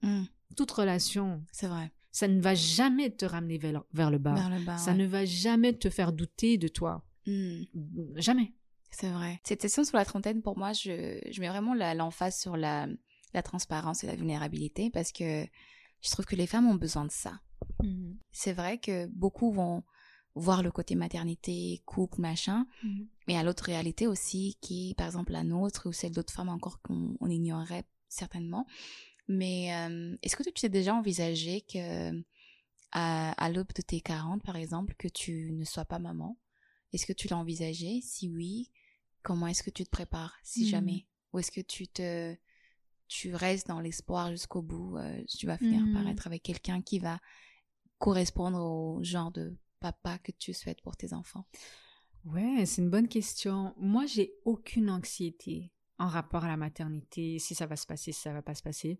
Toute 0.56 0.70
relation, 0.70 1.42
C'est 1.50 1.66
vrai. 1.66 1.90
Ça 2.12 2.28
ne 2.28 2.40
va 2.40 2.54
jamais 2.54 3.10
te 3.10 3.24
ramener 3.24 3.58
vers, 3.58 3.84
vers 3.92 4.10
le 4.10 4.18
bas. 4.18 4.34
Vers 4.34 4.50
le 4.50 4.64
bas. 4.64 4.76
Ça 4.78 4.92
ouais. 4.92 4.96
ne 4.96 5.06
va 5.06 5.24
jamais 5.24 5.72
te 5.72 5.90
faire 5.90 6.12
douter 6.12 6.58
de 6.58 6.68
toi. 6.68 7.04
Mm. 7.26 7.62
Jamais. 8.16 8.52
C'est 8.90 9.10
vrai. 9.10 9.40
Cette 9.44 9.62
session 9.62 9.84
sur 9.84 9.96
la 9.96 10.04
trentaine, 10.04 10.42
pour 10.42 10.58
moi, 10.58 10.72
je, 10.72 11.20
je 11.30 11.40
mets 11.40 11.48
vraiment 11.48 11.74
l'emphase 11.74 12.38
sur 12.38 12.56
la, 12.56 12.88
la 13.34 13.42
transparence 13.42 14.04
et 14.04 14.06
la 14.06 14.16
vulnérabilité 14.16 14.90
parce 14.90 15.12
que 15.12 15.46
je 16.00 16.10
trouve 16.10 16.26
que 16.26 16.36
les 16.36 16.46
femmes 16.46 16.66
ont 16.66 16.74
besoin 16.74 17.04
de 17.04 17.10
ça. 17.10 17.40
Mhm. 17.82 18.18
C'est 18.32 18.52
vrai 18.52 18.78
que 18.78 19.06
beaucoup 19.06 19.52
vont 19.52 19.84
voir 20.34 20.62
le 20.62 20.70
côté 20.70 20.94
maternité, 20.94 21.82
couple, 21.86 22.20
machin, 22.20 22.66
mhm. 22.82 23.08
mais 23.28 23.36
à 23.36 23.42
l'autre 23.42 23.64
réalité 23.64 24.06
aussi 24.06 24.56
qui 24.60 24.90
est 24.90 24.94
par 24.94 25.06
exemple 25.06 25.32
la 25.32 25.44
nôtre 25.44 25.88
ou 25.88 25.92
celle 25.92 26.12
d'autres 26.12 26.32
femmes 26.32 26.48
encore 26.48 26.80
qu'on 26.82 27.28
ignorerait 27.28 27.84
certainement. 28.08 28.66
Mais 29.30 29.72
euh, 29.72 30.16
est-ce 30.22 30.34
que 30.34 30.42
tu 30.42 30.52
t'es 30.52 30.68
déjà 30.68 30.92
envisagé 30.92 31.60
que 31.60 32.20
à, 32.90 33.30
à 33.32 33.48
l'aube 33.48 33.72
de 33.76 33.80
tes 33.80 34.00
40 34.00 34.42
par 34.42 34.56
exemple 34.56 34.94
que 34.98 35.06
tu 35.06 35.52
ne 35.52 35.64
sois 35.64 35.84
pas 35.84 36.00
maman? 36.00 36.36
Est-ce 36.92 37.06
que 37.06 37.12
tu 37.12 37.28
l'as 37.28 37.36
envisagé? 37.36 38.00
Si 38.02 38.28
oui, 38.28 38.72
comment 39.22 39.46
est-ce 39.46 39.62
que 39.62 39.70
tu 39.70 39.84
te 39.84 39.90
prépares 39.90 40.36
si 40.42 40.64
mhm. 40.64 40.68
jamais? 40.68 41.06
Ou 41.32 41.38
est-ce 41.38 41.52
que 41.52 41.60
tu 41.60 41.86
te 41.86 42.36
tu 43.06 43.32
restes 43.32 43.68
dans 43.68 43.78
l'espoir 43.78 44.30
jusqu'au 44.30 44.62
bout, 44.62 44.96
euh, 44.96 45.24
tu 45.28 45.46
vas 45.46 45.58
finir 45.58 45.84
par 45.92 46.08
être 46.08 46.26
avec 46.26 46.42
quelqu'un 46.42 46.80
qui 46.80 46.98
va 46.98 47.20
correspondre 47.98 48.58
au 48.58 49.02
genre 49.02 49.30
de 49.30 49.56
papa 49.78 50.18
que 50.18 50.32
tu 50.32 50.54
souhaites 50.54 50.80
pour 50.80 50.96
tes 50.96 51.12
enfants? 51.12 51.44
Ouais, 52.24 52.64
c'est 52.66 52.82
une 52.82 52.90
bonne 52.90 53.08
question. 53.08 53.74
Moi, 53.78 54.06
j'ai 54.06 54.32
aucune 54.44 54.90
anxiété 54.90 55.72
en 56.00 56.08
rapport 56.08 56.44
à 56.44 56.48
la 56.48 56.56
maternité, 56.56 57.38
si 57.38 57.54
ça 57.54 57.66
va 57.66 57.76
se 57.76 57.86
passer, 57.86 58.10
si 58.10 58.20
ça 58.20 58.32
va 58.32 58.42
pas 58.42 58.54
se 58.54 58.62
passer. 58.62 58.98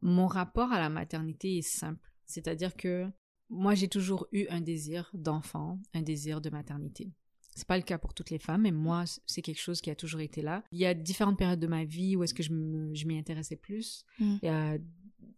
Mon 0.00 0.26
rapport 0.26 0.72
à 0.72 0.78
la 0.78 0.88
maternité 0.88 1.58
est 1.58 1.62
simple, 1.62 2.10
c'est-à-dire 2.26 2.76
que 2.76 3.10
moi, 3.50 3.74
j'ai 3.74 3.88
toujours 3.88 4.26
eu 4.32 4.46
un 4.48 4.60
désir 4.60 5.10
d'enfant, 5.14 5.80
un 5.94 6.02
désir 6.02 6.40
de 6.40 6.50
maternité. 6.50 7.10
C'est 7.54 7.66
pas 7.66 7.76
le 7.76 7.82
cas 7.82 7.98
pour 7.98 8.14
toutes 8.14 8.30
les 8.30 8.38
femmes, 8.38 8.62
mais 8.62 8.70
moi, 8.70 9.04
c'est 9.26 9.42
quelque 9.42 9.60
chose 9.60 9.80
qui 9.80 9.90
a 9.90 9.96
toujours 9.96 10.20
été 10.20 10.42
là. 10.42 10.62
Il 10.70 10.78
y 10.78 10.86
a 10.86 10.94
différentes 10.94 11.38
périodes 11.38 11.58
de 11.58 11.66
ma 11.66 11.84
vie 11.84 12.14
où 12.14 12.22
est-ce 12.22 12.34
que 12.34 12.42
je 12.42 12.52
m'y 12.52 13.18
intéressais 13.18 13.56
plus. 13.56 14.04
Mm. 14.20 14.36
Il 14.42 14.46
y 14.46 14.48
a 14.48 14.78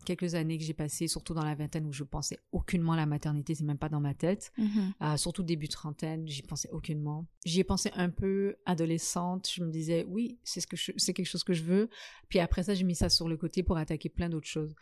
quelques 0.04 0.34
années 0.34 0.58
que 0.58 0.64
j'ai 0.64 0.74
passées, 0.74 1.08
surtout 1.08 1.34
dans 1.34 1.44
la 1.44 1.54
vingtaine, 1.54 1.86
où 1.86 1.92
je 1.92 2.04
pensais 2.04 2.38
aucunement 2.52 2.92
à 2.92 2.96
la 2.96 3.06
maternité, 3.06 3.54
c'est 3.54 3.64
même 3.64 3.78
pas 3.78 3.88
dans 3.88 4.00
ma 4.00 4.14
tête. 4.14 4.52
Mm-hmm. 4.58 4.92
Euh, 5.02 5.16
surtout 5.16 5.42
début 5.42 5.68
trentaine, 5.68 6.26
j'y 6.26 6.42
pensais 6.42 6.70
aucunement. 6.70 7.26
J'y 7.44 7.60
ai 7.60 7.64
pensé 7.64 7.90
un 7.94 8.10
peu 8.10 8.56
adolescente. 8.66 9.48
Je 9.52 9.64
me 9.64 9.70
disais, 9.70 10.04
oui, 10.08 10.38
c'est 10.44 10.60
ce 10.60 10.66
que 10.66 10.76
c'est 10.76 11.12
quelque 11.12 11.26
chose 11.26 11.44
que 11.44 11.54
je 11.54 11.62
veux. 11.62 11.88
Puis 12.28 12.38
après 12.38 12.62
ça, 12.62 12.74
j'ai 12.74 12.84
mis 12.84 12.94
ça 12.94 13.08
sur 13.08 13.28
le 13.28 13.36
côté 13.36 13.62
pour 13.62 13.76
attaquer 13.76 14.08
plein 14.08 14.28
d'autres 14.28 14.48
choses. 14.48 14.74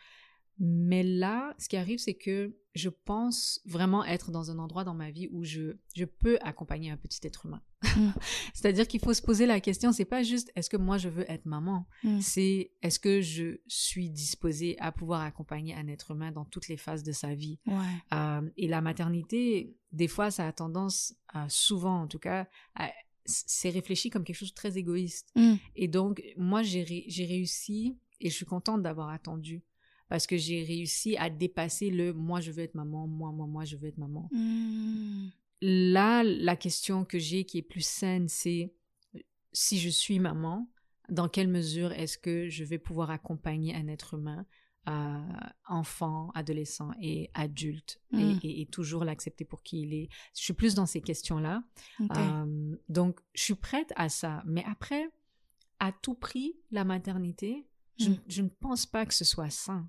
Mais 0.58 1.04
là, 1.04 1.54
ce 1.58 1.68
qui 1.68 1.76
arrive, 1.76 1.98
c'est 1.98 2.14
que 2.14 2.56
je 2.74 2.88
pense 2.88 3.60
vraiment 3.64 4.04
être 4.04 4.30
dans 4.30 4.50
un 4.50 4.58
endroit 4.58 4.84
dans 4.84 4.94
ma 4.94 5.10
vie 5.10 5.28
où 5.30 5.44
je, 5.44 5.76
je 5.94 6.04
peux 6.04 6.38
accompagner 6.40 6.90
un 6.90 6.96
petit 6.96 7.20
être 7.26 7.46
humain. 7.46 7.62
Mm. 7.82 8.10
C'est-à-dire 8.54 8.86
qu'il 8.88 9.00
faut 9.00 9.14
se 9.14 9.22
poser 9.22 9.46
la 9.46 9.60
question, 9.60 9.92
c'est 9.92 10.04
pas 10.04 10.22
juste 10.22 10.50
est-ce 10.56 10.70
que 10.70 10.76
moi 10.76 10.98
je 10.98 11.08
veux 11.08 11.30
être 11.30 11.46
maman, 11.46 11.86
mm. 12.04 12.20
c'est 12.20 12.72
est-ce 12.82 12.98
que 12.98 13.20
je 13.20 13.58
suis 13.66 14.10
disposée 14.10 14.76
à 14.78 14.92
pouvoir 14.92 15.22
accompagner 15.22 15.74
un 15.74 15.88
être 15.88 16.12
humain 16.12 16.32
dans 16.32 16.44
toutes 16.44 16.68
les 16.68 16.76
phases 16.76 17.02
de 17.02 17.12
sa 17.12 17.34
vie? 17.34 17.58
Euh, 18.12 18.42
et 18.56 18.68
la 18.68 18.80
maternité, 18.80 19.76
des 19.92 20.08
fois, 20.08 20.30
ça 20.30 20.46
a 20.46 20.52
tendance, 20.52 21.14
à, 21.28 21.48
souvent 21.48 22.02
en 22.02 22.06
tout 22.06 22.18
cas, 22.18 22.46
c'est 23.24 23.70
réfléchi 23.70 24.10
comme 24.10 24.24
quelque 24.24 24.36
chose 24.36 24.50
de 24.50 24.54
très 24.54 24.78
égoïste. 24.78 25.30
Mm. 25.36 25.54
Et 25.76 25.88
donc, 25.88 26.22
moi, 26.36 26.62
j'ai 26.62 26.84
réussi 26.84 27.98
et 28.20 28.30
je 28.30 28.34
suis 28.34 28.46
contente 28.46 28.82
d'avoir 28.82 29.10
attendu 29.10 29.62
parce 30.08 30.26
que 30.26 30.36
j'ai 30.36 30.62
réussi 30.62 31.16
à 31.18 31.28
dépasser 31.30 31.90
le 31.90 32.12
moi 32.12 32.40
je 32.40 32.50
veux 32.50 32.62
être 32.62 32.74
maman, 32.74 33.06
moi, 33.06 33.30
moi, 33.30 33.46
moi 33.46 33.64
je 33.64 33.76
veux 33.76 33.88
être 33.88 33.98
maman. 33.98 34.28
Là, 35.60 36.22
la 36.22 36.56
question 36.56 37.04
que 37.04 37.18
j'ai 37.18 37.44
qui 37.44 37.58
est 37.58 37.62
plus 37.62 37.84
saine, 37.84 38.28
c'est 38.28 38.72
si 39.52 39.78
je 39.78 39.88
suis 39.88 40.18
maman, 40.18 40.70
dans 41.08 41.28
quelle 41.28 41.48
mesure 41.48 41.92
est-ce 41.92 42.18
que 42.18 42.48
je 42.48 42.64
vais 42.64 42.78
pouvoir 42.78 43.10
accompagner 43.10 43.74
un 43.74 43.88
être 43.88 44.14
humain, 44.14 44.46
euh, 44.88 45.18
enfant, 45.66 46.30
adolescent 46.34 46.90
et 47.00 47.30
adulte, 47.34 48.00
hmm. 48.12 48.38
et, 48.42 48.66
toujours 48.66 49.04
l'accepter 49.04 49.44
pour 49.44 49.62
qui 49.62 49.82
il 49.82 49.94
est? 49.94 50.08
Je 50.36 50.42
suis 50.42 50.52
plus 50.52 50.74
dans 50.74 50.86
ces 50.86 51.00
questions-là. 51.00 51.62
Euh, 52.00 52.76
donc, 52.88 53.20
je 53.34 53.42
suis 53.42 53.54
prête 53.54 53.92
à 53.96 54.08
ça. 54.08 54.42
Mais 54.46 54.64
après, 54.66 55.08
à 55.80 55.92
tout 55.92 56.14
prix, 56.14 56.56
la 56.70 56.84
maternité, 56.84 57.66
je, 57.98 58.10
je 58.28 58.42
ne 58.42 58.48
pense 58.48 58.86
pas 58.86 59.06
que 59.06 59.14
ce 59.14 59.24
soit 59.24 59.50
sain. 59.50 59.88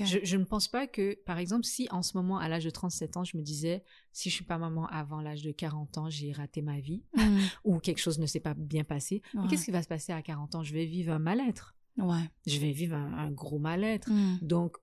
Je, 0.00 0.36
ne 0.36 0.44
pense 0.44 0.66
pas 0.66 0.86
que, 0.86 1.14
par 1.24 1.38
exemple, 1.38 1.64
si 1.64 1.86
en 1.90 2.02
ce 2.02 2.16
moment, 2.16 2.38
à 2.38 2.48
l'âge 2.48 2.64
de 2.64 2.70
37 2.70 3.16
ans, 3.16 3.24
je 3.24 3.36
me 3.36 3.42
disais, 3.42 3.84
si 4.12 4.28
je 4.28 4.34
suis 4.34 4.44
pas 4.44 4.58
maman 4.58 4.86
avant 4.86 5.20
l'âge 5.20 5.42
de 5.42 5.52
40 5.52 5.98
ans, 5.98 6.10
j'ai 6.10 6.32
raté 6.32 6.62
ma 6.62 6.80
vie, 6.80 7.04
mm. 7.16 7.38
ou 7.64 7.78
quelque 7.78 8.00
chose 8.00 8.18
ne 8.18 8.26
s'est 8.26 8.40
pas 8.40 8.54
bien 8.54 8.84
passé, 8.84 9.22
qu'est-ce 9.48 9.64
qui 9.64 9.70
va 9.70 9.82
se 9.82 9.88
passer 9.88 10.12
à 10.12 10.20
40 10.20 10.56
ans? 10.56 10.62
Je 10.64 10.74
vais 10.74 10.84
vivre 10.84 11.12
un 11.12 11.20
mal-être. 11.20 11.76
Ouais. 11.96 12.30
Je 12.46 12.58
vais 12.58 12.72
vivre 12.72 12.96
un, 12.96 13.30
gros 13.30 13.58
mal-être. 13.58 14.10
Mm. 14.10 14.38
Donc, 14.42 14.76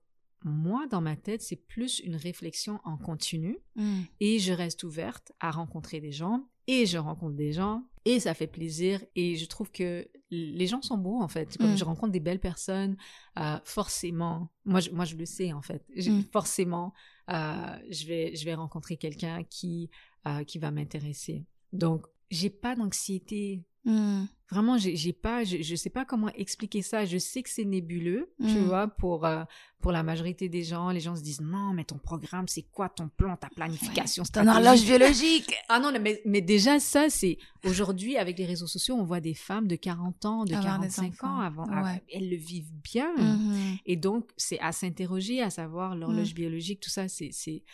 moi, 0.44 0.86
dans 0.86 1.00
ma 1.00 1.16
tête, 1.16 1.42
c'est 1.42 1.56
plus 1.56 2.00
une 2.00 2.16
réflexion 2.16 2.80
en 2.84 2.96
continu, 2.96 3.58
mm. 3.74 4.02
et 4.20 4.38
je 4.38 4.52
reste 4.52 4.82
ouverte 4.82 5.32
à 5.40 5.50
rencontrer 5.50 6.00
des 6.00 6.12
gens, 6.12 6.48
et 6.68 6.86
je 6.86 6.96
rencontre 6.96 7.36
des 7.36 7.52
gens, 7.52 7.84
et 8.06 8.20
ça 8.20 8.34
fait 8.34 8.46
plaisir, 8.46 9.04
et 9.16 9.34
je 9.34 9.46
trouve 9.46 9.72
que 9.72 10.08
les 10.30 10.66
gens 10.68 10.80
sont 10.80 10.96
beaux 10.96 11.20
en 11.20 11.26
fait. 11.26 11.58
Comme 11.58 11.72
mm. 11.72 11.76
je 11.76 11.84
rencontre 11.84 12.12
des 12.12 12.20
belles 12.20 12.38
personnes, 12.38 12.96
euh, 13.38 13.58
forcément, 13.64 14.48
moi 14.64 14.78
je, 14.78 14.90
moi 14.90 15.04
je 15.04 15.16
le 15.16 15.26
sais 15.26 15.52
en 15.52 15.60
fait, 15.60 15.84
mm. 15.94 16.22
forcément, 16.32 16.94
euh, 17.30 17.76
je, 17.90 18.06
vais, 18.06 18.36
je 18.36 18.44
vais 18.44 18.54
rencontrer 18.54 18.96
quelqu'un 18.96 19.42
qui, 19.42 19.90
euh, 20.26 20.44
qui 20.44 20.58
va 20.58 20.70
m'intéresser. 20.70 21.44
Donc, 21.72 22.06
j'ai 22.30 22.48
pas 22.48 22.76
d'anxiété 22.76 23.64
Hmm. 23.86 24.24
Vraiment, 24.50 24.78
j'ai 24.78 25.12
pas, 25.12 25.42
je, 25.42 25.62
je 25.62 25.74
sais 25.74 25.90
pas 25.90 26.04
comment 26.04 26.28
expliquer 26.34 26.82
ça. 26.82 27.04
Je 27.04 27.18
sais 27.18 27.42
que 27.42 27.50
c'est 27.50 27.64
nébuleux, 27.64 28.32
tu 28.40 28.46
hmm. 28.46 28.64
vois, 28.64 28.88
pour 28.88 29.24
euh, 29.24 29.42
pour 29.80 29.90
la 29.90 30.02
majorité 30.02 30.48
des 30.48 30.62
gens. 30.62 30.90
Les 30.90 31.00
gens 31.00 31.16
se 31.16 31.22
disent 31.22 31.40
non, 31.40 31.72
mais 31.72 31.84
ton 31.84 31.98
programme, 31.98 32.46
c'est 32.46 32.62
quoi 32.62 32.88
ton 32.88 33.08
plan, 33.08 33.36
ta 33.36 33.48
planification, 33.48 34.24
c'est 34.24 34.38
un 34.38 34.48
horloge 34.48 34.84
biologique. 34.84 35.52
ah 35.68 35.80
non, 35.80 35.92
mais 36.00 36.20
mais 36.24 36.40
déjà 36.42 36.78
ça, 36.78 37.08
c'est 37.10 37.38
aujourd'hui 37.64 38.16
avec 38.16 38.38
les 38.38 38.44
réseaux 38.44 38.68
sociaux, 38.68 38.96
on 38.96 39.04
voit 39.04 39.20
des 39.20 39.34
femmes 39.34 39.66
de 39.66 39.76
40 39.76 40.24
ans, 40.24 40.44
de 40.44 40.50
45 40.50 41.24
ans 41.24 41.40
avant, 41.40 41.66
elles 42.12 42.30
le 42.30 42.36
vivent 42.36 42.72
bien. 42.84 43.14
Mm-hmm. 43.16 43.80
Et 43.86 43.96
donc 43.96 44.30
c'est 44.36 44.60
à 44.60 44.70
s'interroger, 44.70 45.42
à 45.42 45.50
savoir 45.50 45.96
l'horloge 45.96 46.34
biologique, 46.34 46.80
tout 46.80 46.90
ça, 46.90 47.08
c'est 47.08 47.30
c'est 47.32 47.64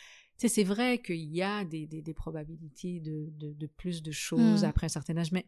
c'est 0.48 0.64
vrai 0.64 0.98
qu'il 0.98 1.32
y 1.32 1.42
a 1.42 1.64
des, 1.64 1.86
des, 1.86 2.14
probabilités 2.14 3.00
de, 3.00 3.30
de, 3.36 3.66
plus 3.66 4.02
de 4.02 4.10
choses 4.10 4.62
mmh. 4.62 4.66
après 4.66 4.86
un 4.86 4.88
certain 4.88 5.16
âge, 5.16 5.32
mais 5.32 5.46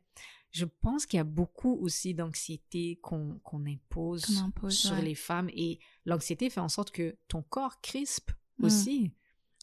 je 0.54 0.64
pense 0.64 1.04
qu'il 1.04 1.16
y 1.16 1.20
a 1.20 1.24
beaucoup 1.24 1.76
aussi 1.80 2.14
d'anxiété 2.14 3.00
qu'on 3.02 3.40
impose, 3.66 4.24
sur 4.68 4.94
les 4.96 5.16
femmes 5.16 5.50
et 5.52 5.80
l'anxiété 6.06 6.48
fait 6.48 6.60
en 6.60 6.68
sorte 6.68 6.92
que 6.92 7.16
ton 7.26 7.42
corps 7.42 7.80
crispe 7.80 8.30
mmh. 8.58 8.64
aussi. 8.64 9.12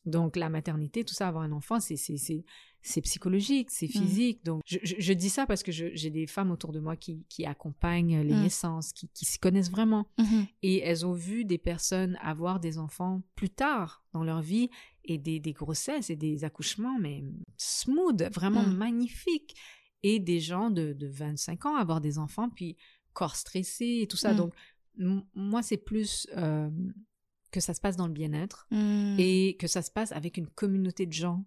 Donc 0.06 0.36
la 0.36 0.50
maternité, 0.50 1.06
tout 1.06 1.14
ça, 1.14 1.30
avoir 1.30 1.44
un 1.44 1.52
enfant, 1.54 1.80
c'est 1.80 1.96
c'est 1.96 3.02
psychologique, 3.02 3.70
c'est 3.72 3.86
mmh. 3.86 4.02
physique. 4.02 4.44
Donc, 4.44 4.64
je, 4.66 4.80
je, 4.82 5.14
dis 5.14 5.30
ça 5.30 5.46
parce 5.46 5.62
que 5.64 5.72
j'ai 5.72 6.10
des 6.10 6.26
femmes 6.28 6.52
autour 6.52 6.72
de 6.72 6.80
moi 6.80 6.98
qui, 6.98 7.24
qui 7.30 7.46
accompagnent 7.46 8.22
les 8.22 8.34
mmh. 8.34 8.42
naissances, 8.42 8.92
qui, 8.92 9.08
qui 9.10 9.24
s'y 9.24 9.40
connaissent 9.40 9.72
vraiment. 9.72 10.08
Mmh 10.18 10.42
et 10.64 10.80
elles 10.80 11.06
ont 11.06 11.14
vu 11.14 11.46
des 11.46 11.58
personnes 11.58 12.18
avoir 12.22 12.60
des 12.60 12.78
enfants 12.78 13.22
plus 13.36 13.50
tard 13.50 14.04
dans 14.14 14.24
leur 14.24 14.42
vie 14.42 14.70
et 15.06 15.18
des, 15.18 15.40
des 15.40 15.54
grossesses 15.54 16.10
et 16.10 16.16
des 16.16 16.44
accouchements, 16.44 17.00
mais 17.00 17.24
smooth, 17.58 18.24
vraiment 18.34 18.66
magnifiques. 18.68 19.56
Et 20.04 20.20
des 20.20 20.40
gens 20.40 20.72
de, 20.72 20.94
de 20.94 21.08
25 21.08 21.66
ans 21.66 21.76
avoir 21.76 22.02
des 22.02 22.18
enfants, 22.18 22.50
puis 22.50 22.76
corps 23.14 23.36
stressé 23.36 24.00
et 24.02 24.08
tout 24.08 24.18
ça. 24.18 24.34
Donc, 24.34 24.54
moi, 24.98 25.62
c'est 25.62 25.78
plus 25.78 26.28
euh, 26.36 26.70
que 27.52 27.60
ça 27.60 27.74
se 27.74 27.82
passe 27.82 27.98
dans 27.98 28.08
le 28.08 28.14
bien-être 28.14 28.68
et 29.18 29.58
que 29.60 29.68
ça 29.68 29.82
se 29.82 29.92
passe 29.92 30.12
avec 30.12 30.38
une 30.38 30.48
communauté 30.48 31.06
de 31.06 31.14
gens 31.14 31.46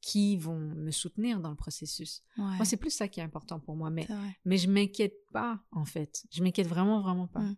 qui 0.00 0.38
vont 0.38 0.58
me 0.58 0.90
soutenir 0.90 1.40
dans 1.40 1.50
le 1.50 1.56
processus. 1.56 2.22
Moi, 2.36 2.64
c'est 2.64 2.76
plus 2.76 2.90
ça 2.90 3.08
qui 3.08 3.20
est 3.20 3.22
important 3.22 3.60
pour 3.60 3.76
moi. 3.76 3.90
Mais, 3.90 4.08
mais 4.44 4.56
je 4.56 4.68
m'inquiète 4.68 5.16
pas, 5.32 5.60
en 5.72 5.84
fait. 5.84 6.24
Je 6.30 6.42
m'inquiète 6.42 6.66
vraiment, 6.66 7.00
vraiment 7.02 7.26
pas. 7.26 7.40
Mm. 7.40 7.56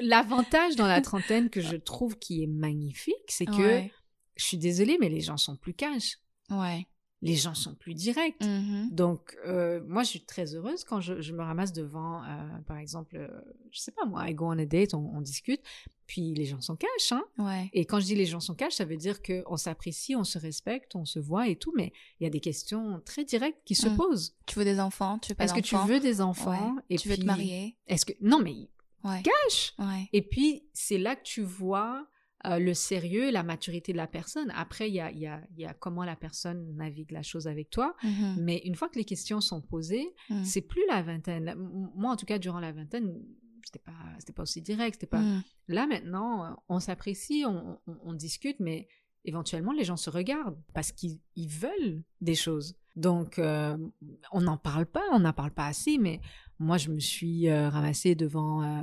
L'avantage 0.00 0.76
dans 0.76 0.86
la 0.86 1.00
trentaine 1.02 1.50
que 1.50 1.60
je 1.60 1.76
trouve 1.76 2.18
qui 2.18 2.42
est 2.42 2.46
magnifique, 2.46 3.28
c'est 3.28 3.44
que 3.44 3.82
je 4.36 4.44
suis 4.44 4.56
désolée, 4.56 4.96
mais 4.98 5.10
les 5.10 5.20
gens 5.20 5.36
sont 5.36 5.56
plus 5.56 5.74
cash. 5.74 6.18
Ouais 6.50 6.86
les 7.22 7.36
gens 7.36 7.54
sont 7.54 7.74
plus 7.74 7.94
directs. 7.94 8.40
Mm-hmm. 8.40 8.90
Donc, 8.90 9.36
euh, 9.46 9.80
moi, 9.86 10.02
je 10.02 10.08
suis 10.10 10.24
très 10.24 10.54
heureuse 10.54 10.82
quand 10.82 11.00
je, 11.00 11.32
me 11.32 11.42
ramasse 11.42 11.72
devant, 11.72 12.22
euh, 12.24 12.26
par 12.66 12.76
exemple, 12.76 13.16
euh, 13.16 13.28
je 13.70 13.80
sais 13.80 13.92
pas 13.92 14.04
moi, 14.04 14.28
I 14.28 14.34
go 14.34 14.46
on 14.46 14.58
a 14.58 14.66
date, 14.66 14.92
on, 14.92 15.20
discute, 15.20 15.60
puis 16.06 16.34
les 16.34 16.44
gens 16.44 16.60
sont 16.60 16.74
cash, 16.74 17.12
hein. 17.12 17.22
Ouais. 17.38 17.70
Et 17.72 17.86
quand 17.86 18.00
je 18.00 18.06
dis 18.06 18.16
les 18.16 18.26
gens 18.26 18.40
sont 18.40 18.56
cash, 18.56 18.74
ça 18.74 18.84
veut 18.84 18.96
dire 18.96 19.22
qu'on 19.22 19.56
s'apprécie, 19.56 20.16
on 20.16 20.24
se 20.24 20.36
respecte, 20.36 20.96
on 20.96 21.04
se 21.04 21.20
voit 21.20 21.46
et 21.46 21.54
tout, 21.54 21.72
mais 21.76 21.92
il 22.18 22.24
y 22.24 22.26
a 22.26 22.30
des 22.30 22.40
questions 22.40 23.00
très 23.04 23.24
directes 23.24 23.60
qui 23.64 23.76
se 23.76 23.88
mm. 23.88 23.96
posent. 23.96 24.34
Tu 24.46 24.58
veux 24.58 24.64
des 24.64 24.80
enfants, 24.80 25.20
tu 25.20 25.30
veux 25.30 25.36
pas 25.36 25.44
Est-ce 25.44 25.54
que 25.54 25.60
tu 25.60 25.76
veux 25.76 26.00
des 26.00 26.20
enfants? 26.20 26.76
Et 26.90 26.96
Tu 26.96 27.08
veux 27.08 27.16
te 27.16 27.24
marier? 27.24 27.76
Est-ce 27.86 28.04
que 28.04 28.12
non 28.20 28.40
mais 28.40 28.68
ouais. 29.04 29.22
cash. 29.22 29.74
Ouais. 29.78 30.08
Et 30.12 30.22
puis 30.22 30.64
c'est 30.72 30.98
là 30.98 31.14
que 31.14 31.22
tu 31.22 31.42
vois 31.42 32.08
euh, 32.46 32.58
le 32.58 32.74
sérieux, 32.74 33.30
la 33.30 33.42
maturité 33.42 33.92
de 33.92 33.96
la 33.96 34.06
personne. 34.06 34.50
Après, 34.54 34.88
il 34.88 34.94
y 34.94 35.00
a, 35.00 35.10
y, 35.12 35.26
a, 35.26 35.40
y 35.56 35.64
a, 35.64 35.74
comment 35.74 36.04
la 36.04 36.16
personne 36.16 36.74
navigue 36.76 37.12
la 37.12 37.22
chose 37.22 37.46
avec 37.46 37.70
toi. 37.70 37.94
Mhm. 38.02 38.36
Mais 38.40 38.58
une 38.64 38.74
fois 38.74 38.88
que 38.88 38.98
les 38.98 39.04
questions 39.04 39.40
sont 39.40 39.60
posées, 39.60 40.12
Mhm. 40.30 40.44
c'est 40.44 40.62
plus 40.62 40.82
la 40.88 41.02
vingtaine. 41.02 41.54
Moi, 41.94 42.10
en 42.10 42.16
tout 42.16 42.26
cas, 42.26 42.38
durant 42.38 42.60
la 42.60 42.72
vingtaine, 42.72 43.14
c'était 43.64 43.78
pas, 43.78 43.92
c'était 44.18 44.32
pas 44.32 44.42
aussi 44.42 44.60
direct. 44.60 44.94
C'était 44.96 45.06
pas. 45.06 45.20
Mhm. 45.20 45.42
Là, 45.68 45.86
maintenant, 45.86 46.56
on 46.68 46.80
s'apprécie, 46.80 47.44
on, 47.46 47.78
on- 47.86 47.98
on 48.04 48.12
discute, 48.12 48.58
mais 48.60 48.88
éventuellement, 49.24 49.72
les 49.72 49.84
gens 49.84 49.96
se 49.96 50.10
regardent 50.10 50.60
parce 50.74 50.90
qu'ils 50.90 51.20
ils 51.36 51.48
veulent 51.48 52.02
des 52.20 52.34
choses. 52.34 52.76
Donc, 52.96 53.38
euh, 53.38 53.76
on 54.32 54.40
n'en 54.42 54.56
parle 54.58 54.84
pas, 54.86 55.04
on 55.12 55.20
n'en 55.20 55.32
parle 55.32 55.52
pas 55.52 55.66
assez, 55.66 55.96
mais 55.96 56.20
moi, 56.58 56.76
je 56.76 56.90
me 56.90 56.98
suis 56.98 57.48
euh, 57.48 57.68
ramassée 57.70 58.14
devant 58.14 58.62
euh, 58.62 58.82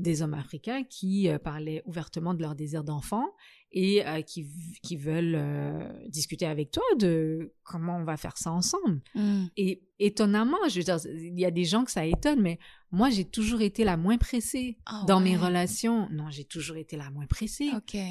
des 0.00 0.22
hommes 0.22 0.34
africains 0.34 0.82
qui 0.84 1.28
euh, 1.28 1.38
parlaient 1.38 1.82
ouvertement 1.86 2.34
de 2.34 2.42
leur 2.42 2.54
désir 2.54 2.84
d'enfant 2.84 3.26
et 3.72 4.04
euh, 4.06 4.22
qui, 4.22 4.46
qui 4.82 4.96
veulent 4.96 5.36
euh, 5.36 5.92
discuter 6.08 6.46
avec 6.46 6.72
toi 6.72 6.82
de 6.98 7.54
comment 7.62 7.98
on 7.98 8.04
va 8.04 8.16
faire 8.16 8.36
ça 8.36 8.50
ensemble. 8.50 9.00
Mhm. 9.14 9.50
Et 9.56 9.84
étonnamment, 10.00 10.56
je 10.68 10.78
veux 10.78 10.84
dire, 10.84 10.98
il 11.06 11.38
y 11.38 11.44
a 11.44 11.52
des 11.52 11.64
gens 11.64 11.84
que 11.84 11.90
ça 11.92 12.04
étonne, 12.04 12.40
mais 12.40 12.58
moi, 12.90 13.10
j'ai 13.10 13.24
toujours 13.24 13.60
été 13.60 13.84
la 13.84 13.96
moins 13.96 14.18
pressée 14.18 14.78
Ah 14.86 15.04
dans 15.06 15.20
mes 15.20 15.36
relations. 15.36 16.08
Non, 16.10 16.30
j'ai 16.30 16.44
toujours 16.44 16.76
été 16.76 16.96
la 16.96 17.10
moins 17.10 17.26
pressée. 17.26 17.70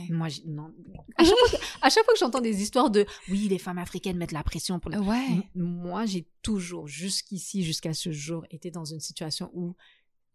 Moi, 0.10 0.28
non. 0.48 0.74
À 1.18 1.26
chaque, 1.26 1.36
fois 1.38 1.50
que, 1.50 1.64
à 1.82 1.90
chaque 1.90 2.06
fois 2.06 2.14
que 2.14 2.20
j'entends 2.20 2.40
des 2.40 2.62
histoires 2.62 2.90
de 2.90 3.06
oui, 3.28 3.50
les 3.50 3.58
femmes 3.58 3.80
africaines 3.80 4.18
mettent 4.18 4.32
la 4.32 4.44
pression 4.44 4.80
pour 4.80 4.92
les... 4.92 4.98
Ouais. 4.98 5.50
Moi, 5.56 6.06
j'ai 6.06 6.26
toujours, 6.42 6.88
jusqu'ici, 6.88 7.64
jusqu'à 7.64 7.94
ce 7.94 8.14
jour, 8.14 8.46
été 8.50 8.72
dans 8.72 8.86
une 8.86 9.02
situation 9.02 9.52
où 9.54 9.76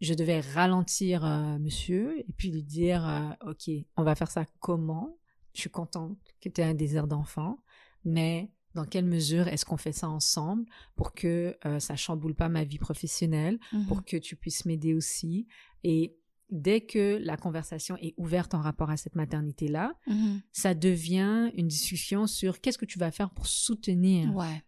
je 0.01 0.15
devais 0.15 0.41
ralentir 0.41 1.25
euh, 1.25 1.59
monsieur 1.59 2.19
et 2.21 2.33
puis 2.37 2.51
lui 2.51 2.63
dire 2.63 3.09
euh, 3.09 3.51
Ok, 3.51 3.71
on 3.97 4.03
va 4.03 4.15
faire 4.15 4.31
ça 4.31 4.45
comment? 4.61 5.17
Je 5.55 5.61
suis 5.61 5.71
contente 5.71 6.19
que 6.41 6.49
tu 6.49 6.61
aies 6.61 6.65
un 6.65 6.75
désir 6.75 7.07
d'enfant, 7.07 7.59
mais 8.05 8.51
dans 8.75 8.85
quelle 8.85 9.05
mesure 9.07 9.47
est-ce 9.47 9.65
qu'on 9.65 9.77
fait 9.77 9.93
ça 9.93 10.09
ensemble 10.09 10.65
pour 10.97 11.13
que 11.15 11.57
euh, 11.65 11.79
ça 11.79 11.95
chamboule 11.95 12.35
pas 12.35 12.49
ma 12.49 12.65
vie 12.65 12.79
professionnelle, 12.79 13.59
Mhm. 13.73 13.87
pour 13.87 14.05
que 14.05 14.17
tu 14.17 14.35
puisses 14.35 14.65
m'aider 14.67 14.95
aussi? 14.95 15.47
Et 15.85 16.17
dès 16.51 16.81
que 16.81 17.19
la 17.23 17.37
conversation 17.37 17.97
est 17.99 18.15
ouverte 18.17 18.53
en 18.53 18.61
rapport 18.61 18.91
à 18.91 18.97
cette 18.97 19.15
maternité-là, 19.15 19.95
Mhm. 20.09 20.41
ça 20.53 20.75
devient 20.75 21.53
une 21.55 21.69
discussion 21.69 22.27
sur 22.27 22.61
qu'est-ce 22.61 22.79
que 22.79 22.85
tu 22.85 22.99
vas 22.99 23.13
faire 23.13 23.31
pour 23.31 23.47
soutenir 23.47 24.35
Ouais. 24.35 24.63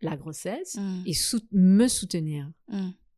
la 0.00 0.16
grossesse 0.16 0.74
Mhm. 0.74 1.02
et 1.06 1.14
sou- 1.14 1.40
me 1.52 1.86
soutenir, 1.86 2.50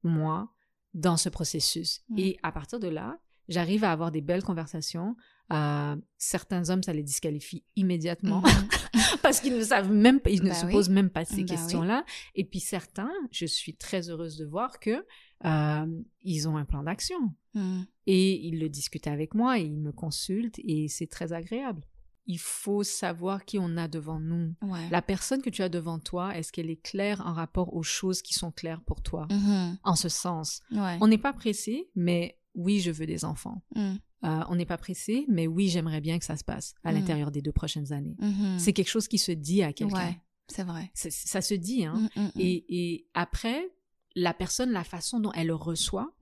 moi, 0.03 0.53
dans 0.95 1.16
ce 1.16 1.28
processus. 1.28 2.03
Mm. 2.09 2.18
Et 2.18 2.39
à 2.43 2.53
partir 2.53 2.80
de 2.80 2.89
là, 2.89 3.18
j'arrive 3.49 3.84
à 3.84 3.93
avoir 3.93 4.11
des 4.11 4.20
belles 4.20 4.43
conversations. 4.43 5.16
Euh, 5.53 5.97
certains 6.18 6.68
hommes, 6.70 6.82
ça 6.82 6.93
les 6.93 7.03
disqualifie 7.03 7.64
immédiatement 7.76 8.43
Mhm. 8.43 8.68
parce 9.22 9.41
qu'ils 9.41 9.57
ne 9.57 9.64
savent 9.64 9.91
même 9.91 10.20
pas, 10.20 10.28
ils 10.30 10.43
ne 10.43 10.49
Bah 10.49 10.55
se 10.55 10.66
posent 10.66 10.91
même 10.91 11.09
pas 11.11 11.24
ces 11.24 11.36
Bah 11.36 11.41
oui. 11.41 11.47
questions-là. 11.47 12.05
Et 12.34 12.45
puis 12.45 12.61
certains, 12.61 13.11
je 13.30 13.47
suis 13.47 13.74
très 13.74 14.11
heureuse 14.11 14.36
de 14.36 14.45
voir 14.45 14.78
que 14.78 15.05
euh, 15.47 16.03
ils 16.22 16.49
ont 16.49 16.57
un 16.59 16.64
plan 16.66 16.82
d'action 16.82 17.18
Mhm. 17.55 17.86
et 18.07 18.47
ils 18.47 18.59
le 18.61 18.68
discutent 18.68 19.07
avec 19.07 19.34
moi 19.34 19.59
et 19.59 19.62
ils 19.62 19.78
me 19.80 19.93
consultent 19.93 20.59
et 20.59 20.89
c'est 20.89 21.07
très 21.07 21.32
agréable. 21.32 21.82
Il 22.30 22.38
faut 22.38 22.82
savoir 22.84 23.44
qui 23.44 23.58
on 23.58 23.76
a 23.76 23.88
devant 23.88 24.20
nous. 24.20 24.54
Ouais. 24.62 24.88
La 24.90 25.02
personne 25.02 25.40
que 25.42 25.50
tu 25.50 25.62
as 25.62 25.68
devant 25.70 25.98
toi, 25.98 26.36
est-ce 26.36 26.52
qu'elle 26.52 26.68
est 26.70 26.80
claire 26.80 27.22
en 27.26 27.32
rapport 27.32 27.74
aux 27.74 27.82
choses 27.82 28.20
qui 28.22 28.34
sont 28.34 28.52
claires 28.52 28.82
pour 28.82 29.02
toi? 29.02 29.26
Mhm. 29.30 29.78
En 29.82 29.96
ce 29.96 30.08
sens, 30.08 30.60
Ouais. 30.70 30.98
on 31.00 31.08
n'est 31.08 31.18
pas 31.18 31.32
pressé, 31.32 31.88
mais 31.96 32.38
oui, 32.54 32.80
je 32.80 32.90
veux 32.90 33.06
des 33.06 33.24
enfants. 33.24 33.62
Mhm. 33.74 33.98
Euh, 34.24 34.42
on 34.48 34.56
n'est 34.56 34.66
pas 34.66 34.76
pressé, 34.78 35.24
mais 35.28 35.46
oui, 35.46 35.68
j'aimerais 35.68 36.00
bien 36.00 36.18
que 36.18 36.24
ça 36.24 36.36
se 36.36 36.44
passe 36.44 36.74
à 36.84 36.90
Mm. 36.92 36.94
l'intérieur 36.96 37.30
des 37.30 37.40
deux 37.40 37.52
prochaines 37.52 37.92
années. 37.92 38.16
Mhm. 38.20 38.58
C'est 38.58 38.72
quelque 38.72 38.88
chose 38.90 39.08
qui 39.08 39.16
se 39.18 39.32
dit 39.32 39.62
à 39.62 39.72
quelqu'un. 39.72 39.96
Ouais, 40.08 40.20
c'est 40.48 40.64
vrai. 40.64 40.90
Ça 40.94 41.40
se 41.40 41.54
dit, 41.54 41.84
hein. 41.86 42.08
Mhm. 42.16 42.32
Et, 42.36 42.64
et 42.68 43.06
après, 43.14 43.70
la 44.16 44.34
personne, 44.34 44.70
la 44.72 44.82
façon 44.84 45.20
dont 45.20 45.32
elle 45.32 45.46
le 45.46 45.54
reçoit, 45.54 46.12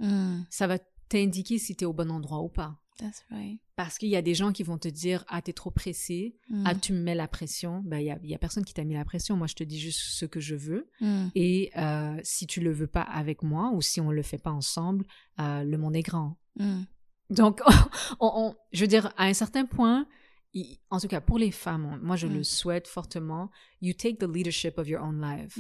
ça 0.50 0.66
va 0.66 0.78
t'indiquer 1.09 1.59
si 1.59 1.74
tu 1.74 1.84
es 1.84 1.86
au 1.86 1.92
bon 1.94 2.11
endroit 2.11 2.42
ou 2.42 2.48
pas. 2.48 2.78
That's 2.99 3.24
right. 3.30 3.59
Parce 3.76 3.99
qu'il 3.99 4.09
y 4.09 4.16
a 4.16 4.22
des 4.22 4.34
gens 4.34 4.53
qui 4.53 4.62
vont 4.62 4.78
te 4.78 4.88
dire 4.88 5.24
Ah, 5.28 5.42
t'es 5.42 5.53
trop 5.53 5.70
pressé. 5.70 6.36
Ah, 6.64 6.74
tu 6.74 6.92
me 6.94 7.01
mets 7.01 7.14
la 7.14 7.28
pression. 7.28 7.82
Ben, 7.84 7.99
il 7.99 8.07
y 8.28 8.34
a, 8.34 8.38
personne 8.38 8.64
qui 8.64 8.72
t'a 8.72 8.84
mis 8.84 8.94
la 8.94 9.05
pression. 9.05 9.36
Moi, 9.36 9.47
je 9.47 9.55
te 9.55 9.64
dis 9.64 9.78
juste 9.78 10.01
ce 10.01 10.24
que 10.24 10.40
je 10.40 10.55
veux. 10.55 10.88
Mhm. 11.01 11.30
Et 11.34 11.70
euh, 11.76 12.18
si 12.22 12.47
tu 12.47 12.61
le 12.61 12.72
veux 12.72 12.86
pas 12.86 13.03
avec 13.03 13.42
moi 13.42 13.70
ou 13.74 13.82
si 13.82 14.01
on 14.01 14.11
le 14.11 14.22
fait 14.22 14.38
pas 14.38 14.51
ensemble, 14.53 15.05
euh, 15.40 15.62
le 15.62 15.76
monde 15.76 15.94
est 15.94 16.03
grand. 16.03 16.38
Mhm. 16.59 16.86
Donc, 17.30 17.61
on- 18.20 18.32
on- 18.34 18.55
je 18.72 18.80
veux 18.80 18.86
dire, 18.88 19.12
à 19.18 19.24
un 19.24 19.34
certain 19.34 19.66
point, 19.66 20.07
il- 20.55 20.78
en 20.90 20.99
tout 20.99 21.09
cas 21.09 21.20
pour 21.20 21.38
les 21.38 21.51
femmes, 21.51 21.99
moi 22.03 22.16
je 22.16 22.26
Mm. 22.28 22.34
le 22.34 22.44
souhaite 22.44 22.88
fortement, 22.88 23.51
you 23.82 23.92
take 23.92 24.16
the 24.16 24.28
leadership 24.32 24.78
of 24.78 24.88
your 24.88 25.03
own 25.03 25.20
life. 25.20 25.59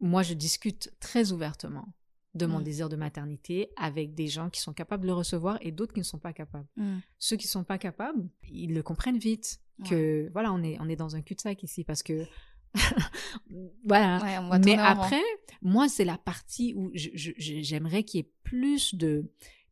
Moi, 0.00 0.22
je 0.22 0.34
discute 0.34 0.92
très 1.00 1.32
ouvertement 1.32 1.88
de 2.34 2.46
mon 2.46 2.60
Mm. 2.60 2.64
désir 2.64 2.88
de 2.88 2.96
maternité 2.96 3.70
avec 3.76 4.14
des 4.14 4.26
gens 4.28 4.50
qui 4.50 4.60
sont 4.60 4.72
capables 4.74 5.02
de 5.02 5.08
le 5.08 5.14
recevoir 5.14 5.58
et 5.60 5.72
d'autres 5.72 5.92
qui 5.94 6.00
ne 6.00 6.04
sont 6.04 6.18
pas 6.18 6.32
capables. 6.32 6.66
Mhm. 6.76 7.00
Ceux 7.18 7.36
qui 7.36 7.46
sont 7.48 7.64
pas 7.64 7.78
capables, 7.78 8.28
ils 8.48 8.74
le 8.74 8.82
comprennent 8.82 9.18
vite 9.18 9.60
que 9.88 10.28
voilà, 10.32 10.52
on 10.52 10.62
est 10.62 10.76
on 10.80 10.88
est 10.88 10.96
dans 10.96 11.16
un 11.16 11.22
cul-de-sac 11.22 11.62
ici 11.62 11.84
parce 11.84 12.02
que 12.02 12.26
voilà. 13.84 14.18
Ouais, 14.22 14.38
on 14.38 14.48
va 14.48 14.58
Mais 14.58 14.76
après, 14.76 15.22
moi, 15.62 15.88
c'est 15.88 16.04
la 16.04 16.18
partie 16.18 16.74
où 16.74 16.90
j'aimerais 16.94 18.02
qu'il 18.02 18.18
y 18.18 18.20
ait 18.22 18.30
plus 18.42 18.94
de 18.94 19.30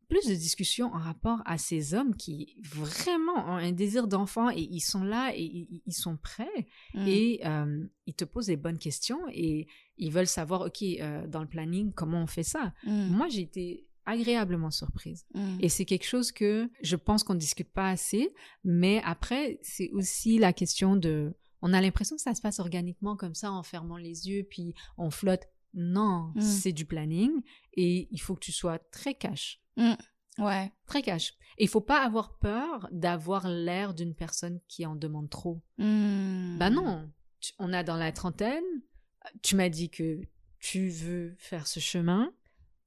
plus 0.09 0.27
de 0.29 0.35
discussions 0.35 0.87
en 0.95 0.99
rapport 0.99 1.41
à 1.47 1.59
ces 1.59 1.95
hommes 1.95 2.15
qui 2.15 2.57
vraiment 2.63 3.35
ont 3.49 3.57
un 3.57 3.73
désir 3.73 4.07
d'enfant 4.07 4.51
et 4.51 4.61
ils 4.71 4.81
sont 4.81 5.03
là 5.03 5.33
et 5.35 5.81
ils, 5.85 5.93
sont 5.93 6.17
prêts 6.17 6.67
Mhm. 6.95 7.09
et 7.09 7.41
euh, 7.45 7.87
ils 8.07 8.15
te 8.15 8.25
posent 8.25 8.47
des 8.47 8.57
bonnes 8.57 8.79
questions 8.79 9.21
et 9.33 9.67
ils 9.99 10.13
veulent 10.13 10.27
savoir, 10.27 10.61
OK, 10.63 10.83
euh, 10.83 11.27
dans 11.27 11.41
le 11.41 11.49
planning, 11.49 11.93
comment 11.93 12.23
on 12.23 12.27
fait 12.27 12.43
ça. 12.45 12.73
Mhm. 12.85 13.09
Moi, 13.17 13.29
j'ai 13.29 13.43
été 13.43 13.87
agréablement 14.05 14.71
surprise. 14.71 15.27
Mhm. 15.35 15.59
Et 15.61 15.69
c'est 15.69 15.85
quelque 15.85 16.07
chose 16.07 16.31
que 16.31 16.71
je 16.83 16.95
pense 16.97 17.25
qu'on 17.25 17.35
ne 17.35 17.41
discute 17.41 17.73
pas 17.73 17.89
assez, 17.91 18.33
mais 18.63 19.03
après, 19.05 19.59
c'est 19.63 19.91
aussi 19.91 20.39
la 20.39 20.53
question 20.53 20.95
de... 20.97 21.35
On 21.63 21.73
a 21.73 21.81
l'impression 21.81 22.15
que 22.15 22.23
ça 22.23 22.35
se 22.35 22.41
passe 22.41 22.61
organiquement 22.61 23.17
comme 23.17 23.35
ça, 23.35 23.51
en 23.51 23.63
fermant 23.65 23.97
les 23.97 24.29
yeux, 24.29 24.47
puis 24.49 24.75
on 24.99 25.11
flotte. 25.11 25.49
Non, 25.77 26.33
Mm. 26.35 26.41
c'est 26.41 26.73
du 26.73 26.87
planning 26.87 27.43
et 27.75 28.09
il 28.11 28.19
faut 28.21 28.35
que 28.35 28.41
tu 28.41 28.53
sois 28.53 28.79
très 28.91 29.15
cash. 29.15 29.61
Ouais. 30.39 30.73
Très 30.87 31.03
cash. 31.03 31.35
Et 31.59 31.65
il 31.65 31.69
faut 31.69 31.81
pas 31.81 32.03
avoir 32.05 32.39
peur 32.39 32.89
d'avoir 32.93 33.49
l'air 33.49 33.95
d'une 33.95 34.15
personne 34.15 34.59
qui 34.69 34.85
en 34.87 34.97
demande 34.97 35.31
trop. 35.31 35.63
Mhm. 35.79 36.57
Bah 36.59 36.71
non, 36.71 37.11
Tu- 37.41 37.53
on 37.59 37.73
a 37.75 37.83
dans 37.83 37.97
la 37.97 38.11
trentaine, 38.13 38.65
tu 39.43 39.55
m'as 39.57 39.69
dit 39.69 39.91
que 39.91 40.21
tu 40.59 40.89
veux 40.89 41.35
faire 41.39 41.67
ce 41.67 41.79
chemin, 41.81 42.33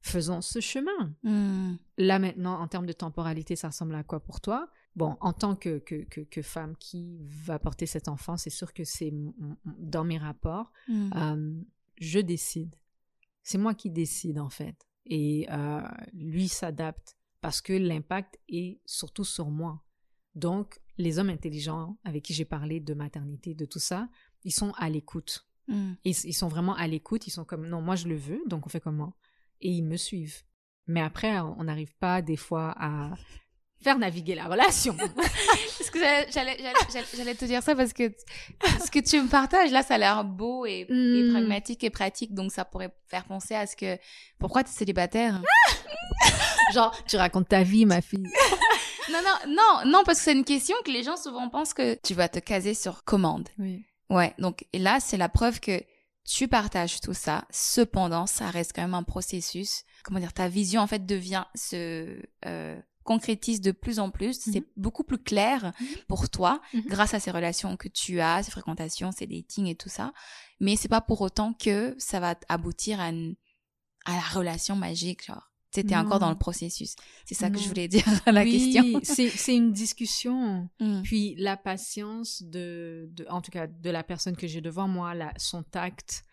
faisons 0.02 0.42
ce 0.42 0.60
chemin. 0.60 1.16
Mhm. 1.24 1.78
Là 1.98 2.18
maintenant, 2.20 2.60
en 2.60 2.68
termes 2.68 2.86
de 2.88 2.94
temporalité, 2.94 3.56
ça 3.56 3.68
ressemble 3.70 3.94
à 3.96 4.04
quoi 4.04 4.20
pour 4.20 4.42
toi? 4.42 4.70
Bon, 4.96 5.16
en 5.22 5.34
tant 5.34 5.56
que, 5.56 5.78
que, 5.80 6.04
que, 6.06 6.22
que 6.22 6.42
femme 6.42 6.76
qui 6.78 7.20
va 7.24 7.60
porter 7.60 7.86
cet 7.86 8.08
enfant, 8.08 8.36
c'est 8.38 8.50
sûr 8.50 8.74
que 8.74 8.84
c'est 8.84 9.14
dans 9.78 10.04
mes 10.04 10.18
rapports, 10.18 10.72
Mhm. 10.88 11.12
euh, 11.16 11.62
je 12.00 12.20
décide. 12.20 12.76
C'est 13.44 13.58
moi 13.58 13.74
qui 13.74 13.90
décide 13.90 14.40
en 14.40 14.50
fait. 14.50 14.88
Et 15.06 15.48
euh, 15.50 15.82
lui 16.14 16.48
s'adapte 16.48 17.18
parce 17.42 17.62
que 17.62 17.74
l'impact 17.74 18.40
est 18.48 18.80
surtout 18.86 19.24
sur 19.24 19.50
moi. 19.50 19.84
Donc, 20.36 20.80
les 20.98 21.18
hommes 21.18 21.30
intelligents 21.30 21.98
avec 22.04 22.24
qui 22.24 22.34
j'ai 22.34 22.46
parlé 22.46 22.80
de 22.80 22.94
maternité, 22.94 23.56
de 23.56 23.66
tout 23.66 23.80
ça, 23.80 24.10
ils 24.44 24.52
sont 24.52 24.72
à 24.78 24.90
l'écoute. 24.90 25.48
Mhm. 25.68 25.98
Ils, 26.04 26.26
ils 26.26 26.34
sont 26.34 26.48
vraiment 26.48 26.76
à 26.76 26.88
l'écoute. 26.88 27.28
Ils 27.28 27.32
sont 27.32 27.46
comme, 27.46 27.68
non, 27.68 27.82
moi 27.82 27.96
je 27.96 28.08
le 28.08 28.16
veux, 28.16 28.42
donc 28.48 28.66
on 28.66 28.70
fait 28.70 28.80
comment 28.80 29.16
Et 29.62 29.72
ils 29.72 29.84
me 29.84 29.98
suivent. 29.98 30.44
Mais 30.88 31.02
après, 31.02 31.40
on 31.40 31.64
n'arrive 31.64 31.96
pas 31.98 32.22
des 32.22 32.36
fois 32.36 32.74
à 32.78 33.14
faire 33.82 33.98
naviguer 33.98 34.36
la 34.36 34.46
relation. 34.46 34.96
Parce 35.78 35.90
que 35.90 36.00
j'allais- 36.32 37.36
te 37.36 37.46
dire 37.46 37.64
ça 37.64 37.76
parce 37.76 37.94
que 37.94 38.12
ce 38.86 38.92
que 38.92 39.00
tu 39.00 39.22
me 39.22 39.28
partages 39.28 39.72
là, 39.72 39.82
ça 39.84 39.96
a 39.96 39.98
l'air 39.98 40.24
beau 40.24 40.66
et, 40.66 40.86
et 40.90 41.24
Mm. 41.24 41.32
pragmatique 41.32 41.84
et 41.84 41.90
pratique. 41.90 42.34
Donc 42.34 42.52
ça 42.52 42.66
pourrait 42.66 42.94
faire 43.08 43.24
penser 43.26 43.56
à 43.56 43.66
ce 43.66 43.76
que 43.76 43.98
pourquoi 44.40 44.64
tu 44.64 44.70
es 44.70 44.74
célibataire? 44.74 45.42
Genre, 46.74 46.96
tu 47.08 47.16
racontes 47.18 47.48
ta 47.50 47.64
vie, 47.64 47.86
ma 47.86 48.02
fille. 48.02 48.24
Non, 49.12 49.18
non, 49.26 49.56
non, 49.56 49.90
non, 49.92 50.04
parce 50.06 50.20
que 50.20 50.26
c'est 50.26 50.34
une 50.34 50.46
question 50.46 50.76
que 50.86 50.92
les 50.92 51.02
gens 51.02 51.18
souvent 51.18 51.50
pensent 51.50 51.74
que 51.74 51.96
tu 52.04 52.14
vas 52.14 52.30
te 52.30 52.38
caser 52.38 52.76
sur 52.76 53.04
commande. 53.04 53.50
Oui. 53.58 53.84
Ouais, 54.12 54.36
donc 54.38 54.68
et 54.72 54.78
là, 54.78 55.00
c'est 55.00 55.18
la 55.18 55.30
preuve 55.30 55.60
que 55.60 55.82
tu 56.26 56.48
partages 56.48 57.02
tout 57.02 57.16
ça. 57.16 57.44
Cependant, 57.50 58.28
ça 58.28 58.52
reste 58.52 58.72
quand 58.76 58.84
même 58.84 58.94
un 58.94 59.02
processus. 59.02 59.82
Comment 60.04 60.20
dire, 60.20 60.32
ta 60.32 60.48
vision 60.48 60.82
en 60.82 60.86
fait 60.86 61.08
devient 61.08 61.46
se 61.56 62.22
euh, 62.46 62.80
concrétise 63.14 63.60
de 63.62 63.72
plus 63.72 63.98
en 64.00 64.10
plus. 64.12 64.40
C'est 64.40 64.60
Mhm. 64.62 64.66
beaucoup 64.78 65.04
plus 65.04 65.18
clair 65.18 65.74
pour 66.08 66.30
toi 66.30 66.62
Mhm. 66.74 66.82
grâce 66.86 67.14
à 67.16 67.20
ces 67.20 67.32
relations 67.32 67.76
que 67.76 67.88
tu 67.88 68.20
as, 68.20 68.44
ces 68.44 68.52
fréquentations, 68.52 69.12
ces 69.12 69.26
datings 69.26 69.66
et 69.68 69.76
tout 69.76 69.90
ça. 69.90 70.14
Mais 70.60 70.76
c'est 70.76 70.90
pas 70.90 71.02
pour 71.02 71.22
autant 71.22 71.54
que 71.54 71.96
ça 71.98 72.20
va 72.20 72.36
aboutir 72.50 73.00
à, 73.00 73.10
une, 73.10 73.36
à 74.06 74.14
la 74.14 74.22
relation 74.22 74.76
magique, 74.76 75.26
genre 75.26 75.46
C'était 75.72 75.96
encore 75.96 76.20
dans 76.20 76.32
le 76.32 76.38
processus. 76.38 76.96
C'est 77.26 77.36
ça 77.36 77.50
que 77.52 77.60
je 77.60 77.68
voulais 77.68 77.88
dire 77.98 78.06
à 78.26 78.32
la 78.32 78.42
oui, 78.44 78.74
question. 78.74 79.00
c'est 79.36 79.56
une 79.56 79.72
discussion. 79.74 80.70
Mm. 80.80 81.02
Puis 81.04 81.36
la 81.38 81.58
patience 81.58 82.42
de, 82.44 83.08
de, 83.12 83.26
en 83.30 83.42
tout 83.42 83.52
cas, 83.52 83.68
de 83.68 83.90
la 83.90 84.04
personne 84.04 84.36
que 84.36 84.48
j'ai 84.48 84.62
devant 84.62 84.88
moi, 84.88 85.14
la, 85.14 85.32
son 85.38 85.62
tact, 85.64 86.24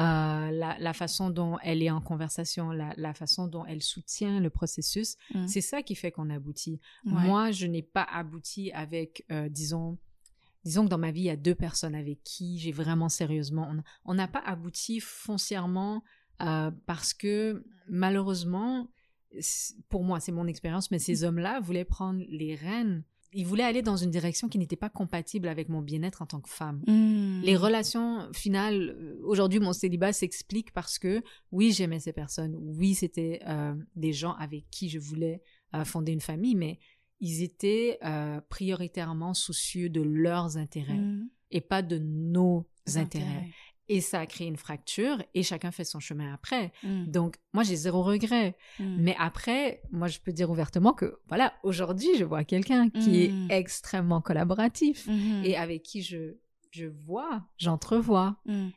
la, 0.00 0.76
la, 0.78 0.92
façon 0.92 1.30
dont 1.30 1.58
elle 1.62 1.82
est 1.82 1.90
en 1.90 2.00
conversation, 2.00 2.70
la, 2.70 2.92
la 2.96 3.14
façon 3.14 3.46
dont 3.48 3.64
elle 3.64 3.82
soutient 3.82 4.40
le 4.40 4.50
processus, 4.50 5.16
Mm. 5.34 5.46
c'est 5.48 5.60
ça 5.60 5.82
qui 5.82 5.94
fait 5.94 6.10
qu'on 6.12 6.30
aboutit. 6.30 6.80
Ouais. 7.04 7.12
Moi, 7.12 7.50
je 7.50 7.66
n'ai 7.66 7.82
pas 7.82 8.02
abouti 8.04 8.70
avec, 8.72 9.24
euh, 9.30 9.48
disons, 9.48 9.98
disons 10.64 10.84
que 10.84 10.90
dans 10.90 10.98
ma 10.98 11.10
vie, 11.12 11.20
il 11.22 11.24
y 11.26 11.30
a 11.30 11.36
deux 11.36 11.54
personnes 11.54 11.94
avec 11.94 12.22
qui 12.24 12.58
j'ai 12.58 12.72
vraiment 12.72 13.08
sérieusement, 13.08 13.72
on- 14.04 14.14
n'a 14.14 14.28
pas 14.28 14.40
abouti 14.44 15.00
foncièrement 15.00 16.02
euh, 16.42 16.70
parce 16.86 17.14
que 17.14 17.64
malheureusement, 17.88 18.88
pour 19.88 20.02
moi, 20.04 20.20
c'est 20.20 20.32
mon 20.32 20.46
expérience, 20.46 20.90
mais 20.90 20.98
ces 20.98 21.24
hommes-là 21.24 21.60
voulaient 21.60 21.84
prendre 21.84 22.22
les 22.28 22.54
rênes. 22.54 23.04
Ils 23.32 23.46
voulaient 23.46 23.64
aller 23.64 23.82
dans 23.82 23.96
une 23.96 24.10
direction 24.10 24.48
qui 24.48 24.58
n'était 24.58 24.76
pas 24.76 24.88
compatible 24.88 25.48
avec 25.48 25.68
mon 25.68 25.82
bien-être 25.82 26.22
en 26.22 26.26
tant 26.26 26.40
que 26.40 26.48
femme. 26.48 26.82
Mm. 26.86 27.42
Les 27.42 27.56
relations 27.56 28.28
finales, 28.32 28.96
euh, 28.98 29.20
aujourd'hui, 29.24 29.60
mon 29.60 29.72
célibat 29.72 30.12
s'explique 30.12 30.72
parce 30.72 30.98
que 30.98 31.22
oui, 31.52 31.72
j'aimais 31.72 32.00
ces 32.00 32.12
personnes. 32.12 32.56
Oui, 32.56 32.94
c'était 32.94 33.40
euh, 33.46 33.74
des 33.94 34.12
gens 34.12 34.32
avec 34.34 34.68
qui 34.70 34.88
je 34.88 34.98
voulais 34.98 35.42
euh, 35.74 35.84
fonder 35.84 36.12
une 36.12 36.20
famille, 36.20 36.54
mais 36.54 36.78
ils 37.20 37.42
étaient 37.42 37.98
euh, 38.04 38.40
prioritairement 38.48 39.34
soucieux 39.34 39.88
de 39.88 40.02
leurs 40.02 40.56
intérêts 40.56 40.94
Mm. 40.94 41.28
et 41.50 41.60
pas 41.60 41.82
de 41.82 41.98
nos 41.98 42.66
intérêts. 42.94 43.50
Et 43.88 44.00
ça 44.00 44.20
a 44.20 44.26
créé 44.26 44.48
une 44.48 44.56
fracture 44.56 45.22
et 45.34 45.42
chacun 45.42 45.70
fait 45.70 45.84
son 45.84 46.00
chemin 46.00 46.34
après. 46.34 46.72
Mm. 46.82 47.04
Donc, 47.06 47.36
moi, 47.52 47.62
j'ai 47.62 47.76
zéro 47.76 48.02
regret. 48.02 48.56
Mm. 48.80 48.96
Mais 48.98 49.16
après, 49.18 49.80
moi, 49.92 50.08
je 50.08 50.18
peux 50.18 50.32
dire 50.32 50.50
ouvertement 50.50 50.92
que, 50.92 51.18
voilà, 51.28 51.54
aujourd'hui, 51.62 52.08
je 52.18 52.24
vois 52.24 52.44
quelqu'un 52.44 52.90
qui 52.90 53.28
Mm. 53.30 53.50
est 53.50 53.58
extrêmement 53.58 54.20
collaboratif 54.20 55.06
Mhm. 55.06 55.42
et 55.44 55.56
avec 55.56 55.82
qui 55.84 56.02
je, 56.02 56.36
je 56.72 56.86
vois, 56.86 57.44
j'entrevois. 57.58 58.36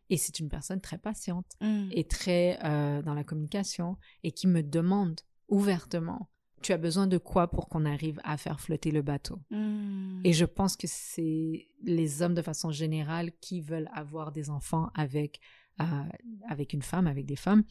Et 0.10 0.18
c'est 0.18 0.40
une 0.40 0.48
personne 0.50 0.80
très 0.82 0.98
patiente 0.98 1.52
et 1.92 2.04
très 2.06 2.60
euh, 2.64 3.02
dans 3.02 3.14
la 3.14 3.24
communication 3.24 3.98
et 4.24 4.32
qui 4.32 4.48
me 4.48 4.62
demande 4.64 5.20
ouvertement, 5.48 6.30
tu 6.62 6.74
as 6.74 6.78
besoin 6.78 7.08
de 7.08 7.18
quoi 7.18 7.48
pour 7.48 7.70
qu'on 7.70 7.86
arrive 7.86 8.20
à 8.24 8.38
faire 8.38 8.60
flotter 8.60 8.92
le 8.92 9.02
bateau? 9.02 9.40
Mm. 9.52 10.22
Et 10.24 10.34
je 10.34 10.46
pense 10.46 10.76
que 10.76 10.88
c'est 10.88 11.68
les 11.84 12.22
hommes 12.22 12.34
de 12.34 12.42
façon 12.42 12.72
générale 12.72 13.32
qui 13.42 13.62
veulent 13.62 13.90
avoir 13.94 14.32
des 14.32 14.50
enfants 14.50 14.90
avec, 14.96 15.40
euh, 15.82 15.86
avec 16.48 16.74
une 16.74 16.82
femme, 16.82 17.08
avec 17.08 17.26
des 17.26 17.36
femmes. 17.36 17.64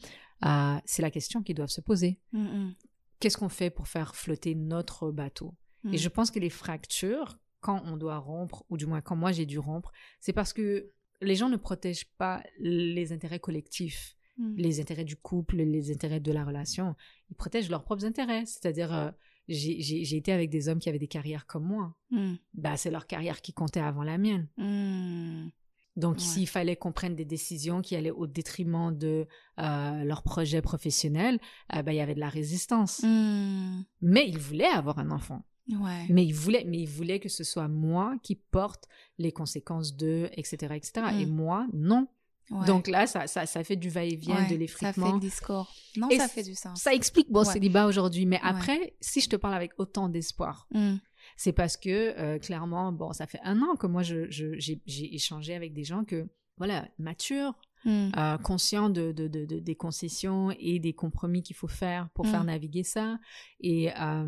euh, 0.45 0.77
c'est 0.85 1.01
la 1.01 1.11
question 1.11 1.43
qu'ils 1.43 1.55
doivent 1.55 1.69
se 1.69 1.81
poser. 1.81 2.19
Mm, 2.31 2.39
mm. 2.39 2.75
Qu'est-ce 3.19 3.37
qu'on 3.37 3.49
fait 3.49 3.69
pour 3.69 3.87
faire 3.87 4.15
flotter 4.15 4.55
notre 4.55 5.11
bateau? 5.11 5.53
Et 5.91 5.97
je 5.97 6.09
pense 6.09 6.29
que 6.29 6.39
les 6.39 6.49
fractures, 6.49 7.39
quand 7.61 7.81
on 7.85 7.95
doit 7.95 8.17
rompre, 8.17 8.65
ou 8.69 8.77
du 8.77 8.85
moins 8.85 9.01
quand 9.01 9.15
moi 9.15 9.31
j'ai 9.31 9.45
dû 9.45 9.59
rompre, 9.59 9.91
c'est 10.19 10.33
parce 10.33 10.51
que 10.51 10.91
les 11.21 11.35
gens 11.35 11.49
ne 11.49 11.57
protègent 11.57 12.11
pas 12.17 12.43
les 12.59 13.11
intérêts 13.13 13.39
collectifs, 13.39 14.15
Mm. 14.39 14.55
les 14.55 14.79
intérêts 14.79 15.03
du 15.03 15.15
couple, 15.17 15.57
les 15.57 15.91
intérêts 15.91 16.19
de 16.21 16.31
la 16.31 16.43
relation. 16.45 16.95
Ils 17.29 17.35
protègent 17.35 17.69
leurs 17.69 17.83
propres 17.83 18.05
intérêts. 18.05 18.45
C'est-à-dire, 18.45 18.93
euh, 18.93 19.11
j'ai 19.49 20.15
été 20.15 20.31
avec 20.31 20.49
des 20.49 20.69
hommes 20.69 20.79
qui 20.79 20.87
avaient 20.89 20.97
des 20.97 21.07
carrières 21.09 21.45
comme 21.45 21.65
moi. 21.65 21.93
Mm. 22.11 22.35
Bah, 22.53 22.77
c'est 22.77 22.89
leur 22.91 23.05
carrière 23.05 23.41
qui 23.41 23.51
comptait 23.53 23.81
avant 23.81 24.03
la 24.03 24.17
mienne. 24.17 24.47
Mm. 24.57 25.49
Donc, 25.97 26.15
Ouais. 26.15 26.21
s'il 26.21 26.47
fallait 26.47 26.77
qu'on 26.77 26.93
prenne 26.93 27.15
des 27.15 27.25
décisions 27.25 27.81
qui 27.81 27.95
allaient 27.97 28.11
au 28.11 28.25
détriment 28.27 28.97
de 28.97 29.27
euh, 29.59 30.03
leur 30.05 30.23
projet 30.23 30.61
professionnel, 30.61 31.39
euh, 31.75 31.81
bah, 31.83 31.91
il 31.91 31.97
y 31.97 31.99
avait 31.99 32.15
de 32.15 32.21
la 32.21 32.29
résistance. 32.29 33.01
Mais 33.03 34.25
ils 34.27 34.37
voulaient 34.37 34.63
avoir 34.65 34.99
un 34.99 35.11
enfant. 35.11 35.43
Ouais. 35.67 36.05
Mais 36.09 36.25
ils 36.25 36.33
voulaient, 36.33 36.63
mais 36.65 36.79
ils 36.79 36.87
voulaient 36.89 37.19
que 37.19 37.29
ce 37.29 37.43
soit 37.43 37.67
moi 37.67 38.15
qui 38.23 38.35
porte 38.35 38.87
les 39.17 39.31
conséquences 39.31 39.95
de, 39.97 40.29
etc., 40.33 40.73
etc. 40.75 41.07
Mm. 41.13 41.19
Et 41.19 41.25
moi, 41.25 41.67
non. 41.73 42.07
Ouais. 42.51 42.65
Donc 42.65 42.87
là, 42.87 43.05
ça, 43.07 43.27
ça, 43.27 43.45
ça 43.45 43.63
fait 43.63 43.75
du 43.75 43.89
va-et-vient, 43.89 44.35
Ouais, 44.35 44.41
de 44.41 44.43
Ça 44.45 44.49
fait 44.49 44.57
l'effritement. 44.57 45.13
le 45.13 45.19
discours. 45.19 45.71
Non, 45.97 46.09
Et 46.09 46.17
ça 46.17 46.27
fait 46.27 46.43
du 46.43 46.55
sens. 46.55 46.81
Ça 46.81 46.93
explique 46.93 47.29
mon 47.29 47.39
Ouais. 47.39 47.45
célibat 47.45 47.85
aujourd'hui. 47.85 48.25
Mais 48.25 48.39
après, 48.41 48.95
si 49.01 49.21
je 49.21 49.29
te 49.29 49.35
parle 49.35 49.53
avec 49.53 49.71
autant 49.77 50.09
d'espoir, 50.09 50.67
Mm. 50.71 50.95
c'est 51.37 51.53
parce 51.53 51.77
que 51.77 51.89
euh, 52.19 52.39
clairement, 52.39 52.91
bon, 52.91 53.13
ça 53.13 53.27
fait 53.27 53.39
un 53.43 53.61
an 53.61 53.75
que 53.75 53.85
moi, 53.87 54.01
je, 54.03 54.29
je- 54.31 54.57
j'ai, 54.57 54.81
j'ai 54.87 55.13
échangé 55.13 55.53
avec 55.53 55.73
des 55.73 55.83
gens 55.83 56.03
que, 56.05 56.27
voilà, 56.57 56.87
matures, 56.97 57.53
Mm. 57.85 58.09
euh, 58.17 58.37
conscients 58.39 58.89
de, 58.89 59.13
de, 59.13 59.27
de- 59.29 59.45
de- 59.45 59.59
des 59.59 59.75
concessions 59.75 60.51
et 60.59 60.79
des 60.79 60.91
compromis 60.91 61.41
qu'il 61.43 61.55
faut 61.55 61.69
faire 61.69 62.09
pour 62.13 62.27
faire 62.27 62.43
Mm. 62.43 62.47
naviguer 62.47 62.83
ça. 62.83 63.19
Et 63.61 63.89
euh, 63.95 64.27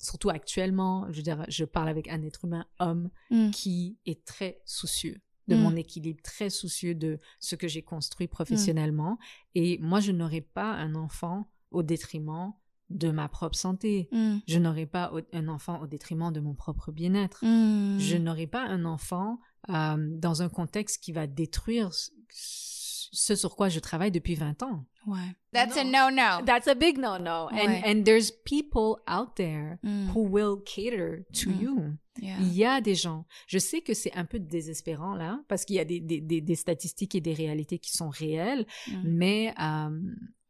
surtout 0.00 0.30
actuellement, 0.30 1.06
je 1.10 1.18
veux 1.18 1.22
dire, 1.22 1.44
je 1.48 1.64
parle 1.64 1.88
avec 1.90 2.08
un 2.08 2.22
être 2.22 2.44
humain 2.46 2.64
homme 2.80 3.10
Mm. 3.30 3.50
qui 3.50 3.98
est 4.06 4.24
très 4.24 4.60
soucieux 4.64 5.20
de 5.48 5.56
mon 5.56 5.74
équilibre, 5.76 6.20
très 6.22 6.50
soucieux 6.50 6.94
de 6.94 7.18
ce 7.40 7.56
que 7.56 7.68
j'ai 7.68 7.82
construit 7.82 8.28
professionnellement. 8.28 9.18
Et 9.54 9.78
moi, 9.78 10.00
je 10.00 10.12
n'aurais 10.12 10.42
pas 10.42 10.72
un 10.72 10.94
enfant 10.94 11.50
au 11.70 11.82
détriment 11.82 12.52
de 12.90 13.10
ma 13.10 13.28
propre 13.28 13.56
santé. 13.56 14.08
Mm. 14.12 14.38
Je 14.46 14.58
n'aurais 14.58 14.86
pas 14.86 15.12
un 15.32 15.48
enfant 15.48 15.80
au 15.80 15.86
détriment 15.86 16.32
de 16.32 16.40
mon 16.40 16.54
propre 16.54 16.92
bien-être. 16.92 17.44
Mm. 17.44 17.98
Je 17.98 18.16
n'aurai 18.16 18.46
pas 18.46 18.64
un 18.64 18.84
enfant 18.84 19.40
euh, 19.68 19.96
dans 19.98 20.42
un 20.42 20.48
contexte 20.48 21.02
qui 21.02 21.12
va 21.12 21.26
détruire 21.26 21.90
ce, 23.12 23.34
sur 23.36 23.56
quoi 23.56 23.68
je 23.68 23.80
travaille 23.80 24.10
depuis 24.10 24.34
20 24.34 24.62
ans. 24.62 24.84
Ouais. 25.06 25.18
That's 25.52 25.76
a 25.76 25.84
no-no. 25.84 26.44
That's 26.44 26.68
a 26.68 26.74
big 26.74 26.98
no-no. 26.98 27.48
Ouais. 27.50 27.66
And, 27.66 27.82
and 28.00 28.04
there's 28.04 28.30
people 28.44 28.96
out 29.08 29.34
there 29.36 29.78
Mm. 29.82 30.08
who 30.14 30.22
will 30.28 30.56
cater 30.64 31.24
to 31.42 31.50
Mm. 31.50 31.60
you. 31.62 31.82
Yeah. 32.20 32.36
Il 32.40 32.52
y 32.52 32.64
a 32.64 32.80
des 32.80 32.94
gens. 32.96 33.24
Je 33.46 33.58
sais 33.58 33.80
que 33.80 33.94
c'est 33.94 34.12
un 34.14 34.24
peu 34.24 34.38
désespérant 34.40 35.14
là, 35.14 35.40
parce 35.48 35.64
qu'il 35.64 35.76
y 35.76 35.78
a 35.80 35.84
des, 35.84 36.00
des, 36.00 36.20
des, 36.20 36.40
des 36.40 36.56
statistiques 36.56 37.14
et 37.14 37.20
des 37.20 37.32
réalités 37.32 37.78
qui 37.78 37.92
sont 37.92 38.08
réelles, 38.10 38.66
Mm. 38.88 39.02
mais 39.04 39.54
euh, 39.60 40.00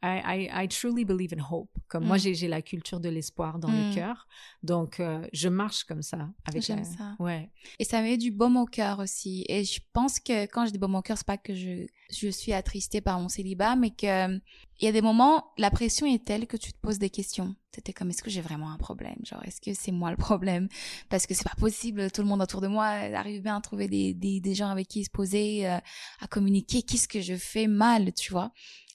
I, 0.00 0.20
I, 0.52 0.64
I 0.64 0.68
truly 0.68 1.04
believe 1.04 1.32
in 1.36 1.40
hope. 1.42 1.70
Comme 1.88 2.04
moi, 2.06 2.16
Mm. 2.16 2.20
j'ai 2.20 2.34
j'ai 2.34 2.46
la 2.48 2.62
culture 2.62 3.00
de 3.00 3.08
l'espoir 3.08 3.58
dans 3.58 3.68
Mm. 3.68 3.88
le 3.88 3.94
cœur, 3.94 4.28
donc 4.62 5.00
euh, 5.00 5.26
je 5.32 5.48
marche 5.48 5.82
comme 5.84 6.02
ça. 6.02 6.28
avec 6.44 6.62
J'aime 6.62 6.78
la- 6.78 6.84
ça. 6.84 7.16
Ouais. 7.18 7.50
Et 7.80 7.84
ça 7.84 8.00
met 8.00 8.16
du 8.16 8.30
baume 8.30 8.56
au 8.56 8.66
cœur 8.66 9.00
aussi. 9.00 9.44
Et 9.48 9.64
je 9.64 9.80
pense 9.92 10.20
que 10.20 10.44
quand 10.46 10.66
je 10.66 10.70
dis 10.72 10.78
baume 10.78 10.94
au 10.94 11.02
cœur, 11.02 11.18
c'est 11.18 11.26
pas 11.26 11.36
que 11.36 11.54
je, 11.54 11.86
je 12.10 12.28
suis 12.28 12.52
attristée 12.52 13.00
par 13.00 13.18
mon 13.18 13.28
célibat, 13.28 13.74
mais 13.74 13.90
que 13.90 14.06
euh, 14.06 14.38
il 14.80 14.84
y 14.84 14.88
a 14.88 14.92
des 14.92 15.02
moments, 15.02 15.52
la 15.58 15.70
pression 15.70 16.06
est 16.06 16.24
telle 16.24 16.46
que 16.46 16.56
tu 16.56 16.72
te 16.72 16.78
poses 16.78 17.00
des 17.00 17.10
questions. 17.10 17.56
C'était 17.74 17.92
comme, 17.92 18.10
est-ce 18.10 18.22
que 18.22 18.30
j'ai 18.30 18.40
vraiment 18.40 18.70
un 18.70 18.76
problème? 18.78 19.16
Genre, 19.24 19.42
est-ce 19.44 19.60
que 19.60 19.74
c'est 19.74 19.92
moi 19.92 20.10
le 20.12 20.16
problème? 20.16 20.68
Parce 21.08 21.26
que 21.26 21.34
c'est 21.34 21.44
pas 21.44 21.56
possible, 21.58 22.10
tout 22.12 22.22
le 22.22 22.28
monde 22.28 22.40
autour 22.42 22.60
de 22.60 22.68
moi 22.68 22.84
arrive 22.86 23.42
bien 23.42 23.56
à 23.56 23.60
trouver 23.60 23.88
des, 23.88 24.14
des, 24.14 24.40
des 24.40 24.54
gens 24.54 24.68
avec 24.68 24.86
qui 24.88 25.02
se 25.04 25.10
poser, 25.10 25.68
euh, 25.68 25.78
à 26.20 26.26
communiquer. 26.28 26.82
Qu'est-ce 26.82 27.08
que 27.08 27.20
je 27.20 27.34
fais 27.34 27.66
mal, 27.66 28.12
tu 28.14 28.30
vois? 28.32 28.52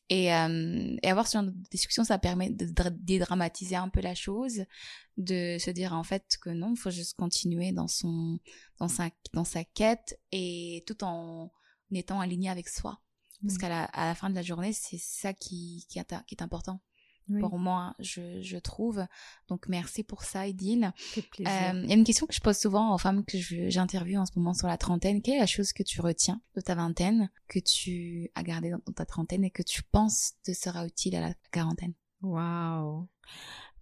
Et, 0.10 0.34
euh, 0.34 0.96
et 1.02 1.10
avoir 1.10 1.28
ce 1.28 1.38
genre 1.38 1.44
de 1.46 1.54
discussion, 1.72 2.04
ça 2.04 2.20
permet 2.20 2.50
de 2.50 2.66
dra- 2.66 2.90
dédramatiser 2.92 3.76
un 3.78 3.90
peu 3.90 4.02
la 4.02 4.16
chose, 4.16 4.66
de 5.18 5.58
se 5.60 5.72
dire 5.72 5.94
en 5.94 6.04
fait 6.04 6.38
que 6.42 6.50
non, 6.50 6.74
il 6.74 6.78
faut 6.80 6.92
juste 6.92 7.16
continuer 7.16 7.72
dans 7.72 7.88
son 7.88 8.40
dans 8.80 8.90
sa 8.90 9.10
dans 9.34 9.46
sa 9.46 9.64
quête 9.64 10.20
et 10.32 10.84
tout 10.88 11.04
en 11.04 11.52
étant 11.92 12.20
aligné 12.20 12.50
avec 12.50 12.68
soi. 12.68 13.00
Parce 13.42 13.56
Mm. 13.56 13.58
qu'à 13.60 13.70
la, 13.70 13.84
à 13.86 14.06
la 14.08 14.16
fin 14.16 14.30
de 14.30 14.36
la 14.36 14.42
journée, 14.42 14.74
c'est 14.74 14.98
ça 15.00 15.34
qui, 15.34 15.86
qui, 15.90 16.00
est, 16.00 16.14
qui 16.28 16.36
est 16.36 16.42
important 16.42 16.82
Oui. 17.30 17.40
pour 17.40 17.58
moi, 17.58 17.96
je, 18.00 18.42
je 18.42 18.58
trouve. 18.58 19.06
Donc 19.48 19.68
merci 19.68 20.04
pour 20.04 20.24
ça, 20.24 20.48
Edil. 20.48 20.92
Euh, 21.18 21.22
Il 21.40 21.46
y 21.90 21.92
a 21.92 21.96
une 21.96 22.04
question 22.04 22.26
que 22.28 22.34
je 22.34 22.42
pose 22.42 22.58
souvent 22.58 22.94
aux 22.94 22.98
femmes 22.98 23.24
que 23.26 23.38
j'interviewe 23.38 24.18
en 24.20 24.26
ce 24.26 24.32
moment 24.38 24.54
sur 24.54 24.68
la 24.68 24.78
trentaine. 24.78 25.22
Quelle 25.22 25.36
est 25.36 25.40
la 25.40 25.46
chose 25.46 25.72
que 25.74 25.84
tu 25.84 26.02
retiens 26.02 26.42
de 26.56 26.62
ta 26.62 26.76
vingtaine, 26.76 27.30
que 27.48 27.60
tu 27.60 28.30
as 28.36 28.44
gardé 28.44 28.70
dans, 28.72 28.80
dans 28.86 28.94
ta 28.94 29.06
trentaine 29.06 29.44
et 29.46 29.52
que 29.52 29.64
tu 29.64 29.84
penses 29.84 30.34
te 30.44 30.52
sera 30.54 30.86
utile 30.86 31.16
à 31.16 31.22
la 31.22 31.34
quarantaine? 31.52 31.94
Wow. 32.22 33.08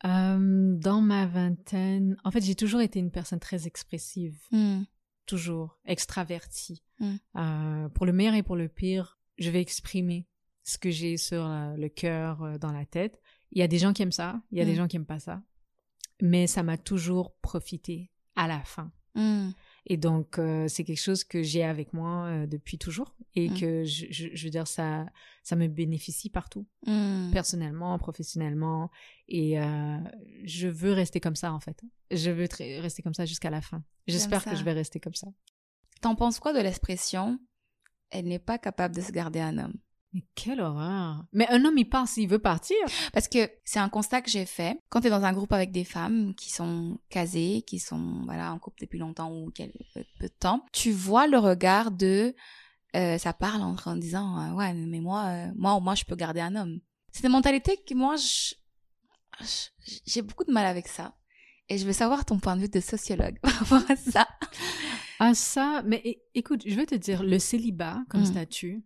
Euh, 0.06 0.76
dans 0.78 1.02
ma 1.02 1.26
vingtaine, 1.28 2.18
en 2.24 2.32
fait, 2.32 2.42
j'ai 2.42 2.56
toujours 2.56 2.82
été 2.82 3.00
une 3.00 3.12
personne 3.12 3.40
très 3.40 3.68
expressive, 3.68 4.38
Hmm. 4.52 4.84
toujours 5.28 5.80
extravertie. 5.86 6.82
Mm. 7.00 7.16
Euh, 7.38 7.90
pour 7.90 8.06
le 8.06 8.12
meilleur 8.14 8.34
et 8.34 8.44
pour 8.44 8.56
le 8.56 8.68
pire, 8.68 9.20
je 9.38 9.50
vais 9.50 9.62
exprimer 9.62 10.28
ce 10.64 10.78
que 10.78 10.90
j'ai 10.92 11.18
sur 11.18 11.44
le 11.48 11.88
cœur, 11.88 12.60
dans 12.60 12.72
la 12.72 12.86
tête. 12.86 13.20
Il 13.52 13.60
y 13.60 13.64
a 13.64 13.68
des 13.68 13.78
gens 13.80 13.94
qui 13.94 14.02
aiment 14.04 14.12
ça, 14.12 14.42
il 14.52 14.58
y 14.58 14.62
a 14.62 14.66
des 14.66 14.74
Mm. 14.74 14.76
gens 14.76 14.88
qui 14.88 14.96
aiment 14.98 15.06
pas 15.06 15.20
ça, 15.20 15.42
mais 16.22 16.48
ça 16.48 16.64
m'a 16.64 16.78
toujours 16.78 17.34
profité 17.42 18.12
à 18.36 18.48
la 18.48 18.62
fin. 18.64 18.92
Hmm. 19.14 19.50
Et 19.88 19.98
donc, 19.98 20.40
euh, 20.40 20.70
c'est 20.70 20.86
quelque 20.86 21.02
chose 21.02 21.26
que 21.26 21.44
j'ai 21.44 21.64
avec 21.66 21.92
moi 21.92 22.28
euh, 22.28 22.48
depuis 22.48 22.78
toujours 22.78 23.14
et 23.36 23.50
Mm. 23.50 23.60
que 23.60 23.84
je, 23.84 24.06
je, 24.10 24.28
je 24.34 24.44
veux 24.46 24.50
dire, 24.52 24.68
ça, 24.68 25.06
ça 25.44 25.58
me 25.58 25.68
bénéficie 25.68 26.30
partout 26.30 26.66
personnellement, 27.34 27.98
professionnellement. 28.00 28.90
Et 29.28 29.60
euh, 29.60 29.98
je 30.46 30.68
veux 30.70 30.94
rester 30.94 31.20
comme 31.20 31.36
ça, 31.36 31.52
en 31.52 31.60
fait. 31.60 31.82
Je 32.10 32.32
veux 32.32 32.48
rester 32.82 33.02
comme 33.02 33.14
ça 33.14 33.26
jusqu'à 33.26 33.50
la 33.50 33.62
fin. 33.62 33.84
J'espère 34.08 34.46
que 34.46 34.56
je 34.56 34.64
vais 34.64 34.74
rester 34.74 35.00
comme 35.02 35.16
ça. 35.16 35.28
T'en 36.00 36.16
penses 36.16 36.40
quoi 36.40 36.54
de 36.54 36.60
l'expression 36.60 37.38
Elle 38.12 38.26
n'est 38.30 38.40
pas 38.40 38.58
capable 38.58 38.96
de 38.96 39.02
se 39.02 39.12
garder 39.12 39.40
un 39.42 39.58
homme? 39.58 39.76
Mais 40.14 40.24
quelle 40.36 40.60
horreur. 40.60 41.24
Mais 41.32 41.48
un 41.50 41.64
homme, 41.64 41.78
il 41.78 41.88
part 41.88 42.08
s'il 42.08 42.28
veut 42.28 42.40
partir. 42.40 42.76
Parce 43.14 43.28
que 43.28 43.50
c'est 43.64 43.80
un 43.80 43.88
constat 43.88 44.22
que 44.22 44.30
j'ai 44.30 44.46
fait. 44.46 44.78
Quand 44.90 45.02
tu 45.02 45.08
es 45.08 45.10
dans 45.10 45.24
un 45.24 45.32
groupe 45.32 45.54
avec 45.54 45.72
des 45.72 45.86
femmes 45.86 46.36
qui 46.36 46.52
sont 46.52 47.00
casées, 47.10 47.64
qui 47.66 47.80
sont 47.80 48.24
voilà 48.26 48.52
en 48.52 48.60
couple 48.60 48.82
depuis 48.82 49.00
longtemps 49.00 49.32
ou 49.32 49.52
quelques 49.52 49.78
peu 49.94 50.28
de 50.28 50.34
temps, 50.40 50.66
tu 50.74 50.92
vois 50.92 51.28
le 51.28 51.38
regard 51.38 51.92
de 51.92 52.36
euh, 52.96 53.18
ça 53.18 53.32
parle 53.32 53.62
en, 53.62 53.76
en 53.86 53.96
disant 53.96 54.38
euh, 54.38 54.54
ouais 54.54 54.74
mais 54.74 55.00
moi 55.00 55.24
euh, 55.28 55.52
moi 55.56 55.80
moi 55.80 55.96
je 55.96 56.04
peux 56.04 56.16
garder 56.16 56.42
un 56.42 56.56
homme. 56.58 56.80
C'est 57.14 57.26
une 57.26 57.32
mentalité 57.32 57.78
que 57.88 57.94
moi 57.96 58.16
j'ai 60.06 60.22
beaucoup 60.22 60.44
de 60.44 60.52
mal 60.52 60.66
avec 60.66 60.88
ça. 60.88 61.16
Et 61.70 61.78
je 61.78 61.86
veux 61.86 61.94
savoir 61.94 62.26
ton 62.26 62.38
point 62.38 62.58
de 62.58 62.62
vue 62.62 62.70
de 62.70 62.82
sociologue 62.82 63.40
par 63.42 63.54
rapport 63.54 63.84
à 63.90 63.96
ça. 63.96 64.28
À 65.20 65.34
ça, 65.34 65.84
mais 65.86 66.22
écoute, 66.34 66.64
je 66.66 66.76
vais 66.76 66.86
te 66.86 66.96
dire, 66.96 67.24
le 67.24 67.40
célibat 67.40 68.00
comme 68.10 68.22
mm. 68.22 68.26
statut, 68.26 68.84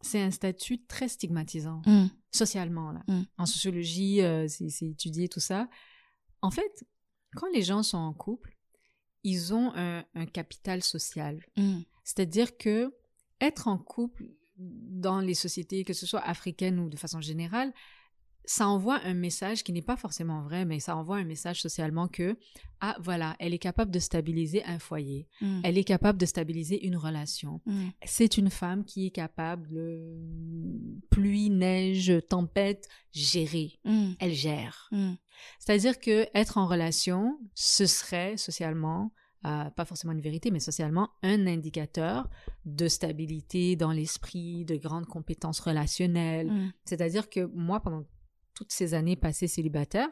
c'est 0.00 0.20
un 0.20 0.30
statut 0.30 0.84
très 0.84 1.08
stigmatisant, 1.08 1.82
mm. 1.86 2.06
socialement. 2.30 2.92
Là. 2.92 3.02
Mm. 3.08 3.22
En 3.38 3.46
sociologie, 3.46 4.22
euh, 4.22 4.46
c'est 4.48 4.86
étudié 4.86 5.28
tout 5.28 5.40
ça. 5.40 5.68
En 6.42 6.50
fait, 6.50 6.84
quand 7.34 7.48
les 7.52 7.62
gens 7.62 7.82
sont 7.82 7.98
en 7.98 8.12
couple, 8.12 8.56
ils 9.24 9.52
ont 9.52 9.72
un, 9.74 10.04
un 10.14 10.26
capital 10.26 10.82
social. 10.82 11.44
C'est-à-dire 12.04 12.56
que 12.56 12.94
être 13.40 13.68
en 13.68 13.78
couple 13.78 14.26
dans 14.56 15.20
les 15.20 15.34
sociétés, 15.34 15.84
que 15.84 15.92
ce 15.92 16.06
soit 16.06 16.20
africaines 16.20 16.78
ou 16.78 16.88
de 16.88 16.96
façon 16.96 17.20
générale, 17.20 17.72
ça 18.48 18.66
envoie 18.66 18.98
un 19.04 19.12
message 19.12 19.62
qui 19.62 19.74
n'est 19.74 19.82
pas 19.82 19.98
forcément 19.98 20.40
vrai, 20.40 20.64
mais 20.64 20.80
ça 20.80 20.96
envoie 20.96 21.18
un 21.18 21.24
message 21.24 21.60
socialement 21.60 22.08
que, 22.08 22.38
ah 22.80 22.96
voilà, 22.98 23.36
elle 23.40 23.52
est 23.52 23.58
capable 23.58 23.90
de 23.90 23.98
stabiliser 23.98 24.64
un 24.64 24.78
foyer, 24.78 25.28
mm. 25.42 25.60
elle 25.64 25.76
est 25.76 25.84
capable 25.84 26.18
de 26.18 26.24
stabiliser 26.24 26.86
une 26.86 26.96
relation. 26.96 27.60
Mm. 27.66 27.88
C'est 28.06 28.38
une 28.38 28.48
femme 28.48 28.86
qui 28.86 29.06
est 29.06 29.10
capable 29.10 29.68
de 29.68 30.16
pluie, 31.10 31.50
neige, 31.50 32.10
tempête, 32.30 32.88
gérer. 33.12 33.78
Mm. 33.84 34.12
Elle 34.18 34.32
gère. 34.32 34.88
C'est-à-dire 35.58 36.00
que 36.00 36.26
être 36.34 36.56
en 36.56 36.66
relation, 36.66 37.38
ce 37.54 37.84
serait 37.84 38.38
socialement, 38.38 39.12
euh, 39.44 39.68
pas 39.68 39.84
forcément 39.84 40.14
une 40.14 40.22
vérité, 40.22 40.50
mais 40.50 40.58
socialement, 40.58 41.10
un 41.22 41.46
indicateur 41.46 42.30
de 42.64 42.88
stabilité 42.88 43.76
dans 43.76 43.92
l'esprit, 43.92 44.64
de 44.64 44.76
grandes 44.76 45.06
compétences 45.06 45.60
relationnelles. 45.60 46.72
C'est-à-dire 46.86 47.28
que 47.28 47.40
moi, 47.52 47.80
pendant 47.80 48.04
toutes 48.58 48.72
ces 48.72 48.92
années 48.92 49.14
passées 49.14 49.46
célibataire, 49.46 50.08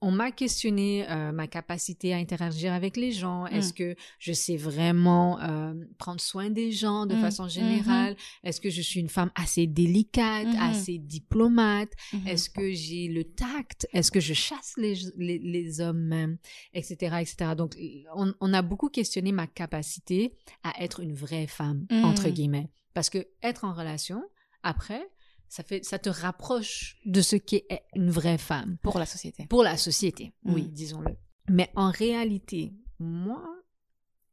on 0.00 0.10
m'a 0.10 0.30
questionné 0.30 1.06
euh, 1.10 1.32
ma 1.32 1.46
capacité 1.46 2.14
à 2.14 2.16
interagir 2.16 2.72
avec 2.72 2.96
les 2.96 3.12
gens. 3.12 3.44
Mm. 3.44 3.48
Est-ce 3.48 3.74
que 3.74 3.94
je 4.18 4.32
sais 4.32 4.56
vraiment 4.56 5.38
euh, 5.42 5.74
prendre 5.98 6.22
soin 6.22 6.48
des 6.48 6.72
gens 6.72 7.04
de 7.04 7.14
mm. 7.14 7.20
façon 7.20 7.48
générale? 7.48 8.14
Mm-hmm. 8.14 8.48
Est-ce 8.48 8.62
que 8.62 8.70
je 8.70 8.80
suis 8.80 9.00
une 9.00 9.10
femme 9.10 9.30
assez 9.34 9.66
délicate, 9.66 10.46
assez 10.58 10.96
diplomate? 10.96 11.90
Est-ce 12.26 12.48
que 12.48 12.72
j'ai 12.72 13.08
le 13.08 13.24
tact? 13.24 13.86
Est-ce 13.92 14.10
que 14.10 14.20
je 14.20 14.32
chasse 14.32 14.72
les, 14.78 14.94
les, 15.18 15.80
hommes, 15.82 16.38
etc., 16.72 17.16
etc. 17.20 17.50
Donc, 17.54 17.76
on, 18.16 18.32
on, 18.40 18.54
a 18.54 18.62
beaucoup 18.62 18.88
questionné 18.88 19.32
ma 19.32 19.46
capacité 19.46 20.32
à 20.62 20.82
être 20.82 21.00
une 21.00 21.12
vraie 21.12 21.46
femme, 21.46 21.86
entre 21.90 22.30
guillemets. 22.30 22.70
Parce 22.94 23.10
que 23.10 23.18
être 23.42 23.64
en 23.64 23.74
relation, 23.74 24.22
après, 24.62 25.06
ça 25.50 25.64
fait 25.64 25.84
ça 25.84 25.98
te 25.98 26.08
rapproche 26.08 26.96
de 27.04 27.20
ce 27.20 27.34
qu'est 27.34 27.66
une 27.94 28.10
vraie 28.10 28.38
femme 28.38 28.78
pour 28.82 28.98
la 28.98 29.04
société. 29.04 29.46
Pour 29.46 29.64
la 29.64 29.76
société, 29.76 30.32
oui, 30.44 30.62
mm. 30.62 30.72
disons-le. 30.72 31.16
Mais 31.48 31.70
en 31.74 31.90
réalité, 31.90 32.72
moi, 33.00 33.44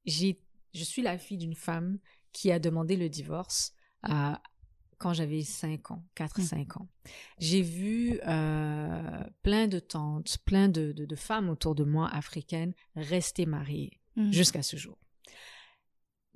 j'ai 0.06 0.40
je 0.76 0.84
suis 0.84 1.02
la 1.02 1.18
fille 1.18 1.40
d'une 1.40 1.56
femme 1.56 1.98
qui 2.32 2.52
a 2.52 2.60
demandé 2.60 2.96
le 2.96 3.10
divorce 3.10 3.74
euh, 4.08 4.34
quand 5.00 5.14
j'avais 5.14 5.42
5 5.42 5.90
ans, 5.90 6.06
4-5 6.16 6.56
mm. 6.56 6.82
ans. 6.82 6.88
J'ai 7.40 7.64
vu 7.64 8.20
euh, 8.28 9.24
plein 9.42 9.68
de 9.68 9.80
tantes, 9.80 10.38
plein 10.46 10.70
de, 10.70 10.92
de, 10.92 11.16
femmes 11.16 11.50
autour 11.50 11.74
de 11.74 11.84
moi 11.84 12.10
africaines 12.14 12.76
rester 12.96 13.48
mariées 13.48 14.00
mm. 14.18 14.32
jusqu'à 14.32 14.62
ce 14.62 14.78
jour. 14.78 15.00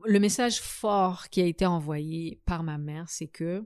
Le 0.06 0.20
message 0.20 0.60
fort 0.60 1.30
qui 1.30 1.40
a 1.40 1.46
été 1.46 1.68
envoyé 1.68 2.42
par 2.46 2.64
ma 2.64 2.80
mère, 2.80 3.08
c'est 3.10 3.28
que 3.28 3.64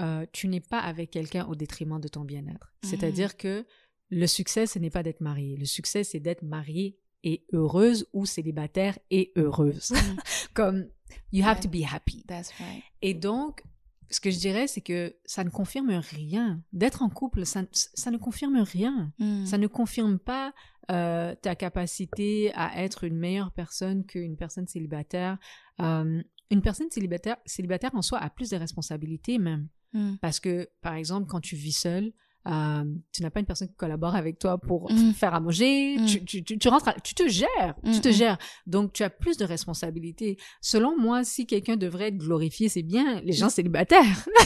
euh, 0.00 0.26
tu 0.32 0.48
n'es 0.48 0.60
pas 0.60 0.80
avec 0.80 1.10
quelqu'un 1.10 1.46
au 1.46 1.54
détriment 1.54 2.00
de 2.00 2.08
ton 2.08 2.24
bien-être. 2.24 2.72
Mmh. 2.82 2.86
C'est-à-dire 2.86 3.36
que 3.36 3.64
le 4.10 4.26
succès, 4.26 4.66
ce 4.66 4.78
n'est 4.78 4.90
pas 4.90 5.02
d'être 5.02 5.20
marié. 5.20 5.56
Le 5.56 5.64
succès, 5.64 6.04
c'est 6.04 6.20
d'être 6.20 6.42
mariée 6.42 6.98
et 7.24 7.44
heureuse 7.52 8.06
ou 8.12 8.26
célibataire 8.26 8.98
et 9.10 9.32
heureuse. 9.36 9.90
Mmh. 9.90 10.16
Comme, 10.54 10.88
you 11.32 11.44
have 11.44 11.60
to 11.60 11.68
be 11.68 11.84
happy. 11.84 12.24
That's 12.26 12.52
right. 12.58 12.82
Et 13.00 13.14
donc, 13.14 13.62
ce 14.10 14.20
que 14.20 14.30
je 14.30 14.38
dirais, 14.38 14.66
c'est 14.66 14.80
que 14.80 15.16
ça 15.24 15.44
ne 15.44 15.50
confirme 15.50 15.90
rien. 15.90 16.62
D'être 16.72 17.02
en 17.02 17.08
couple, 17.08 17.46
ça, 17.46 17.62
ça, 17.72 18.10
ne 18.10 18.18
confirme 18.18 18.58
rien. 18.58 19.12
Mmh. 19.18 19.46
Ça 19.46 19.58
ne 19.58 19.66
confirme 19.66 20.18
pas 20.18 20.52
euh, 20.90 21.34
ta 21.36 21.54
capacité 21.54 22.52
à 22.54 22.82
être 22.82 23.04
une 23.04 23.16
meilleure 23.16 23.52
personne 23.52 24.04
qu'une 24.04 24.36
personne 24.36 24.66
célibataire. 24.66 25.38
Euh, 25.80 26.22
une 26.50 26.60
personne 26.60 26.90
célibataire, 26.90 27.36
célibataire 27.46 27.94
en 27.94 28.02
soi 28.02 28.18
a 28.18 28.28
plus 28.28 28.50
de 28.50 28.56
responsabilités 28.56 29.38
même. 29.38 29.68
Mm. 29.92 30.14
Parce 30.20 30.40
que, 30.40 30.68
par 30.80 30.94
exemple, 30.94 31.26
quand 31.28 31.40
tu 31.40 31.56
vis 31.56 31.72
seul, 31.72 32.12
euh, 32.48 32.84
tu 33.12 33.22
n'as 33.22 33.30
pas 33.30 33.40
une 33.40 33.46
personne 33.46 33.68
qui 33.68 33.74
collabore 33.74 34.16
avec 34.16 34.38
toi 34.38 34.58
pour 34.58 34.90
mm. 34.90 35.12
faire 35.12 35.34
à 35.34 35.40
manger, 35.40 35.96
mm. 35.98 36.06
tu, 36.06 36.24
tu, 36.24 36.58
tu, 36.58 36.68
rentres, 36.68 36.92
tu 37.02 37.14
te 37.14 37.28
gères, 37.28 37.74
tu 37.84 38.00
te 38.00 38.10
gères. 38.10 38.38
Donc, 38.66 38.92
tu 38.92 39.04
as 39.04 39.10
plus 39.10 39.36
de 39.36 39.44
responsabilités. 39.44 40.38
Selon 40.60 40.98
moi, 40.98 41.24
si 41.24 41.46
quelqu'un 41.46 41.76
devrait 41.76 42.08
être 42.08 42.18
glorifié, 42.18 42.68
c'est 42.68 42.82
bien 42.82 43.20
les 43.20 43.32
gens 43.32 43.48
célibataires. 43.48 44.26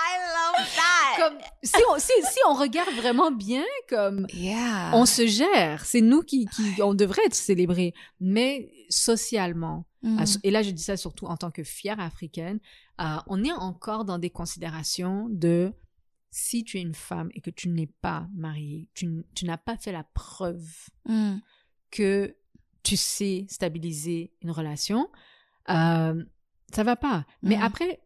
I 0.00 0.16
love 0.56 0.66
that. 0.76 1.28
Comme, 1.28 1.38
si, 1.62 1.82
on, 1.90 1.98
si, 1.98 2.12
si 2.22 2.38
on 2.48 2.54
regarde 2.54 2.94
vraiment 2.94 3.30
bien, 3.30 3.64
comme 3.88 4.26
on 4.92 5.06
se 5.06 5.26
gère, 5.26 5.84
c'est 5.84 6.00
nous 6.00 6.22
qui, 6.22 6.46
qui 6.46 6.82
on 6.82 6.94
devrait 6.94 7.26
être 7.26 7.34
célébrés, 7.34 7.94
mais 8.20 8.70
socialement. 8.88 9.84
Et 10.42 10.50
là, 10.50 10.62
je 10.62 10.70
dis 10.70 10.82
ça 10.82 10.96
surtout 10.96 11.26
en 11.26 11.36
tant 11.36 11.50
que 11.50 11.64
fière 11.64 12.00
africaine, 12.00 12.60
euh, 13.00 13.16
on 13.26 13.42
est 13.44 13.52
encore 13.52 14.04
dans 14.04 14.18
des 14.18 14.30
considérations 14.30 15.28
de 15.30 15.72
si 16.30 16.62
tu 16.64 16.78
es 16.78 16.82
une 16.82 16.94
femme 16.94 17.30
et 17.34 17.40
que 17.40 17.50
tu 17.50 17.68
n'es 17.68 17.86
pas 18.00 18.28
mariée, 18.34 18.88
tu, 18.94 19.24
n'as 19.42 19.56
pas 19.56 19.76
fait 19.76 19.92
la 19.92 20.04
preuve 20.04 20.68
mm. 21.06 21.38
que 21.90 22.36
tu 22.82 22.96
sais 22.96 23.46
stabiliser 23.48 24.32
une 24.42 24.50
relation, 24.50 25.08
euh, 25.68 26.24
ça 26.72 26.84
va 26.84 26.96
pas. 26.96 27.26
Mais 27.42 27.56
après, 27.56 28.00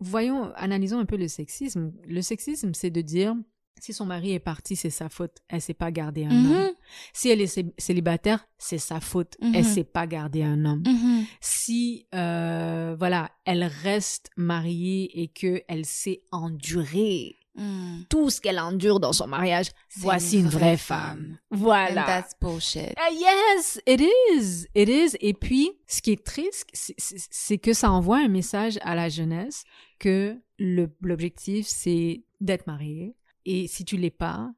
voyons, 0.00 0.52
analysons 0.54 0.98
un 0.98 1.04
peu 1.04 1.16
le 1.16 1.28
sexisme. 1.28 1.92
Le 2.06 2.22
sexisme, 2.22 2.74
c'est 2.74 2.90
de 2.90 3.00
dire 3.00 3.34
si 3.80 3.92
son 3.92 4.06
mari 4.06 4.32
est 4.32 4.40
parti, 4.40 4.76
c'est 4.76 4.90
sa 4.90 5.08
faute. 5.08 5.38
Elle 5.48 5.60
sait 5.60 5.74
pas 5.74 5.90
garder 5.90 6.24
un 6.24 6.30
homme. 6.30 6.68
Mm-hmm. 6.68 6.74
Si 7.12 7.28
elle 7.28 7.40
est 7.40 7.64
célibataire, 7.78 8.46
c'est 8.56 8.78
sa 8.78 9.00
faute. 9.00 9.36
Elle 9.42 9.50
mm-hmm. 9.50 9.74
sait 9.74 9.84
pas 9.84 10.06
garder 10.06 10.42
un 10.42 10.64
homme. 10.64 10.82
Mm-hmm. 10.82 11.24
Si 11.40 12.06
euh, 12.14 12.96
voilà, 12.98 13.30
elle 13.44 13.64
reste 13.64 14.30
mariée 14.36 15.20
et 15.20 15.28
que 15.28 15.62
elle 15.68 15.84
sait 15.84 16.22
endurer 16.30 17.36
mm. 17.56 18.02
tout 18.08 18.30
ce 18.30 18.40
qu'elle 18.40 18.58
endure 18.58 19.00
dans 19.00 19.12
son 19.12 19.26
mariage, 19.26 19.66
voici 19.96 20.38
une 20.38 20.48
vraie, 20.48 20.76
femme. 20.76 21.38
Voilà. 21.50 22.02
And 22.02 22.06
that's 22.06 22.32
bullshit. 22.40 22.94
Uh, 22.96 23.12
yes, 23.12 23.80
it 23.86 24.00
is. 24.00 24.66
It 24.74 24.88
is. 24.88 25.16
Et 25.20 25.34
puis, 25.34 25.72
ce 25.86 26.00
qui 26.00 26.12
est 26.12 26.24
triste, 26.24 26.66
c'est 26.72 27.58
que 27.58 27.72
ça 27.72 27.90
envoie 27.90 28.18
un 28.18 28.28
message 28.28 28.78
à 28.82 28.94
la 28.94 29.08
jeunesse 29.08 29.64
que 29.98 30.38
l'objectif, 30.58 31.66
c'est 31.66 32.24
d'être 32.40 32.66
marié, 32.66 33.14
et 33.44 33.66
si 33.68 33.84
tu 33.84 33.96
l'es 33.96 34.10
pas, 34.10 34.52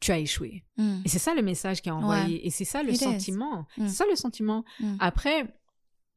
tu 0.00 0.12
as 0.12 0.18
échoué. 0.18 0.64
Mm. 0.76 1.02
Et 1.04 1.08
c'est 1.08 1.18
ça 1.18 1.34
le 1.34 1.42
message 1.42 1.80
qui 1.80 1.88
est 1.88 1.92
envoyé. 1.92 2.46
Et 2.46 2.50
c'est 2.50 2.64
ça 2.64 2.82
le 2.82 2.94
sentiment. 2.94 3.66
C'est 3.76 3.88
ça 3.88 4.04
le 4.08 4.16
sentiment. 4.16 4.64
Mm. 4.80 4.96
Après, 5.00 5.54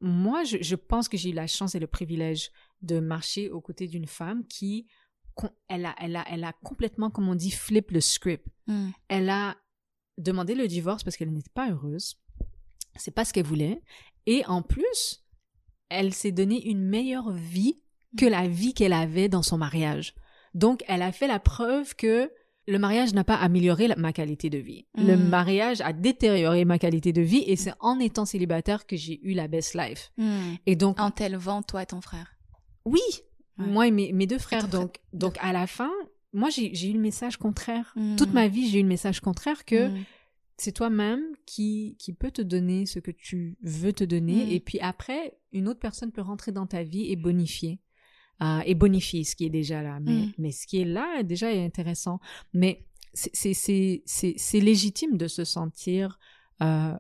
moi, 0.01 0.43
je, 0.43 0.76
pense 0.76 1.10
que 1.10 1.18
j'ai 1.18 1.30
eu 1.30 1.34
la 1.34 1.47
chance 1.47 1.76
et 1.76 1.80
le 1.80 1.88
privilège 1.88 2.51
de 2.82 2.99
marcher 2.99 3.49
aux 3.49 3.62
côtés 3.62 3.88
d'une 3.88 4.07
femme 4.07 4.45
qui, 4.47 4.88
elle 5.68 5.86
a, 5.86 5.95
elle, 5.99 6.16
a, 6.16 6.26
elle 6.30 6.43
a 6.43 6.53
complètement, 6.53 7.10
comme 7.10 7.28
on 7.28 7.36
dit, 7.36 7.51
flip 7.51 7.91
le 7.91 8.01
script. 8.01 8.47
Elle 9.07 9.30
a 9.30 9.57
demandé 10.20 10.53
le 10.53 10.68
divorce 10.68 11.03
parce 11.03 11.18
qu'elle 11.18 11.34
n'était 11.34 11.49
pas 11.53 11.72
heureuse. 11.72 12.20
C'est 12.95 13.12
pas 13.12 13.26
ce 13.26 13.34
qu'elle 13.34 13.45
voulait. 13.45 13.82
Et 14.26 14.45
en 14.45 14.62
plus, 14.62 15.24
elle 15.89 16.14
s'est 16.14 16.32
donné 16.32 16.70
une 16.70 16.88
meilleure 16.88 17.32
vie 17.32 17.82
que 18.18 18.26
la 18.26 18.47
vie 18.47 18.74
qu'elle 18.74 18.93
avait 18.93 19.30
dans 19.30 19.41
son 19.41 19.57
mariage. 19.57 20.14
Donc, 20.54 20.84
elle 20.88 21.02
a 21.02 21.12
fait 21.12 21.28
la 21.28 21.39
preuve 21.39 21.95
que 21.95 22.32
le 22.70 22.80
mariage 22.80 23.14
n'a 23.14 23.24
pas 23.24 23.36
amélioré 23.36 23.89
ma 23.97 24.14
qualité 24.14 24.50
de 24.50 24.58
vie. 24.58 24.86
Le 24.95 25.18
mm. 25.18 25.30
mariage 25.30 25.82
a 25.82 25.91
détérioré 25.91 26.66
ma 26.66 26.80
qualité 26.80 27.12
de 27.12 27.22
vie 27.22 27.43
et 27.47 27.56
c'est 27.56 27.74
en 27.80 28.00
étant 28.00 28.26
célibataire 28.26 28.86
que 28.86 28.95
j'ai 28.95 29.20
eu 29.24 29.34
la 29.34 29.47
best 29.47 29.74
life. 29.74 30.12
Mm. 30.18 30.54
Et 30.66 30.76
donc 30.76 31.00
en 31.00 31.12
t'élevant 31.12 31.64
toi 31.64 31.84
et 31.84 31.88
ton 31.88 32.02
frère. 32.02 32.36
Oui, 32.86 33.02
moi 33.58 33.88
et 33.88 33.91
mes, 33.91 34.28
deux 34.28 34.38
frères. 34.38 34.68
Donc 34.68 35.00
donc 35.14 35.36
à 35.41 35.52
la 35.52 35.68
fin, 35.68 35.91
moi 36.32 36.50
j'ai 36.50 36.89
eu 36.89 36.93
le 36.93 37.00
message 37.00 37.38
contraire. 37.38 37.91
Mm. 37.95 38.16
Toute 38.16 38.34
ma 38.34 38.47
vie 38.47 38.70
j'ai 38.70 38.80
eu 38.80 38.84
le 38.84 38.88
message 38.88 39.20
contraire 39.20 39.66
que 39.66 39.89
c'est 40.58 40.74
toi-même 40.74 41.24
qui 41.45 41.95
qui 42.00 42.14
peut 42.14 42.32
te 42.32 42.41
donner 42.41 42.86
ce 42.86 43.00
que 43.00 43.12
tu 43.12 43.58
veux 43.64 43.93
te 43.93 44.04
donner 44.04 44.54
et 44.54 44.60
puis 44.60 44.80
après 44.80 45.38
une 45.52 45.68
autre 45.68 45.80
personne 45.80 46.12
peut 46.12 46.22
rentrer 46.22 46.52
dans 46.52 46.68
ta 46.68 46.84
vie 46.84 47.12
et 47.12 47.16
bonifier. 47.16 47.80
Euh, 48.42 48.62
et 48.66 48.76
bonifier 48.76 49.24
ce 49.24 49.36
qui 49.36 49.46
est 49.46 49.50
déjà 49.50 49.82
là. 49.82 50.00
Mais, 50.00 50.12
Mm. 50.28 50.34
mais 50.38 50.52
ce 50.52 50.66
qui 50.68 50.82
est 50.82 50.86
là, 50.86 51.24
déjà, 51.24 51.52
est 51.54 51.64
intéressant. 51.66 52.20
Mais 52.54 52.86
c'est- 53.14 54.60
légitime 54.60 55.18
de 55.18 55.28
se 55.28 55.44
sentir 55.44 56.20
euh, 56.62 56.94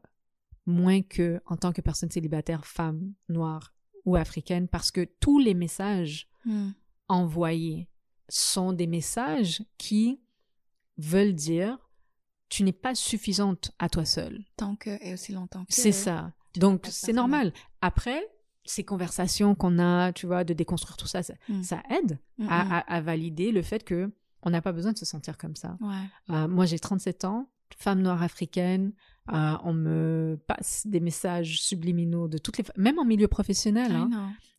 moins 0.65 1.01
que 1.01 1.41
en 1.45 1.57
tant 1.57 1.71
que 1.73 1.81
personne 1.81 2.09
célibataire, 2.11 2.65
femme, 2.65 3.13
noire 3.27 3.73
ou 4.05 4.15
africaine, 4.15 4.67
parce 4.67 4.91
que 4.91 5.07
tous 5.19 5.39
les 5.39 5.53
messages 5.53 6.27
Hmm. 6.45 6.69
envoyés 7.09 7.87
sont 8.29 8.71
des 8.71 8.87
messages 8.87 9.61
qui 9.77 10.21
veulent 10.97 11.33
dire 11.35 11.77
tu 12.47 12.63
n'es 12.63 12.71
pas 12.73 12.95
suffisante 12.95 13.71
à 13.79 13.89
toi 13.89 14.05
seule. 14.05 14.43
Tant 14.57 14.75
que, 14.75 14.89
et 15.05 15.13
aussi 15.13 15.33
longtemps 15.33 15.65
que. 15.65 15.73
C'est 15.73 15.91
ça. 15.91 16.33
tu 16.53 16.59
Donc, 16.61 16.87
c'est 16.89 17.13
normal. 17.13 17.53
Après, 17.81 18.25
ces 18.65 18.83
conversations 18.83 19.55
qu'on 19.55 19.79
a, 19.79 20.11
tu 20.13 20.25
vois, 20.27 20.43
de 20.43 20.53
déconstruire 20.53 20.97
tout 20.97 21.07
ça, 21.07 21.23
ça, 21.23 21.33
Mm. 21.49 21.63
ça 21.63 21.81
aide 21.89 22.19
Mm, 22.37 22.47
à, 22.49 22.65
mm. 22.65 22.71
à- 22.71 22.79
à 22.95 23.01
valider 23.01 23.51
le 23.51 23.61
fait 23.61 23.83
que 23.83 24.11
on 24.43 24.49
n'a 24.51 24.61
pas 24.61 24.71
besoin 24.71 24.93
de 24.93 24.97
se 24.97 25.05
sentir 25.05 25.37
comme 25.37 25.55
ça. 25.55 25.77
Ouais. 25.81 25.95
Euh, 26.35 26.47
moi, 26.47 26.65
j'ai 26.65 26.79
37 26.79 27.25
ans, 27.25 27.49
femme 27.77 28.01
noire 28.01 28.21
africaine. 28.23 28.93
euh, 29.31 29.55
on 29.63 29.73
me 29.73 30.39
passe 30.47 30.87
des 30.87 30.99
messages 30.99 31.61
subliminaux 31.61 32.27
de 32.27 32.39
toutes 32.39 32.57
les 32.57 32.63
femmes, 32.63 32.81
même 32.81 32.97
en 32.97 33.05
milieu 33.05 33.27
professionnel. 33.27 33.91
Hein. 33.91 34.09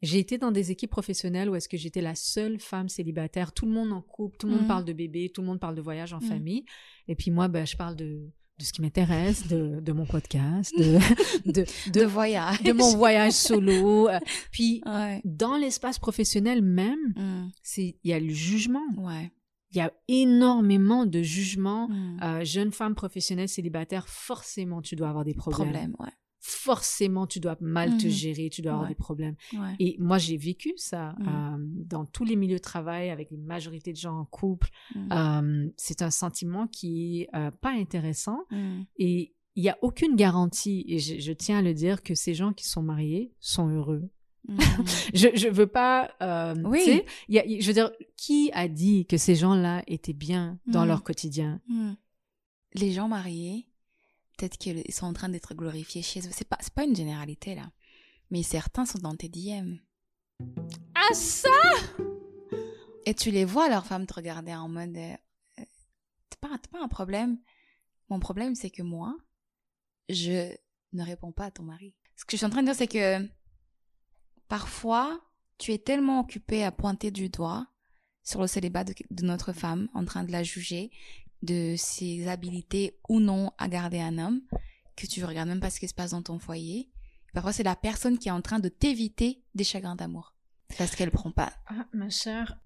J'ai 0.00 0.20
été 0.20 0.38
dans 0.38 0.52
des 0.52 0.70
équipes 0.70 0.90
professionnelles 0.92 1.50
où 1.50 1.56
est-ce 1.56 1.68
que 1.68 1.76
j'étais 1.76 2.00
la 2.00 2.14
seule 2.14 2.60
femme 2.60 2.88
célibataire. 2.88 3.50
Tout 3.52 3.66
le 3.66 3.72
monde 3.72 3.92
en 3.92 4.00
couple, 4.00 4.36
tout 4.36 4.46
le 4.46 4.52
monde 4.54 4.68
parle 4.68 4.84
de 4.84 4.92
bébé, 4.92 5.28
tout 5.34 5.40
le 5.40 5.48
monde 5.48 5.58
parle 5.58 5.74
de 5.74 5.80
voyage 5.80 6.12
en 6.12 6.20
famille. 6.20 6.64
Et 7.08 7.16
puis 7.16 7.32
moi, 7.32 7.48
ben, 7.48 7.66
je 7.66 7.76
parle 7.76 7.96
de, 7.96 8.30
de 8.60 8.64
ce 8.64 8.72
qui 8.72 8.82
m'intéresse, 8.82 9.46
de, 9.48 9.80
de 9.80 9.92
mon 9.92 10.04
podcast, 10.06 10.72
de, 10.78 10.98
de, 11.50 11.64
De 11.90 12.00
de, 12.00 12.04
voyage. 12.04 12.62
de 12.62 12.72
mon 12.72 12.94
voyage 12.96 13.32
solo. 13.32 14.08
Euh, 14.08 14.18
Puis 14.52 14.82
Ouais. 14.86 15.20
dans 15.24 15.56
l'espace 15.56 15.98
professionnel 15.98 16.62
même, 16.62 17.50
c'est 17.62 17.96
il 18.04 18.10
y 18.10 18.12
a 18.12 18.20
le 18.20 18.28
jugement. 18.32 18.84
Ouais. 18.98 19.32
Il 19.72 19.78
y 19.78 19.80
a 19.80 19.92
énormément 20.08 21.06
de 21.06 21.22
jugements. 21.22 21.88
Hmm. 21.88 22.18
Euh, 22.22 22.44
jeune 22.44 22.72
femme 22.72 22.94
professionnelle 22.94 23.48
célibataire, 23.48 24.08
forcément 24.08 24.82
tu 24.82 24.96
dois 24.96 25.08
avoir 25.08 25.24
des 25.24 25.34
problèmes. 25.34 25.68
Problème, 25.70 25.96
ouais. 26.00 26.12
Forcément 26.40 27.26
tu 27.26 27.38
dois 27.38 27.56
mal 27.60 27.96
te 27.98 28.04
Mhm. 28.06 28.10
gérer, 28.10 28.50
tu 28.50 28.62
dois 28.62 28.72
avoir 28.72 28.88
des 28.88 28.94
problèmes. 28.94 29.36
Ouais. 29.52 29.74
Et 29.78 29.96
moi, 29.98 30.16
j'ai 30.18 30.36
vécu 30.38 30.72
ça 30.76 31.14
Mm. 31.18 31.28
euh, 31.28 31.56
dans 31.84 32.04
tous 32.06 32.24
les 32.24 32.34
milieux 32.36 32.56
de 32.56 32.62
travail 32.62 33.10
avec 33.10 33.30
une 33.30 33.44
majorité 33.44 33.92
de 33.92 33.98
gens 33.98 34.18
en 34.18 34.24
couple. 34.24 34.68
Mm. 34.94 35.08
Euh, 35.12 35.68
c'est 35.76 36.02
un 36.02 36.10
sentiment 36.10 36.66
qui 36.66 37.20
est 37.22 37.28
euh, 37.36 37.50
pas 37.50 37.70
intéressant 37.72 38.38
Hmm. 38.50 38.82
et 38.98 39.34
il 39.56 39.64
y 39.64 39.68
a 39.68 39.76
aucune 39.82 40.16
garantie, 40.16 40.84
et 40.88 40.98
je, 40.98 41.18
je 41.18 41.32
tiens 41.32 41.58
à 41.58 41.62
le 41.62 41.74
dire, 41.74 42.02
que 42.02 42.14
ces 42.14 42.32
gens 42.34 42.52
qui 42.52 42.66
sont 42.66 42.82
mariés 42.82 43.32
sont 43.40 43.68
heureux. 43.68 44.08
Je, 45.14 45.28
je 45.34 45.48
veux 45.48 45.66
pas. 45.66 46.10
Oui. 46.64 47.02
y 47.28 47.60
je 47.60 47.66
veux 47.66 47.74
dire, 47.74 47.90
qui 48.16 48.50
a 48.54 48.68
dit 48.68 49.04
que 49.04 49.18
ces 49.18 49.34
gens-là 49.34 49.82
étaient 49.86 50.14
bien 50.14 50.58
dans 50.66 50.84
Mm. 50.84 50.88
leur 50.88 51.02
quotidien? 51.02 51.60
Les 52.74 52.92
gens 52.92 53.08
mariés, 53.08 53.66
peut-être 54.40 54.56
qu'ils 54.56 54.94
sont 54.94 55.06
en 55.06 55.12
train 55.12 55.28
d'être 55.28 55.54
glorifiés 55.54 56.02
chez 56.02 56.20
eux. 56.20 56.30
C'est 56.32 56.48
pas, 56.48 56.58
pas 56.74 56.84
une 56.84 56.96
généralité 56.96 57.54
là. 57.54 57.70
Mais 58.30 58.42
certains 58.42 58.86
sont 58.86 58.98
dans 58.98 59.14
tes 59.14 59.28
DM. 59.28 59.76
Ah 60.94 61.14
ça? 61.14 61.50
Et 63.04 63.14
tu 63.14 63.30
les 63.30 63.44
vois, 63.44 63.68
leurs 63.68 63.86
femmes 63.86 64.06
te 64.06 64.14
regarder 64.14 64.54
en 64.54 64.68
mode 64.68 64.96
euh, 64.96 65.14
euh, 65.58 65.64
T'as 66.30 66.48
pas, 66.48 66.58
t'as 66.58 66.70
pas 66.70 66.82
un 66.82 66.88
problème 66.88 67.38
Mon 68.08 68.18
problème, 68.18 68.54
c'est 68.54 68.70
que 68.70 68.82
moi, 68.82 69.14
je 70.08 70.54
ne 70.92 71.02
réponds 71.02 71.32
pas 71.32 71.46
à 71.46 71.50
ton 71.50 71.64
mari. 71.64 71.94
Ce 72.16 72.24
que 72.24 72.32
je 72.32 72.36
suis 72.38 72.46
en 72.46 72.50
train 72.50 72.62
de 72.62 72.66
dire, 72.66 72.76
c'est 72.76 72.86
que 72.86 73.28
parfois, 74.48 75.20
tu 75.58 75.72
es 75.72 75.78
tellement 75.78 76.20
occupé 76.20 76.64
à 76.64 76.72
pointer 76.72 77.10
du 77.10 77.28
doigt 77.28 77.66
sur 78.22 78.40
le 78.40 78.46
célibat 78.46 78.84
de, 78.84 78.94
de 79.10 79.24
notre 79.24 79.52
femme, 79.52 79.88
en 79.92 80.04
train 80.04 80.24
de 80.24 80.32
la 80.32 80.42
juger, 80.42 80.90
de 81.42 81.74
ses 81.76 82.28
habilités 82.28 82.98
ou 83.08 83.20
non 83.20 83.52
à 83.58 83.68
garder 83.68 84.00
un 84.00 84.18
homme, 84.18 84.42
que 84.96 85.06
tu 85.06 85.24
regardes 85.24 85.48
même 85.48 85.60
pas 85.60 85.70
ce 85.70 85.80
qui 85.80 85.88
se 85.88 85.94
passe 85.94 86.10
dans 86.10 86.22
ton 86.22 86.38
foyer. 86.38 86.90
Parfois, 87.32 87.52
c'est 87.52 87.62
la 87.62 87.76
personne 87.76 88.18
qui 88.18 88.28
est 88.28 88.32
en 88.32 88.42
train 88.42 88.58
de 88.58 88.68
t'éviter 88.68 89.42
des 89.54 89.64
chagrins 89.64 89.96
d'amour. 89.96 90.34
Parce 90.78 90.94
qu'elle 90.94 91.10
prend 91.10 91.30
pas. 91.30 91.52
Ah, 91.66 91.86
ma 91.92 92.10
chère, 92.10 92.58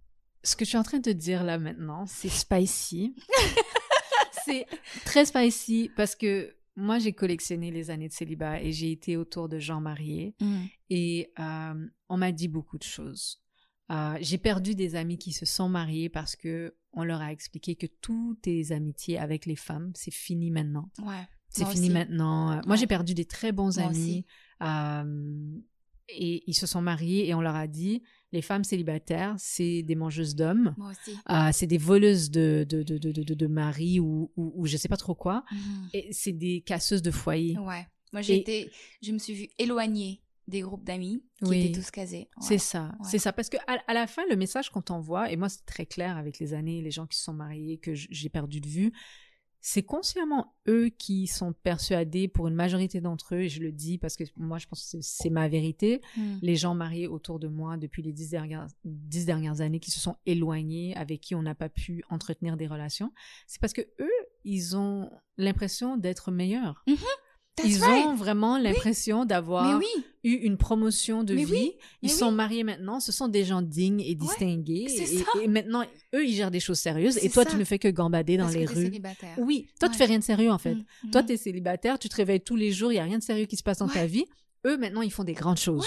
ce 0.43 0.57
que 0.57 0.64
je 0.64 0.70
suis 0.70 0.79
en 0.79 0.83
train 0.83 0.99
de 0.99 1.12
dire 1.12 1.43
là 1.45 1.59
maintenant, 1.59 2.07
c'est 2.07 2.29
spicy. 2.29 3.14
c'est 4.45 4.66
très 5.05 5.25
spicy 5.25 5.91
parce 5.97 6.14
que 6.14 6.55
moi, 6.77 6.99
j'ai 6.99 7.12
collectionné 7.12 7.70
les 7.70 7.91
années 7.91 8.09
de 8.09 8.12
célibat 8.12 8.61
et 8.61 8.72
j'ai 8.72 8.91
été 8.91 9.16
autour 9.16 9.49
de 9.49 9.59
gens 9.59 9.81
mariés 9.81 10.35
et 10.91 11.33
euh, 11.39 11.87
on 12.09 12.16
m'a 12.16 12.33
dit 12.33 12.49
beaucoup 12.49 12.79
de 12.79 12.83
choses. 12.83 13.41
Euh, 13.91 14.16
j'ai 14.20 14.39
perdu 14.39 14.75
des 14.75 14.97
amis 14.97 15.18
qui 15.18 15.33
se 15.33 15.47
sont 15.47 15.68
mariés 15.68 16.09
parce 16.09 16.37
que 16.37 16.75
on 16.97 17.05
leur 17.05 17.21
a 17.21 17.33
expliqué 17.33 17.75
que 17.77 17.87
toutes 18.01 18.43
tes 18.43 18.73
amitiés 18.73 19.19
avec 19.19 19.47
les 19.47 19.57
femmes, 19.57 19.93
c'est 19.95 20.13
fini 20.13 20.51
maintenant. 20.51 20.91
Ouais. 21.03 21.27
C'est 21.49 21.65
fini 21.67 21.87
aussi. 21.87 21.91
maintenant. 21.91 22.53
Euh, 22.53 22.61
Moi, 22.67 22.75
j'ai 22.77 22.87
perdu 22.89 23.15
des 23.15 23.25
très 23.27 23.53
bons 23.53 23.77
Moi 23.79 23.87
amis. 23.89 24.25
euh, 24.63 25.57
et 26.09 26.43
ils 26.47 26.55
se 26.55 26.67
sont 26.67 26.83
mariés 26.83 27.29
et 27.29 27.35
on 27.35 27.41
leur 27.41 27.55
a 27.55 27.67
dit 27.67 28.03
les 28.33 28.43
femmes 28.43 28.65
célibataires, 28.65 29.35
c'est 29.39 29.83
des 29.83 29.95
mangeuses 29.95 30.35
d'hommes. 30.35 30.75
Moi 30.77 30.91
aussi. 30.91 31.17
Euh, 31.31 31.51
c'est 31.53 31.67
des 31.69 31.79
voleuses 31.79 32.31
de, 32.31 32.67
de, 32.69 32.83
de, 32.83 32.99
de, 32.99 33.35
de, 33.35 33.47
mari 33.47 34.01
ou, 34.01 34.31
ou, 34.37 34.53
ou 34.57 34.67
je 34.67 34.77
sais 34.77 34.89
pas 34.89 34.97
trop 34.97 35.15
quoi. 35.15 35.45
Mhm. 35.53 35.89
Et 35.95 36.09
c'est 36.13 36.33
des 36.33 36.61
casseuses 36.61 37.01
de 37.03 37.11
foyer. 37.13 37.57
Ouais. 37.59 37.87
Moi, 38.13 38.23
j'ai 38.23 38.35
Et- 38.35 38.41
été, 38.41 38.71
je 39.03 39.13
me 39.13 39.19
suis 39.19 39.35
vue 39.35 39.49
éloignée 39.59 40.21
des 40.49 40.61
groupes 40.61 40.85
d'amis 40.85 41.25
qui 41.43 41.45
Oui. 41.51 41.67
étaient 41.67 41.81
tous 41.81 41.91
casés. 41.91 42.29
Ouais. 42.37 42.47
C'est 42.47 42.59
ça, 42.59 42.95
Ouais. 43.01 43.09
c'est 43.11 43.19
ça. 43.19 43.33
Parce 43.33 43.49
que 43.49 43.57
à, 43.67 43.79
à 43.87 43.95
la 43.95 44.07
fin, 44.07 44.23
le 44.29 44.37
message 44.37 44.71
qu'on 44.71 44.83
t'envoie, 44.83 45.31
et 45.31 45.37
moi 45.37 45.49
c'est 45.49 45.65
très 45.65 45.87
clair 45.87 46.17
avec 46.17 46.39
les 46.39 46.53
années, 46.55 46.83
les 46.83 46.91
gens 46.91 47.07
qui 47.07 47.17
se 47.19 47.25
sont 47.25 47.33
mariés, 47.35 47.79
que 47.79 47.95
j'ai 47.95 48.29
perdu 48.29 48.61
de 48.61 48.69
vue, 48.69 48.93
c'est 49.67 49.83
consciemment 49.83 50.55
eux 50.69 50.91
qui 50.91 51.27
sont 51.27 51.55
persuadés, 51.55 52.29
pour 52.29 52.49
une 52.49 52.55
majorité 52.55 53.01
d'entre 53.01 53.35
eux, 53.35 53.41
et 53.45 53.49
je 53.49 53.63
le 53.63 53.73
dis 53.73 53.97
parce 53.97 54.15
que 54.15 54.25
moi 54.37 54.59
je 54.59 54.67
pense 54.67 54.93
que 54.93 54.99
c'est- 55.01 55.31
ma 55.31 55.49
vérité, 55.49 56.03
Mhm. 56.19 56.39
les 56.43 56.55
gens 56.57 56.75
mariés 56.75 57.07
autour 57.09 57.39
de 57.39 57.49
moi 57.49 57.79
depuis 57.79 58.03
les 58.03 58.13
dix 58.13 58.29
dernières, 58.29 58.67
dix 58.85 59.25
dernières 59.25 59.63
années 59.63 59.81
qui 59.81 59.91
se 59.91 60.01
sont 60.01 60.17
éloignés, 60.27 60.95
avec 60.97 61.23
qui 61.23 61.35
on 61.35 61.41
n'a 61.41 61.55
pas 61.55 61.71
pu 61.71 62.05
entretenir 62.11 62.59
des 62.59 62.67
relations, 62.67 63.11
c'est 63.47 63.59
parce 63.59 63.73
que 63.73 63.81
eux, 64.01 64.11
ils 64.45 64.77
ont 64.77 65.11
l'impression 65.39 65.97
d'être 65.97 66.31
meilleurs. 66.31 66.85
That's 67.57 67.69
Ils 67.69 67.81
right. 67.85 68.07
ont 68.07 68.15
vraiment 68.17 68.59
l'impression 68.59 69.25
d'avoir 69.25 69.79
oui. 69.79 69.87
eu 70.25 70.33
une 70.33 70.57
promotion 70.57 71.23
de 71.23 71.35
Mais 71.35 71.45
vie. 71.45 71.53
oui, 71.53 71.73
Ils 72.03 72.11
sont 72.11 72.33
mariés 72.33 72.65
maintenant. 72.65 72.99
Ce 72.99 73.13
sont 73.13 73.29
des 73.29 73.45
gens 73.45 73.63
dignes 73.63 74.01
et 74.01 74.17
distingués. 74.17 74.87
et, 74.89 75.07
ça. 75.07 75.25
et 75.41 75.47
maintenant, 75.47 75.85
eux, 76.15 76.25
ils 76.27 76.35
gèrent 76.35 76.51
des 76.51 76.59
choses 76.59 76.81
sérieuses. 76.81 77.17
Et 77.19 77.31
toi, 77.31 77.45
ça. 77.45 77.51
tu 77.51 77.57
ne 77.57 77.63
fais 77.65 77.79
que 77.79 77.87
gambader 77.87 78.37
dans 78.39 78.45
Parce 78.45 78.57
les 78.57 78.65
que 78.65 78.73
rues. 78.75 78.83
célibataire. 78.87 79.35
Oui, 79.39 79.69
toi, 79.79 79.89
tu 79.89 79.93
Ouais. 79.93 79.99
fais 79.99 80.05
rien 80.07 80.19
de 80.19 80.25
sérieux, 80.25 80.51
en 80.51 80.59
fait. 80.59 80.75
Mhm. 80.75 81.11
Toi, 81.13 81.23
tu 81.23 81.33
es 81.35 81.37
célibataire, 81.37 81.97
tu 81.99 82.09
te 82.09 82.17
réveilles 82.17 82.41
tous 82.41 82.57
les 82.57 82.73
jours, 82.73 82.91
il 82.91 82.97
n'y 82.97 83.01
a 83.01 83.05
rien 83.05 83.19
de 83.19 83.23
sérieux 83.23 83.47
qui 83.47 83.57
se 83.57 83.63
passe 83.63 83.79
dans 83.79 83.89
ta 83.89 84.05
vie. 84.07 84.25
Eux, 84.67 84.77
maintenant, 84.77 85.03
ils 85.03 85.13
font 85.13 85.25
des 85.25 85.35
grandes 85.35 85.59
choses. 85.61 85.87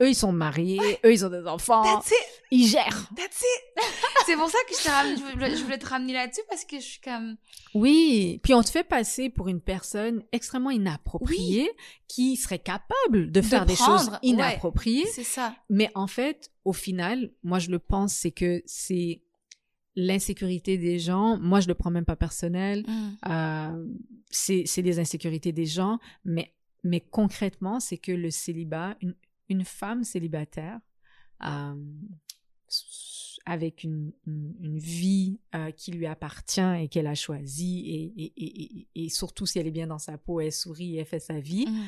Eux, 0.00 0.08
ils 0.10 0.14
sont 0.14 0.30
mariés. 0.30 0.78
Eux, 1.04 1.12
ils 1.12 1.24
ont 1.26 1.30
des 1.30 1.44
enfants. 1.48 1.82
That's 1.82 2.10
it. 2.12 2.37
Ils 2.50 2.66
gèrent. 2.66 3.08
That's 3.14 3.42
it. 3.42 3.84
c'est 4.26 4.36
pour 4.36 4.48
ça 4.48 4.58
que 4.68 4.74
je, 4.76 4.82
t'ai 4.82 4.88
ramené- 4.88 5.16
je 5.16 5.32
voulais, 5.32 5.56
je 5.56 5.62
voulais 5.64 5.78
te 5.78 5.86
ramener 5.86 6.12
là-dessus 6.14 6.40
parce 6.48 6.64
que 6.64 6.76
je 6.76 6.84
suis 6.84 7.00
comme. 7.00 7.36
Oui, 7.74 8.40
puis 8.42 8.54
on 8.54 8.62
te 8.62 8.70
fait 8.70 8.84
passer 8.84 9.28
pour 9.28 9.48
une 9.48 9.60
personne 9.60 10.22
extrêmement 10.32 10.70
inappropriée 10.70 11.70
qui 12.08 12.36
serait 12.36 12.58
capable 12.58 13.30
de 13.30 13.42
faire 13.42 13.66
des 13.66 13.74
prendre, 13.74 13.98
choses 14.00 14.10
ouais. 14.10 14.18
inappropriées. 14.22 15.06
C'est 15.12 15.24
ça. 15.24 15.54
Mais 15.68 15.90
en 15.94 16.06
fait, 16.06 16.50
au 16.64 16.72
final, 16.72 17.30
moi 17.42 17.58
je 17.58 17.70
le 17.70 17.78
pense, 17.78 18.14
c'est 18.14 18.32
que 18.32 18.62
c'est 18.66 19.22
l'insécurité 19.96 20.78
des 20.78 20.98
gens. 20.98 21.38
Moi, 21.38 21.58
je 21.60 21.66
le 21.66 21.74
prends 21.74 21.90
même 21.90 22.04
pas 22.04 22.14
personnel. 22.16 22.84
Mhm. 22.86 23.16
Euh, 23.28 23.86
c'est 24.30 24.62
c'est 24.64 24.82
les 24.82 24.98
insécurités 25.00 25.52
des 25.52 25.66
gens, 25.66 25.98
mais 26.24 26.54
mais 26.84 27.00
concrètement, 27.00 27.80
c'est 27.80 27.98
que 27.98 28.12
le 28.12 28.30
célibat, 28.30 28.96
une, 29.00 29.14
une 29.48 29.64
femme 29.64 30.04
célibataire 30.04 30.78
euh, 31.44 31.74
avec 33.46 33.82
une, 33.84 34.12
une, 34.26 34.54
une 34.60 34.78
vie 34.78 35.38
euh, 35.54 35.70
qui 35.70 35.90
lui 35.92 36.06
appartient 36.06 36.60
et 36.82 36.88
qu'elle 36.88 37.06
a 37.06 37.14
choisie, 37.14 38.12
et, 38.16 38.22
et, 38.24 38.32
et, 38.36 38.86
et- 38.94 39.08
surtout 39.08 39.46
si 39.46 39.58
elle 39.58 39.66
est 39.66 39.70
bien 39.70 39.86
dans 39.86 39.98
sa 39.98 40.18
peau, 40.18 40.40
elle 40.40 40.52
sourit, 40.52 40.96
elle 40.98 41.06
fait 41.06 41.20
sa 41.20 41.40
vie, 41.40 41.66
Mhm. 41.66 41.86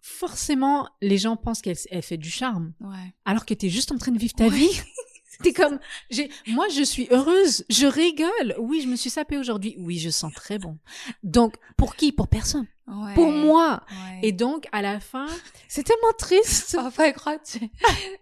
forcément, 0.00 0.88
les 1.00 1.16
gens 1.18 1.36
pensent 1.36 1.62
qu'elle 1.62 1.76
elle 1.90 2.02
fait 2.02 2.18
du 2.18 2.30
charme 2.30 2.74
Ouais. 2.80 3.14
alors 3.24 3.46
que 3.46 3.54
tu 3.54 3.66
es 3.66 3.68
juste 3.70 3.92
en 3.92 3.96
train 3.98 4.12
de 4.12 4.18
vivre 4.18 4.34
ta 4.34 4.48
Ouais. 4.48 4.56
vie. 4.56 4.68
T'es 5.42 5.52
comme, 5.52 5.78
j'ai, 6.10 6.30
moi 6.48 6.66
je 6.68 6.82
suis 6.82 7.08
heureuse, 7.10 7.64
je 7.68 7.86
rigole. 7.86 8.54
Oui, 8.58 8.80
je 8.82 8.88
me 8.88 8.96
suis 8.96 9.10
sapée 9.10 9.36
aujourd'hui. 9.38 9.74
Oui, 9.78 9.98
je 9.98 10.10
sens 10.10 10.32
très 10.34 10.58
bon. 10.58 10.78
Donc, 11.22 11.54
pour 11.76 11.96
qui? 11.96 12.12
Pour 12.12 12.28
personne. 12.28 12.66
Ouais. 12.86 13.14
Pour 13.14 13.30
moi. 13.32 13.82
Ouais. 13.90 14.20
Et 14.28 14.32
donc, 14.32 14.66
à 14.72 14.82
la 14.82 15.00
fin, 15.00 15.26
c'est 15.68 15.82
tellement 15.84 16.12
triste. 16.18 16.76
Elle 16.98 17.14
croit 17.14 17.38
que 17.38 17.58
tu... 17.58 17.70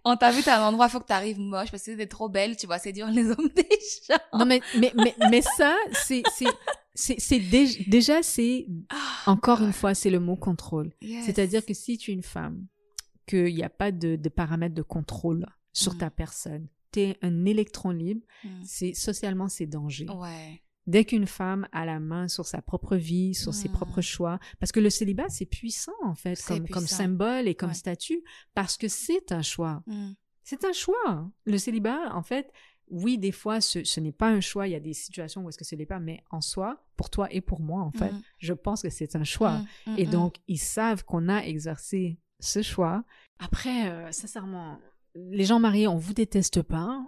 On 0.04 0.16
t'a 0.16 0.30
vu, 0.30 0.42
t'as 0.42 0.60
un 0.62 0.68
endroit, 0.68 0.88
faut 0.88 1.00
que 1.00 1.06
t'arrives 1.06 1.40
moche 1.40 1.70
parce 1.70 1.82
que 1.82 1.96
t'es 1.96 2.06
trop 2.06 2.28
belle, 2.28 2.56
tu 2.56 2.66
vois, 2.66 2.78
séduire 2.78 3.10
les 3.10 3.28
hommes 3.30 3.48
déjà. 3.56 4.20
Non, 4.32 4.44
mais, 4.46 4.60
mais, 4.78 4.92
mais, 4.94 5.14
mais 5.30 5.42
ça, 5.42 5.76
c'est, 5.92 6.22
c'est, 6.36 6.46
c'est, 6.94 7.16
c'est 7.18 7.40
dé- 7.40 7.84
déjà, 7.88 8.22
c'est, 8.22 8.66
encore 9.26 9.62
une 9.62 9.72
fois, 9.72 9.94
c'est 9.94 10.10
le 10.10 10.20
mot 10.20 10.36
contrôle. 10.36 10.92
Yes. 11.02 11.24
C'est-à-dire 11.26 11.66
que 11.66 11.74
si 11.74 11.98
tu 11.98 12.12
es 12.12 12.14
une 12.14 12.22
femme, 12.22 12.64
qu'il 13.26 13.54
n'y 13.54 13.64
a 13.64 13.68
pas 13.70 13.90
de, 13.90 14.14
de 14.16 14.28
paramètres 14.28 14.74
de 14.74 14.82
contrôle 14.82 15.46
sur 15.72 15.94
Mm. 15.94 15.98
ta 15.98 16.10
personne, 16.10 16.66
un 17.22 17.44
électron 17.44 17.90
libre, 17.90 18.24
Mm. 18.44 18.48
c'est 18.64 18.94
socialement, 18.94 19.48
c'est 19.48 19.66
danger. 19.66 20.06
Ouais. 20.10 20.62
Dès 20.86 21.04
qu'une 21.04 21.26
femme 21.26 21.68
a 21.72 21.84
la 21.86 22.00
main 22.00 22.26
sur 22.26 22.44
sa 22.46 22.60
propre 22.60 22.96
vie, 22.96 23.34
sur 23.34 23.54
ses 23.54 23.68
Mm. 23.68 23.72
propres 23.72 24.00
choix, 24.00 24.38
parce 24.58 24.72
que 24.72 24.80
le 24.80 24.90
célibat, 24.90 25.28
c'est 25.28 25.46
puissant, 25.46 25.92
en 26.02 26.14
fait, 26.14 26.40
comme, 26.70 26.86
symbole 26.86 27.46
et 27.46 27.54
comme 27.54 27.68
Ouais. 27.70 27.74
statut, 27.74 28.22
parce 28.54 28.76
que 28.76 28.88
c'est 28.88 29.30
un 29.32 29.42
choix. 29.42 29.82
Mm. 29.86 30.12
C'est 30.42 30.64
un 30.64 30.72
choix. 30.72 31.30
Le 31.44 31.56
célibat, 31.58 32.12
en 32.14 32.22
fait, 32.24 32.52
oui, 32.88 33.16
des 33.16 33.30
fois, 33.32 33.60
ce, 33.60 33.84
ce 33.84 34.00
n'est 34.00 34.12
pas 34.12 34.28
un 34.28 34.40
choix. 34.40 34.66
Il 34.66 34.72
y 34.72 34.74
a 34.74 34.80
des 34.80 34.92
situations 34.92 35.44
où 35.44 35.48
est-ce 35.48 35.56
que 35.56 35.64
ce 35.64 35.76
n'est 35.76 35.86
pas, 35.86 36.00
mais 36.00 36.24
en 36.30 36.40
soi, 36.40 36.84
pour 36.96 37.10
toi 37.10 37.28
et 37.32 37.40
pour 37.40 37.60
moi, 37.60 37.82
en 37.82 37.92
fait, 37.92 38.10
Mm. 38.12 38.22
je 38.38 38.52
pense 38.52 38.82
que 38.82 38.90
c'est 38.90 39.14
un 39.14 39.24
choix. 39.24 39.58
Mm, 39.86 39.92
mm, 39.92 39.94
Et 39.98 40.06
mm. 40.06 40.10
donc, 40.10 40.34
ils 40.48 40.58
savent 40.58 41.04
qu'on 41.04 41.28
a 41.28 41.38
exercé 41.44 42.18
ce 42.40 42.60
choix. 42.60 43.04
Après, 43.38 43.88
euh, 43.88 44.10
sincèrement, 44.10 44.78
les 45.14 45.44
gens 45.44 45.58
mariés, 45.58 45.86
on 45.88 45.96
vous 45.98 46.14
déteste 46.14 46.62
pas. 46.62 47.04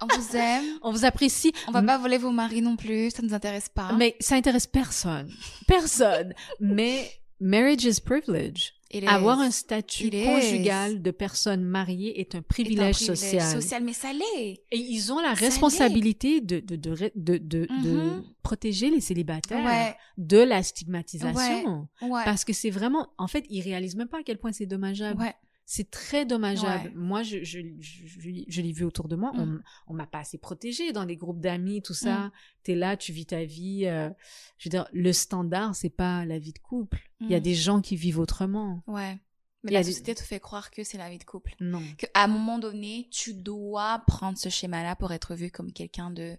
On 0.00 0.06
vous- 0.06 0.36
aime. 0.36 0.64
On 0.82 0.92
vous 0.92 1.04
apprécie. 1.04 1.52
On 1.66 1.72
va 1.72 1.82
pas 1.82 1.98
voler 1.98 2.18
vos 2.18 2.30
maris 2.30 2.62
non 2.62 2.76
plus, 2.76 3.10
ça 3.10 3.22
nous 3.22 3.34
intéresse 3.34 3.68
pas. 3.68 3.92
Mais 3.94 4.16
ça 4.20 4.36
intéresse 4.36 4.66
personne. 4.66 5.30
Personne. 5.66 6.34
mais 6.60 7.10
marriage 7.40 7.84
is 7.84 8.00
privilege. 8.00 8.74
It 8.90 9.04
Avoir 9.06 9.38
is. 9.42 9.46
un 9.46 9.50
statut 9.50 10.06
It 10.06 10.14
is. 10.14 10.24
conjugal 10.24 11.02
de 11.02 11.10
personne 11.10 11.62
mariée 11.62 12.20
est 12.20 12.34
un 12.34 12.40
privilège, 12.40 13.02
Est 13.02 13.10
un 13.10 13.12
privilège 13.14 13.18
social. 13.42 13.60
social, 13.62 13.84
mais 13.84 13.92
ça 13.92 14.12
l'est. 14.14 14.62
Et 14.70 14.78
ils 14.78 15.12
ont 15.12 15.20
la 15.20 15.34
Ça 15.34 15.40
responsabilité 15.44 16.40
de, 16.40 16.60
de, 16.60 16.76
de, 16.76 16.94
de, 17.14 17.36
de, 17.38 17.66
de 17.66 17.66
Mhm. 17.68 18.24
protéger 18.42 18.88
les 18.88 19.00
célibataires 19.02 19.62
Ouais, 19.64 19.94
de 20.16 20.38
la 20.38 20.62
stigmatisation. 20.62 21.86
ouais, 22.00 22.22
Parce 22.24 22.44
que 22.46 22.52
c'est 22.54 22.70
vraiment, 22.70 23.08
en 23.18 23.26
fait, 23.28 23.44
ils 23.50 23.60
réalisent 23.62 23.96
même 23.96 24.08
pas 24.08 24.20
à 24.20 24.22
quel 24.22 24.38
point 24.38 24.52
c'est 24.52 24.66
dommageable. 24.66 25.20
ouais. 25.20 25.34
C'est 25.70 25.90
très 25.90 26.24
dommageable. 26.24 26.88
Ouais. 26.88 26.94
Moi, 26.94 27.22
je, 27.22 27.44
je, 27.44 27.60
je, 27.78 28.06
je- 28.48 28.62
l'ai 28.62 28.72
vu 28.72 28.84
autour 28.84 29.06
de 29.06 29.16
moi. 29.16 29.32
Mm. 29.34 29.60
On, 29.86 29.92
on 29.92 29.94
m'a 29.94 30.06
pas 30.06 30.20
assez 30.20 30.38
protégée 30.38 30.92
dans 30.92 31.04
des 31.04 31.18
groupes 31.18 31.40
d'amis, 31.40 31.82
tout 31.82 31.92
ça. 31.92 32.32
Tu 32.64 32.72
es 32.72 32.74
là, 32.74 32.96
tu 32.96 33.12
vis 33.12 33.26
ta 33.26 33.44
vie. 33.44 33.84
euh, 33.84 34.08
je 34.56 34.68
veux 34.68 34.70
dire, 34.70 34.88
le 34.94 35.12
standard, 35.12 35.74
c'est 35.74 35.90
pas 35.90 36.24
la 36.24 36.38
vie 36.38 36.54
de 36.54 36.58
couple. 36.58 36.98
Il 37.20 37.28
y 37.28 37.34
a 37.34 37.38
Mm. 37.38 37.42
des 37.42 37.54
gens 37.54 37.80
qui 37.82 37.96
vivent 37.96 38.18
autrement. 38.18 38.82
Ouais. 38.86 39.18
Mais 39.62 39.72
la 39.72 39.82
société 39.84 40.14
te 40.14 40.22
fait 40.22 40.40
croire 40.40 40.70
que 40.70 40.84
c'est 40.84 40.96
la 40.96 41.10
vie 41.10 41.18
de 41.18 41.24
couple. 41.24 41.54
Non. 41.60 41.82
Qu'à 41.98 42.08
un 42.14 42.28
moment 42.28 42.58
donné, 42.58 43.06
tu 43.12 43.34
dois 43.34 44.02
prendre 44.06 44.38
ce 44.38 44.48
schéma-là 44.48 44.96
pour 44.96 45.12
être 45.12 45.34
vu 45.34 45.50
comme 45.50 45.72
quelqu'un 45.74 46.10
de 46.10 46.38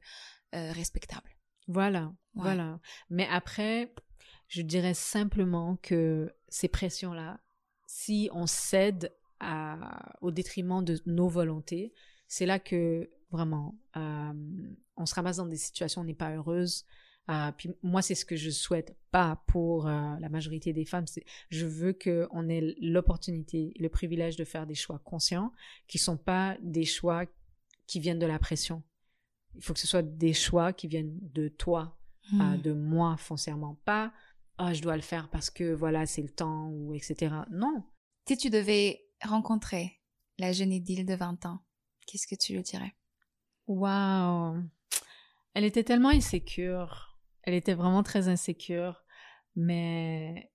euh, 0.55 0.71
respectable. 0.71 1.29
Voilà, 1.67 2.05
Ouais. 2.33 2.41
voilà. 2.45 2.79
Mais 3.11 3.27
après, 3.29 3.93
je 4.47 4.63
dirais 4.63 4.95
simplement 4.95 5.75
que 5.83 6.33
ces 6.47 6.67
pressions-là, 6.67 7.39
si 7.85 8.27
on 8.33 8.47
cède 8.47 9.13
à, 9.39 10.15
au 10.21 10.31
détriment 10.31 10.83
de 10.83 10.99
nos 11.05 11.27
volontés, 11.27 11.93
c'est 12.27 12.45
là 12.45 12.59
que 12.59 13.09
vraiment 13.31 13.77
euh, 13.97 14.33
on 14.97 15.05
se 15.05 15.15
ramasse 15.15 15.37
dans 15.37 15.45
des 15.45 15.55
situations 15.55 16.01
où 16.01 16.03
on 16.03 16.07
n'est 16.07 16.13
pas 16.13 16.35
heureuse. 16.35 16.85
Euh, 17.29 17.51
puis 17.55 17.69
moi, 17.83 18.01
c'est 18.01 18.15
ce 18.15 18.25
que 18.25 18.35
je 18.35 18.49
souhaite 18.49 18.97
pas 19.11 19.43
pour 19.47 19.87
euh, 19.87 20.15
la 20.19 20.29
majorité 20.29 20.73
des 20.73 20.85
femmes. 20.85 21.05
Je 21.49 21.65
veux 21.67 21.93
qu'on 21.93 22.49
ait 22.49 22.75
l'opportunité, 22.81 23.73
le 23.79 23.87
privilège 23.89 24.35
de 24.35 24.43
faire 24.43 24.65
des 24.65 24.73
choix 24.73 24.99
conscients, 24.99 25.51
qui 25.87 25.99
sont 25.99 26.17
pas 26.17 26.57
des 26.61 26.85
choix 26.85 27.25
qui 27.85 27.99
viennent 27.99 28.17
de 28.19 28.25
la 28.25 28.39
pression. 28.39 28.81
Il 29.55 29.63
faut 29.63 29.73
que 29.73 29.79
ce 29.79 29.87
soit 29.87 30.01
des 30.01 30.33
choix 30.33 30.73
qui 30.73 30.87
viennent 30.87 31.17
de 31.21 31.49
toi, 31.49 31.95
Mm. 32.31 32.41
euh, 32.41 32.57
de 32.57 32.73
moi 32.73 33.17
foncièrement, 33.17 33.79
pas 33.85 34.13
ah 34.57 34.73
je 34.73 34.81
dois 34.81 34.95
le 34.95 35.01
faire 35.01 35.29
parce 35.29 35.49
que 35.49 35.73
voilà 35.73 36.05
c'est 36.05 36.21
le 36.21 36.29
temps 36.29 36.67
ou 36.69 36.93
etc. 36.93 37.33
Non, 37.49 37.83
Si 38.27 38.37
tu 38.37 38.49
devais 38.49 39.01
rencontrer 39.23 39.99
la 40.37 40.51
jeune 40.51 40.71
Idylle 40.71 41.05
de 41.05 41.15
20 41.15 41.45
ans, 41.45 41.59
qu'est-ce 42.05 42.27
que 42.27 42.35
tu 42.35 42.53
lui 42.53 42.63
dirais? 42.63 42.95
Waouh, 43.67 44.63
elle 45.53 45.63
était 45.63 45.83
tellement 45.83 46.09
insécure, 46.09 47.19
elle 47.43 47.53
était 47.53 47.73
vraiment 47.73 48.03
très 48.03 48.27
insécure, 48.27 49.03
mais 49.55 50.51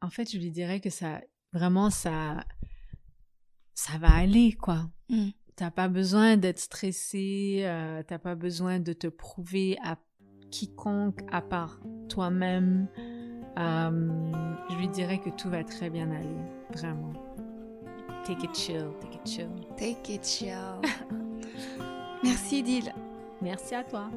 en 0.00 0.10
fait 0.10 0.30
je 0.30 0.38
lui 0.38 0.50
dirais 0.50 0.80
que 0.80 0.90
ça 0.90 1.20
vraiment 1.52 1.90
ça 1.90 2.44
ça 3.74 3.98
va 3.98 4.12
aller 4.12 4.52
quoi. 4.52 4.90
Mm. 5.08 5.30
T'as 5.56 5.70
pas 5.70 5.88
besoin 5.88 6.36
d'être 6.36 6.58
stressé, 6.58 7.60
euh, 7.62 8.02
t'as 8.02 8.18
pas 8.18 8.34
besoin 8.34 8.80
de 8.80 8.92
te 8.92 9.06
prouver 9.06 9.78
à 9.84 9.96
quiconque 10.50 11.20
à 11.30 11.42
part 11.42 11.80
toi-même. 12.08 12.88
Euh, 13.58 14.32
je 14.70 14.76
lui 14.76 14.88
dirais 14.88 15.20
que 15.20 15.30
tout 15.30 15.48
va 15.48 15.62
très 15.62 15.90
bien 15.90 16.10
aller, 16.10 16.36
vraiment. 16.72 17.12
Take 18.26 18.44
it 18.44 18.54
chill, 18.54 18.94
take 19.00 19.14
it 19.16 19.26
chill. 19.26 19.50
Take 19.76 20.14
it 20.14 20.24
chill. 20.24 20.80
Merci 22.24 22.60
Idylle. 22.60 22.94
Merci 23.42 23.74
à 23.74 23.84
toi. 23.84 24.10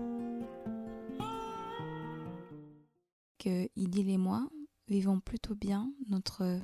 Que 3.38 3.70
Idylle 3.76 4.10
et 4.12 4.18
moi 4.18 4.47
vivons 4.88 5.20
plutôt 5.20 5.55
bien 5.55 5.91
notre 6.08 6.62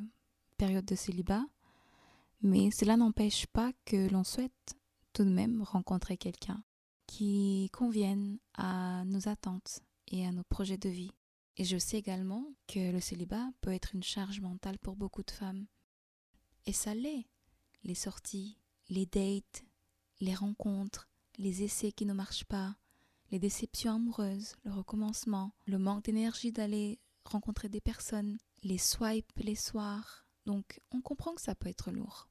période 0.58 0.86
de 0.86 0.96
célibat, 0.96 1.44
mais 2.42 2.72
cela 2.72 2.96
n'empêche 2.96 3.46
pas 3.48 3.74
que 3.84 4.10
l'on 4.10 4.24
souhaite 4.24 4.78
tout 5.12 5.26
de 5.26 5.30
même 5.30 5.64
rencontrer 5.64 6.16
quelqu'un 6.16 6.64
qui 7.08 7.70
convienne 7.74 8.40
à 8.54 9.04
nos 9.04 9.28
attentes 9.28 9.82
et 10.08 10.26
à 10.26 10.32
nos 10.32 10.44
projets 10.46 10.78
de 10.78 10.90
vie. 10.90 11.12
Et 11.58 11.66
je 11.66 11.78
sais 11.78 11.98
également 11.98 12.46
que 12.68 12.92
le 12.92 13.02
célibat 13.02 13.50
peut 13.60 13.74
être 13.74 13.94
une 13.94 14.04
charge 14.04 14.40
mentale 14.40 14.80
pour 14.80 14.96
beaucoup 14.96 15.24
de 15.24 15.32
femmes. 15.32 15.66
Et 16.66 16.72
ça 16.72 16.96
l'est. 16.96 17.28
Les 17.84 17.96
sorties, 17.96 18.58
les 18.90 19.06
dates, 19.06 19.64
les 20.22 20.36
rencontres, 20.36 21.10
les 21.38 21.64
essais 21.64 21.92
qui 21.92 22.06
ne 22.06 22.14
marchent 22.14 22.46
pas, 22.46 22.76
les 23.32 23.40
déceptions 23.40 23.96
amoureuses, 23.96 24.56
le 24.64 24.72
recommencement, 24.72 25.52
le 25.66 25.80
manque 25.80 26.04
d'énergie 26.04 26.52
d'aller 26.52 27.00
rencontrer 27.26 27.70
des 27.70 27.82
personnes, 27.82 28.38
les 28.64 28.78
swipes 28.78 29.32
les 29.38 29.56
soirs. 29.56 30.26
Donc 30.46 30.80
on 30.92 31.02
comprend 31.02 31.34
que 31.34 31.42
ça 31.42 31.56
peut 31.56 31.70
être 31.70 31.92
lourd. 31.92 32.28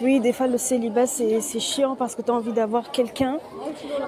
Oui, 0.00 0.20
des 0.20 0.32
fois 0.32 0.46
le 0.46 0.58
célibat 0.58 1.06
c'est 1.06 1.60
chiant 1.60 1.94
parce 1.96 2.14
que 2.14 2.22
tu 2.22 2.30
as 2.30 2.34
envie 2.34 2.52
d'avoir 2.52 2.90
quelqu'un, 2.90 3.38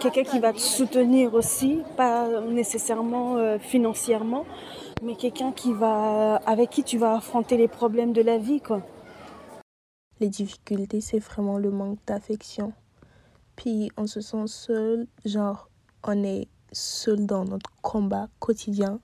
quelqu'un 0.00 0.24
qui 0.24 0.40
va 0.40 0.52
te 0.52 0.58
soutenir 0.58 1.34
aussi, 1.34 1.82
pas 1.96 2.40
nécessairement 2.40 3.36
euh, 3.36 3.58
financièrement, 3.58 4.44
mais 5.02 5.14
quelqu'un 5.14 5.52
qui 5.52 5.72
va 5.72 6.36
avec 6.46 6.70
qui 6.70 6.82
tu 6.82 6.98
vas 6.98 7.16
affronter 7.16 7.56
les 7.56 7.68
problèmes 7.68 8.12
de 8.12 8.22
la 8.22 8.38
vie 8.38 8.60
quoi. 8.60 8.82
Les 10.20 10.28
difficultés, 10.28 11.00
c'est 11.00 11.20
vraiment 11.20 11.58
le 11.58 11.70
manque 11.70 11.98
d'affection. 12.06 12.72
Puis 13.54 13.90
on 13.96 14.06
se 14.06 14.20
sent 14.20 14.46
seul, 14.46 15.06
genre 15.24 15.68
on 16.04 16.24
est 16.24 16.48
seul 16.72 17.26
dans 17.26 17.44
notre 17.44 17.70
combat 17.82 18.28
quotidien. 18.38 19.00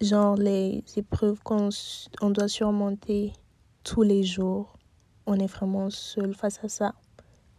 Genre 0.00 0.36
les 0.36 0.84
épreuves 0.96 1.42
qu'on 1.42 1.70
on 2.20 2.30
doit 2.30 2.48
surmonter 2.48 3.32
tous 3.82 4.02
les 4.02 4.22
jours. 4.22 4.78
On 5.26 5.38
est 5.38 5.46
vraiment 5.46 5.90
seul 5.90 6.34
face 6.34 6.62
à 6.62 6.68
ça. 6.68 6.94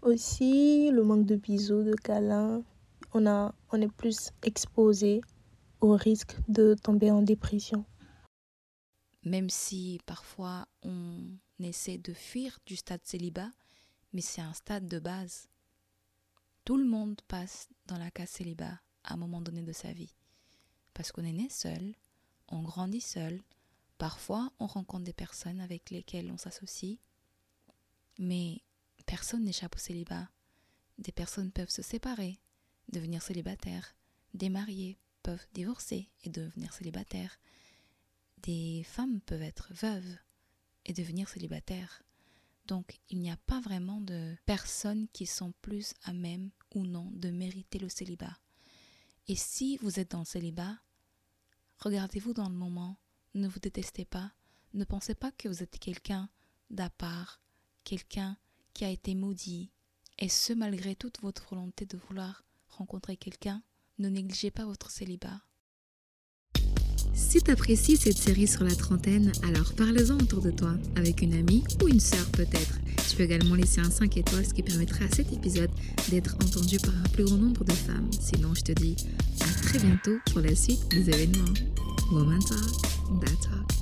Aussi, 0.02 0.92
le 0.92 1.04
manque 1.04 1.26
de 1.26 1.36
bisous, 1.36 1.84
de 1.84 1.94
câlins. 1.94 2.64
On, 3.14 3.26
a, 3.26 3.54
on 3.72 3.82
est 3.82 3.92
plus 3.92 4.32
exposé 4.44 5.22
au 5.82 5.92
risque 5.92 6.38
de 6.48 6.76
tomber 6.76 7.12
en 7.12 7.22
dépression. 7.22 7.86
Même 9.26 9.50
si 9.50 10.00
parfois 10.06 10.66
on 10.84 11.18
essaie 11.64 11.98
de 11.98 12.14
fuir 12.14 12.60
du 12.66 12.76
stade 12.76 13.04
célibat, 13.04 13.52
mais 14.14 14.22
c'est 14.22 14.42
un 14.42 14.54
stade 14.54 14.88
de 14.88 15.00
base. 15.00 15.50
Tout 16.66 16.78
le 16.78 16.86
monde 16.86 17.22
passe 17.28 17.68
dans 17.88 17.98
la 17.98 18.12
case 18.12 18.30
célibat 18.30 18.80
à 19.04 19.14
un 19.14 19.18
moment 19.18 19.42
donné 19.42 19.62
de 19.62 19.72
sa 19.72 19.92
vie. 19.94 20.14
Parce 20.94 21.12
qu'on 21.12 21.24
est 21.24 21.32
né 21.32 21.50
seul, 21.50 21.96
on 22.48 22.62
grandit 22.62 23.02
seul, 23.02 23.42
parfois 23.98 24.52
on 24.60 24.68
rencontre 24.68 25.06
des 25.06 25.14
personnes 25.14 25.62
avec 25.62 25.90
lesquelles 25.90 26.32
on 26.32 26.38
s'associe, 26.38 26.98
mais 28.18 28.62
personne 29.06 29.44
n'échappe 29.44 29.76
au 29.76 29.80
célibat. 29.80 30.30
Des 30.98 31.12
personnes 31.12 31.52
peuvent 31.52 31.70
se 31.70 31.82
séparer, 31.82 32.40
devenir 32.92 33.22
célibataires, 33.22 33.96
des 34.34 34.50
mariés 34.50 34.98
peuvent 35.24 35.48
divorcer 35.54 36.10
et 36.24 36.30
devenir 36.30 36.74
célibataires. 36.74 37.40
Des 38.44 38.84
femmes 38.84 39.22
peuvent 39.22 39.42
être 39.42 39.74
veuves 39.74 40.18
et 40.90 40.94
devenir 40.94 41.30
célibataires. 41.30 42.04
Donc 42.68 43.00
il 43.10 43.20
n'y 43.20 43.32
a 43.32 43.38
pas 43.38 43.60
vraiment 43.62 44.02
de 44.02 44.36
personnes 44.46 45.08
qui 45.14 45.26
sont 45.26 45.54
plus 45.62 45.94
à 46.04 46.14
même 46.14 46.52
ou 46.76 46.86
non 46.86 47.10
de 47.14 47.30
mériter 47.30 47.80
le 47.80 47.90
célibat. 47.90 48.38
Et 49.28 49.36
si 49.36 49.78
vous 49.78 50.00
êtes 50.00 50.12
dans 50.12 50.20
le 50.20 50.26
célibat, 50.26 50.78
regardez-vous 51.78 52.34
dans 52.34 52.50
le 52.50 52.56
moment, 52.56 52.98
ne 53.36 53.48
vous 53.48 53.60
détestez 53.60 54.06
pas, 54.06 54.32
ne 54.74 54.84
pensez 54.84 55.16
pas 55.16 55.32
que 55.32 55.48
vous 55.48 55.64
êtes 55.64 55.80
quelqu'un 55.80 56.30
d'à 56.70 56.90
part, 56.90 57.42
quelqu'un 57.84 58.38
qui 58.74 58.86
a 58.86 58.90
été 58.90 59.16
maudit, 59.16 59.72
et 60.18 60.30
ce 60.30 60.54
malgré 60.54 60.96
toute 60.96 61.22
votre 61.22 61.48
volonté 61.50 61.86
de 61.86 61.98
vouloir 61.98 62.44
rencontrer 62.68 63.18
quelqu'un, 63.18 63.64
ne 64.00 64.10
négligez 64.10 64.52
pas 64.52 64.66
votre 64.66 64.92
célibat. 64.92 65.42
Si 67.20 67.42
tu 67.42 67.52
apprécies 67.52 67.98
cette 67.98 68.18
série 68.18 68.48
sur 68.48 68.64
la 68.64 68.74
trentaine, 68.74 69.32
alors 69.44 69.74
parle-en 69.74 70.16
autour 70.16 70.42
de 70.42 70.52
toi, 70.52 70.74
avec 70.96 71.22
une 71.22 71.34
amie 71.34 71.64
ou 71.84 71.88
une 71.88 72.00
sœur 72.00 72.26
peut-être. 72.32 72.80
Tu 73.08 73.18
peux 73.18 73.24
également 73.24 73.56
laisser 73.56 73.82
un 73.82 73.92
5 73.92 74.18
étoiles, 74.18 74.46
ce 74.46 74.54
qui 74.54 74.64
permettra 74.64 75.06
à 75.06 75.16
cet 75.16 75.32
épisode 75.32 75.70
d'être 76.10 76.36
entendu 76.36 76.78
par 76.80 76.94
un 76.96 77.10
plus 77.10 77.26
grand 77.26 77.38
nombre 77.38 77.66
de 77.66 77.74
femmes. 77.74 78.10
Sinon, 78.20 78.56
je 78.56 78.62
te 78.62 78.72
dis 78.72 78.96
à 79.42 79.62
très 79.62 79.80
bientôt 79.80 80.18
pour 80.32 80.42
la 80.42 80.56
suite 80.56 80.88
des 80.90 81.10
événements. 81.10 81.54
Woman 82.12 82.40
Talk, 82.40 82.82
That 83.22 83.48
Talk. 83.48 83.79